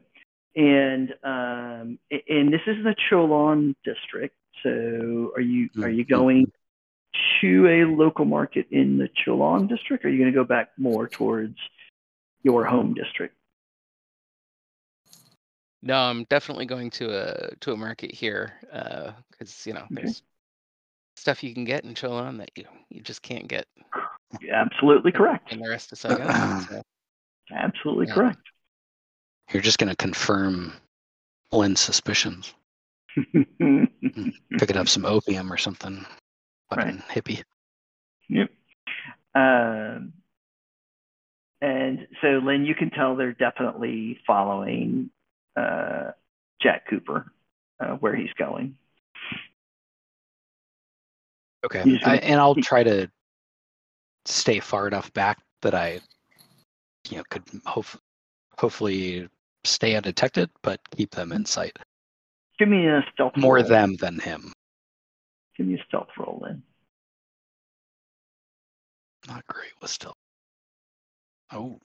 And 0.56 1.14
um, 1.22 1.98
and 2.10 2.52
this 2.52 2.62
is 2.66 2.82
the 2.82 2.94
Cholon 3.10 3.74
district. 3.84 4.34
So 4.62 5.32
are 5.36 5.40
you 5.40 5.68
are 5.82 5.90
you 5.90 6.04
going 6.04 6.50
to 7.40 7.66
a 7.66 7.84
local 7.84 8.24
market 8.24 8.66
in 8.70 8.98
the 8.98 9.08
Cholon 9.24 9.68
district? 9.68 10.04
Or 10.04 10.08
are 10.08 10.10
you 10.10 10.18
going 10.18 10.32
to 10.32 10.36
go 10.36 10.44
back 10.44 10.70
more 10.78 11.06
towards 11.06 11.56
your 12.42 12.64
home 12.64 12.94
district? 12.94 13.34
No, 15.82 15.96
I'm 15.96 16.24
definitely 16.24 16.66
going 16.66 16.90
to 16.92 17.10
a 17.10 17.54
to 17.60 17.72
a 17.72 17.76
market 17.76 18.12
here 18.12 18.54
because 19.30 19.66
you 19.66 19.74
know 19.74 19.80
Okay. 19.92 20.02
there's 20.02 20.22
stuff 21.16 21.42
you 21.42 21.54
can 21.54 21.64
get 21.64 21.84
in 21.84 21.94
Cholon 21.94 22.38
that 22.38 22.50
you 22.56 22.64
you 22.90 23.00
just 23.00 23.22
can't 23.22 23.48
get 23.48 23.66
Absolutely 24.52 25.12
correct. 25.12 25.52
And 25.52 25.62
the 25.62 25.68
rest 25.68 25.92
of 25.92 25.98
Saigon. 25.98 26.60
so, 26.68 26.82
Absolutely 27.50 28.06
Yeah. 28.08 28.14
correct. 28.14 28.40
You're 29.52 29.62
just 29.62 29.78
going 29.78 29.88
to 29.88 29.96
confirm 29.96 30.74
Lynn's 31.50 31.80
suspicions. 31.80 32.54
Picking 33.58 34.76
up 34.76 34.88
some 34.88 35.06
opium 35.06 35.50
or 35.50 35.56
something. 35.56 36.04
Fucking 36.68 37.02
hippie. 37.08 37.42
Yep. 38.28 38.50
Um, 39.34 40.12
and 41.62 42.06
so, 42.20 42.40
Lynn, 42.44 42.66
you 42.66 42.74
can 42.74 42.90
tell 42.90 43.16
they're 43.16 43.32
definitely 43.32 44.20
following 44.26 45.10
uh, 45.58 46.12
Jack 46.62 46.88
Cooper 46.88 47.32
uh, 47.80 47.94
where 47.96 48.14
he's 48.14 48.32
going. 48.38 48.76
Okay. 51.64 51.82
You 51.84 51.96
just 51.96 52.06
I, 52.06 52.16
and 52.16 52.40
I'll 52.40 52.54
keep- 52.54 52.64
try 52.64 52.82
to 52.84 53.10
stay 54.24 54.60
far 54.60 54.86
enough 54.86 55.12
back 55.12 55.38
that 55.62 55.74
I, 55.74 56.00
you 57.08 57.16
know, 57.16 57.22
could 57.30 57.42
hope 57.66 57.86
hopefully 58.58 59.28
stay 59.64 59.96
undetected, 59.96 60.50
but 60.62 60.80
keep 60.96 61.10
them 61.10 61.32
in 61.32 61.44
sight. 61.44 61.76
Give 62.58 62.68
me 62.68 62.86
a 62.88 63.04
stealth. 63.12 63.36
More 63.36 63.56
roll. 63.56 63.64
them 63.64 63.96
than 63.96 64.18
him. 64.18 64.52
Give 65.56 65.66
me 65.66 65.74
a 65.74 65.84
stealth 65.84 66.08
roll 66.18 66.42
then. 66.44 66.62
Not 69.28 69.46
great 69.46 69.72
with 69.80 69.90
still. 69.90 70.14
Oh, 71.52 71.78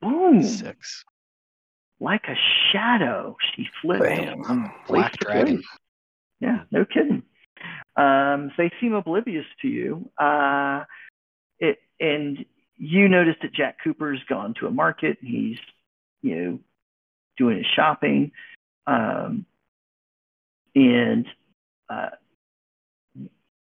Boom! 0.00 0.42
six. 0.42 1.04
Like 2.00 2.24
a 2.28 2.36
shadow, 2.72 3.36
she 3.54 3.66
flips. 3.82 4.02
Bam. 4.02 4.72
Black 4.88 5.16
dragon. 5.18 5.56
place. 5.56 5.66
Yeah, 6.40 6.62
no 6.70 6.84
kidding. 6.86 7.22
Um, 7.96 8.50
they 8.56 8.70
seem 8.80 8.94
oblivious 8.94 9.44
to 9.62 9.68
you. 9.68 10.10
Uh, 10.18 10.84
it, 11.58 11.78
and 12.00 12.44
you 12.76 13.08
notice 13.08 13.36
that 13.42 13.52
Jack 13.52 13.76
Cooper's 13.84 14.20
gone 14.28 14.54
to 14.60 14.66
a 14.66 14.70
market. 14.70 15.18
He's, 15.20 15.58
you 16.22 16.36
know, 16.36 16.58
doing 17.36 17.58
his 17.58 17.66
shopping. 17.76 18.32
Um, 18.86 19.44
and 20.74 21.26
uh, 21.90 22.10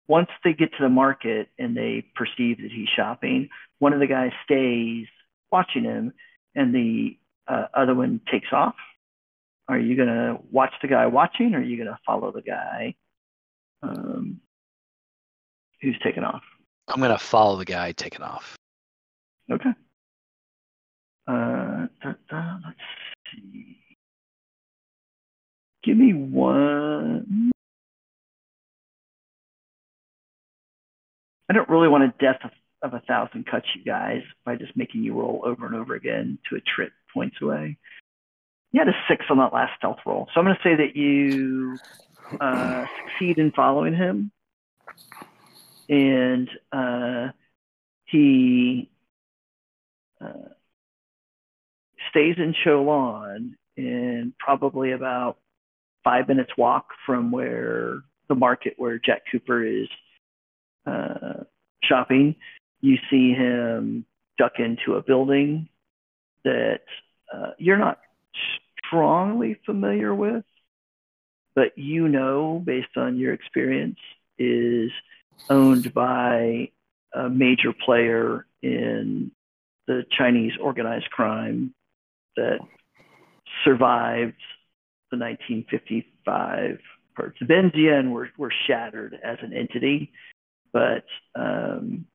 once 0.07 0.29
they 0.43 0.53
get 0.53 0.71
to 0.73 0.83
the 0.83 0.89
market 0.89 1.49
and 1.57 1.75
they 1.75 2.05
perceive 2.15 2.57
that 2.57 2.71
he's 2.71 2.89
shopping, 2.95 3.49
one 3.79 3.93
of 3.93 3.99
the 3.99 4.07
guys 4.07 4.31
stays 4.43 5.07
watching 5.51 5.83
him, 5.83 6.13
and 6.55 6.73
the 6.73 7.17
uh, 7.49 7.67
other 7.73 7.95
one 7.95 8.21
takes 8.31 8.49
off. 8.51 8.75
Are 9.67 9.79
you 9.79 9.95
going 9.95 10.07
to 10.07 10.39
watch 10.51 10.73
the 10.81 10.87
guy 10.87 11.05
watching, 11.07 11.53
or 11.53 11.59
are 11.59 11.63
you 11.63 11.77
going 11.77 11.87
to 11.87 11.99
follow 12.05 12.31
the 12.31 12.41
guy 12.41 12.95
um, 13.83 14.39
who's 15.81 15.97
taken 16.03 16.23
off? 16.23 16.43
I'm 16.87 17.01
gonna 17.01 17.17
follow 17.17 17.57
the 17.57 17.65
guy 17.65 17.91
taking 17.91 18.23
off. 18.23 18.55
Okay. 19.51 19.69
Uh, 21.27 21.87
da, 22.01 22.13
da, 22.29 22.57
let's 22.65 22.79
see. 23.31 23.77
Give 25.83 25.95
me 25.95 26.13
one. 26.13 27.51
I 31.49 31.53
don't 31.53 31.69
really 31.69 31.87
want 31.87 32.03
a 32.03 32.13
death 32.19 32.39
of, 32.43 32.51
of 32.81 32.93
a 32.93 33.03
thousand 33.05 33.45
cuts, 33.45 33.65
you 33.75 33.83
guys, 33.83 34.21
by 34.45 34.55
just 34.55 34.75
making 34.75 35.03
you 35.03 35.13
roll 35.13 35.41
over 35.45 35.65
and 35.65 35.75
over 35.75 35.95
again 35.95 36.37
to 36.49 36.55
a 36.55 36.61
trip 36.61 36.91
points 37.13 37.37
away. 37.41 37.77
You 38.71 38.79
had 38.79 38.87
a 38.87 38.97
six 39.07 39.25
on 39.29 39.37
that 39.37 39.53
last 39.53 39.73
stealth 39.77 39.99
roll, 40.05 40.27
so 40.33 40.39
I'm 40.39 40.45
going 40.45 40.55
to 40.55 40.63
say 40.63 40.75
that 40.75 40.95
you 40.95 41.77
uh, 42.39 42.85
succeed 43.03 43.39
in 43.39 43.51
following 43.51 43.95
him, 43.95 44.31
and 45.89 46.49
uh, 46.71 47.29
he 48.05 48.89
uh, 50.21 50.49
stays 52.09 52.35
in 52.37 52.53
Cholon 52.63 53.55
and 53.77 54.37
probably 54.37 54.91
about 54.91 55.37
five 56.03 56.27
minutes 56.27 56.51
walk 56.57 56.87
from 57.05 57.31
where 57.31 58.01
the 58.27 58.35
market 58.35 58.75
where 58.77 58.99
Jack 58.99 59.23
Cooper 59.31 59.63
is 59.63 59.87
uh, 60.85 61.43
shopping. 61.83 62.35
You 62.81 62.97
see 63.09 63.33
him 63.33 64.05
duck 64.37 64.53
into 64.59 64.95
a 64.95 65.01
building 65.01 65.69
that 66.43 66.81
uh, 67.33 67.51
you're 67.57 67.77
not 67.77 67.99
strongly 68.85 69.57
familiar 69.65 70.13
with, 70.13 70.43
but 71.55 71.77
you 71.77 72.07
know, 72.07 72.61
based 72.63 72.95
on 72.95 73.17
your 73.17 73.33
experience, 73.33 73.99
is 74.37 74.91
owned 75.49 75.93
by 75.93 76.69
a 77.13 77.29
major 77.29 77.73
player 77.73 78.45
in 78.61 79.31
the 79.87 80.05
Chinese 80.17 80.53
organized 80.61 81.09
crime 81.09 81.73
that 82.35 82.59
survived 83.63 84.37
the 85.11 85.17
1955 85.17 86.79
purge. 87.15 87.35
The 87.39 87.45
Binh 87.45 87.75
Xuyen 87.75 88.11
were, 88.11 88.29
were 88.37 88.53
shattered 88.67 89.19
as 89.23 89.37
an 89.41 89.53
entity, 89.53 90.11
but 90.71 91.05
um, 91.35 92.05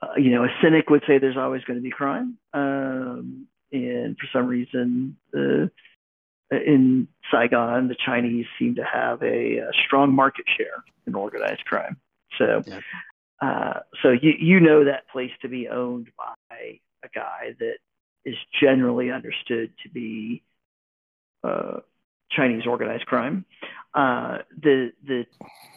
uh, 0.00 0.08
you 0.16 0.30
know, 0.30 0.44
a 0.44 0.48
cynic 0.62 0.90
would 0.90 1.02
say 1.06 1.18
there's 1.18 1.36
always 1.36 1.64
going 1.64 1.78
to 1.78 1.82
be 1.82 1.90
crime, 1.90 2.38
um, 2.54 3.46
and 3.72 4.16
for 4.18 4.26
some 4.32 4.46
reason, 4.46 5.16
uh, 5.36 5.66
in 6.50 7.08
Saigon, 7.30 7.88
the 7.88 7.96
Chinese 8.06 8.46
seem 8.58 8.76
to 8.76 8.84
have 8.84 9.22
a, 9.22 9.58
a 9.58 9.70
strong 9.86 10.14
market 10.14 10.46
share 10.56 10.84
in 11.06 11.14
organized 11.14 11.64
crime. 11.64 11.98
So, 12.38 12.62
Yeah. 12.66 12.80
uh, 13.42 13.80
so 14.02 14.10
you 14.10 14.32
you 14.38 14.60
know 14.60 14.84
that 14.84 15.08
place 15.08 15.32
to 15.42 15.48
be 15.48 15.68
owned 15.68 16.08
by 16.16 16.80
a 17.02 17.08
guy 17.14 17.54
that 17.58 17.78
is 18.24 18.36
generally 18.60 19.10
understood 19.10 19.72
to 19.82 19.88
be 19.90 20.42
uh, 21.44 21.80
Chinese 22.30 22.66
organized 22.66 23.06
crime. 23.06 23.44
Uh, 23.94 24.38
the 24.62 24.92
the 25.06 25.26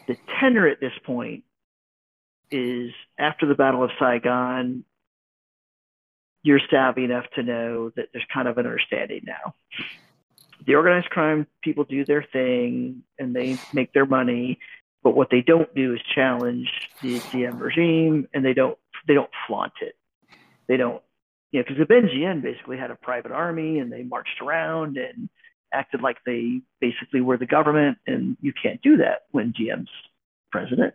the 0.06 0.16
tenor 0.40 0.68
at 0.68 0.80
this 0.80 0.92
point 1.04 1.44
is 2.52 2.92
after 3.18 3.46
the 3.46 3.54
Battle 3.54 3.82
of 3.82 3.90
Saigon. 3.98 4.84
You're 6.44 6.60
savvy 6.70 7.04
enough 7.04 7.24
to 7.36 7.42
know 7.42 7.90
that 7.96 8.08
there's 8.12 8.26
kind 8.32 8.48
of 8.48 8.58
an 8.58 8.66
understanding 8.66 9.22
now. 9.24 9.54
The 10.66 10.74
organized 10.74 11.10
crime 11.10 11.46
people 11.62 11.84
do 11.84 12.04
their 12.04 12.24
thing 12.32 13.02
and 13.18 13.34
they 13.34 13.58
make 13.72 13.92
their 13.92 14.06
money, 14.06 14.58
but 15.02 15.16
what 15.16 15.28
they 15.30 15.40
don't 15.40 15.72
do 15.74 15.94
is 15.94 16.00
challenge 16.14 16.68
the 17.00 17.20
Diem 17.32 17.58
regime, 17.58 18.28
and 18.32 18.44
they 18.44 18.54
don't 18.54 18.78
they 19.06 19.14
don't 19.14 19.30
flaunt 19.46 19.72
it. 19.80 19.96
They 20.68 20.76
don't, 20.76 21.02
you 21.50 21.60
know, 21.60 21.64
because 21.68 21.78
the 21.78 21.92
Binh 21.92 22.08
Xuyen 22.08 22.42
basically 22.42 22.78
had 22.78 22.90
a 22.90 22.96
private 22.96 23.32
army 23.32 23.78
and 23.78 23.92
they 23.92 24.02
marched 24.02 24.40
around 24.40 24.96
and 24.96 25.28
acted 25.72 26.02
like 26.02 26.18
they 26.24 26.60
basically 26.80 27.20
were 27.20 27.36
the 27.36 27.46
government, 27.46 27.98
and 28.06 28.36
you 28.40 28.52
can't 28.52 28.80
do 28.82 28.98
that 28.98 29.22
when 29.30 29.52
Diem's 29.52 29.88
president. 30.50 30.94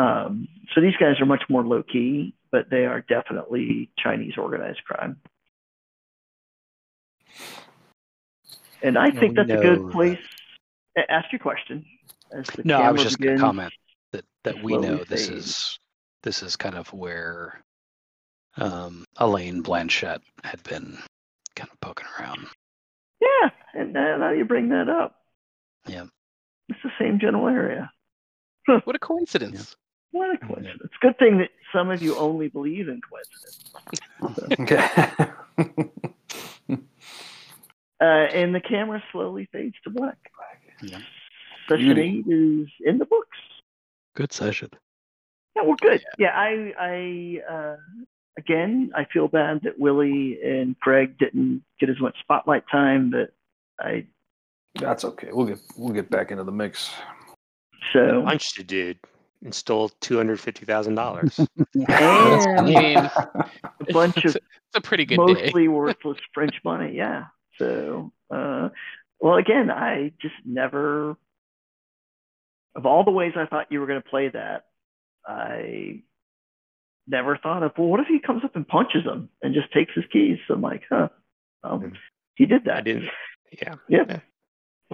Um, 0.00 0.48
so 0.74 0.80
these 0.80 0.96
guys 0.98 1.20
are 1.20 1.26
much 1.26 1.42
more 1.48 1.64
low 1.64 1.82
key, 1.82 2.34
but 2.52 2.70
they 2.70 2.86
are 2.86 3.00
definitely 3.02 3.90
Chinese 3.98 4.34
organized 4.38 4.82
crime. 4.84 5.20
And 8.82 8.96
I 8.96 9.10
think 9.10 9.36
that's 9.36 9.50
a 9.50 9.56
good 9.56 9.90
place. 9.92 10.18
a- 10.96 11.10
Ask 11.12 11.30
your 11.32 11.38
question. 11.40 11.84
As 12.32 12.46
the 12.46 12.62
No, 12.64 12.78
I 12.80 12.90
was 12.92 13.02
just 13.02 13.18
gonna 13.18 13.38
comment 13.38 13.72
that 14.12 14.24
that 14.44 14.62
we 14.62 14.72
slowly 14.72 14.88
know 14.88 15.04
this 15.04 15.28
fade. 15.28 15.36
is 15.36 15.78
this 16.22 16.42
is 16.42 16.56
kind 16.56 16.76
of 16.76 16.92
where 16.92 17.60
um, 18.56 19.04
Elaine 19.18 19.62
Blanchette 19.62 20.22
had 20.44 20.62
been 20.62 20.96
kind 21.56 21.70
of 21.70 21.80
poking 21.80 22.06
around. 22.18 22.46
Yeah, 23.20 23.50
and 23.74 23.96
uh, 23.96 24.16
now 24.16 24.30
you 24.30 24.44
bring 24.44 24.68
that 24.70 24.88
up. 24.88 25.16
Yeah. 25.86 26.06
It's 26.68 26.78
the 26.82 26.90
same 26.98 27.18
general 27.20 27.48
area. 27.48 27.90
What 28.84 28.94
a 28.96 28.98
coincidence. 29.00 29.74
What 30.12 30.34
a 30.34 30.38
coincidence. 30.38 30.80
It's 30.84 30.94
a 31.02 31.06
good 31.06 31.18
thing 31.18 31.38
that 31.38 31.50
some 31.72 31.90
of 31.90 32.02
you 32.02 32.16
only 32.16 32.48
believe 32.48 32.88
in 32.88 33.00
coincidence. 33.00 33.72
Okay. 34.60 35.90
Uh, 38.00 38.24
and 38.32 38.54
the 38.54 38.60
camera 38.60 39.02
slowly 39.12 39.46
fades 39.52 39.74
to 39.84 39.90
black. 39.90 40.16
Yeah. 40.82 41.00
Session 41.68 41.84
Beauty. 41.84 42.00
eight 42.00 42.32
is 42.32 42.68
in 42.86 42.96
the 42.96 43.04
books. 43.04 43.36
Good 44.16 44.32
session. 44.32 44.70
Yeah, 45.54 45.64
we're 45.64 45.76
good. 45.76 46.02
Yeah, 46.18 46.30
I, 46.34 46.72
I, 46.78 47.52
uh, 47.52 47.76
again, 48.38 48.90
I 48.96 49.04
feel 49.12 49.28
bad 49.28 49.60
that 49.64 49.78
Willie 49.78 50.38
and 50.42 50.80
Craig 50.80 51.18
didn't 51.18 51.62
get 51.78 51.90
as 51.90 52.00
much 52.00 52.18
spotlight 52.20 52.64
time, 52.72 53.10
but 53.10 53.34
I, 53.78 54.06
That's 54.80 55.04
okay. 55.04 55.28
We'll 55.30 55.46
get 55.46 55.58
we'll 55.76 55.92
get 55.92 56.08
back 56.08 56.30
into 56.30 56.44
the 56.44 56.52
mix. 56.52 56.90
so. 57.92 58.22
Punched 58.24 58.58
a 58.60 58.64
dude 58.64 58.98
and 59.42 59.54
stole 59.54 59.88
two 60.00 60.16
hundred 60.16 60.40
fifty 60.40 60.64
thousand 60.66 60.94
dollars. 60.94 61.38
I 61.88 62.62
mean, 62.62 62.96
a 62.98 63.10
bunch 63.92 64.18
of 64.18 64.24
it's, 64.24 64.34
a, 64.36 64.38
it's 64.38 64.76
a 64.76 64.80
pretty 64.80 65.04
good 65.04 65.16
day. 65.16 65.22
mostly 65.44 65.68
worthless 65.68 66.18
French 66.34 66.56
money. 66.64 66.94
Yeah. 66.96 67.24
So, 67.58 68.12
uh, 68.30 68.70
well, 69.20 69.36
again, 69.36 69.70
I 69.70 70.12
just 70.20 70.34
never, 70.44 71.16
of 72.74 72.86
all 72.86 73.04
the 73.04 73.10
ways 73.10 73.32
I 73.36 73.46
thought 73.46 73.70
you 73.70 73.80
were 73.80 73.86
going 73.86 74.02
to 74.02 74.08
play 74.08 74.28
that, 74.30 74.64
I 75.26 76.02
never 77.06 77.36
thought 77.36 77.62
of, 77.62 77.72
well, 77.76 77.88
what 77.88 78.00
if 78.00 78.06
he 78.06 78.18
comes 78.20 78.44
up 78.44 78.56
and 78.56 78.66
punches 78.66 79.04
him 79.04 79.28
and 79.42 79.54
just 79.54 79.72
takes 79.72 79.92
his 79.94 80.04
keys? 80.12 80.38
So 80.48 80.54
I'm 80.54 80.62
like, 80.62 80.82
huh, 80.88 81.08
well, 81.62 81.80
Mhm. 81.80 81.96
he 82.36 82.46
did 82.46 82.64
that. 82.64 82.76
I 82.78 82.80
didn't. 82.82 83.10
Yeah. 83.52 83.74
Yeah. 83.88 84.20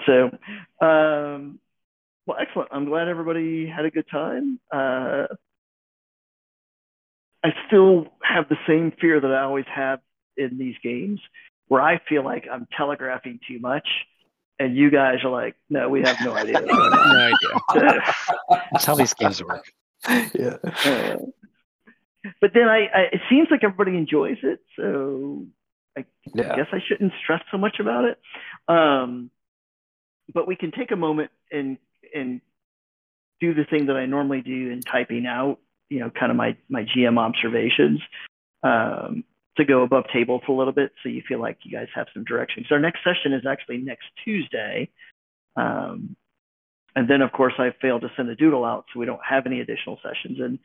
So, 0.07 0.31
um, 0.85 1.61
well, 2.27 2.37
excellent. 2.41 2.69
I'm 2.73 2.85
glad 2.87 3.09
everybody 3.09 3.67
had 3.67 3.85
a 3.85 3.91
good 3.91 4.07
time. 4.11 4.59
Uh, 4.73 5.27
I 7.45 7.51
still 7.69 8.09
have 8.23 8.49
the 8.49 8.57
same 8.67 8.93
fear 9.01 9.21
that 9.21 9.31
I 9.31 9.43
always 9.43 9.67
have 9.73 10.01
in 10.37 10.59
these 10.59 10.75
games, 10.83 11.21
where 11.69 11.81
I 11.81 12.01
feel 12.09 12.25
like 12.25 12.47
I'm 12.51 12.67
telegraphing 12.77 13.39
too 13.47 13.59
much, 13.61 13.87
and 14.59 14.77
you 14.77 14.91
guys 14.91 15.19
are 15.25 15.31
like, 15.31 15.55
"No, 15.71 15.89
we 15.89 16.03
have 16.03 16.17
no 16.25 16.33
idea." 16.35 16.61
No 16.67 17.33
idea. 17.75 18.03
That's 18.73 18.85
how 18.85 18.95
these 18.97 19.15
games 19.15 19.43
work. 19.43 19.65
yeah. 20.35 20.57
uh, 20.65 21.17
but 22.41 22.51
then 22.55 22.69
I, 22.69 22.87
I, 22.93 23.01
it 23.13 23.21
seems 23.31 23.49
like 23.51 23.63
everybody 23.63 23.97
enjoys 23.97 24.39
it, 24.43 24.61
so 24.77 25.47
I, 25.97 26.05
Yeah. 26.35 26.53
I 26.53 26.57
guess 26.57 26.67
I 26.73 26.79
shouldn't 26.87 27.13
stress 27.23 27.43
so 27.53 27.59
much 27.59 27.77
about 27.79 28.05
it. 28.05 28.19
Um, 28.69 29.31
but 30.35 30.49
we 30.49 30.57
can 30.57 30.73
take 30.73 30.91
a 30.91 30.97
moment 30.97 31.31
and 31.53 31.79
and 32.15 32.41
do 33.41 33.55
the 33.55 33.65
thing 33.65 33.87
that 33.87 33.97
I 33.97 34.07
normally 34.07 34.41
do 34.41 34.71
in 34.71 34.81
typing 34.81 35.27
out, 35.27 35.59
you 35.89 36.01
know, 36.01 36.11
kind 36.11 36.31
of 36.31 36.37
my 36.37 36.57
my 36.69 36.85
GM 36.85 37.19
observations 37.19 38.01
um, 38.63 39.25
to 39.57 39.65
go 39.65 39.83
above 39.83 40.05
table 40.13 40.41
for 40.47 40.53
a 40.53 40.59
little 40.59 40.73
bit, 40.73 40.93
so 41.03 41.09
you 41.09 41.23
feel 41.27 41.41
like 41.41 41.59
you 41.63 41.73
guys 41.73 41.89
have 41.95 42.07
some 42.13 42.25
direction. 42.25 42.65
So 42.69 42.75
our 42.75 42.81
next 42.81 43.01
session 43.05 43.33
is 43.33 43.47
actually 43.47 43.79
next 43.79 44.07
Tuesday. 44.25 44.91
Um, 45.57 46.17
and 46.95 47.09
then, 47.09 47.21
of 47.23 47.33
course, 47.33 47.55
I 47.59 47.75
failed 47.81 48.03
to 48.03 48.11
send 48.17 48.29
a 48.31 48.37
doodle 48.37 48.65
out, 48.65 48.87
so 48.93 49.01
we 49.01 49.07
don't 49.07 49.21
have 49.29 49.47
any 49.47 49.61
additional 49.61 49.99
sessions. 50.03 50.39
And 50.41 50.59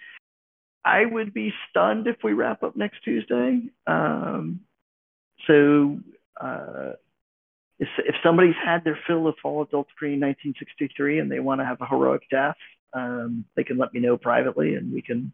I 0.83 1.05
would 1.05 1.33
be 1.33 1.53
stunned 1.69 2.07
if 2.07 2.17
we 2.23 2.33
wrap 2.33 2.63
up 2.63 2.75
next 2.75 3.03
Tuesday. 3.03 3.61
Um, 3.85 4.61
so 5.47 5.99
uh, 6.39 6.93
if, 7.81 7.89
if 7.97 8.15
somebody's 8.23 8.55
had 8.63 8.83
their 8.83 8.97
fill 9.07 9.27
of 9.27 9.35
Fall 9.41 9.63
Adult 9.63 9.87
Free 9.97 10.11
1963 10.11 11.19
and 11.19 11.31
they 11.31 11.39
want 11.39 11.61
to 11.61 11.65
have 11.65 11.81
a 11.81 11.87
heroic 11.87 12.21
death, 12.29 12.55
um, 12.93 13.43
they 13.55 13.63
can 13.63 13.79
let 13.79 13.91
me 13.91 13.99
know 13.99 14.17
privately, 14.17 14.75
and 14.75 14.93
we 14.93 15.01
can 15.01 15.33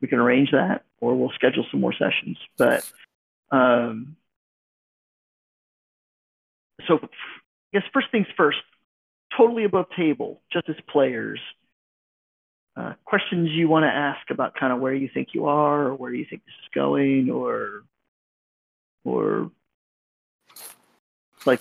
we 0.00 0.08
can 0.08 0.18
arrange 0.18 0.52
that, 0.52 0.84
or 1.00 1.14
we'll 1.14 1.32
schedule 1.34 1.66
some 1.70 1.80
more 1.80 1.92
sessions. 1.92 2.38
But 2.56 2.90
um, 3.50 4.16
so, 6.88 6.98
I 7.02 7.08
guess 7.74 7.82
first 7.92 8.10
things 8.10 8.26
first. 8.36 8.58
Totally 9.36 9.64
above 9.64 9.86
table, 9.96 10.40
just 10.52 10.68
as 10.68 10.76
players. 10.90 11.40
Uh, 12.76 12.94
questions 13.04 13.50
you 13.50 13.68
want 13.68 13.84
to 13.84 13.88
ask 13.88 14.30
about 14.30 14.54
kind 14.58 14.72
of 14.72 14.80
where 14.80 14.94
you 14.94 15.10
think 15.12 15.28
you 15.34 15.46
are, 15.46 15.88
or 15.88 15.94
where 15.94 16.14
you 16.14 16.24
think 16.28 16.42
this 16.46 16.54
is 16.62 16.70
going, 16.74 17.30
or 17.30 17.82
or 19.04 19.50
like 21.46 21.60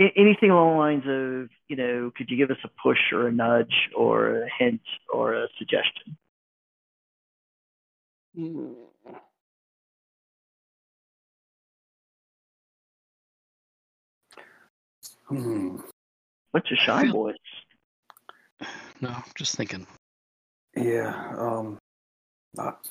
a- 0.00 0.12
anything 0.16 0.50
along 0.50 0.74
the 0.74 0.78
lines 0.78 1.04
of, 1.06 1.50
you 1.68 1.76
know, 1.76 2.10
could 2.16 2.30
you 2.30 2.36
give 2.36 2.50
us 2.50 2.62
a 2.64 2.68
push 2.82 2.98
or 3.12 3.28
a 3.28 3.32
nudge 3.32 3.88
or 3.94 4.42
a 4.42 4.48
hint 4.58 4.80
or 5.12 5.34
a 5.34 5.48
suggestion? 5.58 6.16
Hmm. 8.34 8.72
Bunch 16.52 16.70
of 16.70 16.78
shy 16.78 17.02
feel- 17.02 17.12
boys. 17.12 17.36
No, 19.00 19.14
just 19.36 19.56
thinking. 19.56 19.86
Yeah. 20.76 21.34
Um. 21.38 21.78
Not, 22.54 22.84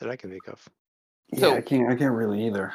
that 0.00 0.10
I 0.10 0.16
can 0.16 0.30
think 0.30 0.48
of. 0.48 0.66
Yeah. 1.32 1.40
So- 1.40 1.54
I 1.56 1.60
can't. 1.60 1.90
I 1.90 1.94
can't 1.96 2.14
really 2.14 2.46
either. 2.46 2.72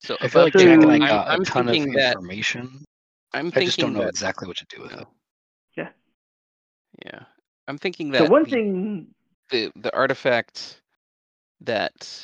So 0.00 0.18
I 0.20 0.28
feel 0.28 0.42
like 0.42 0.52
Jack 0.52 0.82
and 0.82 0.84
I 0.84 0.94
I'm, 0.94 1.00
got 1.00 1.28
I'm 1.28 1.40
a 1.40 1.44
ton 1.46 1.66
of 1.66 1.72
thinking 1.72 1.94
that 1.94 2.16
information. 2.16 2.84
I'm 3.32 3.50
I 3.56 3.64
just 3.64 3.78
don't 3.78 3.94
know 3.94 4.00
that 4.00 4.10
exactly 4.10 4.46
what 4.46 4.58
to 4.58 4.66
do 4.68 4.82
with 4.82 4.92
it. 4.92 5.06
yeah, 5.78 5.88
Yeah. 7.06 7.20
I'm 7.66 7.78
thinking 7.78 8.10
that 8.10 8.18
So 8.18 8.30
one 8.30 8.44
the, 8.44 8.50
thing, 8.50 9.06
the 9.50 9.72
the 9.76 9.94
artifact 9.96 10.82
that 11.62 12.22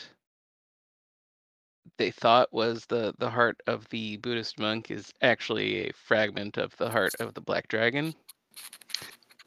they 1.96 2.10
thought 2.10 2.52
was 2.52 2.84
the 2.84 3.14
the 3.18 3.30
heart 3.30 3.62
of 3.66 3.88
the 3.88 4.18
Buddhist 4.18 4.58
monk 4.58 4.90
is 4.90 5.10
actually 5.22 5.88
a 5.88 5.92
fragment 5.94 6.58
of 6.58 6.76
the 6.76 6.90
heart 6.90 7.14
of 7.18 7.32
the 7.32 7.40
black 7.40 7.68
dragon. 7.68 8.14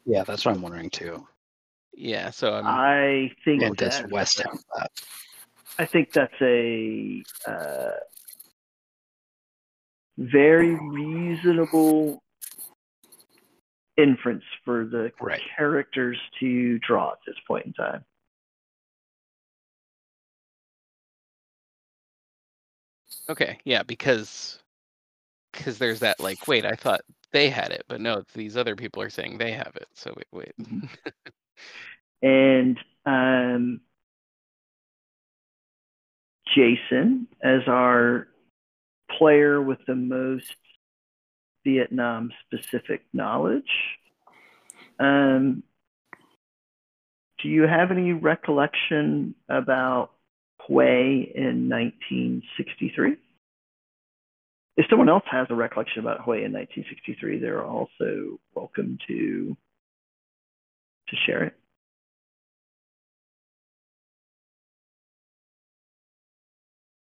Yeah, 0.06 0.24
that's 0.24 0.44
what 0.44 0.56
I'm 0.56 0.62
wondering 0.64 0.90
too. 0.90 1.28
Yeah, 1.96 2.30
so 2.32 2.54
I'm 2.54 2.66
I 2.68 3.32
think 3.46 3.64
And 3.64 3.76
does 3.78 4.00
that 4.00 4.10
West 4.12 4.38
that? 4.76 4.92
I 5.80 5.86
think 5.86 6.10
that's 6.14 6.34
a 6.42 7.24
uh, 7.48 7.92
very 10.18 10.76
reasonable 10.76 12.22
inference 13.98 14.44
for 14.66 14.86
the 14.86 15.12
Right. 15.20 15.42
characters 15.56 16.18
to 16.40 16.80
draw 16.80 17.12
at 17.12 17.20
this 17.26 17.36
point 17.48 17.66
in 17.68 17.74
time. 17.74 18.06
okay. 23.30 23.60
Yeah, 23.66 23.84
because 23.84 24.60
because 25.52 25.78
there's 25.78 26.00
that 26.00 26.20
like, 26.20 26.48
wait, 26.48 26.66
I 26.66 26.74
thought 26.76 27.02
they 27.32 27.50
had 27.50 27.72
it, 27.72 27.84
but 27.88 28.02
no, 28.02 28.24
these 28.34 28.58
other 28.58 28.76
people 28.76 29.02
are 29.02 29.10
saying 29.10 29.38
they 29.38 29.52
have 29.52 29.74
it. 29.76 29.88
So 29.94 30.14
wait, 30.16 30.28
wait. 30.32 30.54
And 32.22 32.78
um, 33.06 33.82
Jason, 36.56 37.28
as 37.44 37.62
our 37.68 38.28
player 39.18 39.62
with 39.62 39.80
the 39.88 39.96
most 39.96 40.56
Vietnam 41.66 42.32
specific 42.46 43.02
knowledge, 43.14 43.70
um, 45.00 45.64
do 47.42 47.50
you 47.50 47.64
have 47.64 47.92
any 47.92 48.14
recollection 48.14 49.36
about 49.50 50.12
Hue 50.66 50.80
in 51.36 51.70
1963? 51.70 53.18
If 54.76 54.86
someone 54.90 55.10
else 55.10 55.26
has 55.30 55.48
a 55.50 55.56
recollection 55.56 56.00
about 56.00 56.24
Hue 56.24 56.34
in 56.34 56.54
1963, 56.54 57.40
they're 57.40 57.66
also 57.66 58.40
welcome 58.56 58.98
to 59.08 59.58
to 61.14 61.20
share 61.26 61.44
it. 61.44 61.54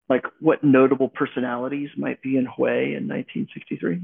Like 0.09 0.23
what 0.39 0.63
notable 0.63 1.09
personalities 1.09 1.89
might 1.97 2.21
be 2.21 2.37
in 2.37 2.45
Hue 2.45 2.65
in 2.65 3.07
1963? 3.07 4.01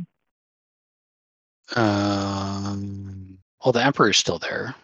Um, 1.77 3.37
well, 3.63 3.71
the 3.71 3.83
Emperor's 3.83 4.17
still 4.17 4.37
there. 4.39 4.75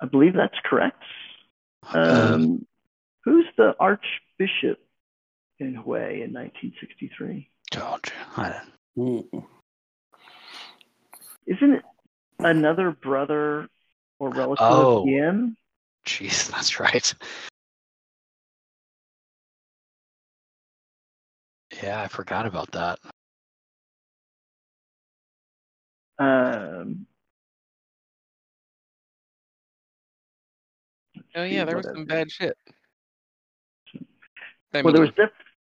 I 0.00 0.06
believe 0.06 0.32
that's 0.34 0.58
correct. 0.64 1.02
Uh, 1.94 2.32
Um, 2.34 2.66
who's 3.24 3.44
the 3.56 3.74
Archbishop 3.78 4.78
in 5.58 5.74
Hue 5.74 5.94
in 5.94 6.32
1963? 6.32 7.50
oh, 7.76 7.98
gee, 8.02 8.12
I 8.36 8.48
don't- 8.50 8.72
Hmm. 8.94 9.38
Isn't 11.46 11.72
it 11.72 11.84
another 12.44 12.90
brother 12.90 13.68
or 14.18 14.30
relative 14.30 14.66
Oh. 14.68 14.98
of 15.00 15.06
Diem? 15.06 15.56
Jeez, 16.06 16.50
that's 16.50 16.80
right. 16.80 17.14
Yeah, 21.82 22.02
I 22.02 22.08
forgot 22.08 22.46
about 22.46 22.70
that. 22.72 22.98
Um, 26.18 27.06
Oh 31.34 31.44
yeah, 31.44 31.64
there 31.64 31.76
was 31.76 31.86
some 31.86 32.04
bad 32.04 32.30
shit. 32.30 32.56
I 34.74 34.82
well, 34.82 34.92
there 34.92 35.02
was 35.02 35.10
def- 35.16 35.30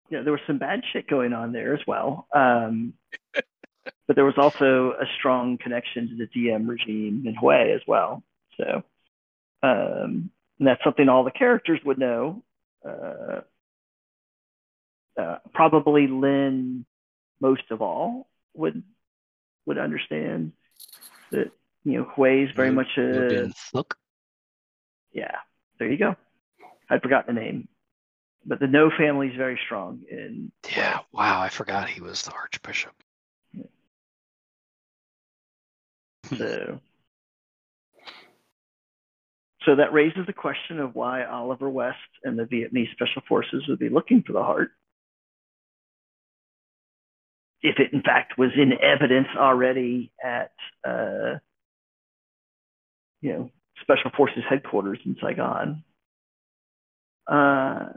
yeah, 0.09 0.21
there 0.21 0.31
was 0.31 0.41
some 0.47 0.57
bad 0.57 0.81
shit 0.91 1.07
going 1.07 1.33
on 1.33 1.51
there 1.51 1.73
as 1.73 1.81
well. 1.87 2.27
Um, 2.33 2.93
but 4.07 4.15
there 4.15 4.25
was 4.25 4.37
also 4.37 4.91
a 4.91 5.05
strong 5.17 5.57
connection 5.57 6.09
to 6.09 6.15
the 6.15 6.27
Diem 6.27 6.67
regime 6.67 7.23
in 7.25 7.35
Hue 7.35 7.73
as 7.75 7.81
well. 7.87 8.23
So, 8.57 8.83
um, 9.63 10.29
and 10.59 10.67
that's 10.67 10.83
something 10.83 11.09
all 11.09 11.23
the 11.23 11.31
characters 11.31 11.79
would 11.85 11.97
know. 11.97 12.43
Uh, 12.87 13.41
uh, 15.19 15.37
probably 15.53 16.07
Lynn, 16.07 16.85
most 17.39 17.63
of 17.71 17.81
all, 17.81 18.27
would 18.53 18.83
would 19.65 19.77
understand 19.77 20.51
that 21.31 21.51
you 21.83 21.99
know 21.99 22.11
Hue 22.15 22.45
is 22.45 22.55
very 22.55 22.71
much 22.71 22.87
a 22.97 23.49
Thuc? 23.73 23.91
yeah. 25.11 25.37
There 25.79 25.91
you 25.91 25.97
go. 25.97 26.15
I'd 26.89 27.01
forgotten 27.01 27.35
the 27.35 27.41
name, 27.41 27.67
but 28.45 28.59
the 28.59 28.67
Ngo 28.67 28.95
family 28.95 29.27
is 29.27 29.35
very 29.35 29.59
strong 29.65 30.01
in 30.09 30.51
Yeah, 30.75 30.99
wow, 31.11 31.41
I 31.41 31.49
forgot 31.49 31.89
he 31.89 32.01
was 32.01 32.21
the 32.21 32.31
Archbishop. 32.31 32.93
So, 36.29 36.79
so 39.63 39.75
that 39.75 39.93
raises 39.93 40.25
the 40.25 40.33
question 40.33 40.79
of 40.79 40.95
why 40.95 41.23
Oliver 41.25 41.69
West 41.69 41.97
and 42.23 42.37
the 42.37 42.43
Vietnamese 42.43 42.91
Special 42.91 43.21
Forces 43.27 43.63
would 43.67 43.79
be 43.79 43.89
looking 43.89 44.23
for 44.25 44.33
the 44.33 44.43
heart. 44.43 44.71
If 47.61 47.79
it 47.79 47.93
in 47.93 48.01
fact 48.01 48.37
was 48.37 48.51
in 48.55 48.73
evidence 48.73 49.27
already 49.37 50.11
at, 50.23 50.51
uh, 50.87 51.39
you 53.21 53.33
know, 53.33 53.51
Special 53.81 54.11
Forces 54.15 54.43
headquarters 54.49 54.99
in 55.05 55.15
Saigon. 55.21 55.83
Uh, 57.27 57.87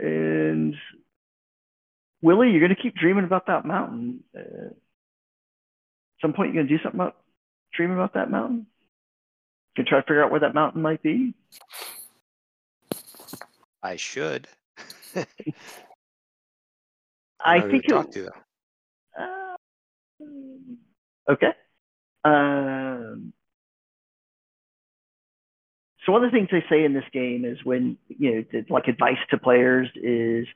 and 0.00 0.74
Willie, 2.20 2.50
you're 2.50 2.60
going 2.60 2.74
to 2.74 2.82
keep 2.82 2.94
dreaming 2.94 3.24
about 3.24 3.46
that 3.46 3.64
mountain. 3.64 4.22
Uh, 4.36 4.74
some 6.20 6.32
point 6.32 6.54
you 6.54 6.60
gonna 6.60 6.68
do 6.68 6.78
something 6.82 7.00
about 7.00 7.16
dream 7.72 7.90
about 7.90 8.14
that 8.14 8.30
mountain? 8.30 8.66
You 9.76 9.84
can 9.84 9.86
try 9.86 10.00
to 10.00 10.02
figure 10.02 10.24
out 10.24 10.30
where 10.30 10.40
that 10.40 10.54
mountain 10.54 10.82
might 10.82 11.02
be. 11.02 11.34
I 13.82 13.96
should. 13.96 14.48
I 17.40 17.60
think 17.60 17.84
to 17.84 17.88
talk 17.88 18.10
to. 18.12 18.28
though. 19.16 19.54
Uh, 20.22 21.32
okay. 21.32 21.52
Um, 22.24 23.32
so 26.04 26.12
one 26.12 26.24
of 26.24 26.30
the 26.32 26.36
things 26.36 26.48
they 26.50 26.64
say 26.68 26.84
in 26.84 26.94
this 26.94 27.04
game 27.12 27.44
is 27.44 27.64
when 27.64 27.96
you 28.08 28.34
know, 28.34 28.44
the- 28.50 28.66
like 28.72 28.88
advice 28.88 29.18
to 29.30 29.38
players 29.38 29.88
is 29.94 30.46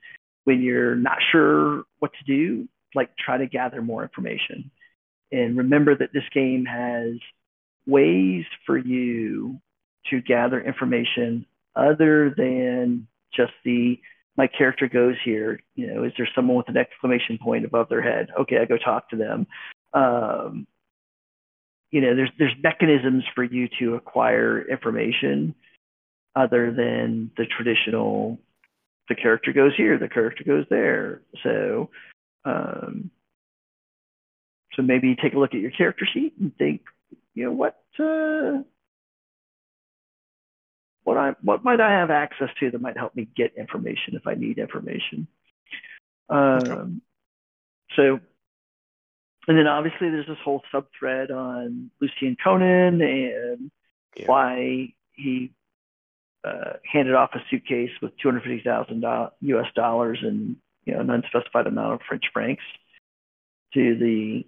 when 0.44 0.60
you're 0.60 0.96
not 0.96 1.18
sure 1.30 1.84
what 2.00 2.10
to 2.14 2.24
do, 2.24 2.68
like 2.94 3.16
try 3.16 3.38
to 3.38 3.46
gather 3.46 3.80
more 3.80 4.02
information, 4.02 4.70
and 5.32 5.56
remember 5.56 5.96
that 5.96 6.12
this 6.12 6.24
game 6.32 6.64
has 6.66 7.14
ways 7.86 8.44
for 8.66 8.78
you 8.78 9.60
to 10.10 10.20
gather 10.20 10.60
information 10.60 11.46
other 11.74 12.34
than 12.36 13.06
just 13.34 13.52
the 13.64 13.98
my 14.36 14.46
character 14.46 14.88
goes 14.88 15.16
here. 15.24 15.60
You 15.74 15.92
know, 15.92 16.04
is 16.04 16.12
there 16.16 16.28
someone 16.34 16.56
with 16.56 16.68
an 16.68 16.76
exclamation 16.76 17.38
point 17.42 17.64
above 17.64 17.88
their 17.88 18.02
head? 18.02 18.28
Okay, 18.40 18.58
I 18.58 18.64
go 18.64 18.78
talk 18.78 19.10
to 19.10 19.16
them. 19.16 19.46
Um, 19.92 20.66
you 21.90 22.00
know, 22.00 22.16
there's 22.16 22.30
there's 22.38 22.54
mechanisms 22.62 23.24
for 23.34 23.44
you 23.44 23.68
to 23.78 23.94
acquire 23.94 24.62
information 24.62 25.54
other 26.34 26.72
than 26.72 27.30
the 27.36 27.46
traditional. 27.46 28.38
The 29.08 29.14
character 29.14 29.52
goes 29.52 29.72
here. 29.76 29.98
The 29.98 30.08
character 30.08 30.44
goes 30.44 30.64
there. 30.70 31.22
So, 31.42 31.90
um, 32.44 33.10
so 34.74 34.82
maybe 34.82 35.16
take 35.16 35.34
a 35.34 35.38
look 35.38 35.54
at 35.54 35.60
your 35.60 35.70
character 35.70 36.06
sheet 36.12 36.34
and 36.40 36.56
think, 36.56 36.82
you 37.34 37.44
know, 37.44 37.52
what 37.52 37.82
uh, 37.98 38.62
what 41.04 41.16
I 41.16 41.34
what 41.42 41.64
might 41.64 41.80
I 41.80 41.90
have 41.90 42.10
access 42.10 42.48
to 42.60 42.70
that 42.70 42.80
might 42.80 42.96
help 42.96 43.14
me 43.14 43.28
get 43.36 43.54
information 43.56 44.14
if 44.14 44.26
I 44.26 44.34
need 44.34 44.58
information. 44.58 45.26
Um, 46.28 47.02
so, 47.96 48.20
and 49.48 49.58
then 49.58 49.66
obviously 49.66 50.08
there's 50.10 50.26
this 50.26 50.38
whole 50.42 50.62
sub 50.72 50.86
thread 50.98 51.30
on 51.30 51.90
Lucien 52.00 52.36
Conein 52.42 53.02
and 53.02 53.70
Yeah. 54.16 54.26
why 54.26 54.94
he 55.12 55.52
uh, 56.44 56.74
handed 56.90 57.14
off 57.14 57.30
a 57.34 57.38
suitcase 57.50 57.90
with 58.00 58.12
two 58.18 58.28
hundred 58.28 58.44
fifty 58.44 58.62
thousand 58.64 59.04
U.S. 59.40 59.66
dollars 59.74 60.18
and 60.22 60.56
you 60.84 60.94
know 60.94 61.00
an 61.00 61.10
unspecified 61.10 61.66
amount 61.66 61.94
of 61.94 62.00
French 62.08 62.24
francs 62.32 62.62
to 63.74 63.96
the 63.98 64.44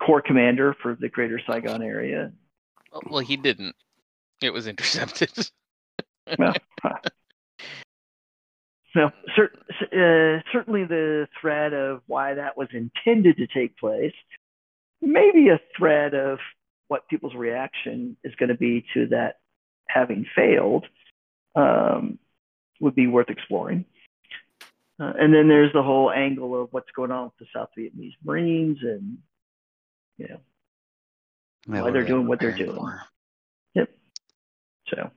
corps 0.00 0.22
commander 0.22 0.74
for 0.82 0.94
the 0.94 1.08
Greater 1.08 1.40
Saigon 1.46 1.82
area. 1.82 2.32
Well, 3.10 3.20
he 3.20 3.36
didn't. 3.36 3.74
It 4.42 4.52
was 4.52 4.66
intercepted. 4.66 5.32
well, 6.38 6.54
huh. 6.82 6.98
no, 8.94 9.10
cer- 9.34 9.52
uh, 9.80 10.42
certainly 10.52 10.84
the 10.84 11.26
thread 11.40 11.72
of 11.72 12.02
why 12.06 12.34
that 12.34 12.56
was 12.56 12.68
intended 12.72 13.36
to 13.38 13.46
take 13.46 13.76
place, 13.78 14.12
maybe 15.00 15.48
a 15.48 15.60
thread 15.76 16.14
of 16.14 16.38
what 16.88 17.08
people's 17.08 17.34
reaction 17.34 18.16
is 18.24 18.34
going 18.36 18.48
to 18.48 18.56
be 18.56 18.84
to 18.94 19.08
that 19.08 19.36
having 19.88 20.26
failed 20.34 20.84
um, 21.54 22.18
would 22.80 22.94
be 22.94 23.06
worth 23.06 23.30
exploring. 23.30 23.84
Uh, 24.98 25.12
and 25.18 25.34
then 25.34 25.48
there's 25.48 25.72
the 25.72 25.82
whole 25.82 26.10
angle 26.10 26.60
of 26.60 26.72
what's 26.72 26.90
going 26.92 27.10
on 27.10 27.24
with 27.24 27.36
the 27.38 27.46
South 27.54 27.68
Vietnamese 27.78 28.14
Marines 28.24 28.78
and, 28.82 29.18
you 30.16 30.28
know, 30.28 30.40
Yeah, 31.68 31.82
Why 31.82 31.90
they're 31.90 32.04
doing 32.04 32.26
what 32.26 32.40
they're 32.40 32.56
doing. 32.56 32.76
for? 32.76 33.02
So, 34.88 35.10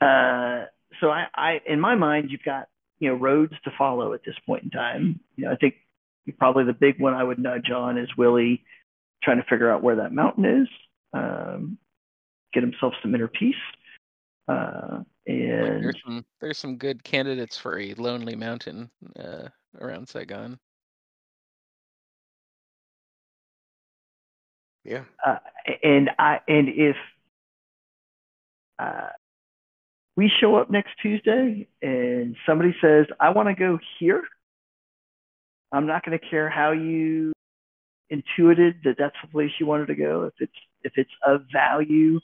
uh, 0.00 0.64
so 1.00 1.10
I, 1.10 1.26
I, 1.34 1.60
in 1.66 1.78
my 1.78 1.94
mind, 1.94 2.30
you've 2.30 2.42
got 2.42 2.68
you 3.00 3.10
know 3.10 3.16
roads 3.16 3.52
to 3.64 3.70
follow 3.76 4.14
at 4.14 4.24
this 4.24 4.34
point 4.46 4.64
in 4.64 4.70
time. 4.70 5.20
You 5.36 5.44
know, 5.44 5.52
I 5.52 5.56
think 5.56 5.74
probably 6.38 6.64
the 6.64 6.72
big 6.72 6.98
one 7.00 7.14
I 7.14 7.22
would 7.22 7.38
nudge 7.38 7.70
on 7.70 7.98
is 7.98 8.08
Willie 8.16 8.64
trying 9.22 9.38
to 9.38 9.46
figure 9.48 9.70
out 9.70 9.82
where 9.82 9.96
that 9.96 10.12
mountain 10.12 10.44
is, 10.44 10.68
um, 11.12 11.78
get 12.52 12.62
himself 12.62 12.94
some 13.02 13.14
inner 13.14 13.28
peace, 13.28 13.54
uh, 14.48 15.00
and 15.26 15.84
there's 15.84 16.00
some 16.04 16.24
there's 16.40 16.58
some 16.58 16.76
good 16.76 17.02
candidates 17.04 17.56
for 17.56 17.78
a 17.78 17.94
lonely 17.94 18.34
mountain 18.34 18.90
uh, 19.18 19.48
around 19.80 20.08
Saigon. 20.08 20.58
Yeah. 24.84 25.04
uh, 25.24 25.38
and 25.82 26.10
I 26.18 26.40
and 26.48 26.68
if 26.68 26.96
uh, 28.78 29.10
we 30.16 30.30
show 30.40 30.56
up 30.56 30.70
next 30.70 30.90
Tuesday 31.00 31.68
and 31.80 32.36
somebody 32.46 32.74
says 32.80 33.06
I 33.20 33.30
want 33.30 33.48
to 33.48 33.54
go 33.54 33.78
here, 34.00 34.22
I'm 35.70 35.86
not 35.86 36.04
going 36.04 36.18
to 36.18 36.26
care 36.28 36.50
how 36.50 36.72
you 36.72 37.32
intuited 38.10 38.76
that 38.84 38.96
that's 38.98 39.16
the 39.22 39.28
place 39.28 39.50
you 39.58 39.66
wanted 39.66 39.86
to 39.86 39.94
go. 39.94 40.24
If 40.24 40.34
it's 40.40 40.58
if 40.82 40.92
it's 40.96 41.10
of 41.24 41.42
value 41.52 42.18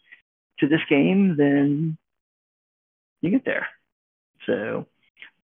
to 0.59 0.68
this 0.68 0.81
game, 0.91 1.36
then 1.39 1.97
you 3.21 3.31
get 3.31 3.45
there. 3.45 3.67
So, 4.47 4.87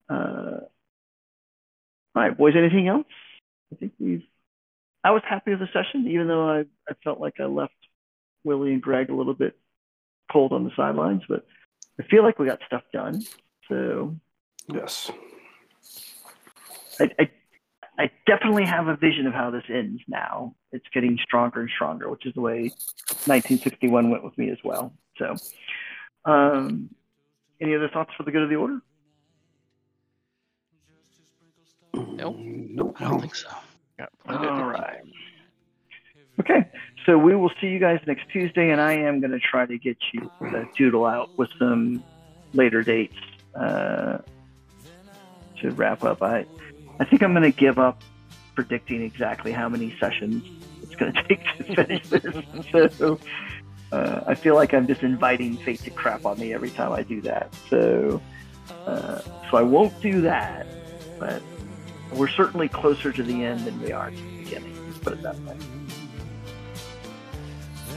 uh, 0.08 0.60
all 2.14 2.22
right, 2.22 2.36
boys. 2.36 2.54
Anything 2.56 2.88
else? 2.88 3.06
I 3.72 3.76
think 3.76 3.92
we've 3.98 4.22
I 5.02 5.10
was 5.10 5.22
happy 5.28 5.50
with 5.50 5.60
the 5.60 5.68
session, 5.72 6.08
even 6.08 6.28
though 6.28 6.48
I, 6.48 6.60
I 6.88 6.94
felt 7.02 7.20
like 7.20 7.34
I 7.38 7.44
left 7.44 7.74
Willie 8.42 8.72
and 8.72 8.80
Greg 8.80 9.10
a 9.10 9.14
little 9.14 9.34
bit 9.34 9.58
cold 10.32 10.52
on 10.52 10.64
the 10.64 10.70
sidelines, 10.74 11.22
but 11.28 11.44
I 12.00 12.04
feel 12.04 12.22
like 12.22 12.38
we 12.38 12.46
got 12.46 12.60
stuff 12.66 12.82
done. 12.92 13.22
So 13.68 14.16
Yes. 14.68 15.10
I, 17.00 17.10
I, 17.18 17.30
I 17.98 18.10
definitely 18.26 18.64
have 18.64 18.88
a 18.88 18.96
vision 18.96 19.26
of 19.26 19.34
how 19.34 19.50
this 19.50 19.64
ends 19.68 20.00
now. 20.08 20.54
It's 20.72 20.86
getting 20.92 21.18
stronger 21.22 21.60
and 21.60 21.70
stronger, 21.74 22.08
which 22.08 22.26
is 22.26 22.34
the 22.34 22.40
way 22.40 22.70
1961 23.26 24.10
went 24.10 24.24
with 24.24 24.36
me 24.38 24.50
as 24.50 24.58
well. 24.64 24.94
So, 25.18 25.34
um, 26.24 26.90
any 27.60 27.74
other 27.74 27.88
thoughts 27.88 28.10
for 28.16 28.22
the 28.22 28.30
good 28.30 28.42
of 28.42 28.48
the 28.48 28.56
order? 28.56 28.80
Nope. 31.94 32.36
Nope. 32.38 32.96
I 33.00 33.04
don't 33.04 33.20
think 33.20 33.34
so. 33.34 33.48
Got 33.98 34.10
plenty 34.24 34.46
of 34.46 34.52
All 34.52 34.70
it. 34.70 34.72
right. 34.72 35.00
Okay, 36.40 36.68
so 37.06 37.16
we 37.16 37.36
will 37.36 37.52
see 37.60 37.68
you 37.68 37.78
guys 37.78 38.00
next 38.08 38.28
Tuesday, 38.32 38.70
and 38.70 38.80
I 38.80 38.94
am 38.94 39.20
going 39.20 39.30
to 39.30 39.38
try 39.38 39.66
to 39.66 39.78
get 39.78 39.96
you 40.12 40.28
to 40.40 40.68
doodle 40.76 41.06
out 41.06 41.30
with 41.38 41.48
some 41.60 42.02
later 42.52 42.82
dates 42.82 43.14
uh, 43.54 44.18
to 45.60 45.70
wrap 45.70 46.02
up. 46.02 46.22
I, 46.22 46.44
I 46.98 47.04
think 47.04 47.22
I'm 47.22 47.32
going 47.32 47.44
to 47.50 47.56
give 47.56 47.78
up 47.78 48.02
predicting 48.56 49.02
exactly 49.02 49.52
how 49.52 49.68
many 49.68 49.96
sessions 50.00 50.42
it's 50.82 50.96
going 50.96 51.12
to 51.14 51.22
take 51.22 51.44
to 51.58 51.74
finish 51.76 52.08
this. 52.08 52.96
so 52.96 53.18
uh, 53.94 54.24
I 54.26 54.34
feel 54.34 54.54
like 54.54 54.74
I'm 54.74 54.86
just 54.86 55.02
inviting 55.02 55.56
fate 55.58 55.80
to 55.80 55.90
crap 55.90 56.26
on 56.26 56.38
me 56.38 56.52
every 56.52 56.70
time 56.70 56.92
I 56.92 57.02
do 57.02 57.20
that. 57.22 57.54
So, 57.70 58.20
uh, 58.86 59.20
so 59.50 59.56
I 59.56 59.62
won't 59.62 59.98
do 60.00 60.20
that, 60.22 60.66
but 61.18 61.40
we're 62.12 62.28
certainly 62.28 62.68
closer 62.68 63.12
to 63.12 63.22
the 63.22 63.44
end 63.44 63.60
than 63.66 63.80
we 63.80 63.92
are 63.92 64.10
to 64.10 64.16
the 64.16 64.38
beginning. 64.42 64.74
Let's 64.86 64.98
put 64.98 65.12
it 65.14 65.22
that 65.22 65.38
way. 65.40 65.56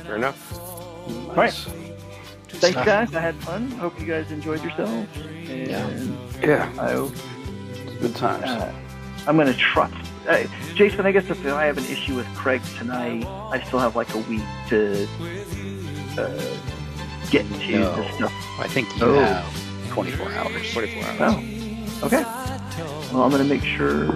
Fair 0.04 0.16
enough. 0.16 0.54
right. 1.30 1.36
Nice. 1.38 1.66
Thanks, 2.50 2.78
guys. 2.84 3.14
I 3.14 3.22
had 3.22 3.36
fun. 3.36 3.70
Hope 3.72 4.00
you 4.00 4.06
guys 4.08 4.32
enjoyed 4.32 4.64
yourselves. 4.64 5.08
And 5.50 6.18
Yeah. 6.42 6.72
I, 6.80 6.92
hope 6.94 7.12
it's 7.14 7.94
Good 8.00 8.16
times. 8.16 8.44
uh, 8.46 8.74
I'm 9.28 9.36
going 9.36 9.48
to 9.48 9.54
trust. 9.58 9.94
Uh, 10.28 10.44
Jason, 10.76 11.06
I 11.06 11.12
guess 11.12 11.30
if 11.30 11.46
I 11.46 11.66
have 11.66 11.78
an 11.78 11.86
issue 11.86 12.16
with 12.16 12.26
Craig 12.36 12.62
tonight, 12.78 13.26
I 13.26 13.62
still 13.66 13.80
have 13.80 13.96
like 13.96 14.14
a 14.14 14.20
week 14.20 14.42
to 14.70 15.08
uh, 16.18 16.30
get 17.30 17.46
to 17.50 17.80
No. 17.80 17.96
this 17.96 18.16
stuff. 18.16 18.34
I 18.60 18.68
think 18.68 18.88
you 18.98 19.06
Oh. 19.06 19.20
have 19.20 19.90
24 19.90 20.32
hours. 20.32 20.74
24 20.74 21.04
hours. 21.04 21.44
Oh, 22.02 22.06
okay. 22.08 22.24
Well, 23.14 23.24
I'm 23.24 23.32
going 23.32 23.42
to 23.44 23.50
make 23.50 23.64
sure. 23.64 24.16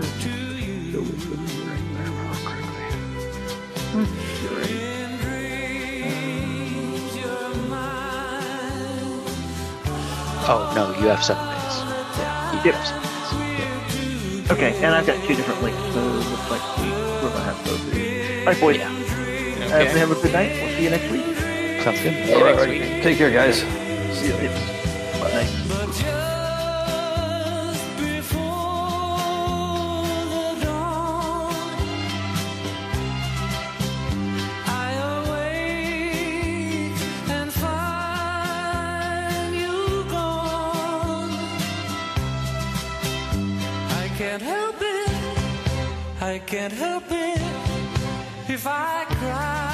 Oh 10.53 10.71
no, 10.75 10.89
you 11.01 11.07
have 11.07 11.23
seven 11.23 11.45
days. 11.47 11.77
Yeah, 12.17 12.51
you 12.51 12.59
Yep. 12.65 12.75
have 12.75 12.87
seven 13.29 13.57
days. 13.57 14.51
Okay, 14.51 14.75
and 14.83 14.93
I've 14.95 15.05
got 15.05 15.23
two 15.27 15.35
different 15.35 15.61
links, 15.63 15.79
so 15.93 15.99
it 15.99 16.29
looks 16.29 16.49
like 16.51 16.77
we, 16.77 16.89
we're 16.89 17.21
going 17.21 17.33
to 17.33 17.39
have 17.39 17.63
both 17.65 17.79
of 17.81 17.91
these. 17.93 18.39
All 18.39 18.45
right, 18.53 18.59
boys. 18.59 18.77
Yeah. 18.77 18.87
Uh, 19.75 19.85
have 19.85 20.11
a 20.11 20.15
good 20.15 20.33
night. 20.33 20.51
We'll 20.61 20.75
see 20.75 20.83
you 20.83 20.89
next 20.89 21.09
week. 21.11 21.40
Sounds 21.83 22.01
good. 22.01 22.69
Week. 22.69 23.03
Take 23.03 23.17
care, 23.17 23.31
guys. 23.31 23.61
See 24.17 24.27
you 24.27 24.33
later. 24.33 24.53
Bye. 25.19 25.61
can't 46.51 46.73
help 46.73 47.05
it 47.09 47.41
if 48.49 48.67
I 48.67 49.05
cry. 49.05 49.70